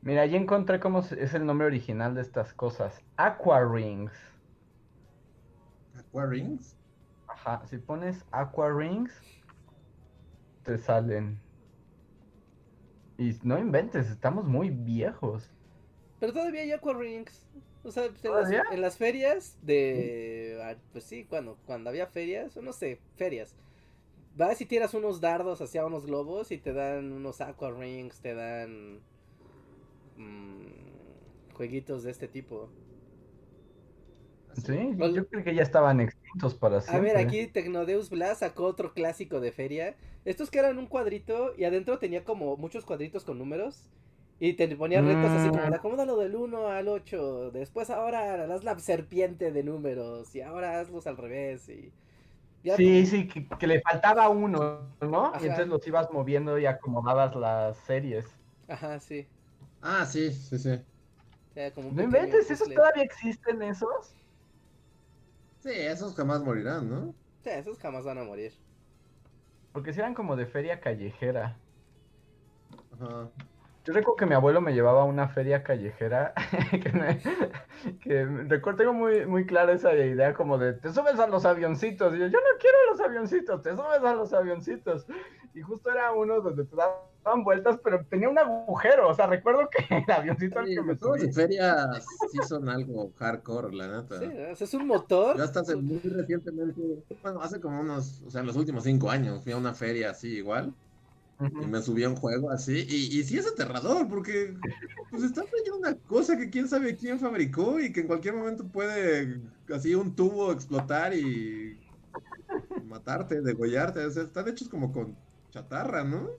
Mira, 0.02 0.26
ya 0.28 0.38
encontré 0.38 0.80
cómo 0.80 1.00
es 1.00 1.34
el 1.34 1.45
nombre 1.45 1.68
original 1.68 2.14
de 2.16 2.22
estas 2.22 2.54
cosas. 2.54 3.02
Aqua 3.18 3.62
Rings. 3.66 4.14
Aqua 5.97 6.28
Rings. 6.28 6.78
Ajá, 7.28 7.66
si 7.66 7.78
pones 7.78 8.24
Aqua 8.32 8.72
Rings, 8.72 9.12
te 10.64 10.78
salen. 10.78 11.39
Y 13.18 13.36
no 13.43 13.58
inventes, 13.58 14.10
estamos 14.10 14.45
muy 14.45 14.70
viejos. 14.70 15.52
Pero 16.20 16.34
todavía 16.34 16.62
hay 16.62 16.72
Aqua 16.72 16.93
Rings. 16.93 17.45
O 17.84 17.92
sea, 17.92 18.10
pues, 18.10 18.26
en, 18.26 18.36
las, 18.36 18.52
¿Todavía? 18.52 18.64
en 18.70 18.82
las 18.82 18.98
ferias 18.98 19.58
de... 19.62 20.60
ah, 20.64 20.76
Pues 20.92 21.04
sí, 21.06 21.26
cuando, 21.26 21.58
cuando 21.66 21.90
había 21.90 22.08
ferias, 22.08 22.56
o 22.58 22.62
no 22.62 22.74
sé, 22.74 23.00
ferias. 23.16 23.56
Vas 24.36 24.62
y 24.62 24.66
tiras 24.66 24.94
unos 24.96 25.22
dardos 25.22 25.62
hacia 25.62 25.86
unos 25.86 26.06
globos 26.06 26.52
y 26.52 26.58
te 26.60 26.74
dan 26.74 27.12
unos 27.14 27.42
Aqua 27.42 27.72
Rings, 27.72 28.22
te 28.22 28.34
dan... 28.36 29.02
mm, 30.18 31.54
jueguitos 31.54 32.04
de 32.04 32.12
este 32.12 32.28
tipo. 32.28 32.70
Sí, 34.54 34.74
yo 35.14 35.28
creo 35.28 35.44
que 35.44 35.56
ya 35.56 35.64
estaban 35.64 36.00
extintos 36.02 36.54
para 36.56 36.82
A 36.88 37.00
siempre. 37.00 37.00
ver, 37.00 37.16
aquí 37.18 37.48
Tecnodeus 37.48 38.10
Blast 38.10 38.42
sacó 38.42 38.66
otro 38.66 38.94
clásico 38.94 39.40
de 39.40 39.52
feria. 39.54 39.96
Estos 40.26 40.50
que 40.52 40.60
eran 40.60 40.78
un 40.78 40.88
cuadrito 40.88 41.54
y 41.58 41.64
adentro 41.64 42.00
tenía 42.00 42.24
como 42.26 42.58
muchos 42.58 42.84
cuadritos 42.86 43.24
con 43.24 43.38
números. 43.38 43.90
Y 44.40 44.54
te 44.54 44.74
ponían 44.76 45.06
retos 45.06 45.36
así 45.36 45.50
como, 45.50 45.64
Mm. 45.68 45.74
acomódalo 45.74 46.18
del 46.18 46.36
1 46.36 46.68
al 46.68 46.88
8. 46.88 47.52
Después 47.52 47.90
ahora 47.90 48.46
haz 48.54 48.64
la 48.64 48.80
serpiente 48.80 49.52
de 49.52 49.64
números. 49.64 50.34
Y 50.36 50.42
ahora 50.42 50.80
hazlos 50.80 51.08
al 51.08 51.18
revés. 51.18 51.68
Y 51.70 51.92
ya 52.64 52.76
Sí, 52.78 53.06
sí, 53.06 53.28
que, 53.28 53.48
que 53.48 53.68
le 53.68 53.82
faltaba 53.82 54.30
uno, 54.30 54.96
¿no? 55.02 55.26
Ajá. 55.28 55.40
Y 55.42 55.44
entonces 55.48 55.68
los 55.68 55.86
ibas 55.88 56.10
moviendo 56.12 56.58
y 56.58 56.66
acomodabas 56.66 57.36
las 57.36 57.78
series. 57.80 58.26
Ajá, 58.68 59.00
sí. 59.00 59.28
Ah, 59.82 60.06
sí, 60.06 60.32
sí, 60.32 60.58
sí. 60.58 60.80
Era 61.56 61.74
como 61.74 61.90
un 61.90 61.96
No 61.96 62.04
inventes, 62.04 62.46
¿esos 62.46 62.60
puzzle. 62.60 62.76
todavía 62.76 63.04
existen 63.04 63.62
esos? 63.62 64.14
Sí, 65.60 65.72
esos 65.74 66.16
jamás 66.16 66.42
morirán, 66.42 66.90
¿no? 66.90 67.14
Sí, 67.44 67.50
esos 67.50 67.78
jamás 67.80 68.06
van 68.06 68.18
a 68.20 68.24
morir. 68.24 68.54
Porque 69.74 69.92
si 69.94 70.00
eran 70.00 70.14
como 70.14 70.36
de 70.36 70.46
feria 70.46 70.80
callejera. 70.80 71.58
Ajá. 72.94 73.30
Yo 73.86 73.94
recuerdo 73.94 74.18
que 74.18 74.26
mi 74.26 74.36
abuelo 74.36 74.62
me 74.62 74.74
llevaba 74.74 75.02
a 75.02 75.06
una 75.06 75.30
feria 75.30 75.64
callejera 75.64 76.34
que, 76.72 76.92
me, 76.92 77.20
que 78.00 78.26
recuerdo, 78.26 78.78
tengo 78.78 78.94
muy, 78.94 79.26
muy 79.26 79.46
clara 79.46 79.72
esa 79.74 79.94
idea 79.96 80.34
como 80.34 80.58
de 80.58 80.74
te 80.74 80.92
subes 80.92 81.18
a 81.20 81.28
los 81.28 81.46
avioncitos. 81.46 82.14
Y 82.14 82.20
yo, 82.20 82.28
yo 82.28 82.40
no 82.40 82.60
quiero 82.60 82.78
los 82.92 83.00
avioncitos, 83.00 83.62
te 83.62 83.72
subes 83.72 84.04
a 84.04 84.14
los 84.14 84.34
avioncitos. 84.34 85.06
Y 85.54 85.62
justo 85.62 85.92
era 85.92 86.12
uno 86.12 86.42
donde 86.42 86.66
te 86.66 86.76
daban 86.76 87.44
vueltas, 87.44 87.80
pero 87.84 88.06
tenía 88.06 88.30
un 88.30 88.38
agujero. 88.38 89.08
O 89.08 89.14
sea, 89.14 89.28
recuerdo 89.28 89.70
que 89.70 89.84
el 89.96 90.12
avioncito 90.12 90.60
al 90.60 90.66
que 90.66 90.82
me 90.82 90.98
subí. 90.98 91.22
de 91.22 91.34
feria 91.34 91.88
sí 92.32 92.38
son 92.48 92.68
algo 92.70 93.12
hardcore, 93.18 93.74
la 93.74 94.02
neta. 94.02 94.20
Sí, 94.20 94.26
o 94.26 94.56
sea, 94.56 94.66
es 94.66 94.74
un 94.74 94.88
motor. 94.88 95.38
Yo 95.38 95.44
hasta 95.44 95.62
hace 95.62 95.78
muy 95.78 96.00
recientemente, 96.00 96.82
bueno, 97.24 97.42
hace 97.42 97.62
como 97.62 97.80
unos, 97.80 98.22
o 98.26 98.30
sea, 98.30 98.42
en 98.42 98.48
los 98.48 98.58
últimos 98.58 98.84
cinco 98.84 99.10
años 99.10 99.42
fui 99.42 99.54
a 99.54 99.58
una 99.58 99.74
feria 99.74 100.12
así 100.12 100.36
igual 100.36 100.74
y 101.40 101.66
me 101.68 101.82
subí 101.82 102.04
a 102.04 102.10
un 102.10 102.18
juego 102.18 102.52
así 102.52 102.86
y, 102.90 103.20
y 103.20 103.24
sí 103.24 103.38
es 103.38 103.48
aterrador 103.48 104.08
porque 104.10 104.56
pues 105.10 105.24
está 105.24 105.44
trayendo 105.44 105.78
una 105.78 105.96
cosa 105.96 106.38
que 106.38 106.50
quién 106.50 106.68
sabe 106.68 106.98
quién 106.98 107.20
fabricó 107.20 107.80
y 107.80 107.94
que 107.94 108.02
en 108.02 108.08
cualquier 108.08 108.36
momento 108.36 108.68
puede 108.68 109.40
así 109.74 109.96
un 109.96 110.16
tubo 110.16 110.52
explotar 110.52 111.14
y 111.14 111.80
matarte, 112.86 113.42
degollarte, 113.42 114.06
o 114.06 114.12
sea, 114.12 114.24
están 114.24 114.48
hechos 114.48 114.68
como 114.68 114.92
con 114.92 115.16
chatarra, 115.52 116.04
¿no? 116.04 116.30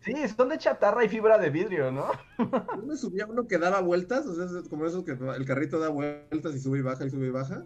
Sí, 0.00 0.14
son 0.28 0.48
de 0.48 0.58
chatarra 0.58 1.04
y 1.04 1.08
fibra 1.08 1.38
de 1.38 1.50
vidrio, 1.50 1.90
¿no? 1.92 2.06
Yo 2.38 2.82
me 2.86 2.96
subí 2.96 3.20
a 3.20 3.26
uno 3.26 3.46
que 3.46 3.58
daba 3.58 3.80
vueltas, 3.80 4.26
o 4.26 4.34
sea, 4.34 4.60
es 4.60 4.68
como 4.68 4.86
esos 4.86 5.04
que 5.04 5.12
el 5.12 5.44
carrito 5.44 5.78
da 5.78 5.88
vueltas 5.88 6.54
y 6.54 6.60
sube 6.60 6.78
y 6.78 6.82
baja 6.82 7.04
y 7.04 7.10
sube 7.10 7.26
y 7.26 7.30
baja. 7.30 7.64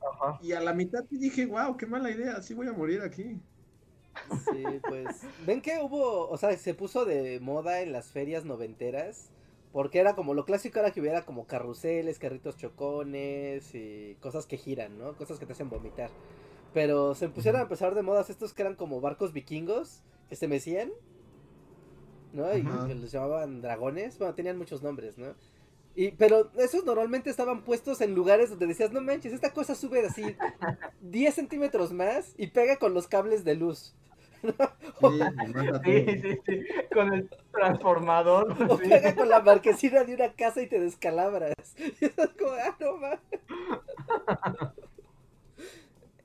Ajá. 0.00 0.38
Y 0.42 0.52
a 0.52 0.60
la 0.60 0.74
mitad 0.74 1.04
dije, 1.10 1.46
wow, 1.46 1.76
qué 1.76 1.86
mala 1.86 2.10
idea, 2.10 2.36
así 2.36 2.54
voy 2.54 2.66
a 2.66 2.72
morir 2.72 3.00
aquí. 3.02 3.40
Sí, 4.52 4.64
pues. 4.88 5.22
Ven 5.46 5.60
que 5.60 5.78
hubo, 5.82 6.28
o 6.28 6.36
sea, 6.36 6.56
se 6.56 6.74
puso 6.74 7.04
de 7.04 7.40
moda 7.40 7.80
en 7.80 7.92
las 7.92 8.10
ferias 8.10 8.44
noventeras. 8.44 9.30
Porque 9.72 9.98
era 9.98 10.14
como 10.14 10.34
lo 10.34 10.44
clásico 10.44 10.78
era 10.78 10.92
que 10.92 11.00
hubiera 11.00 11.24
como 11.24 11.48
carruseles, 11.48 12.20
carritos 12.20 12.56
chocones 12.56 13.74
y 13.74 14.16
cosas 14.20 14.46
que 14.46 14.56
giran, 14.56 14.96
¿no? 14.98 15.16
Cosas 15.16 15.40
que 15.40 15.46
te 15.46 15.52
hacen 15.52 15.68
vomitar. 15.68 16.10
Pero 16.72 17.16
se 17.16 17.28
pusieron 17.28 17.60
a 17.60 17.64
empezar 17.64 17.96
de 17.96 18.02
modas 18.02 18.30
estos 18.30 18.52
que 18.54 18.62
eran 18.62 18.76
como 18.76 19.00
barcos 19.00 19.32
vikingos 19.32 20.02
que 20.28 20.36
se 20.36 20.46
mecían, 20.46 20.92
¿no? 22.32 22.56
Y 22.56 22.60
Ajá. 22.60 22.86
que 22.86 22.94
los 22.94 23.10
llamaban 23.10 23.62
dragones. 23.62 24.16
Bueno, 24.16 24.34
tenían 24.34 24.58
muchos 24.58 24.80
nombres, 24.80 25.18
¿no? 25.18 25.34
Y, 25.96 26.12
pero 26.12 26.52
esos 26.56 26.84
normalmente 26.84 27.30
estaban 27.30 27.62
puestos 27.62 28.00
en 28.00 28.14
lugares 28.14 28.50
donde 28.50 28.68
decías, 28.68 28.92
no 28.92 29.00
manches, 29.00 29.32
esta 29.32 29.52
cosa 29.52 29.74
sube 29.74 30.06
así 30.06 30.36
10 31.02 31.34
centímetros 31.34 31.92
más 31.92 32.34
y 32.36 32.48
pega 32.48 32.76
con 32.76 32.94
los 32.94 33.08
cables 33.08 33.44
de 33.44 33.56
luz. 33.56 33.94
Sí, 35.84 36.06
Sí, 36.22 36.38
sí. 36.46 36.64
Con 36.92 37.12
el 37.12 37.28
transformador. 37.52 38.54
O 38.70 38.78
sí. 38.78 38.88
pega 38.88 39.14
con 39.14 39.28
la 39.28 39.40
marquesina 39.40 40.04
de 40.04 40.14
una 40.14 40.32
casa 40.32 40.62
y 40.62 40.66
te 40.68 40.80
descalabras. 40.80 41.54
Y 42.00 42.04
estás 42.04 42.30
como, 42.38 42.52
ah, 42.52 42.76
no. 42.80 42.98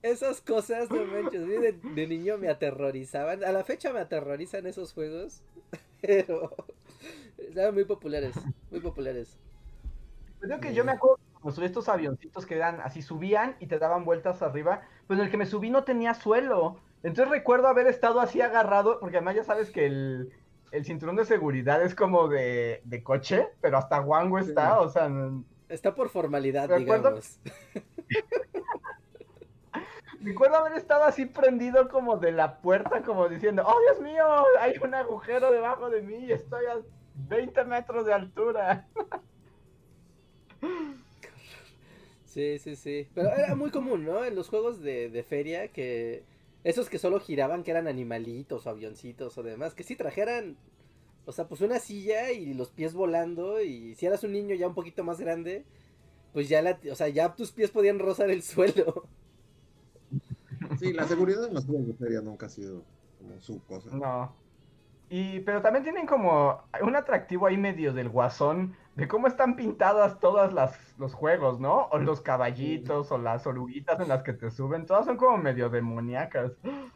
Esas 0.02 0.40
cosas, 0.42 0.90
no 0.90 1.04
manches, 1.06 1.46
de, 1.46 1.74
de 1.74 2.08
niño 2.08 2.38
me 2.38 2.50
aterrorizaban. 2.50 3.44
A 3.44 3.52
la 3.52 3.64
fecha 3.66 3.92
me 3.92 4.00
aterrorizan 4.00 4.66
esos 4.66 4.94
juegos. 4.94 5.42
Pero 6.02 6.56
eran 7.38 7.74
muy 7.74 7.86
populares, 7.86 8.36
muy 8.72 8.80
populares. 8.82 9.38
Pues 10.40 10.50
digo 10.50 10.62
que 10.62 10.74
yo 10.74 10.86
me 10.86 10.92
acuerdo 10.94 11.20
subí 11.54 11.66
estos 11.66 11.88
avioncitos 11.90 12.46
que 12.46 12.56
eran 12.56 12.82
así, 12.82 13.02
subían 13.02 13.56
y 13.60 13.68
te 13.68 13.80
daban 13.80 14.04
vueltas 14.06 14.42
arriba, 14.42 14.82
pues 15.08 15.20
en 15.20 15.26
el 15.26 15.32
que 15.32 15.38
me 15.38 15.46
subí 15.46 15.70
no 15.70 15.84
tenía 15.84 16.14
suelo. 16.14 16.78
Entonces 17.04 17.30
recuerdo 17.32 17.68
haber 17.68 17.88
estado 17.88 18.20
así 18.20 18.42
agarrado, 18.42 19.00
porque 19.00 19.18
además 19.18 19.36
ya 19.36 19.44
sabes 19.44 19.70
que 19.72 19.86
el, 19.86 20.34
el 20.72 20.86
cinturón 20.86 21.16
de 21.16 21.26
seguridad 21.26 21.82
es 21.82 21.96
como 21.96 22.28
de, 22.28 22.82
de 22.84 23.04
coche, 23.04 23.48
pero 23.62 23.78
hasta 23.78 24.00
guango 24.00 24.38
está, 24.40 24.80
o 24.82 24.90
sea, 24.90 25.10
Está 25.70 25.94
por 25.94 26.10
formalidad, 26.10 26.68
Me 26.70 26.76
acuerdo- 26.78 27.10
digamos. 27.10 27.40
Recuerdo 30.22 30.58
haber 30.58 30.74
estado 30.74 31.04
así 31.06 31.26
prendido 31.26 31.88
como 31.88 32.18
de 32.18 32.32
la 32.34 32.60
puerta, 32.60 33.02
como 33.04 33.30
diciendo, 33.30 33.64
oh 33.66 33.80
Dios 33.82 34.02
mío, 34.02 34.26
hay 34.60 34.74
un 34.84 34.94
agujero 34.94 35.50
debajo 35.52 35.90
de 35.90 36.02
mí 36.02 36.26
y 36.26 36.32
estoy 36.34 36.66
a 36.66 36.80
20 37.30 37.64
metros 37.66 38.06
de 38.06 38.14
altura. 38.14 38.88
Sí, 42.26 42.60
sí, 42.60 42.76
sí. 42.76 43.10
Pero 43.16 43.30
era 43.34 43.56
muy 43.56 43.72
común, 43.72 44.06
¿no? 44.06 44.24
En 44.24 44.36
los 44.36 44.50
juegos 44.50 44.82
de, 44.82 45.10
de 45.10 45.24
feria 45.24 45.70
que 45.70 46.24
esos 46.64 46.90
que 46.90 47.00
solo 47.00 47.20
giraban, 47.20 47.64
que 47.64 47.72
eran 47.72 47.88
animalitos 47.88 48.66
o 48.66 48.70
avioncitos 48.70 49.38
o 49.38 49.44
demás, 49.44 49.74
que 49.74 49.84
sí 49.84 49.96
trajeran, 49.96 50.58
o 51.26 51.32
sea, 51.32 51.48
pues 51.48 51.62
una 51.62 51.80
silla 51.80 52.32
y 52.32 52.54
los 52.54 52.70
pies 52.72 52.94
volando 52.94 53.62
y 53.62 53.96
si 53.96 54.06
eras 54.06 54.24
un 54.24 54.34
niño 54.34 54.56
ya 54.56 54.68
un 54.68 54.74
poquito 54.74 55.04
más 55.04 55.20
grande, 55.20 55.64
pues 56.34 56.50
ya 56.50 56.62
la, 56.62 56.80
o 56.92 56.96
sea, 56.96 57.08
ya 57.08 57.36
tus 57.36 57.52
pies 57.52 57.72
podían 57.72 58.00
rozar 58.00 58.30
el 58.30 58.44
suelo. 58.44 59.06
Sí, 60.80 60.94
la 60.94 61.08
seguridad 61.08 61.46
en 61.46 61.62
juegos 61.66 61.88
de 61.88 61.94
feria 61.94 62.22
nunca 62.22 62.46
ha 62.46 62.50
sido 62.50 62.84
como 63.18 63.40
su 63.42 63.62
cosa. 63.64 63.96
No. 63.96 64.34
Y, 65.10 65.40
pero 65.40 65.62
también 65.62 65.84
tienen 65.84 66.06
como 66.06 66.64
un 66.82 66.96
atractivo 66.96 67.48
ahí 67.48 67.58
medio 67.58 67.94
del 67.94 68.10
guasón, 68.10 68.76
de 69.00 69.08
cómo 69.08 69.28
están 69.28 69.56
pintadas 69.56 70.20
todas 70.20 70.54
las 70.54 70.78
los 70.98 71.14
juegos, 71.14 71.60
¿no? 71.60 71.88
O 71.92 71.98
los 71.98 72.20
caballitos, 72.20 73.12
o 73.12 73.18
las 73.18 73.48
oruguitas 73.48 74.00
en 74.02 74.10
las 74.10 74.24
que 74.24 74.34
te 74.34 74.52
suben, 74.52 74.86
todas 74.86 75.06
son 75.06 75.16
como 75.16 75.38
medio 75.38 75.70
demoníacas. 75.70 76.52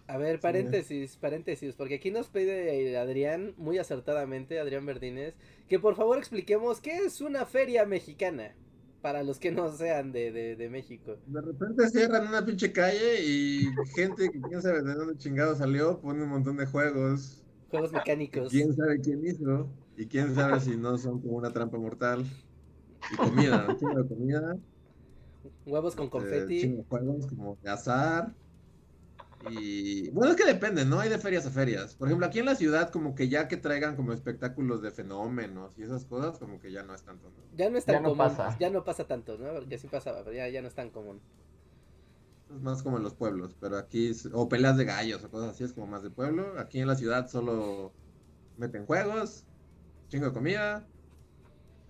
A 0.08 0.18
ver, 0.18 0.42
paréntesis, 0.42 1.16
paréntesis, 1.16 1.76
porque 1.76 1.96
aquí 1.96 2.12
nos 2.12 2.28
pide 2.28 2.98
Adrián, 2.98 3.54
muy 3.58 3.78
acertadamente, 3.78 4.60
Adrián 4.60 4.86
Verdines, 4.86 5.36
que 5.70 5.80
por 5.80 5.96
favor 5.96 6.18
expliquemos 6.18 6.82
qué 6.82 6.98
es 6.98 7.22
una 7.22 7.46
feria 7.46 7.86
mexicana, 7.86 8.54
para 9.02 9.24
los 9.24 9.40
que 9.40 9.52
no 9.52 9.72
sean 9.72 10.12
de, 10.12 10.32
de, 10.32 10.56
de 10.58 10.70
México. 10.70 11.16
De 11.28 11.42
repente 11.42 11.90
cierran 11.90 12.28
una 12.28 12.46
pinche 12.46 12.72
calle 12.74 13.24
y 13.24 13.68
gente 13.96 14.30
que 14.30 14.42
quién 14.42 14.62
sabe 14.62 14.82
de 14.82 14.94
dónde 14.94 15.18
chingado 15.18 15.56
salió, 15.56 16.00
pone 16.00 16.24
un 16.24 16.30
montón 16.30 16.58
de 16.58 16.66
juegos. 16.66 17.42
Juegos 17.70 17.92
mecánicos. 17.94 18.50
¿Quién 18.50 18.76
sabe 18.76 19.00
quién 19.00 19.26
hizo? 19.26 19.70
Y 19.96 20.08
quién 20.08 20.34
sabe 20.36 20.60
si 20.60 20.76
no 20.78 20.98
son 20.98 21.22
como 21.22 21.38
una 21.38 21.52
trampa 21.54 21.78
mortal. 21.78 22.26
Y 23.12 23.18
comida, 23.18 23.68
un 23.70 23.78
chingo 23.78 24.02
de 24.02 24.08
comida. 24.08 24.56
Huevos 25.66 25.96
con 25.96 26.06
eh, 26.06 26.10
confeti. 26.10 26.60
chingo 26.62 26.78
de 26.84 26.88
juegos 26.88 27.28
como 27.28 27.58
de 27.62 27.70
azar. 27.70 28.36
Y 29.50 30.10
bueno, 30.12 30.32
es 30.32 30.38
que 30.38 30.46
depende, 30.46 30.86
¿no? 30.86 31.00
Hay 31.00 31.10
de 31.10 31.20
ferias 31.20 31.46
a 31.46 31.52
ferias. 31.52 31.96
Por 31.96 32.08
ejemplo, 32.08 32.26
aquí 32.26 32.40
en 32.40 32.46
la 32.46 32.56
ciudad, 32.56 32.90
como 32.92 33.14
que 33.14 33.28
ya 33.28 33.48
que 33.50 33.58
traigan 33.58 33.96
como 33.98 34.14
espectáculos 34.14 34.82
de 34.82 34.92
fenómenos 34.92 35.78
y 35.78 35.84
esas 35.84 36.06
cosas, 36.06 36.40
como 36.40 36.60
que 36.60 36.72
ya 36.72 36.84
no 36.84 36.96
es 36.96 37.04
tanto, 37.04 37.30
¿no? 37.32 37.50
Ya 37.52 37.70
no 37.70 37.78
es 37.78 37.86
tan 37.86 37.96
Ya 37.96 38.02
no 38.02 38.16
común. 38.16 38.18
pasa. 38.18 38.58
Ya 38.60 38.70
no 38.70 38.84
pasa 38.84 39.06
tanto, 39.08 39.38
¿no? 39.38 39.54
Porque 39.54 39.78
sí 39.78 39.88
pasaba, 39.88 40.24
pero 40.24 40.36
ya, 40.36 40.48
ya 40.50 40.62
no 40.62 40.68
es 40.70 40.76
tan 40.76 40.92
común. 40.92 41.22
Es 42.50 42.62
más 42.62 42.84
como 42.84 42.98
en 42.98 43.04
los 43.04 43.16
pueblos, 43.16 43.56
pero 43.60 43.78
aquí, 43.78 44.08
es- 44.10 44.30
o 44.32 44.48
peleas 44.48 44.78
de 44.78 44.86
gallos 44.86 45.24
o 45.24 45.30
cosas 45.32 45.52
así, 45.52 45.64
es 45.64 45.74
como 45.74 45.88
más 45.88 46.04
de 46.04 46.12
pueblo. 46.12 46.58
Aquí 46.60 46.80
en 46.80 46.88
la 46.88 46.96
ciudad 46.96 47.28
solo 47.28 47.98
meten 48.56 48.86
juegos, 48.86 49.48
chingo 50.14 50.28
de 50.28 50.34
comida, 50.34 50.86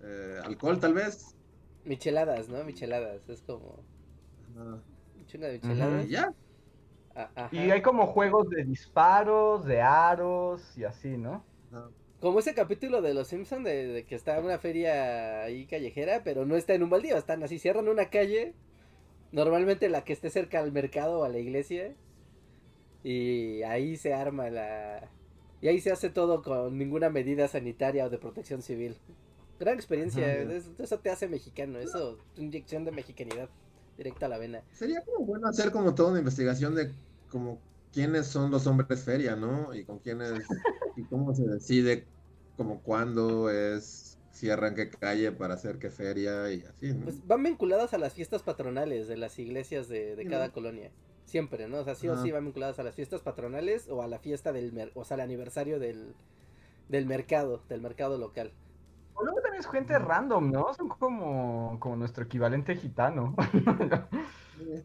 eh, 0.02 0.40
alcohol 0.42 0.80
tal 0.80 0.94
vez. 0.94 1.36
Micheladas, 1.84 2.48
¿no? 2.48 2.64
Micheladas. 2.64 3.28
Es 3.28 3.42
como. 3.42 3.84
Ajá. 4.56 4.82
un 5.14 5.26
chingo 5.26 5.44
de 5.44 5.52
micheladas. 5.52 6.06
Y 6.06 6.08
ya. 6.08 6.32
Ah, 7.14 7.30
ajá. 7.34 7.54
Y 7.54 7.70
hay 7.70 7.82
como 7.82 8.06
juegos 8.06 8.48
de 8.48 8.64
disparos, 8.64 9.66
de 9.66 9.82
aros 9.82 10.76
y 10.78 10.84
así, 10.84 11.18
¿no? 11.18 11.44
Como 12.18 12.38
ese 12.38 12.54
capítulo 12.54 13.02
de 13.02 13.12
Los 13.12 13.28
Simpson 13.28 13.62
de, 13.62 13.88
de 13.88 14.06
que 14.06 14.14
está 14.14 14.38
en 14.38 14.46
una 14.46 14.58
feria 14.58 15.42
ahí 15.42 15.66
callejera, 15.66 16.22
pero 16.24 16.46
no 16.46 16.56
está 16.56 16.72
en 16.72 16.82
un 16.82 16.88
baldío, 16.88 17.18
están 17.18 17.42
así, 17.42 17.58
cierran 17.58 17.88
una 17.88 18.08
calle, 18.08 18.54
normalmente 19.32 19.90
la 19.90 20.04
que 20.04 20.14
esté 20.14 20.30
cerca 20.30 20.60
al 20.60 20.72
mercado 20.72 21.20
o 21.20 21.24
a 21.24 21.28
la 21.28 21.38
iglesia, 21.38 21.94
y 23.02 23.62
ahí 23.64 23.98
se 23.98 24.14
arma 24.14 24.48
la... 24.48 25.10
Y 25.64 25.68
ahí 25.68 25.80
se 25.80 25.90
hace 25.90 26.10
todo 26.10 26.42
con 26.42 26.76
ninguna 26.76 27.08
medida 27.08 27.48
sanitaria 27.48 28.04
o 28.04 28.10
de 28.10 28.18
protección 28.18 28.60
civil. 28.60 28.98
Gran 29.58 29.76
experiencia, 29.76 30.26
Ajá. 30.26 30.52
es- 30.52 30.66
eso 30.78 30.98
te 30.98 31.08
hace 31.08 31.26
mexicano, 31.26 31.78
eso, 31.78 32.18
tu 32.34 32.42
inyección 32.42 32.84
de 32.84 32.92
mexicanidad 32.92 33.48
directa 33.96 34.26
a 34.26 34.28
la 34.28 34.36
vena. 34.36 34.62
Sería 34.72 35.00
como 35.06 35.24
bueno 35.24 35.48
hacer 35.48 35.72
como 35.72 35.94
toda 35.94 36.10
una 36.10 36.18
investigación 36.18 36.74
de 36.74 36.92
como 37.30 37.62
quiénes 37.94 38.26
son 38.26 38.50
los 38.50 38.66
hombres 38.66 39.02
feria, 39.02 39.36
¿no? 39.36 39.72
Y 39.74 39.86
con 39.86 40.00
quiénes, 40.00 40.32
y 40.98 41.02
cómo 41.04 41.34
se 41.34 41.44
decide, 41.44 42.04
como 42.58 42.82
cuándo 42.82 43.48
es, 43.48 44.18
cierran 44.32 44.74
qué 44.74 44.90
calle 44.90 45.32
para 45.32 45.54
hacer 45.54 45.78
qué 45.78 45.88
feria 45.90 46.52
y 46.52 46.60
así, 46.64 46.92
¿no? 46.92 47.04
Pues 47.04 47.26
van 47.26 47.42
vinculadas 47.42 47.94
a 47.94 47.98
las 47.98 48.12
fiestas 48.12 48.42
patronales 48.42 49.08
de 49.08 49.16
las 49.16 49.38
iglesias 49.38 49.88
de, 49.88 50.14
de 50.14 50.26
cada 50.26 50.48
¿no? 50.48 50.52
colonia. 50.52 50.90
Siempre, 51.24 51.68
¿no? 51.68 51.78
O 51.78 51.84
sea, 51.84 51.94
sí 51.94 52.08
o 52.08 52.16
sí 52.16 52.30
van 52.30 52.44
vinculadas 52.44 52.78
a 52.78 52.82
las 52.82 52.94
fiestas 52.94 53.22
patronales 53.22 53.88
o 53.88 54.02
a 54.02 54.06
la 54.08 54.18
fiesta 54.18 54.52
del, 54.52 54.72
mer- 54.72 54.92
o 54.94 55.04
sea, 55.04 55.16
al 55.16 55.22
aniversario 55.22 55.78
del, 55.78 56.14
del 56.88 57.06
mercado, 57.06 57.62
del 57.68 57.80
mercado 57.80 58.18
local. 58.18 58.52
O 59.14 59.22
luego 59.24 59.40
también 59.40 59.60
es 59.60 59.68
gente 59.68 59.98
random, 59.98 60.50
¿no? 60.50 60.74
Son 60.74 60.88
como, 60.88 61.78
como 61.80 61.96
nuestro 61.96 62.24
equivalente 62.24 62.76
gitano. 62.76 63.34
Sí, 64.58 64.84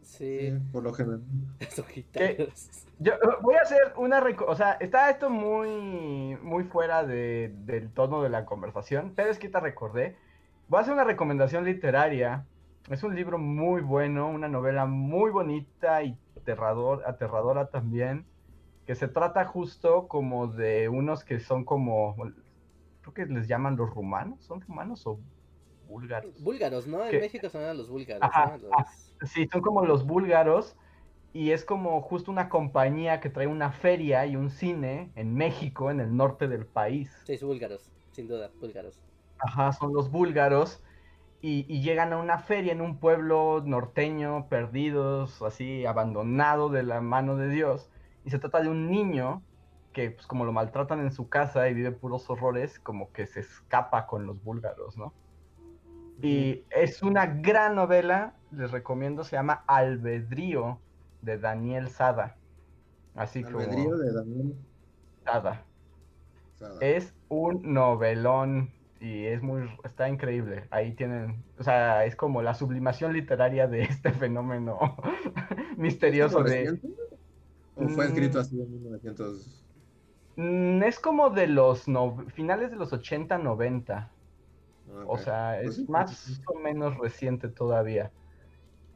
Sí, 0.00 0.52
por 0.72 0.82
lo 0.82 0.92
general. 0.94 1.20
son 1.74 1.84
gitanos. 1.86 2.70
Yo 2.98 3.12
eh, 3.14 3.18
voy 3.42 3.56
a 3.56 3.60
hacer 3.62 3.92
una... 3.96 4.24
O 4.46 4.54
sea, 4.54 4.72
está 4.80 5.10
esto 5.10 5.28
muy, 5.28 6.36
muy 6.42 6.64
fuera 6.64 7.04
de- 7.04 7.52
del 7.66 7.90
tono 7.92 8.22
de 8.22 8.30
la 8.30 8.46
conversación, 8.46 9.12
pero 9.14 9.30
es 9.30 9.38
que 9.38 9.48
te 9.50 9.60
recordé. 9.60 10.16
Voy 10.68 10.78
a 10.78 10.82
hacer 10.82 10.94
una 10.94 11.04
recomendación 11.04 11.64
literaria. 11.64 12.46
Es 12.88 13.02
un 13.02 13.14
libro 13.16 13.38
muy 13.38 13.82
bueno, 13.82 14.28
una 14.28 14.48
novela 14.48 14.86
muy 14.86 15.30
bonita 15.30 16.02
y 16.04 16.18
aterrador, 16.36 17.02
aterradora 17.06 17.68
también, 17.68 18.28
que 18.84 18.94
se 18.94 19.08
trata 19.08 19.44
justo 19.44 20.06
como 20.08 20.46
de 20.48 20.88
unos 20.88 21.24
que 21.24 21.40
son 21.40 21.64
como... 21.64 22.16
Creo 23.00 23.14
que 23.14 23.26
les 23.26 23.48
llaman 23.48 23.76
los 23.76 23.90
rumanos. 23.90 24.44
¿Son 24.44 24.60
rumanos 24.60 25.06
o 25.06 25.20
búlgaros? 25.86 26.34
Búlgaros, 26.40 26.86
¿no? 26.86 27.04
En. 27.06 27.20
México 27.20 27.48
son 27.48 27.76
los 27.76 27.88
búlgaros, 27.88 28.30
Ajá, 28.30 28.56
¿no? 28.56 28.56
Los- 28.56 29.12
Sí, 29.32 29.48
son 29.50 29.62
como 29.62 29.84
los 29.86 30.06
búlgaros 30.06 30.76
y 31.32 31.50
es 31.52 31.64
como 31.64 32.02
justo 32.02 32.30
una 32.30 32.48
compañía 32.48 33.20
que 33.20 33.30
trae 33.30 33.46
una 33.46 33.72
feria 33.72 34.26
y 34.26 34.36
un 34.36 34.50
cine 34.50 35.12
en 35.16 35.34
México, 35.34 35.90
en 35.90 36.00
el 36.00 36.16
norte 36.16 36.46
del 36.48 36.66
país. 36.66 37.12
Sí, 37.26 37.36
son 37.36 37.48
búlgaros, 37.48 37.92
sin 38.10 38.26
duda, 38.26 38.54
búlgaros. 38.58 39.02
Ajá, 39.38 39.72
son 39.72 39.92
los 39.92 40.10
búlgaros 40.10 40.82
y, 41.40 41.66
y 41.68 41.82
llegan 41.82 42.12
a 42.12 42.18
una 42.18 42.38
feria 42.38 42.72
en 42.72 42.80
un 42.80 42.98
pueblo 42.98 43.62
norteño, 43.64 44.48
perdidos, 44.48 45.42
así, 45.42 45.86
abandonado 45.86 46.68
de 46.68 46.82
la 46.82 47.00
mano 47.00 47.36
de 47.36 47.48
Dios. 47.48 47.90
Y 48.24 48.30
se 48.30 48.38
trata 48.38 48.60
de 48.60 48.68
un 48.68 48.90
niño 48.90 49.42
que, 49.96 50.10
pues 50.10 50.26
como 50.26 50.44
lo 50.44 50.52
maltratan 50.52 51.00
en 51.00 51.10
su 51.10 51.30
casa 51.30 51.70
y 51.70 51.74
vive 51.74 51.90
puros 51.90 52.28
horrores, 52.28 52.78
como 52.78 53.12
que 53.12 53.26
se 53.26 53.40
escapa 53.40 54.06
con 54.06 54.26
los 54.26 54.44
búlgaros, 54.44 54.98
¿no? 54.98 55.14
Y 56.20 56.64
es 56.70 57.02
una 57.02 57.26
gran 57.26 57.74
novela, 57.74 58.34
les 58.50 58.72
recomiendo, 58.72 59.24
se 59.24 59.36
llama 59.36 59.64
Albedrío 59.66 60.80
de 61.22 61.38
Daniel 61.38 61.88
Sada. 61.88 62.36
Así 63.14 63.42
Albedrío 63.42 63.84
como 63.84 63.96
de 63.96 64.12
Daniel 64.12 64.56
Sada. 65.24 65.64
Sada. 66.54 66.78
Es 66.80 67.14
un 67.28 67.72
novelón 67.72 68.70
y 68.98 69.26
es 69.26 69.42
muy, 69.42 69.68
está 69.84 70.08
increíble. 70.08 70.68
Ahí 70.70 70.94
tienen, 70.96 71.46
o 71.58 71.62
sea, 71.62 72.04
es 72.06 72.16
como 72.16 72.42
la 72.42 72.54
sublimación 72.54 73.12
literaria 73.12 73.68
de 73.68 73.82
este 73.84 74.12
fenómeno 74.12 74.78
misterioso 75.76 76.42
¿Es 76.42 76.44
de... 76.44 76.80
fue 77.94 78.06
Mm. 78.06 78.06
escrito 78.06 78.38
así 78.40 78.60
en 78.60 78.70
1900? 78.72 79.66
Mm, 80.36 80.82
es 80.82 80.98
como 81.00 81.30
de 81.30 81.46
los 81.46 81.88
no- 81.88 82.26
finales 82.34 82.70
de 82.70 82.76
los 82.76 82.92
80, 82.92 83.38
90. 83.38 84.16
Ah, 84.88 85.06
O 85.06 85.18
sea, 85.18 85.60
Pues 85.62 85.78
es 85.78 85.88
pues 85.88 85.88
más 85.88 86.42
o 86.48 86.58
menos 86.60 86.98
reciente 86.98 87.48
todavía. 87.50 88.14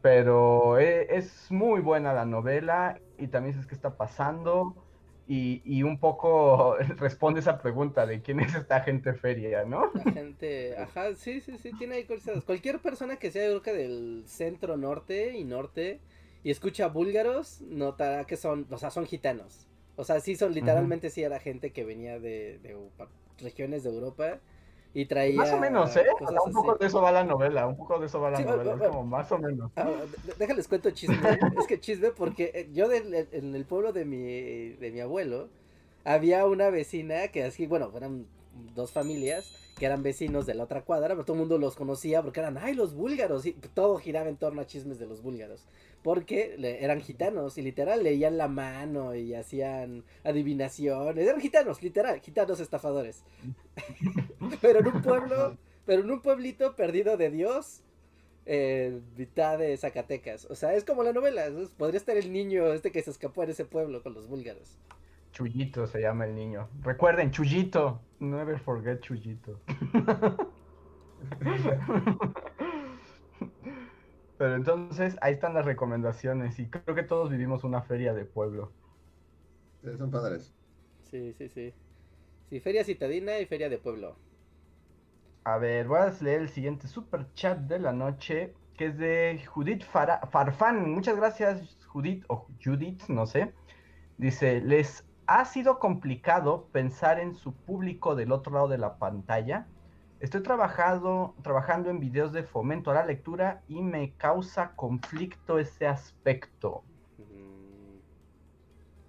Pero 0.03 0.79
e- 0.79 1.17
es 1.17 1.51
muy 1.51 1.81
buena 1.83 2.13
la 2.15 2.27
novela 2.27 3.03
y 3.19 3.29
también 3.29 3.55
dices 3.57 3.69
qué 3.69 3.75
está 3.77 3.97
pasando 3.99 4.90
y, 5.33 5.63
y 5.65 5.85
un 5.85 6.01
poco 6.01 6.77
responde 6.99 7.39
esa 7.39 7.63
pregunta 7.63 8.05
de 8.05 8.21
quién 8.21 8.41
es 8.41 8.53
esta 8.53 8.81
gente 8.81 9.15
feria, 9.15 9.65
¿no? 9.65 9.93
La 9.95 10.11
gente, 10.11 10.77
ajá, 10.77 11.15
sí, 11.15 11.41
sí, 11.41 11.57
sí, 11.57 11.71
tiene 11.79 11.95
ahí 11.95 12.05
cosas. 12.05 12.43
Cualquier 12.43 12.81
persona 12.81 13.15
que 13.15 13.31
sea, 13.31 13.45
yo 13.45 13.61
creo 13.61 13.63
que 13.63 13.81
del 13.81 14.25
centro 14.27 14.77
norte 14.77 15.39
y 15.39 15.45
norte 15.45 16.01
y 16.43 16.51
escucha 16.51 16.89
búlgaros, 16.89 17.61
notará 17.61 18.25
que 18.25 18.37
son, 18.37 18.67
o 18.73 18.77
sea, 18.77 18.91
son 18.91 19.07
gitanos. 19.07 19.69
O 19.95 20.03
sea, 20.03 20.19
sí 20.19 20.35
son, 20.35 20.53
literalmente 20.53 21.11
sí 21.11 21.23
era 21.23 21.39
gente 21.39 21.71
que 21.71 21.85
venía 21.85 22.19
de, 22.19 22.59
regiones 23.39 23.85
de 23.85 23.91
Europa 23.91 24.41
y 24.93 25.07
traía 25.07 25.37
Más 25.37 25.53
o 25.53 25.59
menos, 25.59 25.97
¿eh? 25.97 26.07
O 26.15 26.19
cosas 26.19 26.31
sea, 26.33 26.43
un 26.43 26.53
poco 26.53 26.71
así. 26.71 26.81
de 26.81 26.87
eso 26.87 27.01
va 27.03 27.13
la 27.13 27.25
novela, 27.25 27.67
un 27.67 27.77
poco 27.77 27.99
de 27.99 28.07
eso 28.07 28.21
va 28.21 28.31
la 28.31 28.39
Sí, 28.39 28.45
novela, 28.45 28.75
es 28.75 28.89
como 28.89 29.05
más 29.05 29.31
o 29.33 29.39
menos. 29.39 29.71
Ah, 29.77 29.91
déjales 30.39 30.69
cuento 30.69 30.91
chisme. 30.91 31.17
es 31.59 31.67
que 31.67 31.79
chisme 31.81 32.11
porque 32.11 32.51
eh, 32.55 32.69
yo 32.73 32.89
del- 32.89 33.29
en 33.33 33.55
el 33.55 33.65
pueblo 33.65 33.93
de 33.93 34.05
mi, 34.05 34.71
de 34.77 34.91
mi 34.91 35.01
abuelo 35.01 35.49
había 36.05 36.47
una 36.47 36.71
vecina 36.71 37.29
que 37.29 37.45
así, 37.45 37.67
bueno, 37.67 37.93
eran 37.97 38.27
dos 38.75 38.91
familias 38.93 39.53
que 39.79 39.87
eran 39.87 40.03
vecinos 40.03 40.45
de 40.45 40.55
la 40.55 40.65
otra 40.65 40.83
cuadra, 40.83 41.09
pero 41.15 41.25
todo 41.25 41.35
el 41.35 41.41
mundo 41.41 41.57
los 41.57 41.75
conocía 41.77 42.23
porque 42.23 42.41
eran, 42.41 42.59
ay, 42.59 42.75
los 42.75 42.95
búlgaros, 42.95 43.47
y 43.47 43.53
todo 43.53 43.97
giraba 43.99 44.29
en 44.29 44.37
torno 44.37 44.61
a 44.61 44.67
chismes 44.67 44.99
de 44.99 45.07
los 45.07 45.23
búlgaros, 45.23 45.63
porque 46.03 46.57
eran 46.81 47.01
gitanos 47.01 47.59
y 47.59 47.63
literal 47.63 48.03
leían 48.03 48.39
la 48.39 48.49
mano 48.49 49.15
y 49.15 49.35
hacían 49.35 50.05
adivinaciones, 50.25 51.27
eran 51.27 51.41
gitanos, 51.41 51.83
literal, 51.83 52.21
gitanos 52.21 52.61
estafadores. 52.61 53.25
pero 54.61 54.81
en 54.81 54.89
un 54.89 55.03
pueblo, 55.03 55.59
pero 55.85 56.03
en 56.03 56.11
un 56.11 56.23
pueblito 56.23 56.75
perdido 56.77 57.17
de 57.17 57.31
Dios, 57.31 57.83
mitad 59.17 59.59
de 59.59 59.77
Zacatecas, 59.77 60.47
o 60.47 60.55
sea, 60.55 60.75
es 60.75 60.85
como 60.85 61.03
la 61.03 61.13
novela, 61.13 61.47
podría 61.77 61.99
estar 61.99 62.17
el 62.17 62.33
niño 62.33 62.73
este 62.73 62.91
que 62.91 63.03
se 63.03 63.11
escapó 63.11 63.43
en 63.43 63.51
ese 63.51 63.65
pueblo 63.65 64.03
con 64.03 64.15
los 64.15 64.27
búlgaros. 64.27 64.79
Chuyito 65.33 65.87
se 65.87 66.01
llama 66.01 66.27
el 66.27 66.35
niño. 66.35 66.69
Recuerden, 66.83 67.31
Chuyito. 67.31 68.01
Never 68.19 68.59
forget 68.59 69.01
Chuyito. 69.01 69.61
Pero 74.41 74.55
entonces, 74.55 75.19
ahí 75.21 75.35
están 75.35 75.53
las 75.53 75.67
recomendaciones. 75.67 76.59
Y 76.59 76.71
creo 76.71 76.95
que 76.97 77.03
todos 77.03 77.29
vivimos 77.29 77.63
una 77.63 77.83
feria 77.83 78.15
de 78.15 78.25
pueblo. 78.25 78.73
son 79.99 80.11
padres. 80.11 80.55
Sí, 81.03 81.35
sí, 81.35 81.51
sí. 81.51 81.75
Sí, 82.49 82.59
feria 82.61 82.83
citadina 82.83 83.39
y 83.39 83.45
feria 83.45 83.69
de 83.69 83.77
pueblo. 83.77 84.17
A 85.45 85.59
ver, 85.59 85.89
voy 85.89 85.99
a 85.99 86.15
leer 86.23 86.41
el 86.41 86.49
siguiente 86.49 86.89
super 86.89 87.31
chat 87.35 87.59
de 87.59 87.81
la 87.81 87.93
noche, 87.93 88.55
que 88.79 88.87
es 88.87 88.97
de 88.97 89.45
Judith 89.47 89.83
Farfán. 89.85 90.91
Muchas 90.91 91.19
gracias, 91.19 91.77
Judith, 91.87 92.25
o 92.29 92.47
Judith, 92.65 93.03
no 93.09 93.27
sé. 93.27 93.53
Dice, 94.17 94.63
les 94.63 95.05
ha 95.27 95.45
sido 95.45 95.79
complicado 95.79 96.67
pensar 96.73 97.21
en 97.21 97.35
su 97.35 97.53
público 97.53 98.15
del 98.15 98.33
otro 98.33 98.55
lado 98.55 98.69
de 98.69 98.79
la 98.79 98.97
pantalla. 98.97 99.67
Estoy 100.21 100.43
trabajando, 100.43 101.35
trabajando 101.43 101.89
en 101.89 101.99
videos 101.99 102.33
de 102.33 102.43
fomento 102.43 102.91
a 102.91 102.95
la 102.95 103.07
lectura 103.07 103.63
y 103.69 103.81
me 103.81 104.13
causa 104.17 104.77
conflicto 104.77 105.59
ese 105.59 105.87
aspecto. 105.87 106.85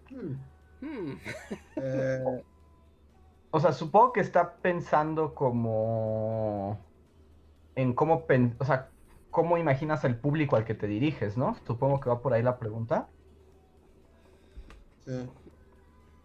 Hmm. 0.10 0.36
Hmm. 0.80 1.14
Eh. 1.76 2.44
O 3.52 3.60
sea, 3.60 3.74
supongo 3.74 4.14
que 4.14 4.22
está 4.22 4.56
pensando 4.56 5.36
como 5.36 6.80
en 7.76 7.94
cómo, 7.94 8.26
o 8.60 8.66
sea, 8.66 8.90
cómo 9.30 9.58
imaginas 9.58 10.06
el 10.06 10.18
público 10.18 10.56
al 10.56 10.64
que 10.64 10.74
te 10.74 10.88
diriges, 10.88 11.36
¿no? 11.36 11.58
Supongo 11.68 12.00
que 12.00 12.10
va 12.10 12.22
por 12.22 12.34
ahí 12.34 12.44
la 12.44 12.58
pregunta. 12.58 13.10
Sí. 15.06 15.30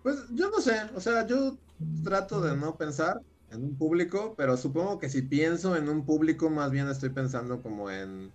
Pues 0.05 0.29
yo 0.31 0.51
no 0.51 0.61
sé, 0.61 0.81
o 0.95 1.01
sea, 1.01 1.27
yo 1.27 1.57
trato 2.05 2.41
de 2.41 2.57
no 2.57 2.77
pensar 2.77 3.21
en 3.51 3.65
un 3.65 3.77
público, 3.77 4.35
pero 4.37 4.57
supongo 4.57 4.99
que 4.99 5.09
si 5.09 5.23
pienso 5.23 5.77
en 5.77 5.89
un 5.89 6.05
público, 6.05 6.51
más 6.51 6.71
bien 6.71 6.89
estoy 6.89 7.11
pensando 7.11 7.63
como 7.63 7.91
en 7.91 8.33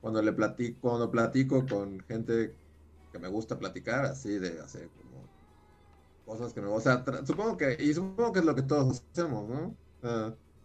cuando 0.00 0.22
le 0.22 0.32
platico, 0.32 0.78
cuando 0.80 1.10
platico 1.10 1.66
con 1.66 2.00
gente 2.00 2.54
que 3.12 3.18
me 3.18 3.28
gusta 3.28 3.58
platicar, 3.58 4.04
así 4.04 4.38
de 4.38 4.60
hacer 4.60 4.88
como 4.90 5.24
cosas 6.24 6.52
que 6.52 6.60
me 6.60 6.68
o 6.68 6.80
sea, 6.80 7.04
supongo 7.24 7.56
que, 7.56 7.76
y 7.80 7.94
supongo 7.94 8.32
que 8.32 8.40
es 8.40 8.44
lo 8.44 8.54
que 8.54 8.62
todos 8.62 9.02
hacemos, 9.12 9.48
¿no? 9.48 9.76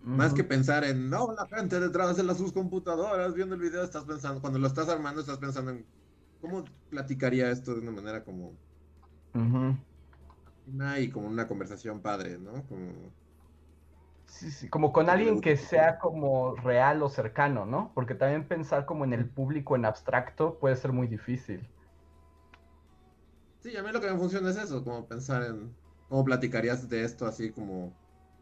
Más 0.01 0.33
que 0.33 0.43
pensar 0.43 0.83
en, 0.83 1.09
no, 1.09 1.33
la 1.33 1.45
gente 1.47 1.79
detrás 1.79 2.15
de 2.15 2.23
las 2.23 2.37
sus 2.37 2.53
computadoras 2.53 3.33
viendo 3.33 3.55
el 3.55 3.61
video, 3.61 3.83
estás 3.83 4.05
pensando, 4.05 4.41
cuando 4.41 4.59
lo 4.59 4.67
estás 4.67 4.87
armando, 4.89 5.21
estás 5.21 5.37
pensando 5.39 5.71
en 5.71 5.85
cómo 6.41 6.63
platicaría 6.89 7.51
esto 7.51 7.73
de 7.75 7.81
una 7.81 7.91
manera 7.91 8.23
como 8.23 8.57
y 10.99 11.09
como 11.11 11.27
una 11.27 11.47
conversación 11.47 12.01
padre, 12.01 12.37
¿no? 12.37 12.65
Como... 12.67 13.18
Sí, 14.29 14.51
sí, 14.51 14.69
como 14.69 14.93
con 14.93 15.09
alguien 15.09 15.41
que 15.41 15.57
sea 15.57 15.97
como 15.97 16.55
real 16.55 17.01
o 17.01 17.09
cercano, 17.09 17.65
¿no? 17.65 17.91
Porque 17.93 18.15
también 18.15 18.47
pensar 18.47 18.85
como 18.85 19.03
en 19.03 19.13
el 19.13 19.27
público 19.27 19.75
en 19.75 19.85
abstracto 19.85 20.59
puede 20.59 20.75
ser 20.75 20.93
muy 20.93 21.07
difícil. 21.07 21.67
Sí, 23.61 23.75
a 23.75 23.83
mí 23.83 23.91
lo 23.91 23.99
que 23.99 24.09
me 24.09 24.17
funciona 24.17 24.49
es 24.51 24.57
eso, 24.57 24.83
como 24.83 25.05
pensar 25.07 25.43
en 25.43 25.75
cómo 26.07 26.23
platicarías 26.23 26.87
de 26.87 27.03
esto 27.03 27.25
así 27.25 27.51
como 27.51 27.93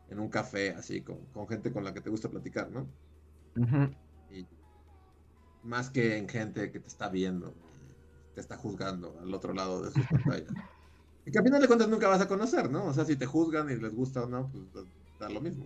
en 0.09 0.19
un 0.19 0.29
café, 0.29 0.71
así 0.71 1.01
con, 1.01 1.17
gente 1.47 1.71
con 1.71 1.83
la 1.83 1.93
que 1.93 2.01
te 2.01 2.09
gusta 2.09 2.29
platicar, 2.29 2.69
¿no? 2.69 2.87
y 4.29 4.45
más 5.63 5.89
que 5.89 6.17
en 6.17 6.29
gente 6.29 6.71
que 6.71 6.79
te 6.79 6.87
está 6.87 7.09
viendo, 7.09 7.55
te 8.35 8.41
está 8.41 8.55
juzgando 8.57 9.17
al 9.19 9.33
otro 9.33 9.53
lado 9.53 9.81
de 9.81 9.91
sus 9.91 10.05
pantallas. 10.05 10.49
Y 11.25 11.31
que 11.31 11.39
al 11.39 11.43
final 11.43 11.59
de 11.59 11.67
cuentas 11.67 11.89
nunca 11.89 12.07
vas 12.07 12.21
a 12.21 12.27
conocer, 12.29 12.71
¿no? 12.71 12.85
O 12.85 12.93
sea, 12.93 13.03
si 13.03 13.17
te 13.17 13.25
juzgan 13.25 13.69
y 13.69 13.75
les 13.75 13.93
gusta 13.93 14.23
o 14.23 14.27
no, 14.27 14.49
pues 14.49 14.85
da 15.19 15.29
lo 15.29 15.41
mismo. 15.41 15.65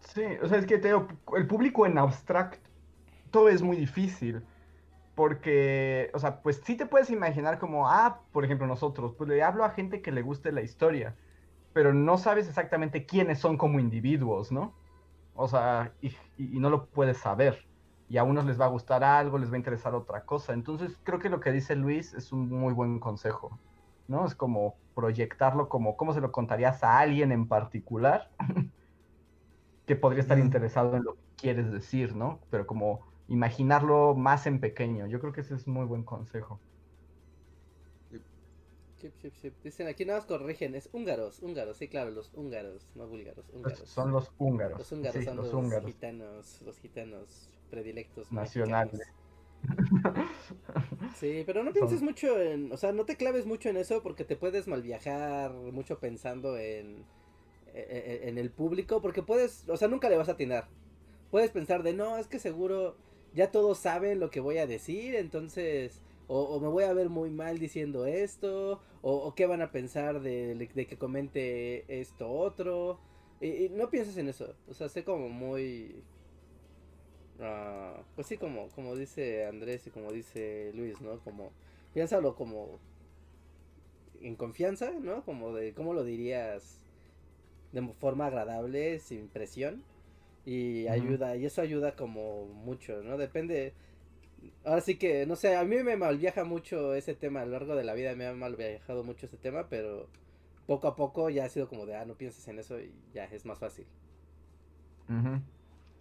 Sí, 0.00 0.22
o 0.42 0.48
sea, 0.48 0.58
es 0.58 0.66
que 0.66 0.78
te 0.78 0.90
el 0.90 1.46
público 1.46 1.86
en 1.86 1.98
abstracto 1.98 3.48
es 3.48 3.62
muy 3.62 3.76
difícil. 3.76 4.42
Porque, 5.14 6.10
o 6.14 6.18
sea, 6.18 6.40
pues 6.40 6.62
sí 6.64 6.76
te 6.76 6.86
puedes 6.86 7.10
imaginar 7.10 7.58
como, 7.58 7.88
ah, 7.88 8.20
por 8.32 8.44
ejemplo, 8.44 8.66
nosotros, 8.66 9.14
pues 9.18 9.28
le 9.28 9.42
hablo 9.42 9.64
a 9.64 9.70
gente 9.70 10.00
que 10.00 10.12
le 10.12 10.22
guste 10.22 10.50
la 10.50 10.62
historia, 10.62 11.14
pero 11.74 11.92
no 11.92 12.16
sabes 12.16 12.48
exactamente 12.48 13.04
quiénes 13.04 13.38
son 13.38 13.58
como 13.58 13.80
individuos, 13.80 14.50
¿no? 14.50 14.72
O 15.34 15.46
sea, 15.46 15.92
y, 16.00 16.14
y, 16.38 16.58
no 16.58 16.70
lo 16.70 16.86
puedes 16.86 17.18
saber. 17.18 17.66
Y 18.08 18.16
a 18.16 18.24
unos 18.24 18.46
les 18.46 18.58
va 18.58 18.64
a 18.66 18.68
gustar 18.68 19.04
algo, 19.04 19.36
les 19.36 19.50
va 19.50 19.54
a 19.54 19.58
interesar 19.58 19.94
otra 19.94 20.24
cosa. 20.24 20.54
Entonces, 20.54 20.98
creo 21.04 21.18
que 21.18 21.28
lo 21.28 21.40
que 21.40 21.52
dice 21.52 21.76
Luis 21.76 22.14
es 22.14 22.32
un 22.32 22.48
muy 22.48 22.72
buen 22.72 22.98
consejo. 22.98 23.58
¿no? 24.10 24.26
Es 24.26 24.34
como 24.34 24.74
proyectarlo 24.94 25.68
como 25.68 25.96
cómo 25.96 26.12
se 26.12 26.20
lo 26.20 26.32
contarías 26.32 26.82
a 26.82 26.98
alguien 26.98 27.32
en 27.32 27.48
particular 27.48 28.30
que 29.86 29.96
podría 29.96 30.22
estar 30.22 30.38
interesado 30.38 30.96
en 30.96 31.04
lo 31.04 31.14
que 31.14 31.20
quieres 31.36 31.70
decir, 31.72 32.14
¿no? 32.14 32.40
Pero 32.50 32.66
como 32.66 33.00
imaginarlo 33.28 34.14
más 34.14 34.46
en 34.46 34.60
pequeño. 34.60 35.06
Yo 35.06 35.20
creo 35.20 35.32
que 35.32 35.40
ese 35.40 35.54
es 35.54 35.66
muy 35.66 35.86
buen 35.86 36.02
consejo. 36.02 36.60
Dicen 39.64 39.86
aquí 39.88 40.04
nada 40.04 40.18
más 40.18 40.26
corrigen, 40.26 40.74
es 40.74 40.90
húngaros, 40.92 41.40
húngaros, 41.40 41.78
sí, 41.78 41.88
claro, 41.88 42.10
los 42.10 42.30
húngaros, 42.34 42.86
no 42.94 43.06
búlgaros, 43.06 43.46
húngaros. 43.50 43.88
Son 43.88 44.12
los 44.12 44.30
húngaros. 44.36 44.78
Los 44.78 44.92
húngaros 44.92 45.24
son 45.24 45.36
los, 45.70 45.84
gitanos, 45.86 46.60
los 46.62 46.78
gitanos 46.78 47.48
predilectos. 47.70 48.30
Nacionales. 48.30 49.00
Sí, 51.16 51.42
pero 51.44 51.62
no 51.62 51.72
pienses 51.72 52.02
mucho 52.02 52.40
en, 52.40 52.72
o 52.72 52.76
sea, 52.76 52.92
no 52.92 53.04
te 53.04 53.16
claves 53.16 53.44
mucho 53.44 53.68
en 53.68 53.76
eso 53.76 54.02
porque 54.02 54.24
te 54.24 54.36
puedes 54.36 54.66
mal 54.68 54.82
viajar 54.82 55.52
mucho 55.52 55.98
pensando 55.98 56.56
en, 56.56 57.04
e, 57.74 58.20
e, 58.24 58.28
en, 58.28 58.38
el 58.38 58.50
público, 58.50 59.02
porque 59.02 59.22
puedes, 59.22 59.68
o 59.68 59.76
sea, 59.76 59.88
nunca 59.88 60.08
le 60.08 60.16
vas 60.16 60.28
a 60.28 60.32
atinar. 60.32 60.68
Puedes 61.30 61.50
pensar 61.50 61.82
de, 61.82 61.92
no, 61.92 62.16
es 62.16 62.26
que 62.26 62.38
seguro 62.38 62.96
ya 63.34 63.50
todos 63.50 63.78
saben 63.78 64.20
lo 64.20 64.30
que 64.30 64.40
voy 64.40 64.58
a 64.58 64.66
decir, 64.66 65.14
entonces, 65.14 66.00
o, 66.26 66.58
me 66.60 66.68
voy 66.68 66.84
a 66.84 66.92
ver 66.92 67.08
muy 67.08 67.30
mal 67.30 67.58
diciendo 67.58 68.06
esto, 68.06 68.80
o, 69.02 69.34
qué 69.34 69.46
van 69.46 69.62
a 69.62 69.72
pensar 69.72 70.20
de, 70.20 70.68
que 70.88 70.96
comente 70.96 71.84
esto 72.00 72.30
otro. 72.30 72.98
y 73.40 73.68
no 73.70 73.90
pienses 73.90 74.16
en 74.16 74.28
eso, 74.28 74.54
o 74.68 74.74
sea, 74.74 74.88
sé 74.88 75.04
como 75.04 75.28
muy 75.28 76.02
Ah, 77.40 78.02
pues 78.14 78.26
sí, 78.26 78.36
como, 78.36 78.68
como 78.70 78.96
dice 78.96 79.46
Andrés 79.46 79.86
y 79.86 79.90
como 79.90 80.12
dice 80.12 80.72
Luis, 80.74 81.00
¿no? 81.00 81.18
Como, 81.20 81.50
piénsalo 81.94 82.34
como 82.34 82.78
en 84.20 84.36
confianza, 84.36 84.92
¿no? 85.00 85.24
Como 85.24 85.54
de, 85.54 85.72
¿cómo 85.74 85.94
lo 85.94 86.04
dirías? 86.04 86.78
De 87.72 87.82
forma 88.00 88.26
agradable, 88.26 88.98
sin 88.98 89.28
presión. 89.28 89.82
Y 90.44 90.88
ayuda, 90.88 91.36
y 91.36 91.46
eso 91.46 91.62
ayuda 91.62 91.96
como 91.96 92.46
mucho, 92.46 93.02
¿no? 93.02 93.16
Depende. 93.18 93.74
Ahora 94.64 94.80
sí 94.80 94.96
que, 94.96 95.26
no 95.26 95.36
sé, 95.36 95.56
a 95.56 95.64
mí 95.64 95.82
me 95.82 95.96
malviaja 95.96 96.44
mucho 96.44 96.94
ese 96.94 97.14
tema, 97.14 97.42
a 97.42 97.46
lo 97.46 97.52
largo 97.52 97.76
de 97.76 97.84
la 97.84 97.94
vida 97.94 98.14
me 98.14 98.26
ha 98.26 98.32
malviajado 98.34 99.04
mucho 99.04 99.26
ese 99.26 99.36
tema, 99.36 99.68
pero 99.68 100.08
poco 100.66 100.88
a 100.88 100.96
poco 100.96 101.30
ya 101.30 101.44
ha 101.44 101.48
sido 101.48 101.68
como 101.68 101.86
de, 101.86 101.96
ah, 101.96 102.04
no 102.06 102.14
pienses 102.16 102.46
en 102.48 102.58
eso 102.58 102.80
y 102.80 102.92
ya 103.12 103.24
es 103.26 103.44
más 103.44 103.58
fácil. 103.58 103.86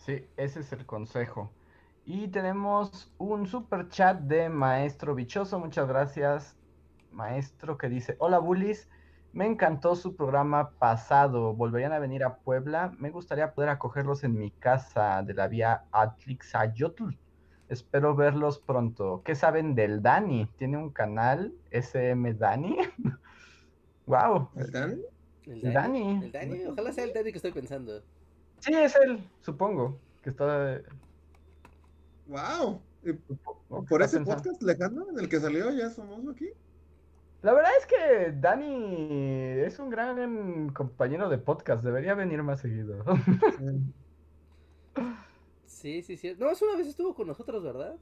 Sí, 0.09 0.25
ese 0.37 0.61
es 0.61 0.73
el 0.73 0.87
consejo. 0.87 1.51
Y 2.03 2.29
tenemos 2.29 3.13
un 3.19 3.45
super 3.45 3.89
chat 3.89 4.19
de 4.21 4.49
Maestro 4.49 5.13
Bichoso. 5.13 5.59
Muchas 5.59 5.87
gracias, 5.87 6.57
Maestro, 7.11 7.77
que 7.77 7.89
dice: 7.89 8.15
Hola, 8.17 8.39
Bullies. 8.39 8.89
Me 9.33 9.45
encantó 9.45 9.95
su 9.95 10.15
programa 10.15 10.71
pasado. 10.79 11.53
¿Volverían 11.53 11.93
a 11.93 11.99
venir 11.99 12.23
a 12.23 12.37
Puebla? 12.37 12.91
Me 12.97 13.11
gustaría 13.11 13.53
poder 13.53 13.69
acogerlos 13.69 14.23
en 14.23 14.35
mi 14.35 14.49
casa 14.49 15.21
de 15.21 15.35
la 15.35 15.47
vía 15.47 15.83
Atlixayotl. 15.91 17.11
Espero 17.67 18.15
verlos 18.15 18.57
pronto. 18.57 19.21
¿Qué 19.23 19.35
saben 19.35 19.75
del 19.75 20.01
Dani? 20.01 20.47
¿Tiene 20.57 20.77
un 20.77 20.89
canal 20.89 21.53
SM 21.69 22.33
Dani? 22.33 22.79
wow. 24.07 24.49
¿El 24.55 24.71
Dani? 24.71 25.01
¿El 25.45 25.71
Dani? 25.71 26.19
¿El 26.23 26.31
Dani? 26.31 26.65
Ojalá 26.65 26.93
sea 26.93 27.03
el 27.03 27.13
Dani 27.13 27.31
que 27.31 27.37
estoy 27.37 27.51
pensando. 27.51 28.01
Sí, 28.59 28.73
es 28.73 28.95
él, 28.95 29.23
supongo. 29.41 29.97
Que 30.23 30.29
está. 30.31 30.81
¡Wow! 32.27 32.81
¿Por 33.87 34.01
ese 34.01 34.19
podcast 34.21 34.61
lejano 34.61 35.07
en 35.09 35.19
el 35.19 35.29
que 35.29 35.39
salió 35.39 35.71
ya 35.71 35.87
es 35.87 35.95
famoso 35.95 36.31
aquí? 36.31 36.49
La 37.41 37.53
verdad 37.53 37.71
es 37.79 37.85
que 37.85 38.31
Dani 38.39 39.61
es 39.61 39.79
un 39.79 39.89
gran 39.89 40.69
compañero 40.71 41.29
de 41.29 41.37
podcast, 41.37 41.83
debería 41.83 42.13
venir 42.13 42.43
más 42.43 42.59
seguido. 42.59 43.03
Sí, 45.65 46.01
sí, 46.01 46.17
sí. 46.17 46.35
No, 46.37 46.51
es 46.51 46.61
una 46.61 46.75
vez 46.75 46.87
estuvo 46.87 47.15
con 47.15 47.27
nosotros, 47.27 47.63
¿verdad? 47.63 47.95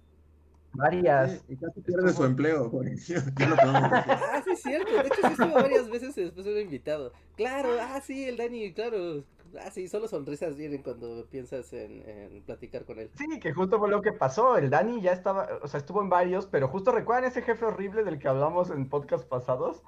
Varias. 0.73 1.33
Sí, 1.33 1.41
y 1.49 1.55
casi 1.57 1.81
pierde 1.81 2.11
su 2.11 2.23
empleo. 2.23 2.71
lo 2.73 2.79
decir. 2.81 3.21
Ah, 3.37 4.41
sí, 4.43 4.51
es 4.51 4.61
cierto. 4.63 4.91
De 4.91 5.07
hecho, 5.07 5.21
sí 5.21 5.27
estuvo 5.33 5.53
varias 5.53 5.89
veces 5.89 6.17
y 6.17 6.23
después 6.23 6.47
era 6.47 6.59
invitado. 6.59 7.13
Claro, 7.35 7.69
ah, 7.79 8.01
sí, 8.01 8.23
el 8.23 8.37
Dani, 8.37 8.73
claro. 8.73 9.23
Ah, 9.61 9.71
sí, 9.71 9.87
solo 9.87 10.07
sonrisas 10.07 10.55
vienen 10.55 10.81
cuando 10.83 11.25
piensas 11.29 11.71
en, 11.73 12.07
en 12.07 12.41
platicar 12.43 12.85
con 12.85 12.99
él. 12.99 13.09
Sí, 13.17 13.39
que 13.39 13.53
justo 13.53 13.79
fue 13.79 13.89
lo 13.89 14.01
que 14.01 14.11
pasó. 14.13 14.57
El 14.57 14.69
Dani 14.69 15.01
ya 15.01 15.11
estaba, 15.13 15.47
o 15.61 15.67
sea, 15.67 15.79
estuvo 15.79 16.01
en 16.01 16.09
varios, 16.09 16.45
pero 16.47 16.67
justo 16.67 16.91
recuerdan 16.91 17.25
ese 17.25 17.41
jefe 17.41 17.65
horrible 17.65 18.03
del 18.03 18.19
que 18.19 18.27
hablamos 18.27 18.69
en 18.69 18.89
podcast 18.89 19.25
pasados. 19.27 19.81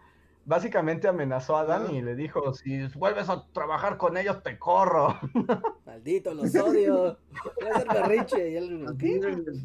Básicamente 0.46 1.08
amenazó 1.08 1.58
a 1.58 1.66
Dani 1.66 1.98
y 1.98 2.02
le 2.02 2.16
dijo, 2.16 2.54
si 2.54 2.88
vuelves 2.96 3.30
a 3.30 3.46
trabajar 3.52 3.98
con 3.98 4.18
ellos, 4.18 4.42
te 4.42 4.58
corro. 4.58 5.20
Maldito, 5.86 6.34
los 6.34 6.56
odio. 6.56 7.18
Voy 7.62 7.70
a 7.70 7.76
hacer 7.76 7.88
berrinche. 7.88 8.50
Y 8.52 8.56
él, 8.56 8.86
Así 8.88 8.98
¿qué? 8.98 9.20
de, 9.20 9.60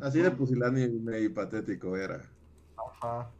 así 0.00 0.20
de 0.20 0.30
pusilánime 0.30 1.18
y 1.20 1.28
patético 1.28 1.96
era. 1.96 2.22
Ajá. 2.76 3.30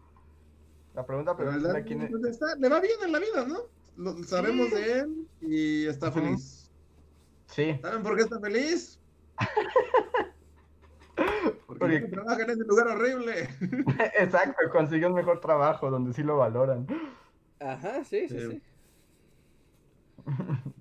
La 0.94 1.04
pregunta 1.06 1.36
Pero 1.36 1.60
Dani, 1.60 1.82
quién 1.84 2.02
es. 2.02 2.10
pues, 2.10 2.24
está- 2.24 2.54
le 2.56 2.68
va 2.68 2.80
bien 2.80 2.94
en 3.04 3.12
la 3.12 3.18
vida, 3.18 3.44
¿no? 3.46 3.58
Lo, 3.96 4.22
sabemos 4.24 4.68
Sí. 4.68 4.74
de 4.74 4.98
él 5.00 5.28
y 5.40 5.86
está 5.86 6.10
feliz. 6.10 6.70
Sí, 7.46 7.78
¿Saben 7.80 8.02
por 8.02 8.16
qué 8.16 8.22
está 8.22 8.40
feliz? 8.40 8.98
Porque 11.66 11.78
Porque- 11.78 12.00
no 12.00 12.08
trabaja 12.08 12.42
en 12.42 12.50
ese 12.50 12.64
lugar 12.64 12.88
horrible. 12.88 13.48
exacto, 14.18 14.56
consiguió 14.72 15.08
un 15.08 15.14
mejor 15.14 15.40
trabajo 15.40 15.90
donde 15.90 16.12
sí 16.12 16.22
lo 16.22 16.36
valoran. 16.38 16.86
Ajá, 17.60 18.04
sí, 18.04 18.28
sí, 18.28 18.38
Sí. 18.38 18.50
sí. 18.50 18.62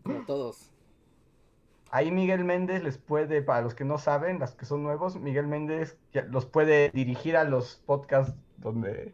Como 0.03 0.25
todos. 0.25 0.69
Ahí 1.91 2.11
Miguel 2.11 2.43
Méndez 2.43 2.83
les 2.83 2.97
puede, 2.97 3.41
para 3.43 3.61
los 3.61 3.75
que 3.75 3.85
no 3.85 3.97
saben, 3.99 4.39
las 4.39 4.55
que 4.55 4.65
son 4.65 4.81
nuevos, 4.81 5.15
Miguel 5.19 5.45
Méndez 5.47 5.97
los 6.29 6.45
puede 6.47 6.89
dirigir 6.89 7.37
a 7.37 7.43
los 7.43 7.75
podcasts 7.85 8.33
donde 8.57 9.13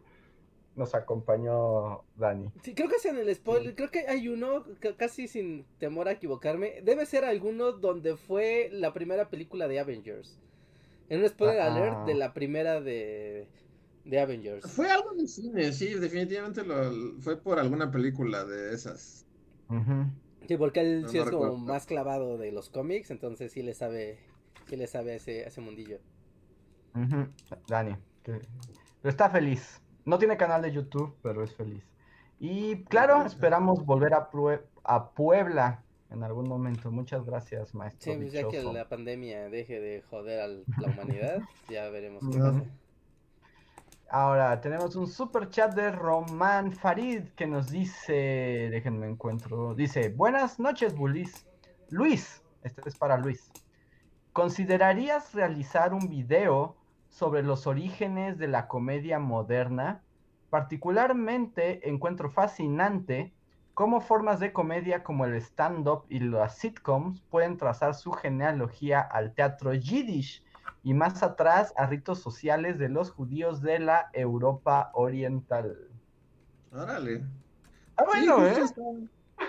nos 0.79 0.95
acompañó 0.95 2.03
Dani. 2.15 2.49
Sí, 2.63 2.73
creo 2.73 2.89
que 2.89 2.95
es 2.95 3.05
en 3.05 3.17
el 3.17 3.33
spoiler, 3.35 3.75
creo 3.75 3.91
que 3.91 4.07
hay 4.07 4.27
uno, 4.29 4.63
ca- 4.79 4.95
casi 4.97 5.27
sin 5.27 5.65
temor 5.77 6.07
a 6.07 6.13
equivocarme, 6.13 6.81
debe 6.83 7.05
ser 7.05 7.25
alguno 7.25 7.73
donde 7.73 8.15
fue 8.17 8.69
la 8.71 8.93
primera 8.93 9.29
película 9.29 9.67
de 9.67 9.79
Avengers. 9.79 10.39
En 11.09 11.21
un 11.21 11.29
spoiler 11.29 11.59
Ah. 11.61 11.75
alert 11.75 12.05
de 12.07 12.13
la 12.15 12.33
primera 12.33 12.81
de, 12.81 13.47
de 14.05 14.19
Avengers. 14.19 14.65
Fue 14.71 14.89
algo 14.89 15.13
de 15.13 15.27
cine, 15.27 15.71
sí, 15.73 15.93
definitivamente 15.95 16.63
lo, 16.63 17.19
fue 17.19 17.37
por 17.37 17.59
alguna 17.59 17.91
película 17.91 18.45
de 18.45 18.73
esas. 18.73 19.25
Ujú. 19.69 20.05
Sí, 20.47 20.57
porque 20.57 20.79
él 20.79 21.01
No, 21.03 21.09
sí 21.09 21.17
no 21.17 21.23
es 21.25 21.29
como 21.29 21.57
más 21.57 21.85
clavado 21.85 22.37
de 22.37 22.51
los 22.51 22.69
cómics, 22.69 23.11
entonces 23.11 23.51
sí 23.51 23.61
le 23.61 23.73
sabe, 23.75 24.17
sí 24.67 24.75
le 24.77 24.87
sabe 24.87 25.11
a 25.11 25.15
ese, 25.15 25.43
a 25.43 25.47
ese 25.47 25.61
mundillo. 25.61 25.99
Ujú, 26.95 27.27
Dani. 27.67 27.95
que- 28.23 28.39
Pero 29.01 29.09
está 29.11 29.29
feliz. 29.29 29.79
No 30.09 30.17
tiene 30.17 30.37
canal 30.37 30.63
de 30.63 30.71
YouTube, 30.71 31.15
pero 31.21 31.43
es 31.43 31.53
feliz. 31.53 31.83
Y 32.39 32.83
claro, 32.85 33.23
esperamos 33.25 33.85
volver 33.85 34.15
a, 34.15 34.27
a 34.83 35.09
Puebla 35.11 35.83
en 36.09 36.23
algún 36.23 36.49
momento. 36.49 36.89
Muchas 36.89 37.23
gracias, 37.23 37.75
maestro. 37.75 38.13
Sí, 38.13 38.17
pues 38.17 38.31
ya 38.31 38.47
que 38.47 38.63
la 38.63 38.89
pandemia 38.89 39.49
deje 39.49 39.79
de 39.79 40.01
joder 40.09 40.41
a 40.41 40.47
la 40.47 40.63
humanidad, 40.87 41.41
ya 41.69 41.89
veremos 41.89 42.23
qué 42.27 42.39
pasa. 42.39 42.63
Ahora 44.09 44.59
tenemos 44.61 44.95
un 44.95 45.05
super 45.05 45.47
chat 45.51 45.75
de 45.75 45.91
Román 45.91 46.71
Farid 46.71 47.25
que 47.35 47.45
nos 47.45 47.69
dice, 47.69 48.69
déjenme 48.71 49.07
encuentro, 49.07 49.75
dice, 49.75 50.09
buenas 50.09 50.59
noches, 50.59 50.95
Bulis. 50.95 51.45
Luis, 51.91 52.41
este 52.63 52.89
es 52.89 52.97
para 52.97 53.15
Luis. 53.19 53.51
¿Considerarías 54.33 55.35
realizar 55.35 55.93
un 55.93 56.09
video 56.09 56.78
sobre 57.09 57.43
los 57.43 57.67
orígenes 57.67 58.37
de 58.37 58.47
la 58.47 58.67
comedia 58.67 59.19
moderna? 59.19 60.01
Particularmente 60.49 61.87
encuentro 61.89 62.29
fascinante 62.29 63.33
cómo 63.73 64.01
formas 64.01 64.39
de 64.39 64.51
comedia 64.51 65.03
como 65.03 65.25
el 65.25 65.35
stand-up 65.35 66.03
y 66.09 66.19
las 66.19 66.57
sitcoms 66.57 67.21
pueden 67.29 67.57
trazar 67.57 67.95
su 67.95 68.11
genealogía 68.11 68.99
al 68.99 69.33
teatro 69.33 69.73
yiddish 69.73 70.43
y 70.83 70.93
más 70.93 71.23
atrás 71.23 71.73
a 71.77 71.85
ritos 71.85 72.19
sociales 72.19 72.77
de 72.77 72.89
los 72.89 73.11
judíos 73.11 73.61
de 73.61 73.79
la 73.79 74.09
Europa 74.13 74.91
Oriental. 74.93 75.77
Órale. 76.71 77.23
Ah, 77.95 78.03
Sí, 78.11 78.27
bueno, 78.27 78.45
¿eh? 78.45 78.59
está, 78.61 78.81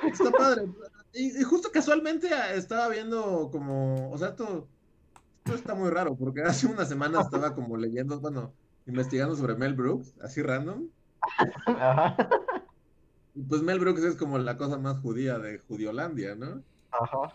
está 0.07 0.31
padre. 0.31 0.67
Y, 1.13 1.41
y 1.41 1.43
justo 1.43 1.71
casualmente 1.73 2.33
ah, 2.33 2.53
estaba 2.55 2.89
viendo 2.89 3.49
como, 3.51 4.11
o 4.11 4.19
sea, 4.19 4.29
esto, 4.29 4.69
esto 5.55 5.73
está 5.73 5.75
muy 5.75 5.91
raro, 5.91 6.17
porque 6.17 6.43
hace 6.43 6.67
una 6.67 6.85
semana 6.85 7.21
estaba 7.21 7.55
como 7.55 7.77
leyendo, 7.77 8.21
bueno, 8.21 8.55
investigando 8.87 9.37
sobre 9.37 9.57
Mel 9.57 9.75
Brooks, 9.75 10.15
así 10.21 10.43
random. 10.43 10.89
Ajá, 11.67 12.17
Y 13.35 13.43
pues 13.43 13.63
Mel 13.63 13.79
Brooks 13.81 14.03
es 14.05 14.17
como 14.17 14.39
la 14.39 14.57
cosa 14.57 14.79
más 14.79 14.99
judía 15.01 15.39
de 15.39 15.59
Judiolandia, 15.59 16.35
¿no? 16.35 16.65
ajá. 16.91 17.35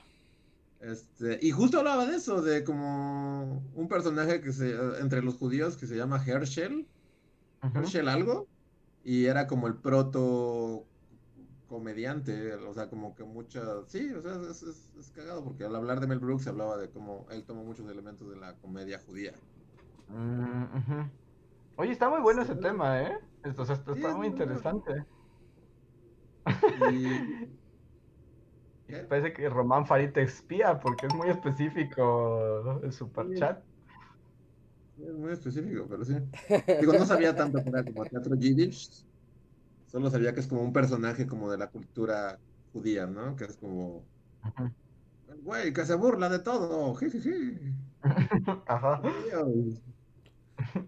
Este, 0.80 1.40
y 1.42 1.52
justo 1.52 1.80
hablaba 1.80 2.06
de 2.06 2.18
eso, 2.18 2.42
de 2.42 2.64
como 2.64 3.64
un 3.74 3.88
personaje 3.88 4.42
que 4.42 4.52
se, 4.52 4.72
entre 5.00 5.22
los 5.24 5.36
judíos 5.38 5.78
que 5.78 5.88
se 5.88 5.96
llama 5.98 6.24
Herschel. 6.24 6.88
Herschel 7.74 8.08
algo, 8.08 8.48
y 9.04 9.26
era 9.26 9.48
como 9.48 9.68
el 9.68 9.78
proto 9.78 10.88
comediante, 11.68 12.54
o 12.56 12.74
sea, 12.74 12.90
como 12.90 13.16
que 13.16 13.24
mucha, 13.24 13.86
sí, 13.88 14.12
o 14.14 14.22
sea, 14.22 14.34
es, 14.52 14.64
es- 14.64 14.94
es 14.96 15.12
cagado, 15.12 15.44
porque 15.44 15.64
al 15.66 15.76
hablar 15.76 16.00
de 16.00 16.08
Mel 16.08 16.20
Brooks 16.20 16.44
se 16.44 16.50
hablaba 16.50 16.78
de 16.78 16.92
cómo 16.92 17.28
él 17.32 17.46
tomó 17.46 17.64
muchos 17.64 17.90
elementos 17.90 18.30
de 18.30 18.38
la 18.38 18.58
comedia 18.60 19.00
judía. 19.00 19.34
Mm. 20.08 21.12
Oye, 21.76 21.92
está 21.94 22.10
muy 22.10 22.22
bueno 22.22 22.42
ese 22.44 22.56
Sí. 22.56 22.62
tema, 22.62 23.02
¿eh? 23.04 23.18
Esto, 23.44 23.64
o 23.64 23.66
sea, 23.66 23.76
Sí, 23.92 24.00
está 24.00 24.10
es 24.10 24.16
muy 24.16 24.28
interesante. 24.28 24.94
Y... 26.74 27.26
¿Qué? 28.88 29.10
Parece 29.10 29.34
que 29.34 29.50
Román 29.50 29.86
Farid 29.86 30.12
te 30.14 30.22
espía 30.24 30.80
porque 30.80 31.08
es 31.08 31.14
muy 31.14 31.30
específico 31.30 32.80
el 32.84 32.92
superchat. 32.94 33.66
Es 34.98 35.14
muy 35.14 35.32
específico, 35.34 35.88
pero 35.90 36.06
sí. 36.06 36.14
Digo, 36.78 36.94
no 36.94 37.06
sabía 37.06 37.36
tanto 37.36 37.60
como 37.84 38.06
teatro 38.08 38.36
yiddish, 38.36 39.06
solo 39.96 40.10
sabía 40.10 40.34
que 40.34 40.42
es 40.42 40.48
como 40.48 40.62
un 40.62 40.74
personaje 40.74 41.26
como 41.26 41.50
de 41.50 41.58
la 41.58 41.70
cultura 41.70 42.38
judía, 42.74 43.08
¿no? 43.08 43.38
Que 43.38 43.46
es 43.46 43.56
como, 43.56 44.04
güey, 45.42 45.72
que 45.72 45.86
se 45.86 45.96
burla 45.96 46.28
de 46.28 46.40
todo, 46.40 46.94
jijiji. 46.96 47.58
Ajá. 48.68 49.02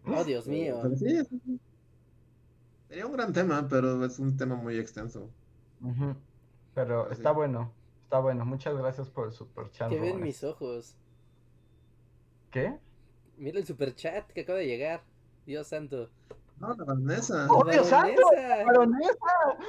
Oh, 0.05 0.23
Dios 0.25 0.45
mío. 0.49 0.81
Sí. 0.97 1.21
Sería 2.89 3.05
un 3.05 3.13
gran 3.13 3.31
tema, 3.31 3.65
pero 3.69 4.03
es 4.03 4.19
un 4.19 4.35
tema 4.35 4.57
muy 4.57 4.77
extenso. 4.77 5.29
Pero 6.75 7.09
está 7.09 7.31
bueno, 7.31 7.71
está 8.03 8.19
bueno. 8.19 8.43
Muchas 8.43 8.77
gracias 8.77 9.09
por 9.09 9.27
el 9.27 9.31
superchat. 9.31 9.87
Que 9.89 10.01
ven 10.01 10.19
mis 10.19 10.43
ojos. 10.43 10.97
¿Qué? 12.51 12.77
Mira 13.37 13.57
el 13.57 13.65
superchat 13.65 14.29
que 14.33 14.41
acaba 14.41 14.59
de 14.59 14.67
llegar. 14.67 15.01
Dios 15.45 15.67
santo. 15.67 16.09
No, 16.59 16.73
la 16.75 16.83
Vanessa. 16.85 17.47
¡Oh, 17.49 17.63
Dios 17.69 17.87
santo! 17.87 18.21
Baronesa. 18.65 19.13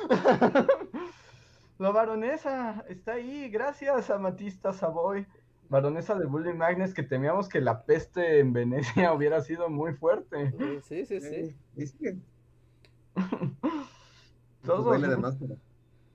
¡Baronesa! 0.08 0.66
La 1.78 1.92
baronesa 1.92 2.84
está 2.88 3.12
ahí, 3.12 3.48
gracias 3.50 4.10
Amatista 4.10 4.72
Savoy. 4.72 5.24
Baronesa 5.68 6.16
de 6.18 6.26
Bully 6.26 6.52
Magnus, 6.52 6.92
que 6.92 7.04
temíamos 7.04 7.48
que 7.48 7.60
la 7.60 7.82
peste 7.84 8.40
en 8.40 8.52
Venecia 8.52 9.12
hubiera 9.14 9.40
sido 9.42 9.68
muy 9.68 9.92
fuerte. 9.94 10.52
Sí, 10.82 11.06
sí, 11.06 11.20
sí. 11.20 11.54
Eh. 11.76 12.18
Todos 14.64 15.00
los- 15.00 15.08
de 15.10 15.16
máscara. 15.18 15.54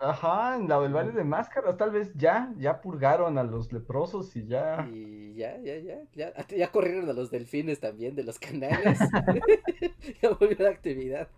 Ajá, 0.06 0.56
en 0.58 0.68
la 0.68 0.80
del 0.82 0.92
baile 0.92 1.14
de 1.14 1.24
máscaras, 1.24 1.78
tal 1.78 1.92
vez 1.92 2.12
ya, 2.16 2.54
ya 2.58 2.82
purgaron 2.82 3.38
a 3.38 3.44
los 3.44 3.72
leprosos 3.72 4.36
y 4.36 4.46
ya. 4.46 4.86
Y 4.92 5.34
ya, 5.36 5.58
ya, 5.62 5.78
ya, 5.78 6.04
ya. 6.14 6.34
ah, 6.36 6.46
Ya 6.50 6.72
corrieron 6.72 7.10
a 7.10 7.14
los 7.14 7.32
delfines 7.32 7.80
también 7.80 8.14
de 8.16 8.24
los 8.24 8.38
canales. 8.38 9.00
ya 10.22 10.30
volvió 10.30 10.58
la 10.60 10.70
actividad. 10.72 11.30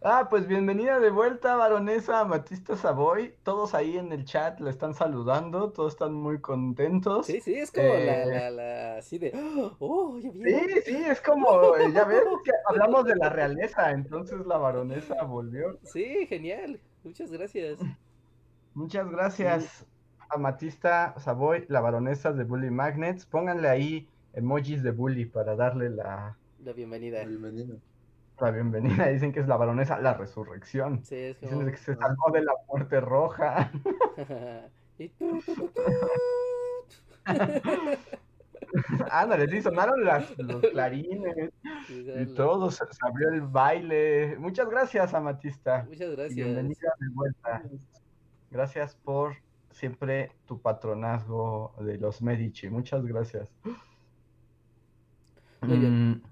Ah, 0.00 0.28
pues 0.30 0.46
bienvenida 0.46 1.00
de 1.00 1.10
vuelta, 1.10 1.56
baronesa 1.56 2.20
Amatista 2.20 2.76
Savoy. 2.76 3.34
Todos 3.42 3.74
ahí 3.74 3.96
en 3.98 4.12
el 4.12 4.24
chat 4.24 4.60
le 4.60 4.70
están 4.70 4.94
saludando, 4.94 5.72
todos 5.72 5.94
están 5.94 6.14
muy 6.14 6.40
contentos. 6.40 7.26
Sí, 7.26 7.40
sí, 7.40 7.54
es 7.54 7.72
como 7.72 7.88
la, 7.98 8.22
Eh. 8.22 8.26
la, 8.26 8.50
la, 8.50 8.96
así 8.98 9.18
de, 9.18 9.32
oh, 9.80 10.18
ya 10.20 10.30
Sí, 10.30 10.38
vieron. 10.38 10.82
sí, 10.84 10.96
es 11.04 11.20
como, 11.20 11.76
eh, 11.76 11.90
ya 11.92 12.04
ves, 12.04 12.22
que 12.44 12.52
hablamos 12.68 13.04
de 13.06 13.16
la 13.16 13.28
realeza, 13.28 13.90
entonces 13.90 14.46
la 14.46 14.56
baronesa 14.58 15.24
volvió. 15.24 15.78
Sí, 15.82 16.26
genial. 16.28 16.80
Muchas 17.04 17.30
gracias. 17.30 17.78
Muchas 18.74 19.10
gracias, 19.10 19.86
Amatista 20.30 21.14
Savoy, 21.18 21.64
la 21.68 21.80
baronesa 21.80 22.32
de 22.32 22.44
Bully 22.44 22.70
Magnets. 22.70 23.26
Pónganle 23.26 23.68
ahí 23.68 24.08
emojis 24.34 24.82
de 24.82 24.90
Bully 24.92 25.24
para 25.26 25.56
darle 25.56 25.90
la, 25.90 26.36
La 26.62 26.72
bienvenida. 26.72 27.24
Bienvenido. 27.24 27.78
la 28.40 28.50
bienvenida. 28.50 29.08
Dicen 29.08 29.32
que 29.32 29.40
es 29.40 29.48
la 29.48 29.56
baronesa 29.56 29.98
La 30.00 30.14
Resurrección. 30.14 31.04
Sí, 31.04 31.16
es 31.16 31.40
Dicen 31.40 31.70
que 31.70 31.76
se 31.76 31.96
salvó 31.96 32.30
de 32.32 32.42
la 32.42 32.52
muerte 32.68 33.00
roja. 33.00 33.70
Y. 35.00 35.12
Ándale, 39.10 39.48
sí, 39.48 39.62
sonaron 39.62 40.04
las, 40.04 40.36
los 40.38 40.60
clarines 40.62 41.50
Sí, 41.86 42.04
y 42.06 42.26
todo, 42.34 42.70
se, 42.70 42.84
se 42.86 42.98
abrió 43.02 43.28
el 43.30 43.42
baile. 43.42 44.36
Muchas 44.38 44.68
gracias, 44.68 45.14
Amatista. 45.14 45.84
Muchas 45.88 46.10
gracias. 46.10 46.34
bienvenida 46.34 46.92
de 47.00 47.08
vuelta. 47.14 47.62
Gracias 48.50 48.94
por 48.96 49.36
siempre 49.70 50.32
tu 50.46 50.60
patronazgo 50.60 51.74
de 51.80 51.98
los 51.98 52.22
Medici. 52.22 52.68
Muchas 52.68 53.04
gracias. 53.04 53.50
Muy 55.62 55.78
bien. 55.78 56.10
Mm, 56.10 56.22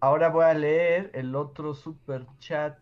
Ahora 0.00 0.28
voy 0.28 0.44
a 0.44 0.54
leer 0.54 1.10
el 1.14 1.34
otro 1.34 1.74
super 1.74 2.26
chat 2.38 2.78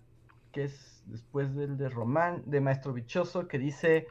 que 0.52 0.64
es 0.64 1.02
después 1.06 1.54
del 1.54 1.76
de 1.76 1.88
Román, 1.88 2.42
de 2.46 2.60
Maestro 2.60 2.92
Bichoso, 2.92 3.48
que 3.48 3.58
dice, 3.58 4.06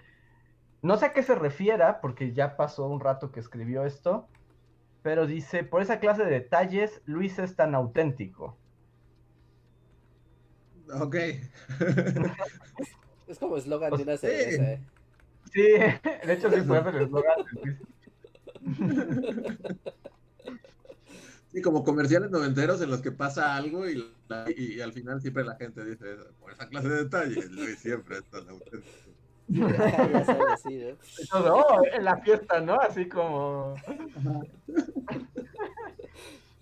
no 0.83 0.97
sé 0.97 1.05
a 1.07 1.13
qué 1.13 1.23
se 1.23 1.33
refiera, 1.33 1.99
porque 2.01 2.33
ya 2.33 2.55
pasó 2.57 2.85
un 2.87 2.99
rato 2.99 3.31
que 3.31 3.39
escribió 3.39 3.85
esto, 3.85 4.27
pero 5.01 5.25
dice, 5.25 5.63
por 5.63 5.81
esa 5.81 5.99
clase 5.99 6.23
de 6.25 6.31
detalles, 6.31 7.01
Luis 7.05 7.39
es 7.39 7.55
tan 7.55 7.73
auténtico. 7.73 8.57
Ok. 10.93 11.15
Es 13.25 13.39
como 13.39 13.55
eslogan 13.57 13.95
de 13.95 14.03
una 14.03 14.17
Sí. 14.17 14.27
cerveza. 14.27 14.63
¿eh? 14.73 14.81
Sí, 15.51 15.61
de 15.61 16.33
hecho 16.33 16.49
sí 16.49 16.55
ser 16.55 16.87
el 16.95 17.03
eslogan 17.03 17.45
de 17.45 17.55
Luis. 17.65 17.77
Sí, 21.53 21.61
como 21.61 21.83
comerciales 21.83 22.31
noventeros 22.31 22.81
en 22.81 22.89
los 22.89 23.01
que 23.03 23.11
pasa 23.11 23.55
algo 23.55 23.87
y, 23.87 24.03
la- 24.27 24.45
y, 24.57 24.73
y 24.73 24.81
al 24.81 24.91
final 24.91 25.21
siempre 25.21 25.43
la 25.43 25.55
gente 25.55 25.85
dice, 25.85 26.15
por 26.39 26.51
esa 26.51 26.67
clase 26.67 26.89
de 26.89 27.03
detalles, 27.03 27.51
Luis 27.51 27.77
siempre 27.77 28.17
es 28.17 28.25
tan 28.25 28.49
auténtico. 28.49 29.02
Ya 30.13 30.25
sabes, 30.25 30.61
sí, 30.61 30.83
¿no? 31.33 31.55
"Oh, 31.55 31.81
en 31.91 32.03
la 32.05 32.17
fiesta, 32.17 32.59
¿no? 32.61 32.75
Así 32.79 33.07
como... 33.09 33.75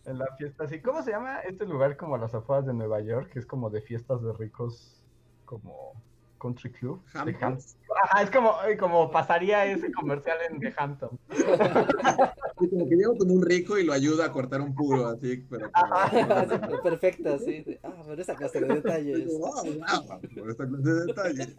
En 0.06 0.18
la 0.18 0.26
fiesta, 0.38 0.64
así. 0.64 0.82
¿Cómo 0.82 1.04
se 1.04 1.12
llama 1.12 1.40
este 1.42 1.66
lugar 1.66 1.96
como 1.96 2.16
a 2.16 2.18
las 2.18 2.34
afueras 2.34 2.66
de 2.66 2.74
Nueva 2.74 3.00
York? 3.02 3.30
Que 3.32 3.40
es 3.40 3.46
como 3.46 3.70
de 3.70 3.82
fiestas 3.82 4.22
de 4.24 4.34
ricos, 4.34 5.00
como 5.46 5.94
country 6.40 6.72
club. 6.72 7.04
de 7.14 7.20
Hamptons. 7.20 7.44
Hamptons. 7.44 7.76
Ajá, 8.04 8.24
es 8.24 8.32
como, 8.32 8.56
eh, 8.68 8.78
como 8.78 9.12
pasaría 9.12 9.66
ese 9.66 9.92
comercial 9.92 10.38
en 10.50 10.60
The 10.60 10.74
Hamptons. 10.76 11.20
Sí, 11.30 12.70
como 12.70 12.88
que 12.90 12.96
llega 12.96 13.16
con 13.18 13.30
un 13.30 13.44
rico 13.44 13.78
y 13.78 13.84
lo 13.86 13.94
ayuda 13.94 14.26
a 14.26 14.32
cortar 14.32 14.62
un 14.62 14.74
puro, 14.74 15.08
así, 15.08 15.46
pero 15.50 15.70
como- 15.72 16.82
Perfecta, 16.82 17.38
sí. 17.38 17.64
sí. 17.64 17.78
Ah, 17.84 17.94
pero 18.08 18.22
esa 18.22 18.36
clase 18.36 18.60
de 18.60 18.68
detalles. 18.74 19.28
Wow, 19.38 19.52
wow, 19.66 20.20
por 20.40 20.50
esta 20.50 20.68
clase 20.68 20.90
de 20.90 21.06
detalles. 21.06 21.56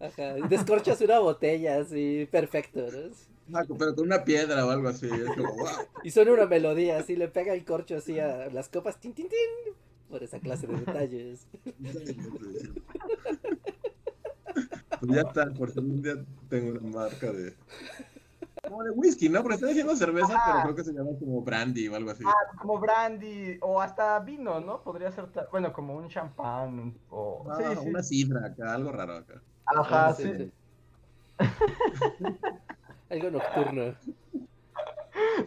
Ajá. 0.00 0.34
Descorchas 0.48 1.00
una 1.00 1.18
botella 1.20 1.78
así, 1.80 2.28
perfecto, 2.30 2.86
¿no? 2.90 3.10
Ah, 3.54 3.64
pero 3.78 3.94
con 3.94 4.06
una 4.06 4.24
piedra 4.24 4.66
o 4.66 4.70
algo 4.70 4.88
así, 4.88 5.06
es 5.06 5.36
como, 5.36 5.54
wow. 5.56 5.86
Y 6.02 6.10
suena 6.10 6.32
una 6.32 6.46
melodía 6.46 6.98
así, 6.98 7.16
le 7.16 7.28
pega 7.28 7.54
el 7.54 7.64
corcho 7.64 7.96
así 7.96 8.18
a 8.18 8.48
las 8.50 8.68
copas, 8.68 8.98
tin, 8.98 9.12
tin, 9.12 9.28
tin, 9.28 9.74
por 10.08 10.22
esa 10.22 10.38
clase 10.40 10.66
de 10.66 10.76
detalles. 10.76 11.46
Pues 15.00 15.12
ya 15.12 15.22
está, 15.22 15.52
por 15.52 15.70
un 15.78 16.02
día 16.02 16.24
tengo 16.48 16.78
una 16.78 16.80
marca 16.80 17.32
de. 17.32 17.54
Como 18.68 18.84
de 18.84 18.90
whisky, 18.90 19.28
¿no? 19.28 19.42
Porque 19.42 19.54
estoy 19.54 19.70
diciendo 19.70 19.96
cerveza, 19.96 20.34
Ajá. 20.34 20.42
pero 20.46 20.62
creo 20.62 20.76
que 20.76 20.84
se 20.84 20.92
llama 20.92 21.10
como 21.18 21.42
brandy 21.42 21.88
o 21.88 21.96
algo 21.96 22.12
así. 22.12 22.22
Ah, 22.24 22.32
como 22.60 22.78
brandy 22.78 23.58
o 23.60 23.80
hasta 23.80 24.20
vino, 24.20 24.60
¿no? 24.60 24.84
Podría 24.84 25.10
ser, 25.10 25.26
bueno, 25.50 25.72
como 25.72 25.96
un 25.96 26.08
champán 26.08 26.96
o... 27.10 27.44
Ah, 27.50 27.56
sí, 27.56 27.64
sí. 27.82 27.88
Una 27.88 28.04
sidra 28.04 28.46
acá, 28.46 28.74
algo 28.74 28.92
raro 28.92 29.14
acá. 29.14 29.42
Ajá, 29.66 30.14
Sí, 30.14 30.22
sí. 30.22 30.32
sí. 30.38 30.52
Algo 33.10 33.30
nocturno. 33.30 33.96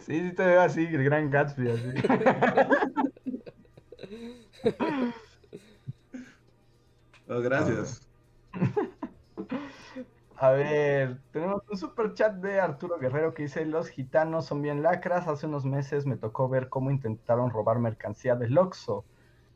Sí, 0.02 0.20
sí 0.22 0.36
te 0.36 0.46
veo 0.46 0.62
así, 0.62 0.86
el 0.86 1.04
gran 1.04 1.30
Gatsby, 1.30 1.70
así. 1.70 1.94
Oh, 7.28 7.42
gracias. 7.42 8.08
A 10.38 10.52
ver, 10.52 11.22
tenemos 11.32 11.64
un 11.70 11.78
super 11.78 12.14
chat 12.14 12.36
de 12.36 12.60
Arturo 12.60 13.00
Guerrero 13.00 13.34
que 13.34 13.44
dice, 13.44 13.66
los 13.66 13.88
gitanos 13.88 14.46
son 14.46 14.62
bien 14.62 14.84
lacras, 14.84 15.30
hace 15.30 15.46
unos 15.46 15.64
meses 15.64 16.06
me 16.06 16.18
tocó 16.18 16.50
ver 16.50 16.68
cómo 16.68 16.92
intentaron 16.92 17.52
robar 17.52 17.80
mercancía 17.80 18.36
del 18.36 18.58
Oxxo. 18.58 19.06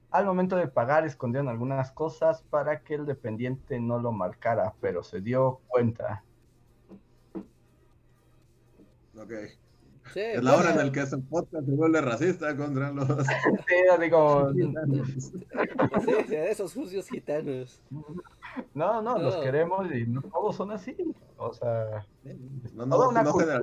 Al 0.10 0.26
momento 0.26 0.56
de 0.56 0.68
pagar 0.68 1.06
escondieron 1.06 1.49
algunas 1.49 1.91
cosas 1.91 2.43
para 2.43 2.81
que 2.81 2.95
el 2.95 3.06
dependiente 3.06 3.80
no 3.80 3.99
lo 3.99 4.14
marcara, 4.14 4.73
pero 4.80 5.03
se 5.03 5.19
dio 5.19 5.60
cuenta. 5.68 6.23
Ok. 9.18 9.34
Sí, 10.14 10.19
Es 10.22 10.44
la 10.44 10.56
hora 10.56 10.69
en 10.69 10.76
bueno, 10.76 10.88
la 10.88 10.91
que 10.94 10.99
este 11.02 11.18
podcast 11.18 11.65
se 11.65 11.72
vuelve 11.72 12.02
racista 12.02 12.56
contra 12.57 12.91
los. 12.91 13.07
Sí, 13.68 14.02
digo, 14.02 14.52
sí, 14.53 16.11
sí, 16.27 16.36
esos 16.36 16.72
sucios 16.72 17.07
gitanos. 17.07 17.81
no, 18.73 19.02
no, 19.02 19.18
los 19.19 19.36
No. 19.36 19.41
queremos 19.41 19.91
y 19.94 20.06
no 20.07 20.22
todos 20.22 20.56
son 20.56 20.72
así. 20.72 20.95
O 21.38 21.53
sea, 21.53 22.06
No, 22.73 22.88
Toda 22.88 23.06
no, 23.06 23.10
una 23.10 23.23
no 23.23 23.31
cultura. 23.31 23.61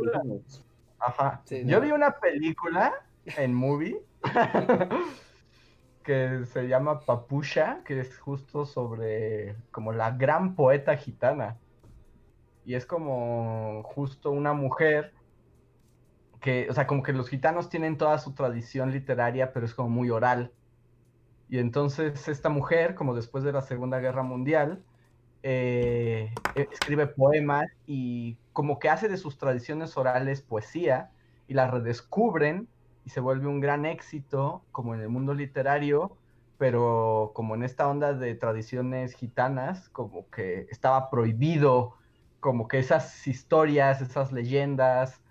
Ajá. 0.98 1.42
Sí, 1.44 1.62
Yo 1.66 1.78
no. 1.78 1.84
vi 1.86 1.92
una 1.92 2.12
película 2.18 2.94
en 3.36 3.52
movie 3.54 4.00
que 6.02 6.44
se 6.46 6.68
llama 6.68 7.00
Papusha, 7.00 7.80
que 7.84 8.00
es 8.00 8.18
justo 8.18 8.64
sobre 8.64 9.56
como 9.72 9.92
la 9.92 10.12
gran 10.12 10.54
poeta 10.54 10.96
gitana. 10.96 11.56
Y 12.64 12.74
es 12.74 12.86
como 12.86 13.82
justo 13.84 14.30
una 14.30 14.52
mujer 14.52 15.12
que, 16.40 16.68
o 16.70 16.74
sea, 16.74 16.86
como 16.86 17.02
que 17.02 17.12
los 17.12 17.28
gitanos 17.28 17.68
tienen 17.70 17.96
toda 17.98 18.18
su 18.18 18.34
tradición 18.34 18.92
literaria, 18.92 19.52
pero 19.52 19.66
es 19.66 19.74
como 19.74 19.88
muy 19.90 20.10
oral. 20.10 20.54
Y 21.48 21.58
entonces 21.58 22.28
esta 22.28 22.48
mujer, 22.48 22.94
como 22.94 23.14
después 23.14 23.44
de 23.44 23.52
la 23.52 23.62
Segunda 23.62 24.00
Guerra 24.00 24.22
Mundial, 24.22 24.84
eh, 25.42 26.34
e- 26.56 26.68
escribe 26.72 27.06
poemas 27.08 27.66
y 27.86 28.38
como 28.52 28.78
que 28.78 28.88
hace 28.88 29.08
de 29.08 29.16
sus 29.18 29.38
tradiciones 29.38 29.96
orales 29.96 30.42
poesía 30.42 31.12
y 31.46 31.54
la 31.54 31.70
redescubren 31.70 32.68
y 33.04 33.10
se 33.10 33.20
vuelve 33.20 33.46
un 33.48 33.60
gran 33.60 33.86
éxito 33.86 34.66
como 34.72 34.94
en 34.94 35.00
el 35.02 35.08
mundo 35.08 35.34
literario, 35.34 36.18
pero 36.58 37.32
como 37.34 37.54
en 37.54 37.62
esta 37.62 37.88
onda 37.88 38.12
de 38.14 38.34
tradiciones 38.34 39.14
gitanas, 39.14 39.88
como 39.90 40.28
que 40.30 40.66
estaba 40.70 41.10
prohibido 41.10 41.96
como 42.40 42.68
que 42.68 42.78
esas 42.78 43.26
historias, 43.26 44.00
esas 44.00 44.32
leyendas 44.32 45.22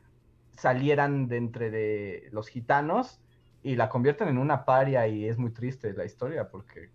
salieran 0.58 1.28
de 1.28 1.38
entre 1.38 1.72
de 1.72 2.30
los 2.32 2.48
gitanos 2.48 3.20
y 3.64 3.76
la 3.76 3.90
convierten 3.90 4.28
en 4.28 4.38
una 4.38 4.66
paria 4.66 5.08
y 5.08 5.28
es 5.28 5.38
muy 5.38 5.52
triste 5.52 5.94
la 5.94 6.06
historia 6.06 6.50
porque 6.50 6.90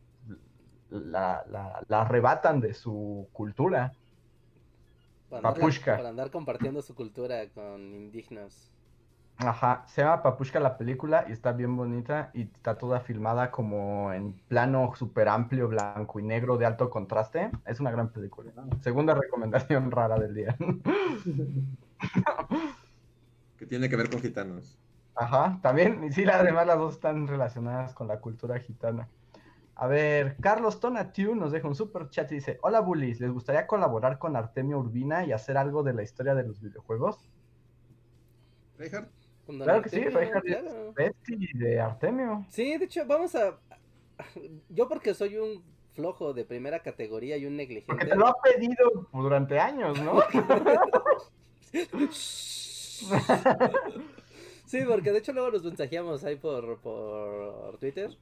la, 0.90 1.44
la- 1.48 1.82
la 1.88 2.00
arrebatan 2.02 2.60
de 2.60 2.74
su 2.74 3.28
cultura. 3.32 3.92
Para 5.28 5.48
andar, 5.48 5.54
Papushka. 5.60 5.96
para 5.96 6.08
andar 6.08 6.30
compartiendo 6.30 6.82
su 6.82 6.94
cultura 6.94 7.48
con 7.50 7.80
indignos. 7.94 8.72
Ajá, 9.36 9.84
se 9.86 10.02
llama 10.02 10.22
Papushka 10.22 10.60
la 10.60 10.76
película 10.76 11.24
y 11.28 11.32
está 11.32 11.52
bien 11.52 11.74
bonita 11.74 12.30
y 12.34 12.42
está 12.42 12.76
toda 12.76 13.00
filmada 13.00 13.50
como 13.50 14.12
en 14.12 14.34
plano 14.48 14.92
súper 14.96 15.28
amplio, 15.28 15.68
blanco 15.68 16.20
y 16.20 16.24
negro 16.24 16.58
de 16.58 16.66
alto 16.66 16.90
contraste. 16.90 17.50
Es 17.64 17.80
una 17.80 17.90
gran 17.90 18.10
película. 18.10 18.52
Segunda 18.82 19.14
recomendación 19.14 19.90
rara 19.90 20.18
del 20.18 20.34
día. 20.34 20.56
Que 23.60 23.66
tiene 23.66 23.90
que 23.90 23.96
ver 23.96 24.08
con 24.08 24.22
gitanos. 24.22 24.78
Ajá, 25.14 25.60
también, 25.62 26.02
y 26.02 26.12
sí, 26.12 26.24
además 26.24 26.66
las 26.66 26.78
dos 26.78 26.94
están 26.94 27.26
relacionadas 27.26 27.92
con 27.92 28.08
la 28.08 28.18
cultura 28.18 28.58
gitana. 28.58 29.06
A 29.74 29.86
ver, 29.86 30.38
Carlos 30.40 30.80
Tonatiu 30.80 31.34
nos 31.34 31.52
deja 31.52 31.68
un 31.68 31.74
super 31.74 32.08
chat 32.08 32.32
y 32.32 32.36
dice, 32.36 32.58
hola 32.62 32.80
bullies, 32.80 33.20
¿les 33.20 33.30
gustaría 33.30 33.66
colaborar 33.66 34.18
con 34.18 34.34
Artemio 34.34 34.78
Urbina 34.78 35.26
y 35.26 35.32
hacer 35.32 35.58
algo 35.58 35.82
de 35.82 35.92
la 35.92 36.02
historia 36.02 36.34
de 36.34 36.44
los 36.44 36.62
videojuegos? 36.62 37.30
Reinhardt, 38.78 39.10
Claro 39.46 39.82
que 39.82 39.90
sí, 39.90 40.04
Reinhardt 40.04 40.46
es 40.46 41.58
de 41.58 41.80
Artemio. 41.80 42.46
Sí, 42.48 42.78
de 42.78 42.86
hecho, 42.86 43.04
vamos 43.06 43.34
a. 43.34 43.58
Yo, 44.70 44.88
porque 44.88 45.12
soy 45.12 45.36
un 45.36 45.62
flojo 45.92 46.32
de 46.32 46.46
primera 46.46 46.80
categoría 46.80 47.36
y 47.36 47.44
un 47.44 47.58
Porque 47.58 47.74
negligente. 47.74 48.06
te 48.06 48.16
lo 48.16 48.26
ha 48.26 48.34
pedido 48.40 49.06
durante 49.12 49.60
años, 49.60 50.00
¿no? 50.00 50.22
Sí, 54.66 54.78
porque 54.86 55.10
de 55.12 55.18
hecho 55.18 55.32
luego 55.32 55.50
nos 55.50 55.64
mensajeamos 55.64 56.22
ahí 56.24 56.36
por, 56.36 56.78
por 56.80 57.78
Twitter. 57.78 58.16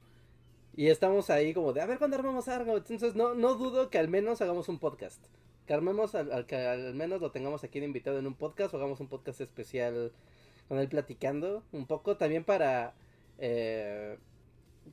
Y 0.75 0.87
estamos 0.87 1.29
ahí 1.29 1.53
como 1.53 1.73
de, 1.73 1.81
a 1.81 1.85
ver 1.85 1.97
cuándo 1.99 2.17
armamos 2.17 2.47
algo. 2.47 2.77
Entonces 2.77 3.15
no, 3.15 3.35
no 3.35 3.55
dudo 3.55 3.89
que 3.89 3.97
al 3.99 4.07
menos 4.07 4.41
hagamos 4.41 4.69
un 4.69 4.79
podcast. 4.79 5.23
Que 5.67 5.73
armemos, 5.73 6.15
al, 6.15 6.31
al- 6.31 6.45
que 6.47 6.55
al 6.55 6.95
menos 6.95 7.21
lo 7.21 7.31
tengamos 7.31 7.63
aquí 7.63 7.79
de 7.79 7.85
invitado 7.85 8.17
en 8.19 8.25
un 8.27 8.33
podcast 8.33 8.73
o 8.73 8.77
hagamos 8.77 8.99
un 8.99 9.07
podcast 9.07 9.41
especial 9.41 10.11
con 10.67 10.79
él 10.79 10.87
platicando 10.87 11.63
un 11.71 11.85
poco, 11.87 12.17
también 12.17 12.43
para 12.43 12.93
eh, 13.39 14.17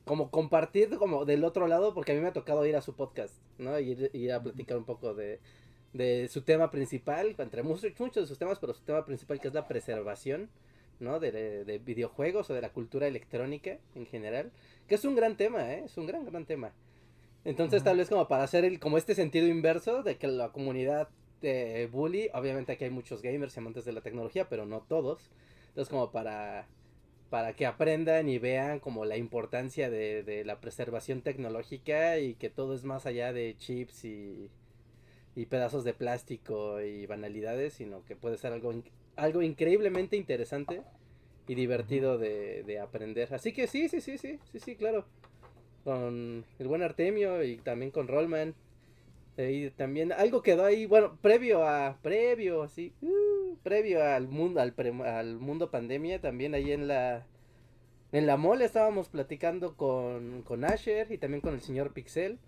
como 0.05 0.29
compartir 0.31 0.97
como 0.97 1.25
del 1.25 1.43
otro 1.43 1.67
lado, 1.67 1.93
porque 1.93 2.11
a 2.11 2.15
mí 2.15 2.21
me 2.21 2.27
ha 2.27 2.33
tocado 2.33 2.65
ir 2.65 2.75
a 2.75 2.81
su 2.81 2.95
podcast, 2.95 3.35
¿no? 3.57 3.79
Ir, 3.79 4.09
ir 4.13 4.31
a 4.33 4.41
platicar 4.41 4.77
un 4.77 4.85
poco 4.85 5.13
de, 5.13 5.39
de 5.97 6.27
su 6.29 6.41
tema 6.41 6.71
principal, 6.71 7.35
entre 7.37 7.63
muchos, 7.63 7.91
muchos 7.99 8.23
de 8.23 8.27
sus 8.27 8.37
temas, 8.37 8.59
pero 8.59 8.73
su 8.73 8.83
tema 8.83 9.05
principal 9.05 9.39
que 9.39 9.47
es 9.47 9.53
la 9.53 9.67
preservación, 9.67 10.49
¿no? 10.99 11.19
De, 11.19 11.31
de, 11.31 11.65
de 11.65 11.79
videojuegos 11.79 12.49
o 12.49 12.53
de 12.53 12.61
la 12.61 12.69
cultura 12.69 13.07
electrónica 13.07 13.77
en 13.95 14.05
general, 14.05 14.51
que 14.87 14.95
es 14.95 15.05
un 15.05 15.15
gran 15.15 15.37
tema, 15.37 15.73
¿eh? 15.73 15.83
Es 15.85 15.97
un 15.97 16.07
gran, 16.07 16.25
gran 16.25 16.45
tema. 16.45 16.71
Entonces, 17.45 17.83
tal 17.83 17.97
vez 17.97 18.09
como 18.09 18.27
para 18.27 18.43
hacer 18.43 18.65
el, 18.65 18.79
como 18.79 18.97
este 18.97 19.15
sentido 19.15 19.47
inverso 19.47 20.03
de 20.03 20.17
que 20.17 20.27
la 20.27 20.51
comunidad 20.51 21.09
de 21.41 21.87
bully, 21.91 22.29
obviamente 22.33 22.73
aquí 22.73 22.83
hay 22.83 22.89
muchos 22.89 23.21
gamers 23.21 23.55
y 23.55 23.59
amantes 23.59 23.85
de 23.85 23.93
la 23.93 24.01
tecnología, 24.01 24.49
pero 24.49 24.65
no 24.65 24.81
todos. 24.81 25.31
Entonces, 25.69 25.89
como 25.89 26.11
para, 26.11 26.67
para 27.29 27.53
que 27.53 27.65
aprendan 27.65 28.27
y 28.27 28.37
vean 28.39 28.79
como 28.79 29.05
la 29.05 29.17
importancia 29.17 29.89
de, 29.89 30.23
de 30.23 30.43
la 30.43 30.59
preservación 30.59 31.21
tecnológica 31.21 32.19
y 32.19 32.35
que 32.35 32.49
todo 32.49 32.73
es 32.73 32.83
más 32.83 33.05
allá 33.05 33.31
de 33.31 33.55
chips 33.57 34.03
y, 34.05 34.49
y 35.37 35.45
pedazos 35.45 35.83
de 35.83 35.93
plástico 35.93 36.81
y 36.81 37.05
banalidades, 37.05 37.73
sino 37.73 38.03
que 38.03 38.15
puede 38.15 38.37
ser 38.37 38.51
algo, 38.53 38.73
algo 39.15 39.41
increíblemente 39.43 40.17
interesante 40.17 40.81
y 41.47 41.53
divertido 41.53 42.17
de, 42.17 42.63
de 42.63 42.79
aprender. 42.79 43.33
Así 43.33 43.53
que 43.53 43.67
sí, 43.67 43.87
sí, 43.87 44.01
sí, 44.01 44.17
sí, 44.17 44.39
sí, 44.51 44.59
sí, 44.59 44.75
claro. 44.75 45.05
Con 45.83 46.43
el 46.57 46.67
buen 46.67 46.81
Artemio 46.81 47.43
y 47.43 47.57
también 47.57 47.91
con 47.91 48.07
Rollman. 48.07 48.55
Eh, 49.37 49.51
Y 49.51 49.69
también 49.69 50.11
algo 50.11 50.41
quedó 50.41 50.65
ahí, 50.65 50.87
bueno, 50.87 51.15
previo 51.21 51.63
a, 51.63 51.99
previo, 52.01 52.63
así, 52.63 52.91
uh, 53.01 53.55
previo 53.61 54.03
al 54.03 54.27
mundo, 54.27 54.59
al, 54.59 54.73
pre- 54.73 54.89
al 55.03 55.37
mundo 55.37 55.69
pandemia, 55.69 56.19
también 56.19 56.55
ahí 56.55 56.71
en 56.71 56.87
la, 56.87 57.27
en 58.11 58.25
la 58.25 58.37
mole 58.37 58.65
estábamos 58.65 59.09
platicando 59.09 59.75
con, 59.77 60.41
con 60.41 60.65
Asher 60.65 61.11
y 61.11 61.19
también 61.19 61.41
con 61.41 61.53
el 61.53 61.61
señor 61.61 61.93
Pixel. 61.93 62.39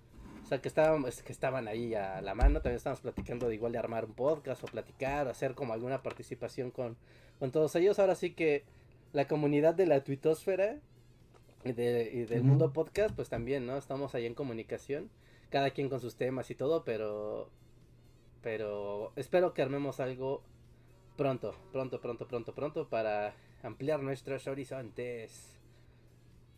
O 0.49 0.51
sea, 0.51 0.61
que 0.63 0.67
estaban, 0.67 1.03
que 1.03 1.31
estaban 1.31 1.67
ahí 1.67 1.93
a 1.93 2.21
la 2.23 2.33
mano. 2.33 2.59
También 2.61 2.77
estábamos 2.77 3.01
platicando 3.01 3.47
de 3.47 3.53
igual 3.53 3.71
de 3.71 3.77
armar 3.77 4.05
un 4.05 4.13
podcast 4.15 4.63
o 4.63 4.65
platicar 4.65 5.27
o 5.27 5.29
hacer 5.29 5.53
como 5.53 5.73
alguna 5.73 6.01
participación 6.01 6.71
con, 6.71 6.97
con 7.37 7.51
todos 7.51 7.75
ellos. 7.75 7.99
Ahora 7.99 8.15
sí 8.15 8.31
que 8.33 8.63
la 9.13 9.27
comunidad 9.27 9.75
de 9.75 9.85
la 9.85 10.03
tuitosfera 10.03 10.79
y, 11.63 11.73
de- 11.73 12.09
y 12.11 12.25
del 12.25 12.41
mundo 12.43 12.73
podcast, 12.73 13.15
pues 13.15 13.29
también, 13.29 13.67
¿no? 13.67 13.77
Estamos 13.77 14.15
ahí 14.15 14.25
en 14.25 14.33
comunicación. 14.33 15.11
Cada 15.51 15.69
quien 15.69 15.87
con 15.87 15.99
sus 15.99 16.15
temas 16.15 16.49
y 16.49 16.55
todo, 16.55 16.83
pero... 16.83 17.51
Pero 18.41 19.11
espero 19.17 19.53
que 19.53 19.61
armemos 19.61 19.99
algo 19.99 20.41
pronto, 21.15 21.53
pronto, 21.71 22.01
pronto, 22.01 22.27
pronto, 22.27 22.55
pronto 22.55 22.89
para 22.89 23.35
ampliar 23.61 24.01
nuestros 24.01 24.47
horizontes. 24.47 25.58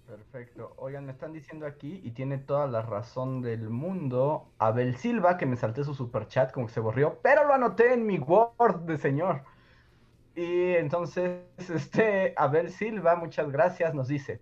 Perfecto. 0.05 0.73
Oigan, 0.77 1.05
me 1.05 1.13
están 1.13 1.31
diciendo 1.33 1.65
aquí, 1.65 2.01
y 2.03 2.11
tiene 2.11 2.37
toda 2.37 2.67
la 2.67 2.81
razón 2.81 3.41
del 3.41 3.69
mundo, 3.69 4.51
Abel 4.57 4.97
Silva, 4.97 5.37
que 5.37 5.45
me 5.45 5.55
salté 5.55 5.83
su 5.83 5.93
super 5.95 6.27
chat 6.27 6.51
como 6.51 6.67
que 6.67 6.73
se 6.73 6.79
borrió, 6.81 7.19
pero 7.21 7.45
lo 7.45 7.53
anoté 7.53 7.93
en 7.93 8.05
mi 8.05 8.19
Word 8.19 8.81
de 8.81 8.97
señor. 8.97 9.43
Y 10.35 10.73
entonces, 10.75 11.45
este, 11.57 12.33
Abel 12.37 12.71
Silva, 12.71 13.15
muchas 13.15 13.51
gracias, 13.51 13.93
nos 13.93 14.07
dice, 14.07 14.41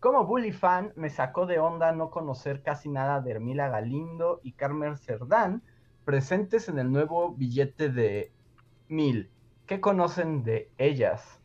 como 0.00 0.24
bully 0.26 0.52
fan, 0.52 0.92
me 0.96 1.10
sacó 1.10 1.46
de 1.46 1.58
onda 1.58 1.90
no 1.92 2.10
conocer 2.10 2.62
casi 2.62 2.88
nada 2.88 3.20
de 3.20 3.32
Hermila 3.32 3.68
Galindo 3.68 4.40
y 4.44 4.52
Carmen 4.52 4.96
Cerdán 4.96 5.62
presentes 6.04 6.68
en 6.68 6.78
el 6.78 6.92
nuevo 6.92 7.34
billete 7.34 7.88
de 7.90 8.32
mil. 8.88 9.32
¿Qué 9.66 9.80
conocen 9.80 10.44
de 10.44 10.70
ellas? 10.78 11.37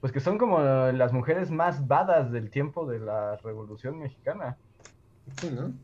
Pues 0.00 0.12
que 0.12 0.20
son 0.20 0.38
como 0.38 0.60
las 0.60 1.12
mujeres 1.12 1.50
más 1.50 1.86
badas 1.86 2.32
del 2.32 2.50
tiempo 2.50 2.86
de 2.86 3.00
la 3.00 3.36
Revolución 3.36 3.98
Mexicana. 3.98 4.58
Sí, 5.40 5.50
¿no? 5.50 5.74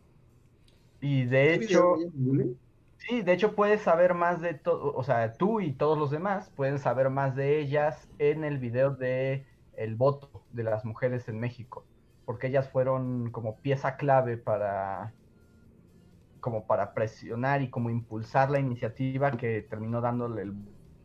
Y 1.00 1.26
de 1.26 1.38
¿Hay 1.40 1.54
hecho, 1.54 1.96
sí, 2.96 3.22
de 3.22 3.32
hecho 3.32 3.54
puedes 3.54 3.82
saber 3.82 4.14
más 4.14 4.40
de 4.40 4.54
todo, 4.54 4.94
o 4.94 5.04
sea, 5.04 5.36
tú 5.36 5.60
y 5.60 5.76
todos 5.76 5.98
los 5.98 6.10
demás 6.10 6.50
pueden 6.50 6.78
saber 6.78 7.10
más 7.10 7.36
de 7.36 7.60
ellas 7.60 8.10
en 8.18 8.44
el 8.44 8.58
video 8.58 8.96
de 8.96 9.46
el 9.72 9.96
voto 9.96 10.46
de 10.50 10.64
las 10.64 10.84
mujeres 10.86 11.28
en 11.28 11.38
México, 11.38 11.86
porque 12.24 12.46
ellas 12.48 12.70
fueron 12.70 13.30
como 13.30 13.60
pieza 13.60 13.96
clave 13.96 14.38
para 14.38 15.16
como 16.40 16.66
para 16.66 16.94
presionar 16.94 17.62
y 17.62 17.70
como 17.70 17.90
impulsar 17.90 18.50
la 18.50 18.60
iniciativa 18.60 19.36
que 19.36 19.62
terminó 19.62 20.00
dándole 20.00 20.42
el 20.42 20.52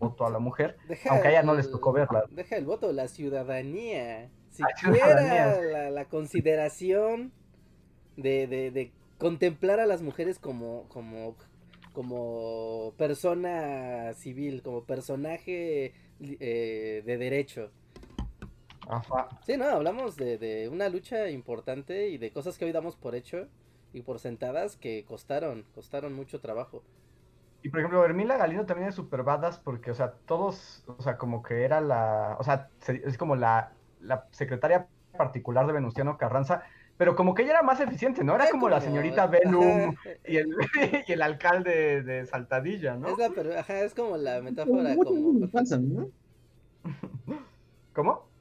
voto 0.01 0.25
a 0.25 0.29
la 0.29 0.39
mujer. 0.39 0.77
Deja 0.83 1.09
Aunque 1.11 1.29
a 1.29 1.31
ellas 1.31 1.45
no 1.45 1.55
les 1.55 1.71
tocó 1.71 1.93
verla. 1.93 2.25
Deja 2.29 2.57
el 2.57 2.65
voto, 2.65 2.91
la 2.91 3.07
ciudadanía. 3.07 4.29
La 4.57 4.75
Siquiera 4.75 4.75
ciudadanía. 4.77 5.61
la, 5.61 5.89
la 5.91 6.05
consideración 6.09 7.31
de, 8.17 8.47
de, 8.47 8.71
de 8.71 8.91
contemplar 9.17 9.79
a 9.79 9.85
las 9.85 10.01
mujeres 10.01 10.39
como, 10.39 10.89
como, 10.89 11.37
como 11.93 12.93
persona 12.97 14.13
civil, 14.13 14.61
como 14.61 14.83
personaje 14.85 15.93
eh, 16.19 17.03
de 17.05 17.17
derecho. 17.17 17.71
Ajá. 18.87 19.29
Sí, 19.45 19.57
no, 19.57 19.65
hablamos 19.65 20.17
de, 20.17 20.37
de 20.37 20.67
una 20.69 20.89
lucha 20.89 21.29
importante 21.29 22.09
y 22.09 22.17
de 22.17 22.31
cosas 22.31 22.57
que 22.57 22.65
hoy 22.65 22.71
damos 22.71 22.95
por 22.95 23.15
hecho 23.15 23.47
y 23.93 24.01
por 24.01 24.19
sentadas 24.19 24.75
que 24.77 25.05
costaron, 25.05 25.65
costaron 25.73 26.13
mucho 26.13 26.39
trabajo. 26.41 26.83
Y 27.61 27.69
por 27.69 27.79
ejemplo, 27.79 28.03
Hermila 28.03 28.37
Galindo 28.37 28.65
también 28.65 28.89
es 28.89 28.95
super 28.95 29.23
badass 29.23 29.59
porque, 29.59 29.91
o 29.91 29.95
sea, 29.95 30.17
todos, 30.25 30.83
o 30.87 31.01
sea, 31.01 31.17
como 31.17 31.43
que 31.43 31.63
era 31.63 31.79
la, 31.81 32.37
o 32.39 32.43
sea, 32.43 32.71
se- 32.79 33.01
es 33.05 33.17
como 33.17 33.35
la, 33.35 33.77
la 33.99 34.27
secretaria 34.31 34.89
particular 35.11 35.67
de 35.67 35.73
Venustiano 35.73 36.17
Carranza, 36.17 36.63
pero 36.97 37.15
como 37.15 37.33
que 37.35 37.43
ella 37.43 37.51
era 37.51 37.63
más 37.63 37.79
eficiente, 37.79 38.23
¿no? 38.23 38.33
Era 38.35 38.49
como 38.49 38.67
la 38.69 38.81
señorita 38.81 39.27
Venum 39.27 39.93
ajá, 39.93 40.11
y 40.25 40.37
el, 40.37 40.47
y 41.07 41.11
el 41.11 41.21
alcalde 41.21 42.01
de 42.03 42.25
Saltadilla, 42.25 42.95
¿no? 42.95 43.09
es 43.09 43.17
la, 43.17 43.29
per- 43.33 43.57
ajá, 43.57 43.81
es 43.81 43.93
como 43.93 44.17
la 44.17 44.41
metáfora 44.41 44.99
como... 44.99 45.35
¿Cómo? 47.93 48.31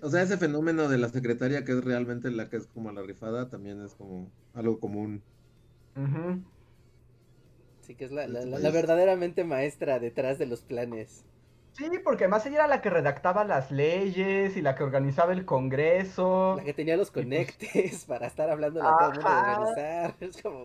O 0.00 0.10
sea, 0.10 0.22
ese 0.22 0.38
fenómeno 0.38 0.88
de 0.88 0.98
la 0.98 1.08
secretaria 1.08 1.64
que 1.64 1.70
es 1.72 1.84
realmente 1.84 2.30
la 2.32 2.48
que 2.48 2.56
es 2.56 2.66
como 2.68 2.90
la 2.92 3.02
rifada 3.02 3.48
también 3.48 3.80
es 3.82 3.94
como 3.94 4.34
algo 4.52 4.80
común. 4.80 5.24
Ujú. 5.96 6.44
Sí, 7.88 7.94
que 7.94 8.04
es 8.04 8.12
la, 8.12 8.28
la, 8.28 8.40
la- 8.44 8.50
país. 8.52 8.62
la 8.62 8.70
verdaderamente 8.70 9.44
maestra 9.44 9.98
detrás 9.98 10.38
de 10.38 10.46
los 10.46 10.60
planes. 10.60 11.24
Sí, 11.72 11.88
porque 12.04 12.24
además 12.24 12.44
ella 12.44 12.56
era 12.56 12.66
la 12.66 12.82
que 12.82 12.90
redactaba 12.90 13.44
las 13.44 13.70
leyes 13.70 14.56
y 14.56 14.62
la 14.62 14.74
que 14.74 14.82
organizaba 14.82 15.32
el 15.32 15.46
Congreso. 15.46 16.56
La 16.56 16.64
que 16.64 16.74
tenía 16.74 16.96
los 16.98 17.10
pues 17.10 17.24
conectes 17.24 18.04
para 18.08 18.26
estar 18.26 18.50
hablando 18.50 18.82
a 18.82 18.96
todo 18.98 19.10
el 19.10 19.14
mundo 19.14 19.30
de 19.30 19.36
organizar. 19.40 20.14
Es 20.20 20.42
como. 20.42 20.64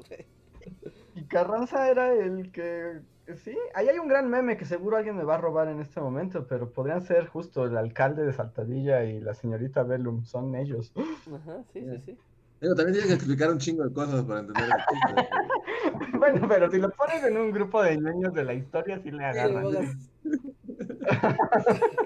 Y 1.16 1.24
Carranza 1.26 1.90
era 1.90 2.14
el 2.14 2.52
que... 2.52 3.00
Sí, 3.36 3.56
ahí 3.74 3.88
hay 3.88 4.00
un 4.00 4.10
gran 4.10 4.30
meme 4.30 4.58
que 4.58 4.66
seguro 4.66 4.98
alguien 4.98 5.16
me 5.16 5.24
va 5.24 5.36
a 5.36 5.38
robar 5.38 5.70
en 5.70 5.80
este 5.80 6.02
momento, 6.02 6.46
pero 6.46 6.74
podrían 6.74 7.02
ser 7.02 7.28
justo 7.28 7.64
el 7.66 7.78
alcalde 7.78 8.26
de 8.26 8.34
Saltadilla 8.34 9.06
y 9.06 9.22
la 9.22 9.34
señorita 9.34 9.84
Bellum, 9.84 10.26
son 10.26 10.56
ellos. 10.56 10.92
Ajá, 11.34 11.64
sí, 11.72 11.82
sí, 11.82 12.00
sí. 12.06 12.18
Pero 12.64 12.76
también 12.76 12.94
tienes 12.94 13.08
que 13.10 13.16
explicar 13.16 13.52
un 13.52 13.58
chingo 13.58 13.84
de 13.84 13.94
cosas 13.94 14.24
para 14.24 14.40
entender 14.40 14.64
el 14.64 14.72
chiste. 14.90 16.18
bueno, 16.18 16.48
pero 16.48 16.72
si 16.72 16.78
lo 16.78 16.90
pones 16.92 17.22
en 17.26 17.36
un 17.36 17.52
grupo 17.52 17.84
de 17.84 17.98
niños 17.98 18.34
de 18.34 18.46
la 18.46 18.54
historia, 18.54 19.02
sí 19.04 19.12
le 19.12 19.18
Sí, 19.18 19.24
agarran. 19.26 19.64
pongas- 19.64 20.10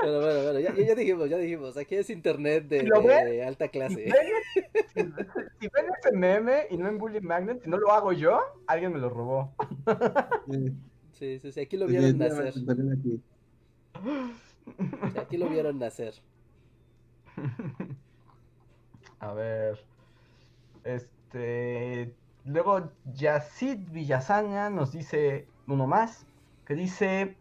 Pero 0.00 0.20
bueno, 0.20 0.42
bueno, 0.42 0.60
ya, 0.60 0.74
ya 0.74 0.94
dijimos, 0.94 1.30
ya 1.30 1.38
dijimos. 1.38 1.78
Aquí 1.78 1.94
es 1.94 2.10
internet 2.10 2.68
de, 2.68 3.42
alta 3.42 3.64
Si 3.64 3.70
clase. 3.70 3.94
ven, 4.04 4.12
si, 4.92 5.00
si 5.60 5.68
ven 5.72 5.86
ese 5.98 6.12
meme 6.14 6.66
y 6.70 6.76
no 6.76 6.88
en 6.88 6.98
Bully 6.98 7.22
Magnet, 7.22 7.62
si 7.64 7.70
no 7.70 7.78
lo 7.78 7.90
hago 7.90 8.12
yo, 8.12 8.38
alguien 8.66 8.92
me 8.92 8.98
lo 8.98 9.08
robó. 9.08 9.54
Sí, 10.50 10.72
Sí, 11.12 11.38
sí, 11.40 11.52
sí. 11.52 11.60
Aquí 11.60 11.78
lo 11.78 11.86
vieron 11.86 12.18
nacer. 12.18 12.52
definitivamente 12.52 12.66
también 12.66 13.22
aquí. 13.96 14.30
Sí, 15.14 15.18
aquí 15.18 15.36
lo 15.38 15.48
vieron 15.48 15.78
nacer. 15.78 16.12
A 19.20 19.32
ver. 19.32 19.84
Este. 20.84 22.14
Luego 22.44 22.90
Yacid 23.12 23.90
Villazaña 23.90 24.70
nos 24.70 24.92
dice 24.92 25.48
uno 25.66 25.86
más. 25.86 26.26
Que 26.64 26.74
dice. 26.74 27.36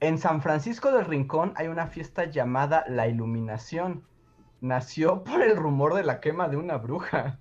En 0.00 0.18
San 0.18 0.42
Francisco 0.42 0.92
del 0.92 1.06
Rincón 1.06 1.52
hay 1.56 1.66
una 1.66 1.88
fiesta 1.88 2.26
llamada 2.26 2.84
La 2.88 3.08
Iluminación. 3.08 4.04
Nació 4.60 5.24
por 5.24 5.42
el 5.42 5.56
rumor 5.56 5.94
de 5.94 6.04
la 6.04 6.20
quema 6.20 6.48
de 6.48 6.56
una 6.56 6.76
bruja. 6.76 7.40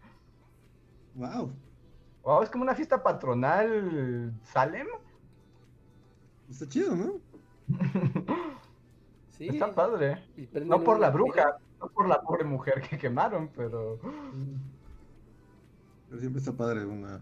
Wow. 1.14 1.54
Wow, 2.24 2.44
es 2.44 2.50
como 2.50 2.64
una 2.64 2.76
fiesta 2.76 3.04
patronal 3.04 4.34
Salem. 4.44 4.88
Está 6.50 6.68
chido, 6.68 6.96
¿no? 6.96 7.14
Sí. 9.38 9.50
Está 9.50 9.76
padre. 9.76 10.24
No 10.66 10.84
por 10.84 11.00
la 11.00 11.12
bruja. 11.12 11.60
No 11.80 11.88
por 11.90 12.08
la 12.08 12.22
pobre 12.22 12.44
mujer 12.44 12.82
que 12.82 12.98
quemaron, 12.98 13.50
pero. 13.56 14.00
Pero 16.10 16.20
siempre 16.20 16.40
está 16.40 16.54
padre 16.54 16.86
una 16.86 17.22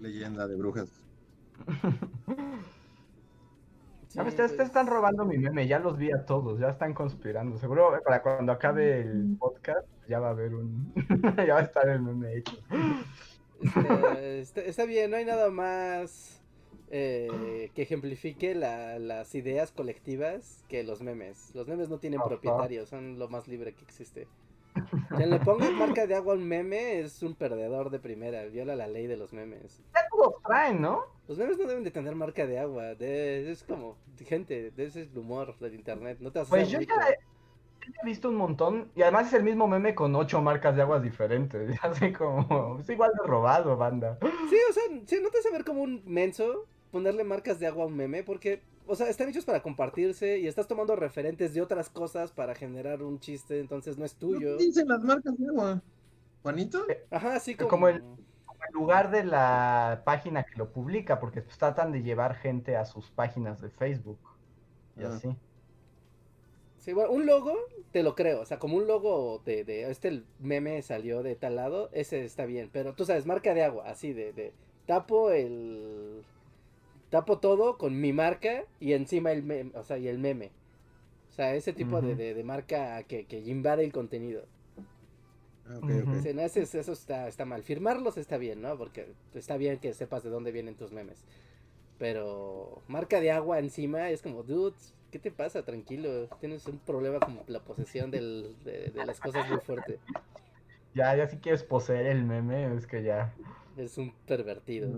leyenda 0.00 0.46
de 0.46 0.56
brujas. 0.56 0.90
Sí, 4.08 4.18
Ya 4.18 4.24
te 4.24 4.30
pues, 4.30 4.60
están 4.60 4.86
robando 4.86 5.24
mi 5.24 5.36
meme, 5.36 5.66
ya 5.66 5.78
los 5.80 5.98
vi 5.98 6.12
a 6.12 6.24
todos, 6.24 6.60
ya 6.60 6.68
están 6.68 6.94
conspirando. 6.94 7.58
Seguro 7.58 8.00
para 8.04 8.22
cuando 8.22 8.52
acabe 8.52 9.00
el 9.00 9.36
podcast 9.38 9.86
ya 10.08 10.20
va 10.20 10.28
a 10.28 10.30
haber 10.30 10.54
un... 10.54 10.92
ya 11.46 11.54
va 11.54 11.60
a 11.60 11.64
estar 11.64 11.88
el 11.88 12.00
meme 12.02 12.36
hecho. 12.36 12.56
Está, 13.60 14.18
está- 14.20 14.60
está 14.62 14.84
bien, 14.84 15.10
no 15.10 15.16
hay 15.16 15.24
nada 15.24 15.50
más 15.50 16.35
eh, 16.90 17.70
que 17.74 17.82
ejemplifique 17.82 18.54
la- 18.54 18.98
las 18.98 19.34
ideas 19.34 19.72
colectivas 19.72 20.64
que 20.68 20.84
los 20.84 21.02
memes. 21.02 21.54
Los 21.54 21.66
memes 21.66 21.88
no 21.88 21.98
tienen 21.98 22.20
Ajá. 22.20 22.28
propietarios, 22.28 22.88
son 22.88 23.18
lo 23.18 23.28
más 23.28 23.48
libre 23.48 23.74
que 23.74 23.84
existe. 23.84 24.28
Quien 25.16 25.30
le 25.30 25.40
ponga 25.40 25.70
marca 25.70 26.06
de 26.06 26.14
agua 26.14 26.34
a 26.34 26.36
un 26.36 26.46
meme 26.46 27.00
es 27.00 27.22
un 27.22 27.34
perdedor 27.34 27.90
de 27.90 27.98
primera, 27.98 28.44
viola 28.44 28.76
la 28.76 28.86
ley 28.86 29.06
de 29.06 29.16
los 29.16 29.32
memes. 29.32 29.80
Ya 29.94 30.06
todos 30.10 30.34
traen, 30.46 30.80
¿no? 30.80 31.02
Los 31.28 31.38
memes 31.38 31.58
no 31.58 31.66
deben 31.66 31.84
de 31.84 31.90
tener 31.90 32.14
marca 32.14 32.46
de 32.46 32.58
agua, 32.58 32.94
de- 32.94 33.50
es 33.50 33.62
como, 33.64 33.96
gente, 34.26 34.70
de 34.70 34.84
ese 34.84 35.02
es 35.02 35.10
el 35.10 35.18
humor 35.18 35.58
del 35.58 35.74
internet, 35.74 36.18
no 36.20 36.30
te 36.30 36.40
a 36.40 36.44
Pues 36.44 36.68
yo 36.70 36.78
rico. 36.78 36.94
ya 36.98 37.10
he, 37.10 37.16
visto 38.04 38.28
un 38.28 38.36
montón, 38.36 38.90
y 38.94 39.02
además 39.02 39.28
es 39.28 39.34
el 39.34 39.42
mismo 39.42 39.66
meme 39.66 39.94
con 39.94 40.14
ocho 40.14 40.42
marcas 40.42 40.76
de 40.76 40.82
aguas 40.82 41.02
diferentes. 41.02 41.68
Ya 41.82 41.94
sé 41.94 42.12
como, 42.12 42.78
es 42.78 42.88
igual 42.90 43.10
de 43.20 43.26
robado, 43.26 43.76
banda. 43.76 44.18
Sí, 44.50 44.56
o 44.70 44.72
sea, 44.72 44.82
sí, 45.06 45.18
no 45.22 45.30
te 45.30 45.38
hace 45.38 45.50
ver 45.50 45.64
como 45.64 45.82
un 45.82 46.02
menso 46.04 46.66
ponerle 46.90 47.24
marcas 47.24 47.58
de 47.58 47.66
agua 47.66 47.84
a 47.84 47.86
un 47.86 47.96
meme, 47.96 48.22
porque, 48.22 48.62
o 48.86 48.94
sea, 48.94 49.08
están 49.08 49.28
hechos 49.28 49.44
para 49.44 49.62
compartirse 49.62 50.38
y 50.38 50.46
estás 50.46 50.66
tomando 50.68 50.96
referentes 50.96 51.54
de 51.54 51.60
otras 51.62 51.90
cosas 51.90 52.32
para 52.32 52.54
generar 52.54 53.02
un 53.02 53.20
chiste, 53.20 53.60
entonces 53.60 53.98
no 53.98 54.04
es 54.04 54.14
tuyo. 54.14 54.56
¿Qué 54.58 54.64
dicen 54.64 54.88
las 54.88 55.00
marcas 55.02 55.36
de 55.36 55.48
agua? 55.48 55.82
¿Juanito? 56.42 56.84
Ajá, 57.10 57.34
así 57.36 57.54
como... 57.54 57.68
Como 57.70 57.88
el- 57.88 58.02
En 58.68 58.72
lugar 58.74 59.10
de 59.12 59.22
la 59.22 60.02
página 60.04 60.42
que 60.42 60.56
lo 60.56 60.70
publica, 60.72 61.20
porque 61.20 61.40
pues, 61.40 61.56
tratan 61.56 61.92
de 61.92 62.02
llevar 62.02 62.34
gente 62.34 62.76
a 62.76 62.84
sus 62.84 63.10
páginas 63.10 63.60
de 63.60 63.70
Facebook. 63.70 64.18
Y 64.98 65.04
Ah. 65.04 65.08
así. 65.08 65.36
Sí, 66.78 66.92
bueno, 66.92 67.10
un 67.12 67.26
logo, 67.26 67.54
te 67.92 68.02
lo 68.02 68.14
creo, 68.14 68.40
o 68.40 68.44
sea, 68.46 68.58
como 68.58 68.76
un 68.76 68.86
logo 68.86 69.40
de, 69.44 69.62
de 69.64 69.90
este 69.90 70.22
meme 70.40 70.82
salió 70.82 71.22
de 71.22 71.34
tal 71.36 71.56
lado, 71.56 71.90
ese 71.92 72.24
está 72.24 72.44
bien, 72.44 72.70
pero 72.72 72.94
tú 72.94 73.04
sabes, 73.04 73.26
marca 73.26 73.54
de 73.54 73.62
agua, 73.64 73.84
así 73.88 74.12
de, 74.12 74.32
de 74.32 74.52
tapo 74.86 75.30
el... 75.30 76.22
Tapo 77.10 77.38
todo 77.38 77.78
con 77.78 78.00
mi 78.00 78.12
marca 78.12 78.64
y 78.80 78.92
encima 78.92 79.32
el 79.32 79.42
meme, 79.42 79.72
o 79.76 79.82
sea, 79.84 79.98
y 79.98 80.08
el 80.08 80.18
meme. 80.18 80.52
O 81.30 81.34
sea, 81.34 81.54
ese 81.54 81.72
tipo 81.72 82.02
de, 82.02 82.16
de, 82.16 82.34
de 82.34 82.44
marca 82.44 83.02
que, 83.04 83.26
que 83.26 83.40
invade 83.40 83.84
el 83.84 83.92
contenido. 83.92 84.44
Ah, 85.68 85.78
ok, 85.78 85.90
Ujú. 85.90 86.12
ok. 86.14 86.22
Sí, 86.22 86.32
no, 86.34 86.42
ese- 86.42 86.62
eso 86.62 86.92
está, 86.92 87.28
está 87.28 87.44
mal. 87.44 87.62
Firmarlos 87.62 88.16
está 88.16 88.38
bien, 88.38 88.62
¿no? 88.62 88.76
Porque 88.78 89.06
está 89.34 89.56
bien 89.56 89.78
que 89.78 89.92
sepas 89.94 90.22
de 90.22 90.30
dónde 90.30 90.52
vienen 90.52 90.74
tus 90.76 90.92
memes. 90.92 91.24
Pero 91.98 92.82
marca 92.88 93.20
de 93.20 93.30
agua 93.32 93.58
encima 93.60 94.10
es 94.10 94.22
como, 94.22 94.42
dude, 94.44 94.76
¿qué 95.12 95.18
te 95.18 95.30
pasa? 95.32 95.64
Tranquilo. 95.64 96.28
Tienes 96.40 96.66
un 96.68 96.78
problema 96.80 97.20
como 97.20 97.44
la 97.48 97.60
posesión 97.64 98.10
del- 98.10 98.56
de, 98.64 98.90
de 98.90 99.04
las 99.04 99.20
cosas 99.20 99.46
muy 99.46 99.60
fuerte. 99.60 100.00
Ya, 100.94 101.14
ya 101.16 101.28
si 101.28 101.38
quieres 101.38 101.62
poseer 101.62 102.06
el 102.06 102.24
meme, 102.24 102.74
es 102.76 102.86
que 102.86 103.02
ya. 103.02 103.32
Es 103.76 103.96
un 103.98 104.12
pervertido. 104.26 104.88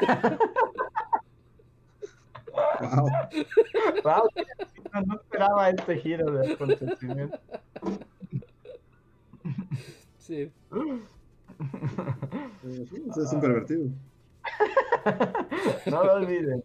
Wow. 2.52 3.08
Wow, 4.04 4.28
no, 4.92 5.00
no 5.02 5.14
esperaba 5.16 5.70
este 5.70 5.98
giro 5.98 6.30
de 6.30 6.52
acontecimiento. 6.52 7.38
Sí. 10.18 10.50
Eso 13.08 13.22
es 13.22 13.32
un 13.32 13.40
pervertido. 13.40 13.88
No 15.86 16.04
lo 16.04 16.14
olviden. 16.14 16.62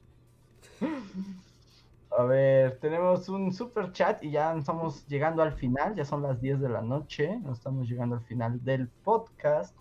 A 2.18 2.24
ver, 2.24 2.78
tenemos 2.80 3.28
un 3.28 3.52
super 3.52 3.92
chat 3.92 4.24
y 4.24 4.32
ya 4.32 4.56
estamos 4.56 5.06
llegando 5.08 5.42
al 5.42 5.52
final, 5.54 5.96
ya 5.96 6.06
son 6.06 6.22
las 6.22 6.40
10 6.40 6.62
de 6.62 6.70
la 6.70 6.82
noche, 6.82 7.38
nos 7.40 7.58
estamos 7.58 7.90
llegando 7.90 8.16
al 8.16 8.22
final 8.22 8.64
del 8.64 8.88
podcast. 8.88 9.76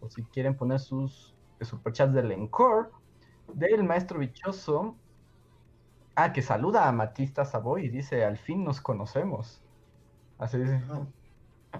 O 0.00 0.08
si 0.08 0.22
quieren 0.24 0.56
poner 0.56 0.78
sus 0.78 1.34
super 1.60 1.92
chats 1.92 2.12
del 2.14 2.30
encore, 2.30 2.90
del 3.54 3.82
maestro 3.82 4.20
bichoso. 4.20 4.96
Ah, 6.20 6.32
que 6.32 6.42
saluda 6.42 6.88
a 6.88 6.92
Matista 6.92 7.44
Savoy 7.44 7.84
y 7.84 7.88
dice, 7.90 8.24
al 8.24 8.38
fin 8.38 8.64
nos 8.64 8.80
conocemos. 8.80 9.62
Así 10.36 10.58
dice, 10.58 10.80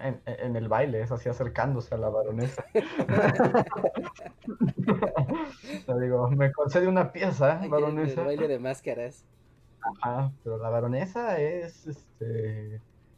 en, 0.01 0.23
en 0.27 0.55
el 0.55 0.69
baile, 0.69 1.01
es 1.01 1.11
así 1.11 1.29
acercándose 1.29 1.93
a 1.97 1.99
la 1.99 2.09
baronesa. 2.09 2.65
Le 5.89 6.01
digo, 6.01 6.31
me 6.31 6.53
concede 6.53 6.87
una 6.87 7.11
pieza, 7.13 7.57
Aquí 7.57 7.59
en 7.59 7.65
El 7.65 7.71
baronesa. 7.71 8.23
baile 8.23 8.47
de 8.47 8.59
máscaras. 8.61 9.25
Ajá, 10.03 10.33
pero 10.45 10.59
la 10.59 10.71
baronesa 10.71 11.37
es, 11.41 11.89
este, 11.89 12.77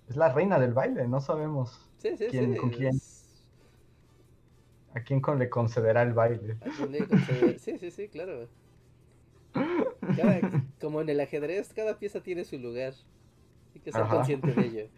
es 0.08 0.16
la 0.16 0.32
reina 0.32 0.58
del 0.58 0.72
baile, 0.72 1.06
no 1.06 1.20
sabemos 1.20 1.86
Sí, 1.98 2.16
sí, 2.16 2.28
¿Quién- 2.30 2.54
sí. 2.54 2.58
con 2.58 2.70
quién? 2.70 2.88
es- 2.94 3.44
a 4.94 5.00
quién 5.00 5.20
con- 5.20 5.38
le 5.38 5.50
concederá 5.50 6.00
el 6.02 6.14
baile. 6.14 6.56
a 6.62 6.70
quién 6.78 6.92
le 6.92 7.06
concede- 7.06 7.58
Sí, 7.58 7.76
sí, 7.78 7.90
sí, 7.90 8.08
claro. 8.08 8.48
Cada- 9.52 10.64
como 10.80 11.00
en 11.00 11.08
el 11.08 11.20
ajedrez, 11.20 11.72
cada 11.72 11.98
pieza 11.98 12.20
tiene 12.22 12.44
su 12.44 12.58
lugar. 12.58 12.94
Hay 13.74 13.80
que 13.80 13.92
ser 13.92 14.02
Ajá. 14.02 14.16
consciente 14.16 14.52
de 14.52 14.66
ello. 14.66 14.88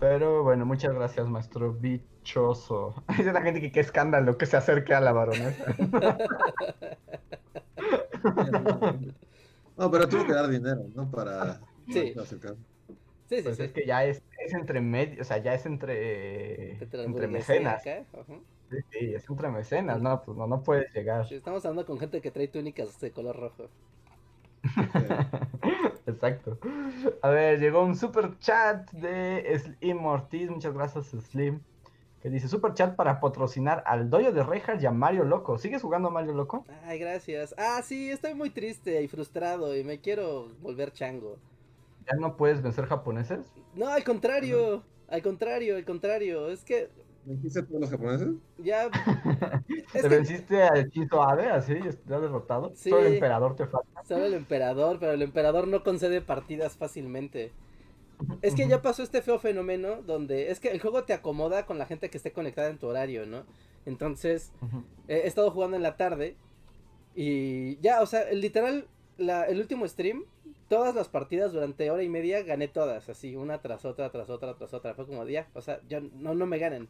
Pero 0.00 0.42
bueno, 0.42 0.66
muchas 0.66 0.92
gracias, 0.94 1.28
maestro 1.28 1.74
bichoso. 1.74 3.04
Dice 3.16 3.32
la 3.32 3.42
gente 3.42 3.60
que 3.60 3.70
qué 3.70 3.80
escándalo 3.80 4.36
que 4.36 4.46
se 4.46 4.56
acerque 4.56 4.94
a 4.94 5.00
la 5.00 5.12
baronesa. 5.12 5.64
No, 9.76 9.90
pero 9.90 10.08
tuvo 10.08 10.24
que 10.26 10.32
dar 10.32 10.48
dinero, 10.48 10.84
¿no? 10.94 11.10
Para 11.10 11.60
Sí. 11.88 12.14
acercar. 12.20 12.54
Sí, 13.26 13.36
sí, 13.38 13.42
Pues 13.42 13.56
sí. 13.56 13.62
es 13.64 13.72
que 13.72 13.86
ya 13.86 14.04
es, 14.04 14.22
es 14.44 14.52
entre 14.52 14.80
medio, 14.80 15.22
o 15.22 15.24
sea, 15.24 15.38
ya 15.38 15.54
es 15.54 15.64
entre, 15.66 16.72
Entre 16.82 17.26
mecenas. 17.26 17.80
acá, 17.80 18.04
ajá. 18.12 18.34
Sí, 18.72 18.78
sí, 18.90 19.14
es 19.14 19.28
entre 19.28 19.50
mecenas, 19.50 20.00
no, 20.00 20.22
pues 20.22 20.38
no, 20.38 20.46
no 20.46 20.62
puedes 20.62 20.90
llegar. 20.94 21.28
Sí, 21.28 21.34
estamos 21.34 21.62
hablando 21.66 21.84
con 21.84 21.98
gente 21.98 22.22
que 22.22 22.30
trae 22.30 22.48
túnicas 22.48 22.98
de 23.00 23.10
color 23.10 23.36
rojo. 23.38 23.68
Exacto. 26.06 26.58
A 27.20 27.28
ver, 27.28 27.60
llegó 27.60 27.84
un 27.84 27.96
super 27.96 28.38
chat 28.38 28.90
de 28.92 29.58
Slim 29.58 30.06
Ortiz. 30.06 30.48
Muchas 30.48 30.72
gracias, 30.72 31.08
Slim. 31.08 31.60
Que 32.22 32.30
dice: 32.30 32.48
Super 32.48 32.72
chat 32.72 32.96
para 32.96 33.20
patrocinar 33.20 33.82
al 33.86 34.08
doyo 34.08 34.32
de 34.32 34.42
Reinhardt 34.42 34.82
y 34.82 34.86
a 34.86 34.90
Mario 34.90 35.24
Loco. 35.24 35.58
¿Sigues 35.58 35.82
jugando 35.82 36.08
a 36.08 36.12
Mario 36.12 36.32
Loco? 36.32 36.64
Ay, 36.84 36.98
gracias. 36.98 37.54
Ah, 37.58 37.82
sí, 37.82 38.10
estoy 38.10 38.34
muy 38.34 38.50
triste 38.50 39.02
y 39.02 39.08
frustrado 39.08 39.76
y 39.76 39.84
me 39.84 40.00
quiero 40.00 40.48
volver 40.60 40.92
chango. 40.92 41.36
¿Ya 42.10 42.18
no 42.18 42.36
puedes 42.36 42.62
vencer 42.62 42.86
japoneses? 42.86 43.52
No, 43.74 43.88
al 43.88 44.02
contrario. 44.02 44.82
Al 45.08 45.22
contrario, 45.22 45.76
al 45.76 45.84
contrario. 45.84 46.48
Es 46.48 46.64
que 46.64 46.88
¿Venciste 47.24 47.60
a 47.60 47.66
todos 47.66 47.80
los 47.80 47.90
japoneses? 47.90 48.28
ya. 48.58 48.90
Es 49.94 50.02
¿Te 50.02 50.08
que 50.08 50.08
venciste 50.08 50.62
al 50.62 50.90
Chizo 50.90 51.22
Abe 51.22 51.48
así? 51.50 51.74
¿Ya 52.06 52.18
derrotado? 52.18 52.72
Sí. 52.74 52.90
Solo 52.90 53.06
el 53.06 53.14
emperador 53.14 53.54
te 53.56 53.66
falta. 53.66 54.02
solo 54.04 54.24
el 54.24 54.34
emperador, 54.34 54.98
pero 54.98 55.12
el 55.12 55.22
emperador 55.22 55.68
no 55.68 55.82
concede 55.84 56.20
partidas 56.22 56.76
fácilmente. 56.76 57.52
Es 58.40 58.54
que 58.54 58.68
ya 58.68 58.82
pasó 58.82 59.02
este 59.02 59.20
feo 59.22 59.38
fenómeno 59.38 60.02
donde 60.02 60.50
es 60.50 60.60
que 60.60 60.68
el 60.70 60.80
juego 60.80 61.04
te 61.04 61.12
acomoda 61.12 61.66
con 61.66 61.78
la 61.78 61.86
gente 61.86 62.08
que 62.10 62.16
esté 62.16 62.32
conectada 62.32 62.68
en 62.70 62.78
tu 62.78 62.86
horario, 62.86 63.26
¿no? 63.26 63.44
Entonces, 63.84 64.52
he 65.08 65.26
estado 65.26 65.50
jugando 65.50 65.76
en 65.76 65.82
la 65.82 65.96
tarde 65.96 66.36
y 67.14 67.78
ya, 67.80 68.00
o 68.00 68.06
sea, 68.06 68.30
literal, 68.32 68.86
la- 69.18 69.44
el 69.44 69.58
último 69.58 69.86
stream, 69.88 70.24
todas 70.68 70.94
las 70.94 71.08
partidas 71.08 71.52
durante 71.52 71.90
hora 71.90 72.02
y 72.02 72.08
media 72.08 72.42
gané 72.42 72.68
todas, 72.68 73.08
así, 73.08 73.36
una 73.36 73.60
tras 73.60 73.84
otra, 73.84 74.10
tras 74.10 74.30
otra, 74.30 74.54
tras 74.54 74.72
otra. 74.72 74.94
Fue 74.94 75.06
como 75.06 75.24
de 75.24 75.32
ya, 75.34 75.48
o 75.54 75.60
sea, 75.60 75.80
yo 75.88 76.00
no, 76.00 76.34
no 76.34 76.46
me 76.46 76.58
ganan. 76.58 76.88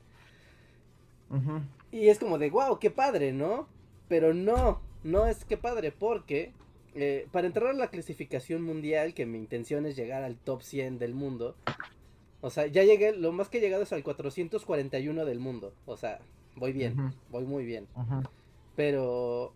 Y 1.91 2.09
es 2.09 2.19
como 2.19 2.39
de, 2.39 2.51
wow, 2.51 2.79
qué 2.79 2.91
padre, 2.91 3.33
¿no? 3.33 3.69
Pero 4.09 4.35
no, 4.35 4.81
no 5.05 5.27
es 5.27 5.45
que 5.45 5.57
padre, 5.57 5.93
porque 5.93 6.53
eh, 6.95 7.27
para 7.33 7.47
entrar 7.47 7.71
a 7.71 7.73
la 7.73 7.89
clasificación 7.89 8.63
mundial, 8.63 9.15
que 9.15 9.27
mi 9.27 9.39
intención 9.39 9.87
es 9.87 9.97
llegar 9.97 10.23
al 10.23 10.37
top 10.37 10.63
100 10.63 10.99
del 10.99 11.15
mundo, 11.15 11.57
o 12.41 12.51
sea, 12.51 12.67
ya 12.67 12.83
llegué, 12.83 13.13
lo 13.13 13.33
más 13.33 13.49
que 13.49 13.59
he 13.59 13.61
llegado 13.61 13.83
es 13.83 13.93
al 13.93 14.03
441 14.03 15.25
del 15.25 15.39
mundo, 15.39 15.75
o 15.87 15.97
sea, 15.97 16.21
voy 16.57 16.73
bien, 16.73 17.15
voy 17.31 17.45
muy 17.45 17.65
bien. 17.65 17.87
Pero 18.77 19.55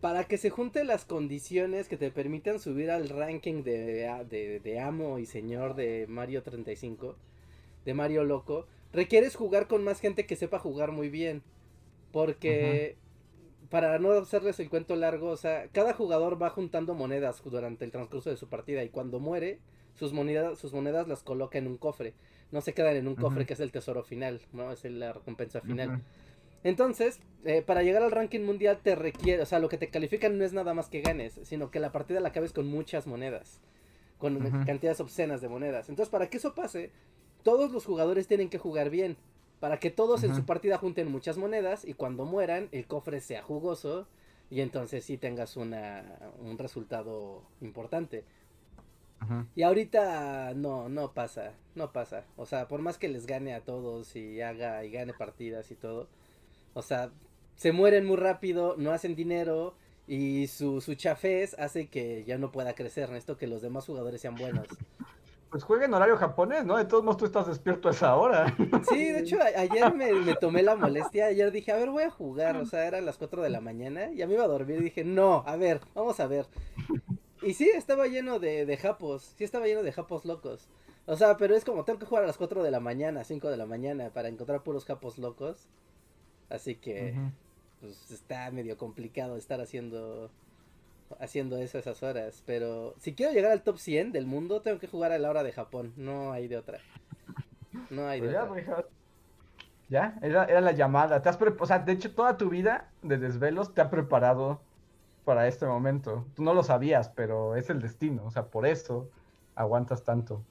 para 0.00 0.24
que 0.24 0.38
se 0.38 0.50
junten 0.50 0.86
las 0.86 1.04
condiciones 1.04 1.88
que 1.88 1.96
te 1.96 2.10
permitan 2.10 2.60
subir 2.60 2.90
al 2.90 3.08
ranking 3.08 3.62
de, 3.62 4.08
de, 4.28 4.60
de 4.60 4.80
amo 4.80 5.18
y 5.18 5.26
señor 5.26 5.74
de 5.74 6.06
Mario 6.08 6.42
35, 6.42 7.16
de 7.84 7.94
Mario 7.94 8.24
Loco, 8.24 8.66
requieres 8.92 9.36
jugar 9.36 9.66
con 9.68 9.84
más 9.84 10.00
gente 10.00 10.26
que 10.26 10.36
sepa 10.36 10.58
jugar 10.58 10.92
muy 10.92 11.08
bien. 11.08 11.42
Porque, 12.12 12.96
para 13.68 13.98
no 13.98 14.12
hacerles 14.12 14.58
el 14.60 14.70
cuento 14.70 14.96
largo, 14.96 15.28
o 15.28 15.36
sea, 15.36 15.68
cada 15.72 15.92
jugador 15.92 16.40
va 16.40 16.50
juntando 16.50 16.94
monedas 16.94 17.42
durante 17.44 17.84
el 17.84 17.90
transcurso 17.90 18.30
de 18.30 18.36
su 18.36 18.48
partida 18.48 18.82
y 18.82 18.88
cuando 18.88 19.20
muere, 19.20 19.58
sus 19.94 20.12
monedas, 20.12 20.58
sus 20.58 20.72
monedas 20.72 21.08
las 21.08 21.22
coloca 21.22 21.58
en 21.58 21.66
un 21.66 21.76
cofre. 21.76 22.14
No 22.50 22.60
se 22.60 22.72
quedan 22.72 22.96
en 22.96 23.08
un 23.08 23.14
cofre 23.14 23.44
que 23.44 23.52
es 23.52 23.60
el 23.60 23.72
tesoro 23.72 24.02
final, 24.02 24.40
¿no? 24.52 24.72
Es 24.72 24.84
la 24.84 25.12
recompensa 25.12 25.60
final. 25.60 26.02
Entonces, 26.64 27.20
eh, 27.44 27.62
para 27.62 27.82
llegar 27.82 28.02
al 28.02 28.10
ranking 28.10 28.40
mundial 28.40 28.80
te 28.82 28.94
requiere, 28.94 29.42
o 29.42 29.46
sea, 29.46 29.58
lo 29.58 29.68
que 29.68 29.78
te 29.78 29.90
califican 29.90 30.38
no 30.38 30.44
es 30.44 30.52
nada 30.52 30.74
más 30.74 30.88
que 30.88 31.02
ganes, 31.02 31.38
sino 31.42 31.70
que 31.70 31.78
la 31.78 31.92
partida 31.92 32.20
la 32.20 32.28
acabes 32.30 32.52
con 32.52 32.66
muchas 32.66 33.06
monedas, 33.06 33.60
con 34.18 34.38
cantidades 34.64 35.00
obscenas 35.00 35.40
de 35.40 35.48
monedas. 35.48 35.88
Entonces, 35.88 36.10
para 36.10 36.28
que 36.28 36.38
eso 36.38 36.54
pase, 36.54 36.90
todos 37.42 37.70
los 37.72 37.84
jugadores 37.84 38.26
tienen 38.26 38.50
que 38.50 38.58
jugar 38.58 38.90
bien, 38.90 39.16
para 39.60 39.78
que 39.78 39.90
todos 39.90 40.22
en 40.22 40.34
su 40.34 40.44
partida 40.44 40.78
junten 40.78 41.10
muchas 41.10 41.36
monedas 41.36 41.84
y 41.84 41.94
cuando 41.94 42.24
mueran 42.24 42.68
el 42.70 42.86
cofre 42.86 43.20
sea 43.20 43.42
jugoso 43.42 44.06
y 44.50 44.60
entonces 44.60 45.04
sí 45.04 45.18
tengas 45.18 45.56
una, 45.56 46.18
un 46.40 46.58
resultado 46.58 47.42
importante. 47.60 48.24
Y 49.56 49.62
ahorita 49.62 50.54
no, 50.54 50.88
no 50.88 51.12
pasa, 51.12 51.52
no 51.74 51.92
pasa. 51.92 52.24
O 52.36 52.46
sea, 52.46 52.68
por 52.68 52.80
más 52.80 52.98
que 52.98 53.08
les 53.08 53.26
gane 53.26 53.52
a 53.52 53.64
todos 53.64 54.14
y 54.14 54.40
haga 54.40 54.84
y 54.84 54.90
gane 54.92 55.12
partidas 55.12 55.70
y 55.72 55.74
todo, 55.74 56.08
o 56.72 56.82
sea, 56.82 57.10
se 57.56 57.72
mueren 57.72 58.06
muy 58.06 58.16
rápido, 58.16 58.76
no 58.78 58.92
hacen 58.92 59.16
dinero 59.16 59.74
y 60.06 60.46
su, 60.46 60.80
su 60.80 60.94
chafés 60.94 61.54
hace 61.58 61.88
que 61.88 62.24
ya 62.24 62.38
no 62.38 62.52
pueda 62.52 62.74
crecer. 62.74 63.08
Necesito 63.08 63.36
que 63.36 63.48
los 63.48 63.60
demás 63.60 63.84
jugadores 63.86 64.20
sean 64.20 64.36
buenos. 64.36 64.68
Pues 65.50 65.64
juega 65.64 65.86
en 65.86 65.94
horario 65.94 66.16
japonés, 66.18 66.64
¿no? 66.66 66.76
De 66.76 66.84
todos 66.84 67.02
modos 67.02 67.16
tú 67.16 67.24
estás 67.24 67.46
despierto 67.46 67.88
a 67.88 67.92
esa 67.92 68.14
hora. 68.16 68.54
Sí, 68.90 69.04
de 69.12 69.20
hecho, 69.20 69.38
a- 69.40 69.60
ayer 69.60 69.94
me, 69.94 70.12
me 70.12 70.34
tomé 70.34 70.62
la 70.62 70.76
molestia. 70.76 71.26
Ayer 71.26 71.50
dije, 71.50 71.72
a 71.72 71.76
ver, 71.76 71.90
voy 71.90 72.02
a 72.04 72.10
jugar. 72.10 72.56
O 72.58 72.66
sea, 72.66 72.86
eran 72.86 73.06
las 73.06 73.16
4 73.16 73.42
de 73.42 73.50
la 73.50 73.60
mañana. 73.60 74.10
Ya 74.12 74.26
me 74.26 74.34
iba 74.34 74.44
a 74.44 74.48
dormir. 74.48 74.80
Y 74.80 74.84
dije, 74.84 75.04
no, 75.04 75.42
a 75.46 75.56
ver, 75.56 75.80
vamos 75.94 76.20
a 76.20 76.26
ver. 76.26 76.46
Y 77.42 77.54
sí, 77.54 77.70
estaba 77.74 78.06
lleno 78.08 78.38
de, 78.38 78.66
de 78.66 78.76
japos. 78.76 79.32
Sí, 79.36 79.44
estaba 79.44 79.66
lleno 79.66 79.82
de 79.82 79.92
japos 79.92 80.24
locos. 80.24 80.68
O 81.06 81.16
sea, 81.16 81.38
pero 81.38 81.54
es 81.56 81.64
como, 81.64 81.84
tengo 81.84 81.98
que 81.98 82.04
jugar 82.06 82.24
a 82.24 82.26
las 82.26 82.36
4 82.36 82.62
de 82.62 82.70
la 82.70 82.80
mañana, 82.80 83.24
5 83.24 83.48
de 83.50 83.56
la 83.56 83.64
mañana, 83.64 84.10
para 84.10 84.28
encontrar 84.28 84.62
puros 84.62 84.84
japos 84.84 85.16
locos. 85.16 85.66
Así 86.50 86.74
que, 86.74 87.14
pues, 87.80 88.10
está 88.10 88.50
medio 88.50 88.76
complicado 88.76 89.36
estar 89.36 89.60
haciendo 89.62 90.30
haciendo 91.20 91.56
eso 91.58 91.78
a 91.78 91.80
esas 91.80 92.02
horas. 92.02 92.42
Pero 92.46 92.94
si 92.98 93.14
quiero 93.14 93.32
llegar 93.32 93.52
al 93.52 93.62
top 93.62 93.78
100 93.78 94.12
del 94.12 94.26
mundo, 94.26 94.62
tengo 94.62 94.78
que 94.78 94.88
jugar 94.88 95.12
a 95.12 95.18
la 95.18 95.30
hora 95.30 95.42
de 95.42 95.52
Japón. 95.52 95.92
No 95.96 96.32
hay 96.32 96.48
de 96.48 96.56
otra. 96.58 96.80
No 97.90 98.08
hay 98.08 98.20
de 98.20 98.26
Pues 98.26 98.32
ya, 98.32 98.44
otra. 98.44 98.54
Ya, 99.88 100.18
era, 100.22 100.44
era 100.44 100.60
la 100.60 100.72
llamada. 100.72 101.22
Te 101.22 101.28
has 101.28 101.36
pre- 101.36 101.54
o 101.58 101.66
sea, 101.66 101.78
de 101.80 101.92
hecho, 101.92 102.14
toda 102.14 102.36
tu 102.36 102.50
vida 102.50 102.92
de 103.02 103.16
desvelos 103.18 103.74
te 103.74 103.80
ha 103.80 103.90
preparado 103.90 104.60
para 105.24 105.48
este 105.48 105.66
momento. 105.66 106.26
Tú 106.34 106.42
no 106.44 106.54
lo 106.54 106.62
sabías, 106.64 107.08
pero 107.10 107.56
es 107.56 107.70
el 107.70 107.80
destino. 107.80 108.24
O 108.26 108.30
sea, 108.30 108.46
por 108.50 108.66
eso 108.66 109.10
aguantas 109.54 110.04
tanto. 110.04 110.44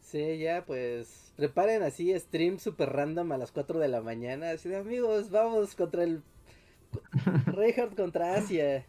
Sí, 0.00 0.38
ya 0.38 0.64
pues 0.64 1.32
preparen 1.36 1.82
así 1.82 2.16
stream 2.18 2.58
super 2.58 2.90
random 2.92 3.32
a 3.32 3.38
las 3.38 3.52
4 3.52 3.78
de 3.80 3.88
la 3.88 4.02
mañana. 4.02 4.50
Así 4.50 4.68
de 4.68 4.76
amigos, 4.76 5.30
vamos 5.30 5.74
contra 5.74 6.04
el 6.04 6.22
Reinhardt 7.46 7.96
contra 7.96 8.36
Asia. 8.36 8.86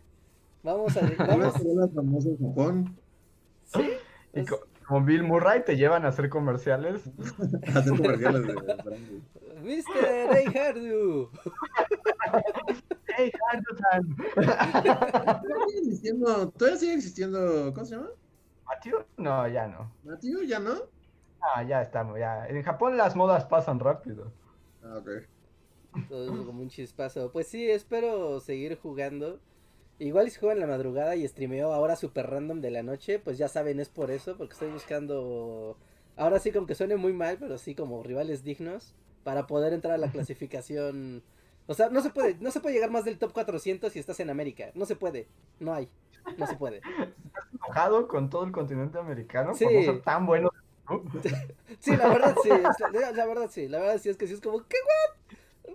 Vamos 0.65 0.97
a 0.97 1.01
vamos. 1.27 2.25
en 2.25 2.37
Japón. 2.39 2.97
Sí. 3.65 3.91
Y 4.33 4.39
es- 4.39 4.49
co- 4.49 4.59
como 4.87 5.05
Bill 5.05 5.23
Murray 5.23 5.63
te 5.63 5.77
llevan 5.77 6.05
a 6.05 6.09
hacer 6.09 6.29
comerciales. 6.29 7.03
a 7.75 7.79
hacer 7.79 7.95
comerciales 7.95 8.43
de 8.47 8.53
brandy. 8.53 9.23
Mr. 9.63 10.31
Reinhardt. 10.31 11.29
¡Hey! 13.17 13.31
¿Todavía 14.35 15.65
sigue 15.67 15.79
existiendo, 15.79 16.49
todavía 16.51 16.79
sigue 16.79 16.93
existiendo, 16.93 17.73
¿cómo 17.73 17.85
se 17.85 17.95
llama? 17.95 18.09
¿Matthew? 18.67 18.97
No, 19.17 19.47
ya 19.47 19.67
no. 19.67 19.91
¿Matthew? 20.03 20.43
¿Ya 20.43 20.59
no? 20.59 20.73
Ah, 21.41 21.63
ya 21.63 21.81
estamos, 21.81 22.19
ya. 22.19 22.47
En 22.47 22.61
Japón 22.63 22.97
las 22.97 23.15
modas 23.15 23.45
pasan 23.45 23.79
rápido. 23.79 24.31
Ah, 24.83 24.97
ok. 24.97 25.09
Todo 26.09 26.25
es 26.25 26.45
como 26.45 26.61
un 26.61 26.69
chispazo. 26.69 27.31
Pues 27.31 27.47
sí, 27.47 27.69
espero 27.69 28.39
seguir 28.39 28.77
jugando. 28.77 29.39
Igual 29.97 30.29
si 30.29 30.39
juego 30.39 30.51
en 30.53 30.59
la 30.59 30.67
madrugada 30.67 31.15
y 31.15 31.27
streameo 31.27 31.73
ahora 31.73 31.95
super 31.95 32.29
random 32.29 32.59
de 32.61 32.71
la 32.71 32.83
noche, 32.83 33.19
pues 33.19 33.37
ya 33.37 33.47
saben, 33.47 33.79
es 33.79 33.89
por 33.89 34.11
eso, 34.11 34.35
porque 34.37 34.53
estoy 34.53 34.69
buscando. 34.69 35.77
Ahora 36.17 36.39
sí, 36.39 36.51
como 36.51 36.67
que 36.67 36.75
suene 36.75 36.97
muy 36.97 37.13
mal, 37.13 37.37
pero 37.39 37.57
sí 37.57 37.75
como 37.75 38.03
rivales 38.03 38.43
dignos 38.43 38.93
para 39.23 39.47
poder 39.47 39.73
entrar 39.73 39.93
a 39.93 39.97
la 39.97 40.07
clasificación. 40.11 41.23
O 41.67 41.73
sea, 41.73 41.89
no 41.89 42.01
se 42.01 42.09
puede, 42.09 42.35
no 42.41 42.51
se 42.51 42.59
puede 42.59 42.75
llegar 42.75 42.91
más 42.91 43.05
del 43.05 43.17
top 43.17 43.31
400 43.33 43.91
si 43.91 43.99
estás 43.99 44.19
en 44.19 44.29
América. 44.29 44.71
No 44.75 44.85
se 44.85 44.95
puede. 44.95 45.27
No 45.59 45.73
hay. 45.73 45.89
No 46.37 46.45
se 46.45 46.55
puede. 46.55 46.81
Enojado 47.53 48.07
con 48.07 48.29
todo 48.29 48.43
el 48.45 48.51
continente 48.51 48.97
americano 48.99 49.49
por 49.49 49.57
Sí. 49.57 49.65
no 49.65 49.81
ser 49.83 50.01
tan 50.01 50.25
bueno. 50.25 50.51
Sí, 51.79 51.95
la 51.95 52.09
verdad 52.09 52.35
sí. 52.43 52.49
la 52.49 53.25
verdad 53.25 53.49
sí. 53.49 53.67
La 53.67 53.79
verdad 53.79 53.97
sí 53.99 54.09
es 54.09 54.17
que 54.17 54.27
sí 54.27 54.33
es 54.33 54.41
como, 54.41 54.59
¿qué, 54.67 54.77
what? 54.85 55.73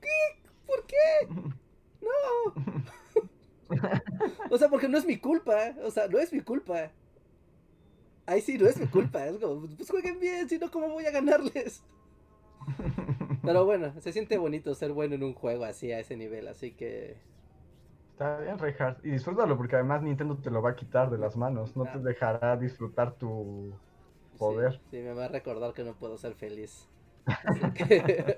¿Qué? 0.00 0.42
¿Por 0.66 0.84
qué? 0.86 0.96
No. 2.00 2.54
O 4.50 4.58
sea, 4.58 4.68
porque 4.68 4.88
no 4.88 4.98
es 4.98 5.06
mi 5.06 5.18
culpa. 5.18 5.74
O 5.84 5.90
sea, 5.90 6.08
no 6.08 6.18
es 6.18 6.32
mi 6.32 6.40
culpa. 6.40 6.90
Ahí 8.26 8.40
sí, 8.42 8.58
no 8.58 8.66
es 8.66 8.78
mi 8.78 8.86
culpa. 8.86 9.26
Es 9.26 9.38
como, 9.38 9.66
pues 9.76 9.90
jueguen 9.90 10.20
bien, 10.20 10.48
si 10.48 10.58
no, 10.58 10.70
¿cómo 10.70 10.88
voy 10.90 11.06
a 11.06 11.10
ganarles? 11.10 11.82
Pero 13.42 13.64
bueno, 13.64 13.92
se 14.00 14.12
siente 14.12 14.36
bonito 14.36 14.74
ser 14.74 14.92
bueno 14.92 15.14
en 15.14 15.22
un 15.22 15.32
juego 15.34 15.64
así, 15.64 15.92
a 15.92 16.00
ese 16.00 16.16
nivel. 16.16 16.48
Así 16.48 16.72
que, 16.72 17.16
Está 18.12 18.38
bien, 18.40 18.58
Reinhardt. 18.58 19.04
Y 19.04 19.10
disfrútalo 19.10 19.56
porque 19.56 19.76
además 19.76 20.02
Nintendo 20.02 20.36
te 20.36 20.50
lo 20.50 20.60
va 20.60 20.70
a 20.70 20.76
quitar 20.76 21.08
de 21.10 21.18
las 21.18 21.36
manos. 21.36 21.76
No 21.76 21.84
te 21.84 21.98
Ah. 21.98 21.98
dejará 21.98 22.56
disfrutar 22.56 23.14
tu 23.16 23.72
poder. 24.36 24.72
sí, 24.74 24.80
sí, 24.90 24.96
me 24.98 25.14
va 25.14 25.26
a 25.26 25.28
recordar 25.28 25.72
que 25.72 25.84
no 25.84 25.94
puedo 25.94 26.18
ser 26.18 26.34
feliz. 26.34 26.88
Así 27.26 27.60
que, 27.72 28.36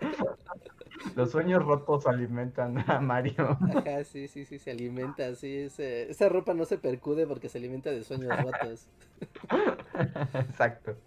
Los 1.15 1.31
sueños 1.33 1.65
rotos 1.65 2.07
alimentan 2.07 2.79
a 2.91 3.01
Mario. 3.01 3.59
ajá, 3.67 4.05
sí, 4.05 4.29
sí, 4.29 4.45
sí, 4.45 4.59
se 4.59 4.71
alimenta 4.71 5.29
ese- 5.29 6.11
esa 6.11 6.29
ropa 6.29 6.55
no 6.55 6.65
se 6.65 6.79
percude 6.79 7.27
porque 7.27 7.49
se 7.49 7.59
alimenta 7.59 7.91
de 7.91 8.05
sueños 8.05 8.39
rotos. 8.39 8.89
Exacto. 10.35 11.03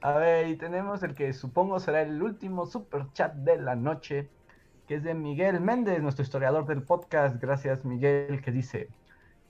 A 0.00 0.18
ver, 0.18 0.48
y 0.48 0.58
tenemos 0.58 1.02
el 1.02 1.14
que 1.14 1.32
supongo 1.32 1.80
será 1.80 2.02
el 2.02 2.22
último 2.22 2.66
super 2.66 3.12
chat 3.12 3.34
de 3.36 3.58
la 3.58 3.76
noche, 3.76 4.32
que 4.86 4.96
es 4.96 5.02
de 5.04 5.14
Miguel 5.14 5.60
Méndez, 5.60 6.02
nuestro 6.02 6.22
historiador 6.24 6.66
del 6.66 6.84
podcast. 6.84 7.36
Gracias, 7.40 7.84
Miguel, 7.84 8.42
que 8.42 8.52
dice: 8.52 8.94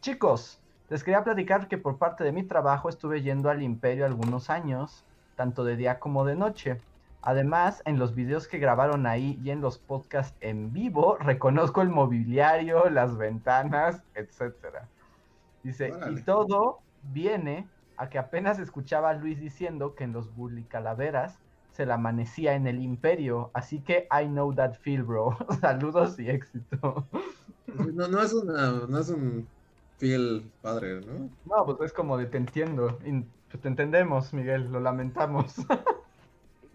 Chicos, 0.02 0.64
les 0.88 1.04
quería 1.04 1.24
platicar 1.24 1.68
que 1.68 1.78
por 1.78 1.98
parte 1.98 2.24
de 2.24 2.32
mi 2.32 2.46
trabajo 2.46 2.88
estuve 2.88 3.22
yendo 3.22 3.50
al 3.50 3.62
Imperio 3.62 4.06
algunos 4.06 4.50
años, 4.50 5.08
tanto 5.34 5.64
de 5.64 5.76
día 5.76 6.00
como 6.00 6.24
de 6.24 6.36
noche. 6.36 6.84
Además, 7.26 7.82
en 7.86 7.98
los 7.98 8.14
videos 8.14 8.46
que 8.46 8.60
grabaron 8.60 9.04
ahí 9.04 9.36
y 9.42 9.50
en 9.50 9.60
los 9.60 9.78
podcasts 9.78 10.36
en 10.40 10.72
vivo, 10.72 11.16
reconozco 11.18 11.82
el 11.82 11.88
mobiliario, 11.88 12.88
las 12.88 13.16
ventanas, 13.16 14.00
etcétera. 14.14 14.86
Dice, 15.64 15.90
Órale. 15.90 16.20
y 16.20 16.22
todo 16.22 16.78
viene 17.12 17.66
a 17.96 18.08
que 18.08 18.18
apenas 18.18 18.60
escuchaba 18.60 19.10
a 19.10 19.14
Luis 19.14 19.40
diciendo 19.40 19.96
que 19.96 20.04
en 20.04 20.12
los 20.12 20.32
Bully 20.36 20.62
Calaveras 20.62 21.40
se 21.72 21.84
la 21.84 21.94
amanecía 21.94 22.54
en 22.54 22.68
el 22.68 22.80
Imperio, 22.80 23.50
así 23.54 23.80
que 23.80 24.06
I 24.12 24.26
know 24.26 24.54
that 24.54 24.74
feel, 24.74 25.02
bro. 25.02 25.36
Saludos 25.60 26.20
y 26.20 26.30
éxito. 26.30 27.08
No, 27.92 28.06
no 28.06 28.22
es 28.22 28.32
una, 28.34 28.70
no 28.88 28.98
es 29.00 29.08
un 29.08 29.48
feel 29.98 30.48
padre, 30.62 31.00
¿no? 31.00 31.28
No, 31.44 31.64
pues 31.66 31.90
es 31.90 31.92
como 31.92 32.18
de 32.18 32.26
te 32.26 32.36
entiendo, 32.36 32.96
pues, 33.50 33.60
te 33.60 33.66
entendemos, 33.66 34.32
Miguel, 34.32 34.70
lo 34.70 34.78
lamentamos. 34.78 35.56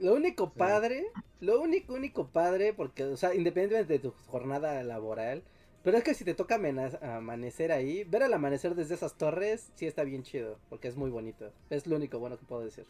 Lo 0.02 0.16
único 0.16 0.48
Sí. 0.48 0.54
padre, 0.58 1.06
lo 1.40 1.62
único, 1.62 1.94
único 1.94 2.28
padre, 2.28 2.74
porque, 2.74 3.04
o 3.04 3.16
sea, 3.16 3.36
independientemente 3.36 3.94
de 3.94 4.00
tu 4.00 4.12
jornada 4.28 4.82
laboral, 4.84 5.44
pero 5.84 5.98
es 5.98 6.04
que 6.04 6.16
si 6.16 6.26
te 6.26 6.34
toca 6.34 6.56
amanecer 6.56 7.72
ahí, 7.72 8.04
ver 8.06 8.24
el 8.24 8.34
amanecer 8.34 8.74
desde 8.74 8.96
esas 8.96 9.16
torres, 9.16 9.72
sí 9.76 9.86
está 9.86 10.04
bien 10.04 10.24
chido, 10.24 10.58
porque 10.70 10.88
es 10.88 10.98
muy 10.98 11.12
bonito. 11.12 11.52
Es 11.70 11.86
lo 11.86 11.98
único 11.98 12.18
bueno 12.18 12.38
que 12.38 12.46
puedo 12.46 12.64
decir. 12.64 12.86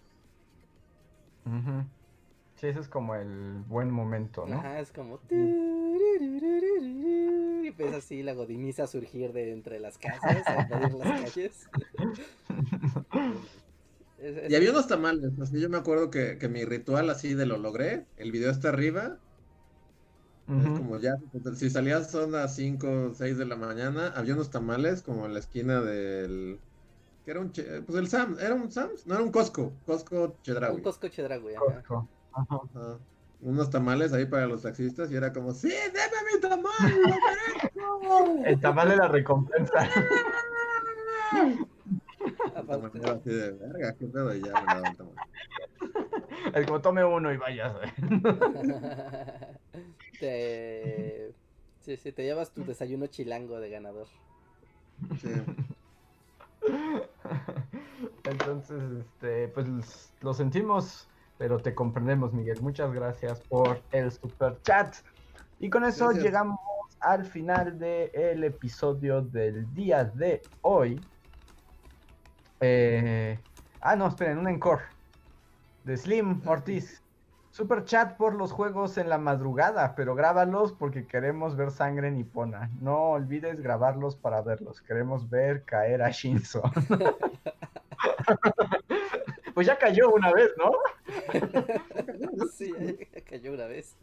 Ujú. 1.46 1.84
Sí, 2.56 2.68
ese 2.68 2.80
es 2.80 2.88
como 2.88 3.16
el 3.16 3.62
buen 3.68 3.92
momento, 3.92 4.46
¿no? 4.46 4.60
Ajá, 4.60 4.80
es 4.80 4.92
como... 4.92 5.20
Y 5.30 5.58
empieza 7.68 7.98
así 7.98 8.24
la 8.24 8.34
godiniza 8.34 8.88
surgir 8.88 9.34
de 9.34 9.52
entre 9.52 9.80
las 9.80 9.98
casas, 9.98 10.48
a 10.48 10.68
las 10.70 11.22
calles. 11.22 11.68
Es- 14.22 14.38
es- 14.38 14.52
Y 14.52 14.56
había 14.56 14.72
unos 14.72 14.88
tamales, 14.88 15.32
así 15.42 15.60
yo 15.60 15.70
me 15.70 15.78
acuerdo 15.78 16.10
que, 16.10 16.38
que 16.38 16.48
mi 16.48 16.64
ritual 16.64 17.10
así 17.10 17.34
de 17.34 17.46
lo 17.46 17.58
logré, 17.58 18.08
el 18.18 18.32
video 18.32 18.52
está 18.52 18.70
arriba, 18.70 19.18
es 20.48 20.68
como 20.78 21.00
ya, 21.00 21.16
si 21.56 21.70
salías 21.70 22.12
son 22.12 22.34
las 22.34 22.56
5 22.56 22.88
o 22.90 23.14
6 23.14 23.38
de 23.38 23.46
la 23.46 23.56
mañana, 23.56 24.08
había 24.16 24.34
unos 24.34 24.50
tamales 24.52 25.02
como 25.02 25.26
en 25.26 25.34
la 25.34 25.40
esquina 25.40 25.80
del, 25.82 26.60
que 27.24 27.32
era 27.32 27.40
un, 27.40 27.52
che- 27.52 27.82
pues 27.84 27.98
el 27.98 28.08
Sam, 28.10 28.36
era 28.40 28.54
un 28.54 28.70
Sam's, 28.70 29.08
no 29.08 29.16
era 29.16 29.24
un 29.24 29.32
Costco, 29.32 29.80
Costco 29.86 30.24
un 30.26 30.42
Chedraui. 30.42 30.82
Costco 30.82 31.08
Chedraui, 31.08 31.56
ajá. 31.56 31.66
Costco. 31.66 32.10
Ajá. 32.34 32.60
Ajá. 32.76 33.00
Unos 33.40 33.70
tamales 33.70 34.14
ahí 34.14 34.26
para 34.26 34.46
los 34.46 34.62
taxistas 34.62 35.10
y 35.12 35.16
era 35.16 35.32
como, 35.34 35.54
sí, 35.54 35.70
deme 35.70 36.34
mi 36.34 36.40
tamal, 36.42 36.64
lo 36.92 38.00
merezco". 38.00 38.46
El 38.46 38.60
tamal 38.60 38.90
de 38.90 38.98
la 38.98 39.08
recompensa. 39.08 39.74
El 42.94 43.10
así 43.10 43.30
de 43.30 43.52
verga, 43.52 43.96
qué 43.98 44.06
pedo, 44.08 44.36
y 44.36 44.42
ya 44.42 44.54
me 44.62 44.66
daban 44.66 44.96
tamal. 44.96 45.16
Es 46.54 46.66
como 46.66 46.82
tome 46.82 47.04
uno 47.04 47.32
y 47.32 47.38
vayas. 47.38 47.76
Te... 50.20 51.34
Sí, 51.80 51.98
sí, 51.98 52.12
te 52.12 52.24
llevas 52.24 52.52
tu 52.52 52.64
desayuno 52.64 53.08
chilango 53.08 53.60
de 53.60 53.70
ganador. 53.72 54.08
Sí. 55.20 55.32
Entonces, 58.24 58.84
este, 59.00 59.48
pues 59.48 60.14
lo 60.22 60.34
sentimos, 60.34 61.10
pero 61.40 61.58
te 61.60 61.74
comprendemos, 61.74 62.34
Miguel. 62.34 62.62
Muchas 62.62 62.94
gracias 62.94 63.42
por 63.42 63.82
el 63.92 64.12
super 64.12 64.62
chat. 64.62 64.96
Y 65.60 65.70
con 65.70 65.84
eso 65.86 66.06
Gracias. 66.06 66.24
llegamos 66.24 66.60
al 67.00 67.26
final 67.26 67.78
del 67.80 68.44
episodio 68.44 69.22
del 69.22 69.72
día 69.74 70.06
de 70.06 70.42
hoy. 70.62 71.02
Eh, 72.62 73.40
ah, 73.82 73.96
no, 73.96 74.08
esperen, 74.08 74.38
un 74.38 74.48
encore. 74.48 74.84
De 75.84 75.98
Slim 75.98 76.42
Ortiz. 76.46 77.02
Super 77.50 77.84
chat 77.84 78.16
por 78.16 78.36
los 78.36 78.54
juegos 78.54 78.98
en 78.98 79.10
la 79.10 79.18
madrugada, 79.18 79.94
pero 79.96 80.16
grábalos 80.16 80.72
porque 80.72 81.06
queremos 81.06 81.58
ver 81.58 81.72
sangre 81.72 82.10
nipona. 82.10 82.70
No 82.80 83.10
olvides 83.10 83.60
grabarlos 83.60 84.16
para 84.16 84.42
verlos. 84.42 84.82
Queremos 84.82 85.30
ver 85.30 85.64
caer 85.64 86.02
a 86.02 86.12
Shinzo. 86.12 86.62
pues 89.54 89.68
ya 89.68 89.78
cayó 89.78 90.12
una 90.12 90.32
vez, 90.32 90.52
¿no? 90.58 90.72
Sí, 92.54 92.72
ya 93.14 93.22
cayó 93.22 93.52
una 93.52 93.66
vez. 93.66 93.98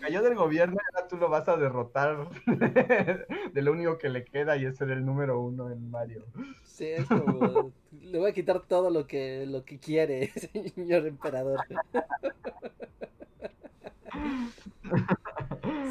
Cayó 0.00 0.22
del 0.22 0.34
gobierno 0.34 0.74
y 0.76 0.94
ahora 0.94 1.08
tú 1.08 1.16
lo 1.16 1.28
vas 1.28 1.48
a 1.48 1.56
derrotar 1.56 2.28
de 3.52 3.62
lo 3.62 3.72
único 3.72 3.98
que 3.98 4.08
le 4.08 4.24
queda 4.24 4.56
y 4.56 4.66
es 4.66 4.76
ser 4.76 4.90
el 4.90 5.04
número 5.04 5.40
uno 5.40 5.70
en 5.70 5.90
Mario. 5.90 6.24
Sí, 6.64 6.86
es 6.86 7.06
como... 7.06 7.72
Le 8.02 8.18
voy 8.18 8.30
a 8.30 8.34
quitar 8.34 8.60
todo 8.62 8.90
lo 8.90 9.06
que, 9.06 9.46
lo 9.46 9.64
que 9.64 9.78
quiere, 9.78 10.30
señor 10.74 11.06
emperador. 11.06 11.60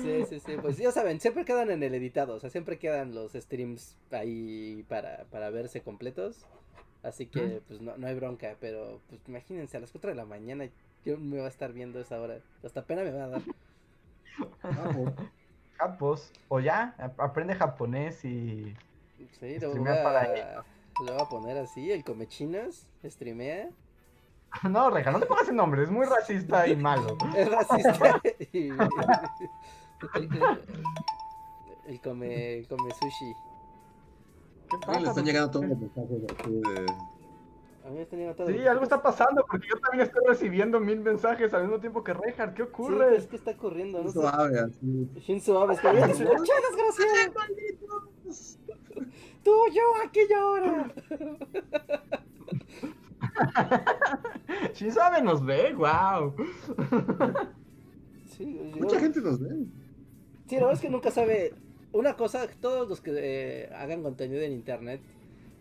Sí, 0.02 0.26
sí, 0.30 0.40
sí. 0.40 0.58
Pues 0.62 0.78
ya 0.78 0.92
saben, 0.92 1.20
siempre 1.20 1.46
quedan 1.46 1.72
en 1.72 1.84
el 1.84 1.94
editado. 1.94 2.36
O 2.36 2.40
sea, 2.40 2.50
siempre 2.50 2.80
quedan 2.80 3.14
los 3.14 3.34
streams 3.34 3.98
ahí 4.12 4.84
para, 4.88 5.26
para 5.26 5.50
verse 5.50 5.82
completos. 5.82 6.46
Así 7.04 7.28
que, 7.28 7.62
pues 7.68 7.82
no, 7.82 7.98
no 7.98 8.08
hay 8.08 8.16
bronca. 8.16 8.56
Pero, 8.60 9.02
pues 9.10 9.22
imagínense, 9.28 9.78
a 9.78 9.80
las 9.80 9.92
4 9.92 10.12
de 10.12 10.16
la 10.16 10.26
mañana 10.26 10.70
yo 11.06 11.18
me 11.18 11.38
voy 11.38 11.46
a 11.46 11.50
estar 11.50 11.72
viendo 11.74 12.00
esa 12.00 12.20
hora. 12.20 12.40
Hasta 12.64 12.84
pena 12.86 13.04
me 13.04 13.12
va 13.12 13.24
a 13.26 13.28
dar. 13.30 13.42
Vamos. 14.64 15.14
Japos, 15.78 16.32
o 16.50 16.60
ya, 16.60 16.94
ap- 16.98 17.20
aprende 17.22 17.56
japonés 17.56 18.24
y 18.26 18.76
Sí, 19.40 19.60
lo 19.60 19.70
voy 19.70 19.80
Streamea 19.80 20.04
para 20.04 20.22
a, 20.22 20.66
lo 21.06 21.14
voy 21.14 21.22
a 21.22 21.30
poner 21.30 21.58
así. 21.58 21.92
El 21.92 22.04
comechinas, 22.04 22.90
streamea. 23.04 23.70
No, 24.70 24.90
Reja, 24.90 25.12
no 25.12 25.20
te 25.20 25.28
pongas 25.28 25.44
ese 25.44 25.54
nombre, 25.54 25.84
es 25.84 25.92
muy 25.92 26.06
racista 26.08 26.68
y 26.68 26.76
malo. 26.76 27.16
Es 27.36 27.50
racista. 27.52 28.20
y- 28.52 28.70
el 31.86 32.02
come, 32.02 32.58
el 32.60 32.68
come 32.68 32.90
sushi. 32.92 33.34
¿Qué 34.70 34.76
A 34.76 34.92
mí 34.92 35.00
le 35.00 35.00
pasa? 35.00 35.10
están 35.10 35.26
llegando 35.26 35.52
todos 35.52 35.66
los 35.68 35.78
mensajes 35.78 36.22
de. 36.22 36.86
Llegando 37.94 38.36
todo 38.36 38.48
Sí, 38.48 38.68
algo 38.68 38.84
está 38.84 39.02
pasando 39.02 39.46
porque 39.50 39.68
yo 39.68 39.80
también 39.80 40.06
estoy 40.08 40.22
recibiendo 40.28 40.80
mil 40.80 41.00
mensajes 41.02 41.54
al 41.54 41.64
mismo 41.64 41.80
tiempo 41.80 42.04
que 42.04 42.14
Rejar. 42.14 42.54
¿Qué 42.54 42.64
Sí, 42.64 42.70
ocurre? 42.70 43.16
es 43.18 43.28
que 43.28 43.36
está 43.36 43.56
corriendo, 43.58 44.04
no. 44.04 44.12
Suave, 44.12 44.60
así. 44.60 44.78
Bien. 44.82 45.10
¡Che, 45.16 45.34
desgraciado! 45.42 45.74
¡Tú, 49.44 49.52
yo, 49.74 49.82
aquí 50.06 50.20
llora! 50.30 50.94
Shinzo 54.74 55.02
Abe 55.02 55.22
nos 55.22 55.44
ve, 55.46 55.74
wow. 55.76 56.34
Sí, 58.28 58.54
yo- 58.76 58.82
Mucha 58.82 59.00
gente 59.00 59.22
nos 59.22 59.40
ve. 59.40 59.50
Sí, 60.48 60.56
la 60.56 60.62
verdad 60.62 60.74
es 60.74 60.82
que 60.82 60.90
nunca 60.90 61.12
sabe. 61.12 61.54
Una 61.92 62.16
cosa, 62.16 62.48
todos 62.62 62.88
los 62.88 63.02
que 63.02 63.12
eh, 63.16 63.70
hagan 63.76 64.04
contenido 64.04 64.42
en 64.44 64.52
internet 64.52 65.02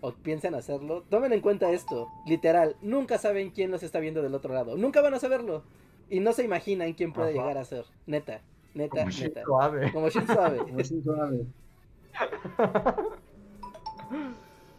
o 0.00 0.12
piensan 0.12 0.54
hacerlo, 0.54 1.02
tomen 1.10 1.32
en 1.32 1.40
cuenta 1.40 1.70
esto. 1.70 2.08
Literal, 2.26 2.76
nunca 2.82 3.18
saben 3.18 3.50
quién 3.50 3.70
los 3.70 3.82
está 3.82 3.98
viendo 4.00 4.22
del 4.22 4.34
otro 4.34 4.54
lado. 4.54 4.76
Nunca 4.76 5.00
van 5.02 5.14
a 5.14 5.18
saberlo. 5.18 5.62
Y 6.10 6.20
no 6.20 6.32
se 6.32 6.44
imaginan 6.44 6.94
quién 6.94 7.12
puede 7.12 7.30
Ajá. 7.30 7.38
llegar 7.38 7.58
a 7.58 7.64
ser. 7.64 7.84
Neta, 8.06 8.40
neta, 8.74 8.90
Como 8.90 9.10
neta. 9.10 9.10
Shinzo 9.10 9.60
Abe. 9.60 9.92
Como 9.92 10.08
Shinzo 10.08 10.40
Abe. 10.42 10.58
Como 10.64 10.80
así 10.80 11.02
suave. 11.02 11.46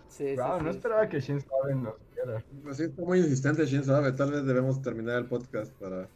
Sí, 0.07 0.35
sí, 0.35 0.35
Wow, 0.35 0.61
no 0.61 0.71
sí. 0.71 0.77
esperaba 0.77 1.07
que 1.07 1.19
Shinzo 1.19 1.47
Abe 1.63 1.75
nos 1.75 1.93
viera. 2.15 2.43
Pues 2.63 2.77
sí, 2.77 2.83
está 2.83 3.01
muy 3.03 3.19
insistente 3.19 3.65
Shinzo 3.65 3.95
Abe. 3.95 4.11
Tal 4.11 4.31
vez 4.31 4.45
debemos 4.45 4.81
terminar 4.81 5.17
el 5.17 5.25
podcast 5.27 5.71
para. 5.73 6.07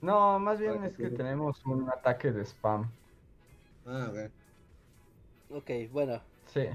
No, 0.00 0.38
más 0.38 0.58
bien 0.58 0.74
Para 0.76 0.86
es 0.88 0.96
que 0.96 1.10
tenemos 1.10 1.64
un 1.66 1.88
ataque 1.88 2.32
de 2.32 2.42
spam. 2.44 2.90
Ah, 3.86 4.10
ok. 4.10 5.56
Ok, 5.56 5.70
bueno. 5.92 6.20
Sí. 6.46 6.68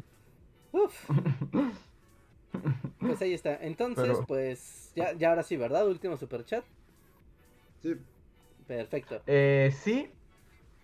Uf. 0.76 1.10
Pues 3.00 3.22
ahí 3.22 3.34
está. 3.34 3.56
Entonces, 3.62 4.06
Pero- 4.08 4.26
pues, 4.26 4.92
ya, 4.96 5.12
ya 5.14 5.30
ahora 5.30 5.44
sí, 5.44 5.58
¿verdad? 5.58 5.88
Último 5.88 6.16
superchat. 6.18 6.64
Sí. 7.82 7.96
Perfecto. 8.66 9.22
Eh, 9.28 9.72
sí, 9.84 10.10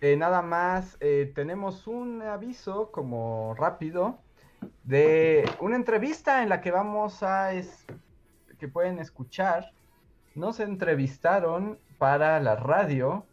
eh, 0.00 0.16
nada 0.16 0.42
más 0.42 0.96
eh, 1.00 1.32
tenemos 1.34 1.86
un 1.86 2.22
aviso 2.22 2.92
como 2.92 3.54
rápido 3.58 4.18
de 4.84 5.44
una 5.60 5.74
entrevista 5.76 6.42
en 6.42 6.48
la 6.50 6.60
que 6.60 6.70
vamos 6.70 7.22
a 7.22 7.54
es- 7.54 7.84
que 8.58 8.68
pueden 8.68 8.98
escuchar. 9.00 9.72
Nos 10.36 10.60
entrevistaron 10.60 11.78
para 11.98 12.38
la 12.38 12.54
radio 12.54 13.24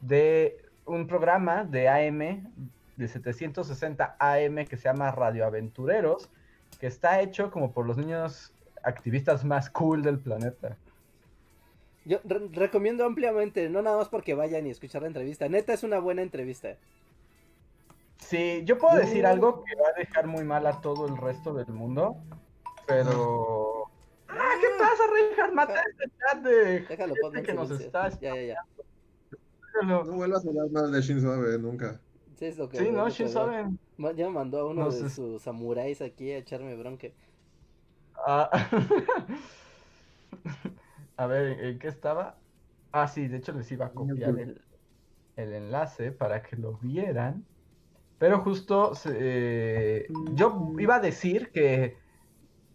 de 0.00 0.64
un 0.86 1.06
programa 1.06 1.64
de 1.64 1.88
AM 1.88 2.50
de 2.96 3.08
760 3.08 4.16
AM 4.18 4.66
que 4.66 4.76
se 4.76 4.84
llama 4.84 5.10
Radio 5.10 5.46
Aventureros, 5.46 6.30
que 6.78 6.86
está 6.86 7.20
hecho 7.20 7.50
como 7.50 7.72
por 7.72 7.86
los 7.86 7.96
niños 7.96 8.52
activistas 8.82 9.44
más 9.44 9.70
cool 9.70 10.02
del 10.02 10.18
planeta. 10.18 10.76
Yo 12.04 12.18
re- 12.24 12.48
recomiendo 12.52 13.04
ampliamente, 13.04 13.68
no 13.68 13.80
nada 13.82 13.96
más 13.96 14.08
porque 14.08 14.34
vayan 14.34 14.66
y 14.66 14.70
escuchar 14.70 15.02
la 15.02 15.08
entrevista. 15.08 15.48
Neta, 15.48 15.72
es 15.72 15.84
una 15.84 16.00
buena 16.00 16.22
entrevista. 16.22 16.76
Sí, 18.18 18.62
yo 18.64 18.78
puedo 18.78 18.96
decir 18.96 19.26
algo 19.26 19.64
que 19.64 19.74
va 19.74 19.88
a 19.94 19.98
dejar 19.98 20.26
muy 20.26 20.44
mal 20.44 20.66
a 20.66 20.80
todo 20.80 21.06
el 21.06 21.16
resto 21.16 21.54
del 21.54 21.68
mundo, 21.68 22.16
pero... 22.86 23.84
¡Ah, 24.28 24.54
qué 24.60 24.66
pasa, 24.78 25.02
Richard! 25.12 25.52
Mata 25.52 25.82
este 25.90 26.10
chat 26.18 26.42
de 26.42 26.80
Déjalo, 26.80 27.14
gente 27.22 27.42
que 27.42 27.54
nos 27.54 27.70
está... 27.72 28.08
Ya, 28.20 28.34
ya, 28.34 28.42
ya. 28.42 28.66
No 29.84 30.04
vuelvas 30.04 30.44
a 30.44 30.48
hablar 30.48 30.70
mal 30.70 30.92
de 30.92 31.00
Shinzo 31.00 31.32
Abe 31.32 31.58
nunca. 31.58 32.00
Sí, 32.42 32.46
es 32.46 32.56
lo 32.58 32.68
que 32.68 32.84
Sí, 32.84 32.90
no, 32.90 33.10
sí 33.10 33.28
saben. 33.28 33.78
Ya 33.96 34.26
me 34.26 34.30
mandó 34.30 34.58
a 34.60 34.66
uno 34.66 34.84
No 34.84 34.90
de 34.90 35.06
sé. 35.06 35.08
sus 35.08 35.42
samuráis 35.42 36.00
aquí 36.02 36.30
a 36.32 36.38
echarme 36.38 36.74
bronca. 36.76 37.08
Ah, 38.26 38.48
A 41.16 41.26
ver, 41.26 41.60
¿en 41.64 41.78
qué 41.78 41.88
estaba? 41.88 42.42
Ah, 42.92 43.08
sí, 43.08 43.28
de 43.28 43.38
hecho 43.38 43.52
les 43.52 43.70
iba 43.72 43.86
a 43.86 43.94
copiar 43.94 44.38
el, 44.38 44.60
el 45.36 45.54
enlace 45.54 46.12
para 46.12 46.42
que 46.42 46.56
lo 46.56 46.78
vieran. 46.78 47.48
Pero 48.18 48.40
justo 48.42 48.94
se- 48.96 49.16
eh, 50.08 50.14
yo 50.32 50.74
iba 50.78 50.96
a 50.96 51.00
decir 51.00 51.52
que 51.52 51.98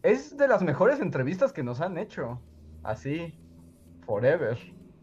es 0.04 0.38
de 0.38 0.48
las 0.50 0.64
mejores 0.64 1.00
entrevistas 1.02 1.54
que 1.54 1.64
nos 1.64 1.82
han 1.82 1.98
hecho. 2.00 2.46
Así, 2.84 3.42
forever. 4.02 4.60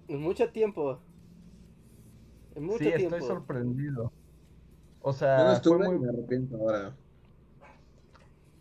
En 0.09 0.23
mucho 0.23 0.51
tiempo. 0.51 1.05
En 2.55 2.65
mucho 2.65 2.91
sí, 2.93 2.93
tiempo. 2.95 3.15
estoy 3.15 3.23
sorprendido. 3.23 4.13
O 5.07 5.13
Yo 5.37 5.45
no 5.45 5.53
sea, 5.53 5.61
fue 5.63 5.77
estuve 5.77 5.89
muy... 5.89 5.99
me 5.99 6.09
arrepiento 6.09 6.57
ahora. 6.57 6.97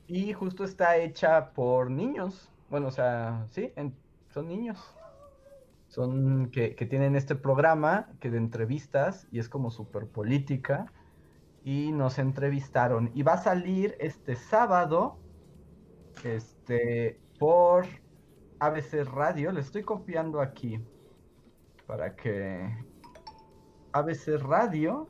Y 0.08 0.34
justo 0.34 0.66
está 0.66 0.98
hecha 0.98 1.54
por 1.54 1.90
niños. 1.90 2.52
Bueno, 2.70 2.88
o 2.88 2.92
sea, 2.92 3.48
sí, 3.50 3.72
en- 3.78 3.96
son 4.28 4.50
niños. 4.50 4.78
Son 5.88 6.50
que, 6.52 6.76
que 6.76 6.86
tienen 6.86 7.16
este 7.16 7.36
programa 7.36 8.10
que 8.20 8.30
de 8.30 8.40
entrevistas 8.40 9.26
y 9.32 9.40
es 9.40 9.48
como 9.48 9.72
súper 9.72 10.08
política. 10.08 10.92
Y 11.64 11.94
nos 11.94 12.20
entrevistaron. 12.20 13.10
Y 13.14 13.24
va 13.24 13.34
a 13.34 13.38
salir 13.38 13.96
este 14.00 14.36
sábado. 14.36 15.18
Este. 16.26 17.22
Por 17.40 17.86
ABC 18.60 19.06
Radio. 19.06 19.54
Le 19.54 19.62
estoy 19.62 19.84
copiando 19.84 20.42
aquí. 20.42 20.78
Para 21.88 22.18
que. 22.18 22.70
ABC 23.94 24.38
Radio 24.42 25.08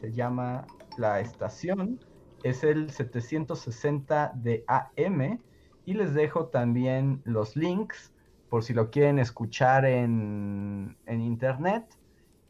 se 0.00 0.12
llama 0.12 0.66
la 0.98 1.20
estación 1.20 1.98
es 2.42 2.62
el 2.62 2.90
760 2.90 4.32
de 4.36 4.64
AM 4.68 5.40
y 5.84 5.94
les 5.94 6.14
dejo 6.14 6.46
también 6.46 7.22
los 7.24 7.56
links 7.56 8.12
por 8.48 8.62
si 8.62 8.72
lo 8.72 8.90
quieren 8.90 9.18
escuchar 9.18 9.84
en, 9.84 10.96
en 11.06 11.20
internet. 11.20 11.84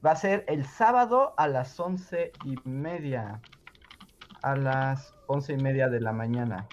Va 0.05 0.13
a 0.13 0.17
ser 0.17 0.45
el 0.49 0.67
sábado 0.67 1.35
a 1.39 1.49
las 1.49 1.79
once 1.81 2.33
y 2.45 2.57
media. 2.69 3.41
A 4.43 4.57
las 4.57 5.15
once 5.27 5.55
y 5.55 5.57
media 5.57 5.89
de 5.89 6.01
la 6.01 6.13
mañana. 6.13 6.69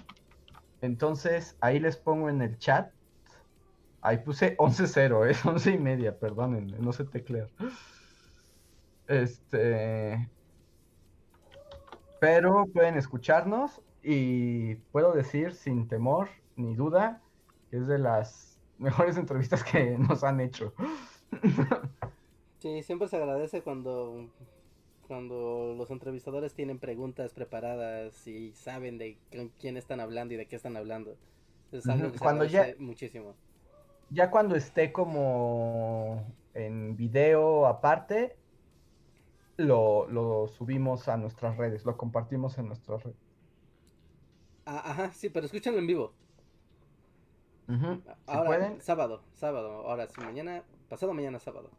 Entonces 0.81 1.57
ahí 1.61 1.79
les 1.79 1.95
pongo 1.95 2.29
en 2.29 2.41
el 2.41 2.57
chat. 2.57 2.91
Ahí 4.01 4.17
puse 4.17 4.57
11.0, 4.57 5.29
es 5.29 5.45
once 5.45 5.71
y 5.71 5.77
media, 5.77 6.19
perdónenme, 6.19 6.77
no 6.79 6.91
sé 6.91 7.05
teclear. 7.05 7.49
Este. 9.07 10.29
Pero 12.23 12.65
pueden 12.67 12.95
escucharnos 12.95 13.81
y 14.01 14.75
puedo 14.93 15.11
decir 15.11 15.53
sin 15.53 15.89
temor 15.89 16.29
ni 16.55 16.73
duda 16.73 17.21
que 17.69 17.77
es 17.77 17.87
de 17.87 17.99
las 17.99 18.61
mejores 18.77 19.17
entrevistas 19.17 19.61
que 19.63 19.97
nos 19.97 20.23
han 20.23 20.39
hecho. 20.39 20.73
Sí, 22.59 22.81
siempre 22.81 23.09
se 23.09 23.17
agradece 23.17 23.61
cuando, 23.61 24.29
cuando 25.05 25.75
los 25.77 25.91
entrevistadores 25.91 26.53
tienen 26.53 26.79
preguntas 26.79 27.33
preparadas 27.33 28.25
y 28.25 28.53
saben 28.53 28.97
de 28.97 29.17
con 29.35 29.49
quién 29.59 29.75
están 29.75 29.99
hablando 29.99 30.33
y 30.33 30.37
de 30.37 30.45
qué 30.45 30.55
están 30.55 30.77
hablando. 30.77 31.17
Es 31.73 31.85
algo 31.89 32.09
que 32.13 32.19
se 32.19 32.23
Cuando 32.23 32.45
ya- 32.45 32.59
agradece 32.61 32.81
muchísimo. 32.81 33.35
Ya 34.11 34.31
cuando 34.31 34.55
esté 34.55 34.93
como 34.93 36.25
en 36.53 36.95
video 36.95 37.65
aparte, 37.65 38.37
lo, 39.57 40.07
lo 40.09 40.47
subimos 40.47 41.07
a 41.07 41.17
nuestras 41.17 41.57
redes, 41.57 41.85
lo 41.85 41.97
compartimos 41.97 42.57
en 42.57 42.67
nuestras 42.67 43.03
redes. 43.03 43.19
Ah, 44.65 44.81
ajá, 44.91 45.13
sí, 45.13 45.29
pero 45.29 45.45
escúchenlo 45.45 45.79
en 45.79 45.87
vivo. 45.87 46.17
Si 48.25 48.37
Ahora, 48.37 48.39
pueden, 48.39 48.81
sábado, 48.81 49.29
sábado. 49.33 49.87
Ahora 49.87 50.07
sí, 50.07 50.21
mañana, 50.21 50.65
pasado 50.87 51.13
mañana 51.13 51.39
sábado. 51.39 51.77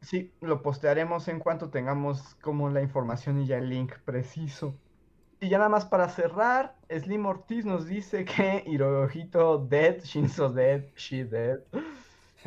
sí, 0.00 0.36
lo 0.40 0.62
postearemos 0.62 1.28
en 1.28 1.40
cuanto 1.40 1.70
tengamos 1.70 2.34
como 2.36 2.70
la 2.70 2.82
información 2.82 3.40
y 3.40 3.46
ya 3.46 3.58
el 3.58 3.68
link 3.70 3.94
preciso. 4.04 4.80
Y 5.40 5.50
ya 5.50 5.58
nada 5.58 5.70
más 5.70 5.86
para 5.86 6.08
cerrar, 6.08 6.80
Slim 6.90 7.26
Ortiz 7.26 7.64
nos 7.66 7.86
dice 7.86 8.24
que 8.24 8.64
Hirohito 8.66 9.58
dead, 9.58 10.00
Shinzo 10.02 10.50
dead, 10.52 10.92
she 10.96 11.24
dead. 11.24 11.60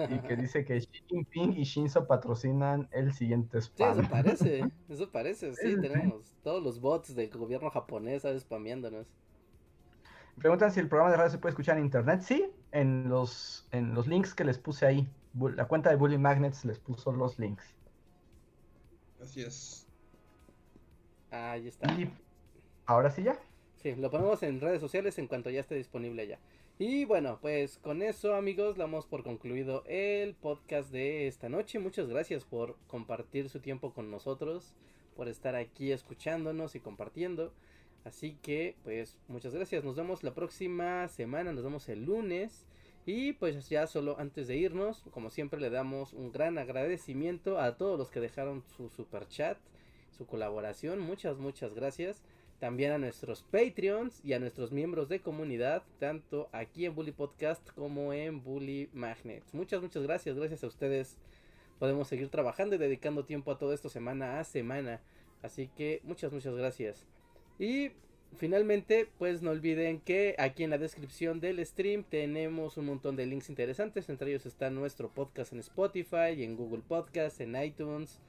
Y 0.05 0.21
que 0.23 0.35
dice 0.37 0.65
que 0.65 0.79
Xi 0.79 1.03
Jinping 1.07 1.53
y 1.53 1.63
Shinzo 1.63 2.07
patrocinan 2.07 2.89
el 2.91 3.13
siguiente 3.13 3.61
Sí, 3.75 3.83
eso 3.83 4.01
spam. 4.01 4.09
parece, 4.09 4.73
eso 4.87 5.11
parece, 5.11 5.53
sí, 5.55 5.75
Sí, 5.75 5.77
sí. 5.77 5.77
tenemos 5.79 6.37
todos 6.41 6.63
los 6.63 6.79
bots 6.81 7.13
del 7.15 7.29
gobierno 7.29 7.69
japonés, 7.69 8.23
¿sabes? 8.23 8.41
Spameándonos. 8.43 9.07
Preguntan 10.37 10.71
si 10.71 10.79
el 10.79 10.87
programa 10.89 11.11
de 11.11 11.17
radio 11.17 11.31
se 11.31 11.37
puede 11.39 11.51
escuchar 11.51 11.77
en 11.77 11.85
internet. 11.85 12.21
Sí, 12.21 12.49
en 12.71 13.09
los, 13.09 13.67
en 13.71 13.93
los 13.93 14.07
links 14.07 14.33
que 14.33 14.43
les 14.45 14.57
puse 14.59 14.85
ahí. 14.85 15.09
La 15.33 15.67
cuenta 15.67 15.89
de 15.89 15.95
Bully 15.97 16.17
Magnets 16.17 16.65
les 16.65 16.79
puso 16.79 17.11
los 17.11 17.37
links. 17.39 17.75
Así 19.19 19.41
es. 19.43 19.87
Ahí 21.29 21.67
está. 21.67 21.87
Y 21.93 22.13
ahora 22.85 23.11
sí 23.11 23.23
ya. 23.23 23.39
Sí, 23.75 23.95
lo 23.95 24.09
ponemos 24.11 24.41
en 24.43 24.59
redes 24.59 24.81
sociales 24.81 25.17
en 25.19 25.27
cuanto 25.27 25.49
ya 25.51 25.59
esté 25.61 25.75
disponible 25.75 26.27
ya. 26.27 26.41
Y 26.79 27.05
bueno, 27.05 27.39
pues 27.41 27.79
con 27.79 28.03
eso 28.03 28.35
amigos 28.35 28.77
damos 28.77 29.07
por 29.07 29.23
concluido 29.23 29.83
el 29.87 30.35
podcast 30.35 30.91
de 30.91 31.25
esta 31.25 31.49
noche. 31.49 31.79
Muchas 31.79 32.07
gracias 32.07 32.43
por 32.45 32.77
compartir 32.85 33.49
su 33.49 33.59
tiempo 33.61 33.95
con 33.95 34.11
nosotros, 34.11 34.75
por 35.15 35.27
estar 35.27 35.55
aquí 35.55 35.91
escuchándonos 35.91 36.75
y 36.75 36.79
compartiendo. 36.79 37.51
Así 38.03 38.37
que 38.43 38.75
pues 38.83 39.17
muchas 39.27 39.55
gracias. 39.55 39.83
Nos 39.83 39.95
vemos 39.95 40.21
la 40.21 40.35
próxima 40.35 41.07
semana, 41.07 41.51
nos 41.51 41.63
vemos 41.63 41.89
el 41.89 42.05
lunes. 42.05 42.67
Y 43.07 43.33
pues 43.33 43.69
ya 43.69 43.87
solo 43.87 44.19
antes 44.19 44.47
de 44.47 44.57
irnos, 44.57 45.03
como 45.09 45.31
siempre 45.31 45.59
le 45.59 45.71
damos 45.71 46.13
un 46.13 46.31
gran 46.31 46.59
agradecimiento 46.59 47.59
a 47.59 47.75
todos 47.75 47.97
los 47.97 48.11
que 48.11 48.19
dejaron 48.19 48.63
su 48.75 48.89
super 48.89 49.27
chat, 49.27 49.57
su 50.15 50.27
colaboración. 50.27 50.99
Muchas, 50.99 51.39
muchas 51.39 51.73
gracias 51.73 52.21
también 52.59 52.91
a 52.91 52.97
nuestros 52.97 53.43
Patreons 53.43 54.19
y 54.23 54.33
a 54.33 54.39
nuestros 54.39 54.71
miembros 54.71 55.09
de 55.09 55.19
comunidad, 55.19 55.83
tanto 55.99 56.49
aquí 56.51 56.85
en 56.85 56.95
Bully 56.95 57.11
Podcast 57.11 57.69
como 57.71 58.13
en 58.13 58.43
Bully 58.43 58.89
Magnets. 58.93 59.53
Muchas, 59.53 59.81
muchas 59.81 60.03
gracias, 60.03 60.35
gracias 60.35 60.63
a 60.63 60.67
ustedes 60.67 61.17
podemos 61.79 62.07
seguir 62.07 62.29
trabajando 62.29 62.75
y 62.75 62.79
dedicando 62.79 63.25
tiempo 63.25 63.51
a 63.51 63.57
todo 63.57 63.73
esto 63.73 63.89
semana 63.89 64.39
a 64.39 64.43
semana. 64.43 65.01
Así 65.41 65.69
que 65.75 66.01
muchas, 66.03 66.31
muchas 66.31 66.55
gracias. 66.55 67.05
Y 67.59 67.91
finalmente, 68.37 69.07
pues 69.17 69.41
no 69.41 69.51
olviden 69.51 69.99
que 69.99 70.35
aquí 70.39 70.63
en 70.63 70.71
la 70.71 70.77
descripción 70.77 71.39
del 71.39 71.63
stream 71.65 72.03
tenemos 72.03 72.77
un 72.77 72.85
montón 72.85 73.15
de 73.15 73.25
links 73.25 73.49
interesantes. 73.49 74.09
Entre 74.09 74.31
ellos 74.31 74.45
está 74.45 74.69
nuestro 74.69 75.09
podcast 75.09 75.53
en 75.53 75.59
Spotify, 75.59 76.43
en 76.43 76.55
Google 76.55 76.83
Podcast, 76.87 77.39
en 77.41 77.55
iTunes 77.61 78.19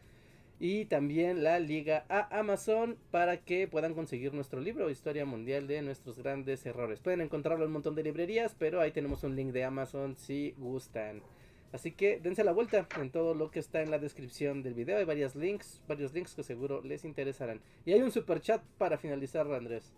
y 0.61 0.87
también 0.87 1.45
la 1.45 1.61
liga 1.61 2.05
a 2.09 2.39
Amazon 2.39 2.97
para 3.11 3.37
que 3.39 3.69
puedan 3.69 3.95
conseguir 3.95 4.35
nuestro 4.35 4.61
libro 4.61 4.91
Historia 4.91 5.25
Mundial 5.25 5.67
de 5.67 5.83
nuestros 5.83 6.19
grandes 6.19 6.65
errores. 6.67 7.01
Pueden 7.01 7.21
encontrarlo 7.21 7.65
en 7.65 7.69
un 7.69 7.75
montón 7.75 7.95
de 7.95 8.03
librerías, 8.03 8.57
pero 8.59 8.81
ahí 8.81 8.91
tenemos 8.91 9.23
un 9.23 9.37
link 9.37 9.53
de 9.53 9.65
Amazon 9.65 10.17
si 10.17 10.55
gustan. 10.59 11.23
Así 11.73 11.93
que 11.93 12.19
dense 12.19 12.45
la 12.45 12.53
vuelta 12.53 12.89
en 13.01 13.11
todo 13.11 13.35
lo 13.35 13.51
que 13.51 13.59
está 13.61 13.83
en 13.83 13.91
la 13.91 13.99
descripción 13.99 14.63
del 14.63 14.75
video. 14.75 14.97
Hay 14.99 15.05
varios 15.05 15.37
links, 15.37 15.83
varios 15.87 16.15
links 16.15 16.35
que 16.35 16.43
seguro 16.43 16.81
les 16.83 17.05
interesarán. 17.05 17.61
Y 17.85 17.93
hay 17.93 18.01
un 18.03 18.11
super 18.11 18.41
chat 18.41 18.63
para 18.79 18.97
finalizar, 18.99 19.47
Andrés. 19.53 19.93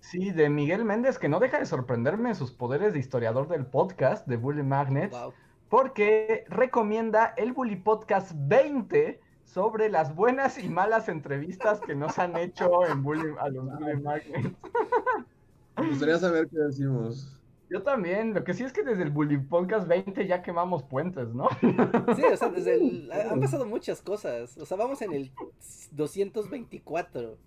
Sí, 0.00 0.30
de 0.30 0.48
Miguel 0.48 0.84
Méndez, 0.86 1.18
que 1.18 1.28
no 1.28 1.38
deja 1.38 1.58
de 1.58 1.66
sorprenderme 1.66 2.34
sus 2.34 2.52
poderes 2.52 2.94
de 2.94 2.98
historiador 3.00 3.48
del 3.48 3.66
podcast 3.66 4.26
de 4.26 4.36
Bully 4.36 4.62
Magnets, 4.62 5.10
Wow. 5.12 5.34
porque 5.68 6.44
recomienda 6.48 7.34
el 7.36 7.52
Bully 7.52 7.76
Podcast 7.76 8.32
20 8.34 9.20
sobre 9.52 9.88
las 9.88 10.14
buenas 10.14 10.62
y 10.62 10.68
malas 10.68 11.08
entrevistas 11.08 11.80
que 11.80 11.94
nos 11.94 12.18
han 12.18 12.36
hecho 12.36 12.86
en 12.86 13.02
Bully, 13.02 13.34
a 13.40 13.48
los 13.48 13.64
Bully 13.64 14.00
Magnets. 14.00 14.56
Me 15.76 15.88
gustaría 15.88 16.18
saber 16.18 16.48
qué 16.48 16.58
decimos. 16.58 17.36
Yo 17.68 17.82
también, 17.82 18.34
lo 18.34 18.42
que 18.44 18.52
sí 18.54 18.64
es 18.64 18.72
que 18.72 18.82
desde 18.82 19.02
el 19.04 19.10
Bully 19.10 19.38
Podcast 19.38 19.86
20 19.88 20.26
ya 20.26 20.42
quemamos 20.42 20.82
puentes, 20.84 21.28
¿no? 21.34 21.48
Sí, 21.60 22.22
o 22.24 22.36
sea, 22.36 22.48
desde 22.48 22.74
el- 22.74 23.10
ha- 23.12 23.30
han 23.32 23.40
pasado 23.40 23.64
muchas 23.66 24.02
cosas. 24.02 24.56
O 24.58 24.66
sea, 24.66 24.76
vamos 24.76 25.02
en 25.02 25.12
el 25.12 25.32
224. 25.92 27.38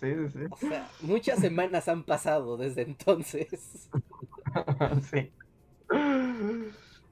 sí, 0.00 0.14
sí, 0.14 0.28
sí. 0.30 0.38
O 0.50 0.56
sea, 0.56 0.88
muchas 1.00 1.38
semanas 1.38 1.88
han 1.88 2.02
pasado 2.04 2.56
desde 2.56 2.82
entonces. 2.82 3.88
Sí. 5.10 5.32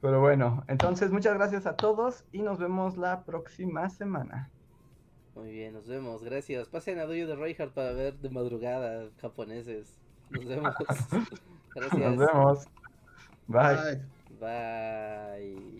Pero 0.01 0.21
bueno, 0.21 0.65
entonces 0.69 1.11
muchas 1.11 1.35
gracias 1.35 1.67
a 1.67 1.77
todos 1.77 2.25
y 2.33 2.43
nos 2.43 2.59
vemos 2.59 2.97
la 2.97 3.25
próxima 3.25 3.91
semana. 3.91 4.51
Muy 5.35 5.53
bien, 5.53 5.75
nos 5.75 5.87
vemos. 5.87 6.23
Gracias. 6.23 6.69
Pasen 6.69 6.99
a 6.99 7.05
Doyo 7.05 7.27
de 7.27 7.37
Reinhardt 7.37 7.73
para 7.73 7.93
ver 7.93 8.15
de 8.15 8.31
madrugada 8.31 9.09
japoneses. 9.21 9.95
Nos 10.31 10.45
vemos. 10.45 10.75
Gracias. 11.75 12.01
Nos 12.01 12.17
vemos. 12.17 12.69
Bye. 13.47 14.01
Bye. 14.39 15.57
Bye. 15.59 15.80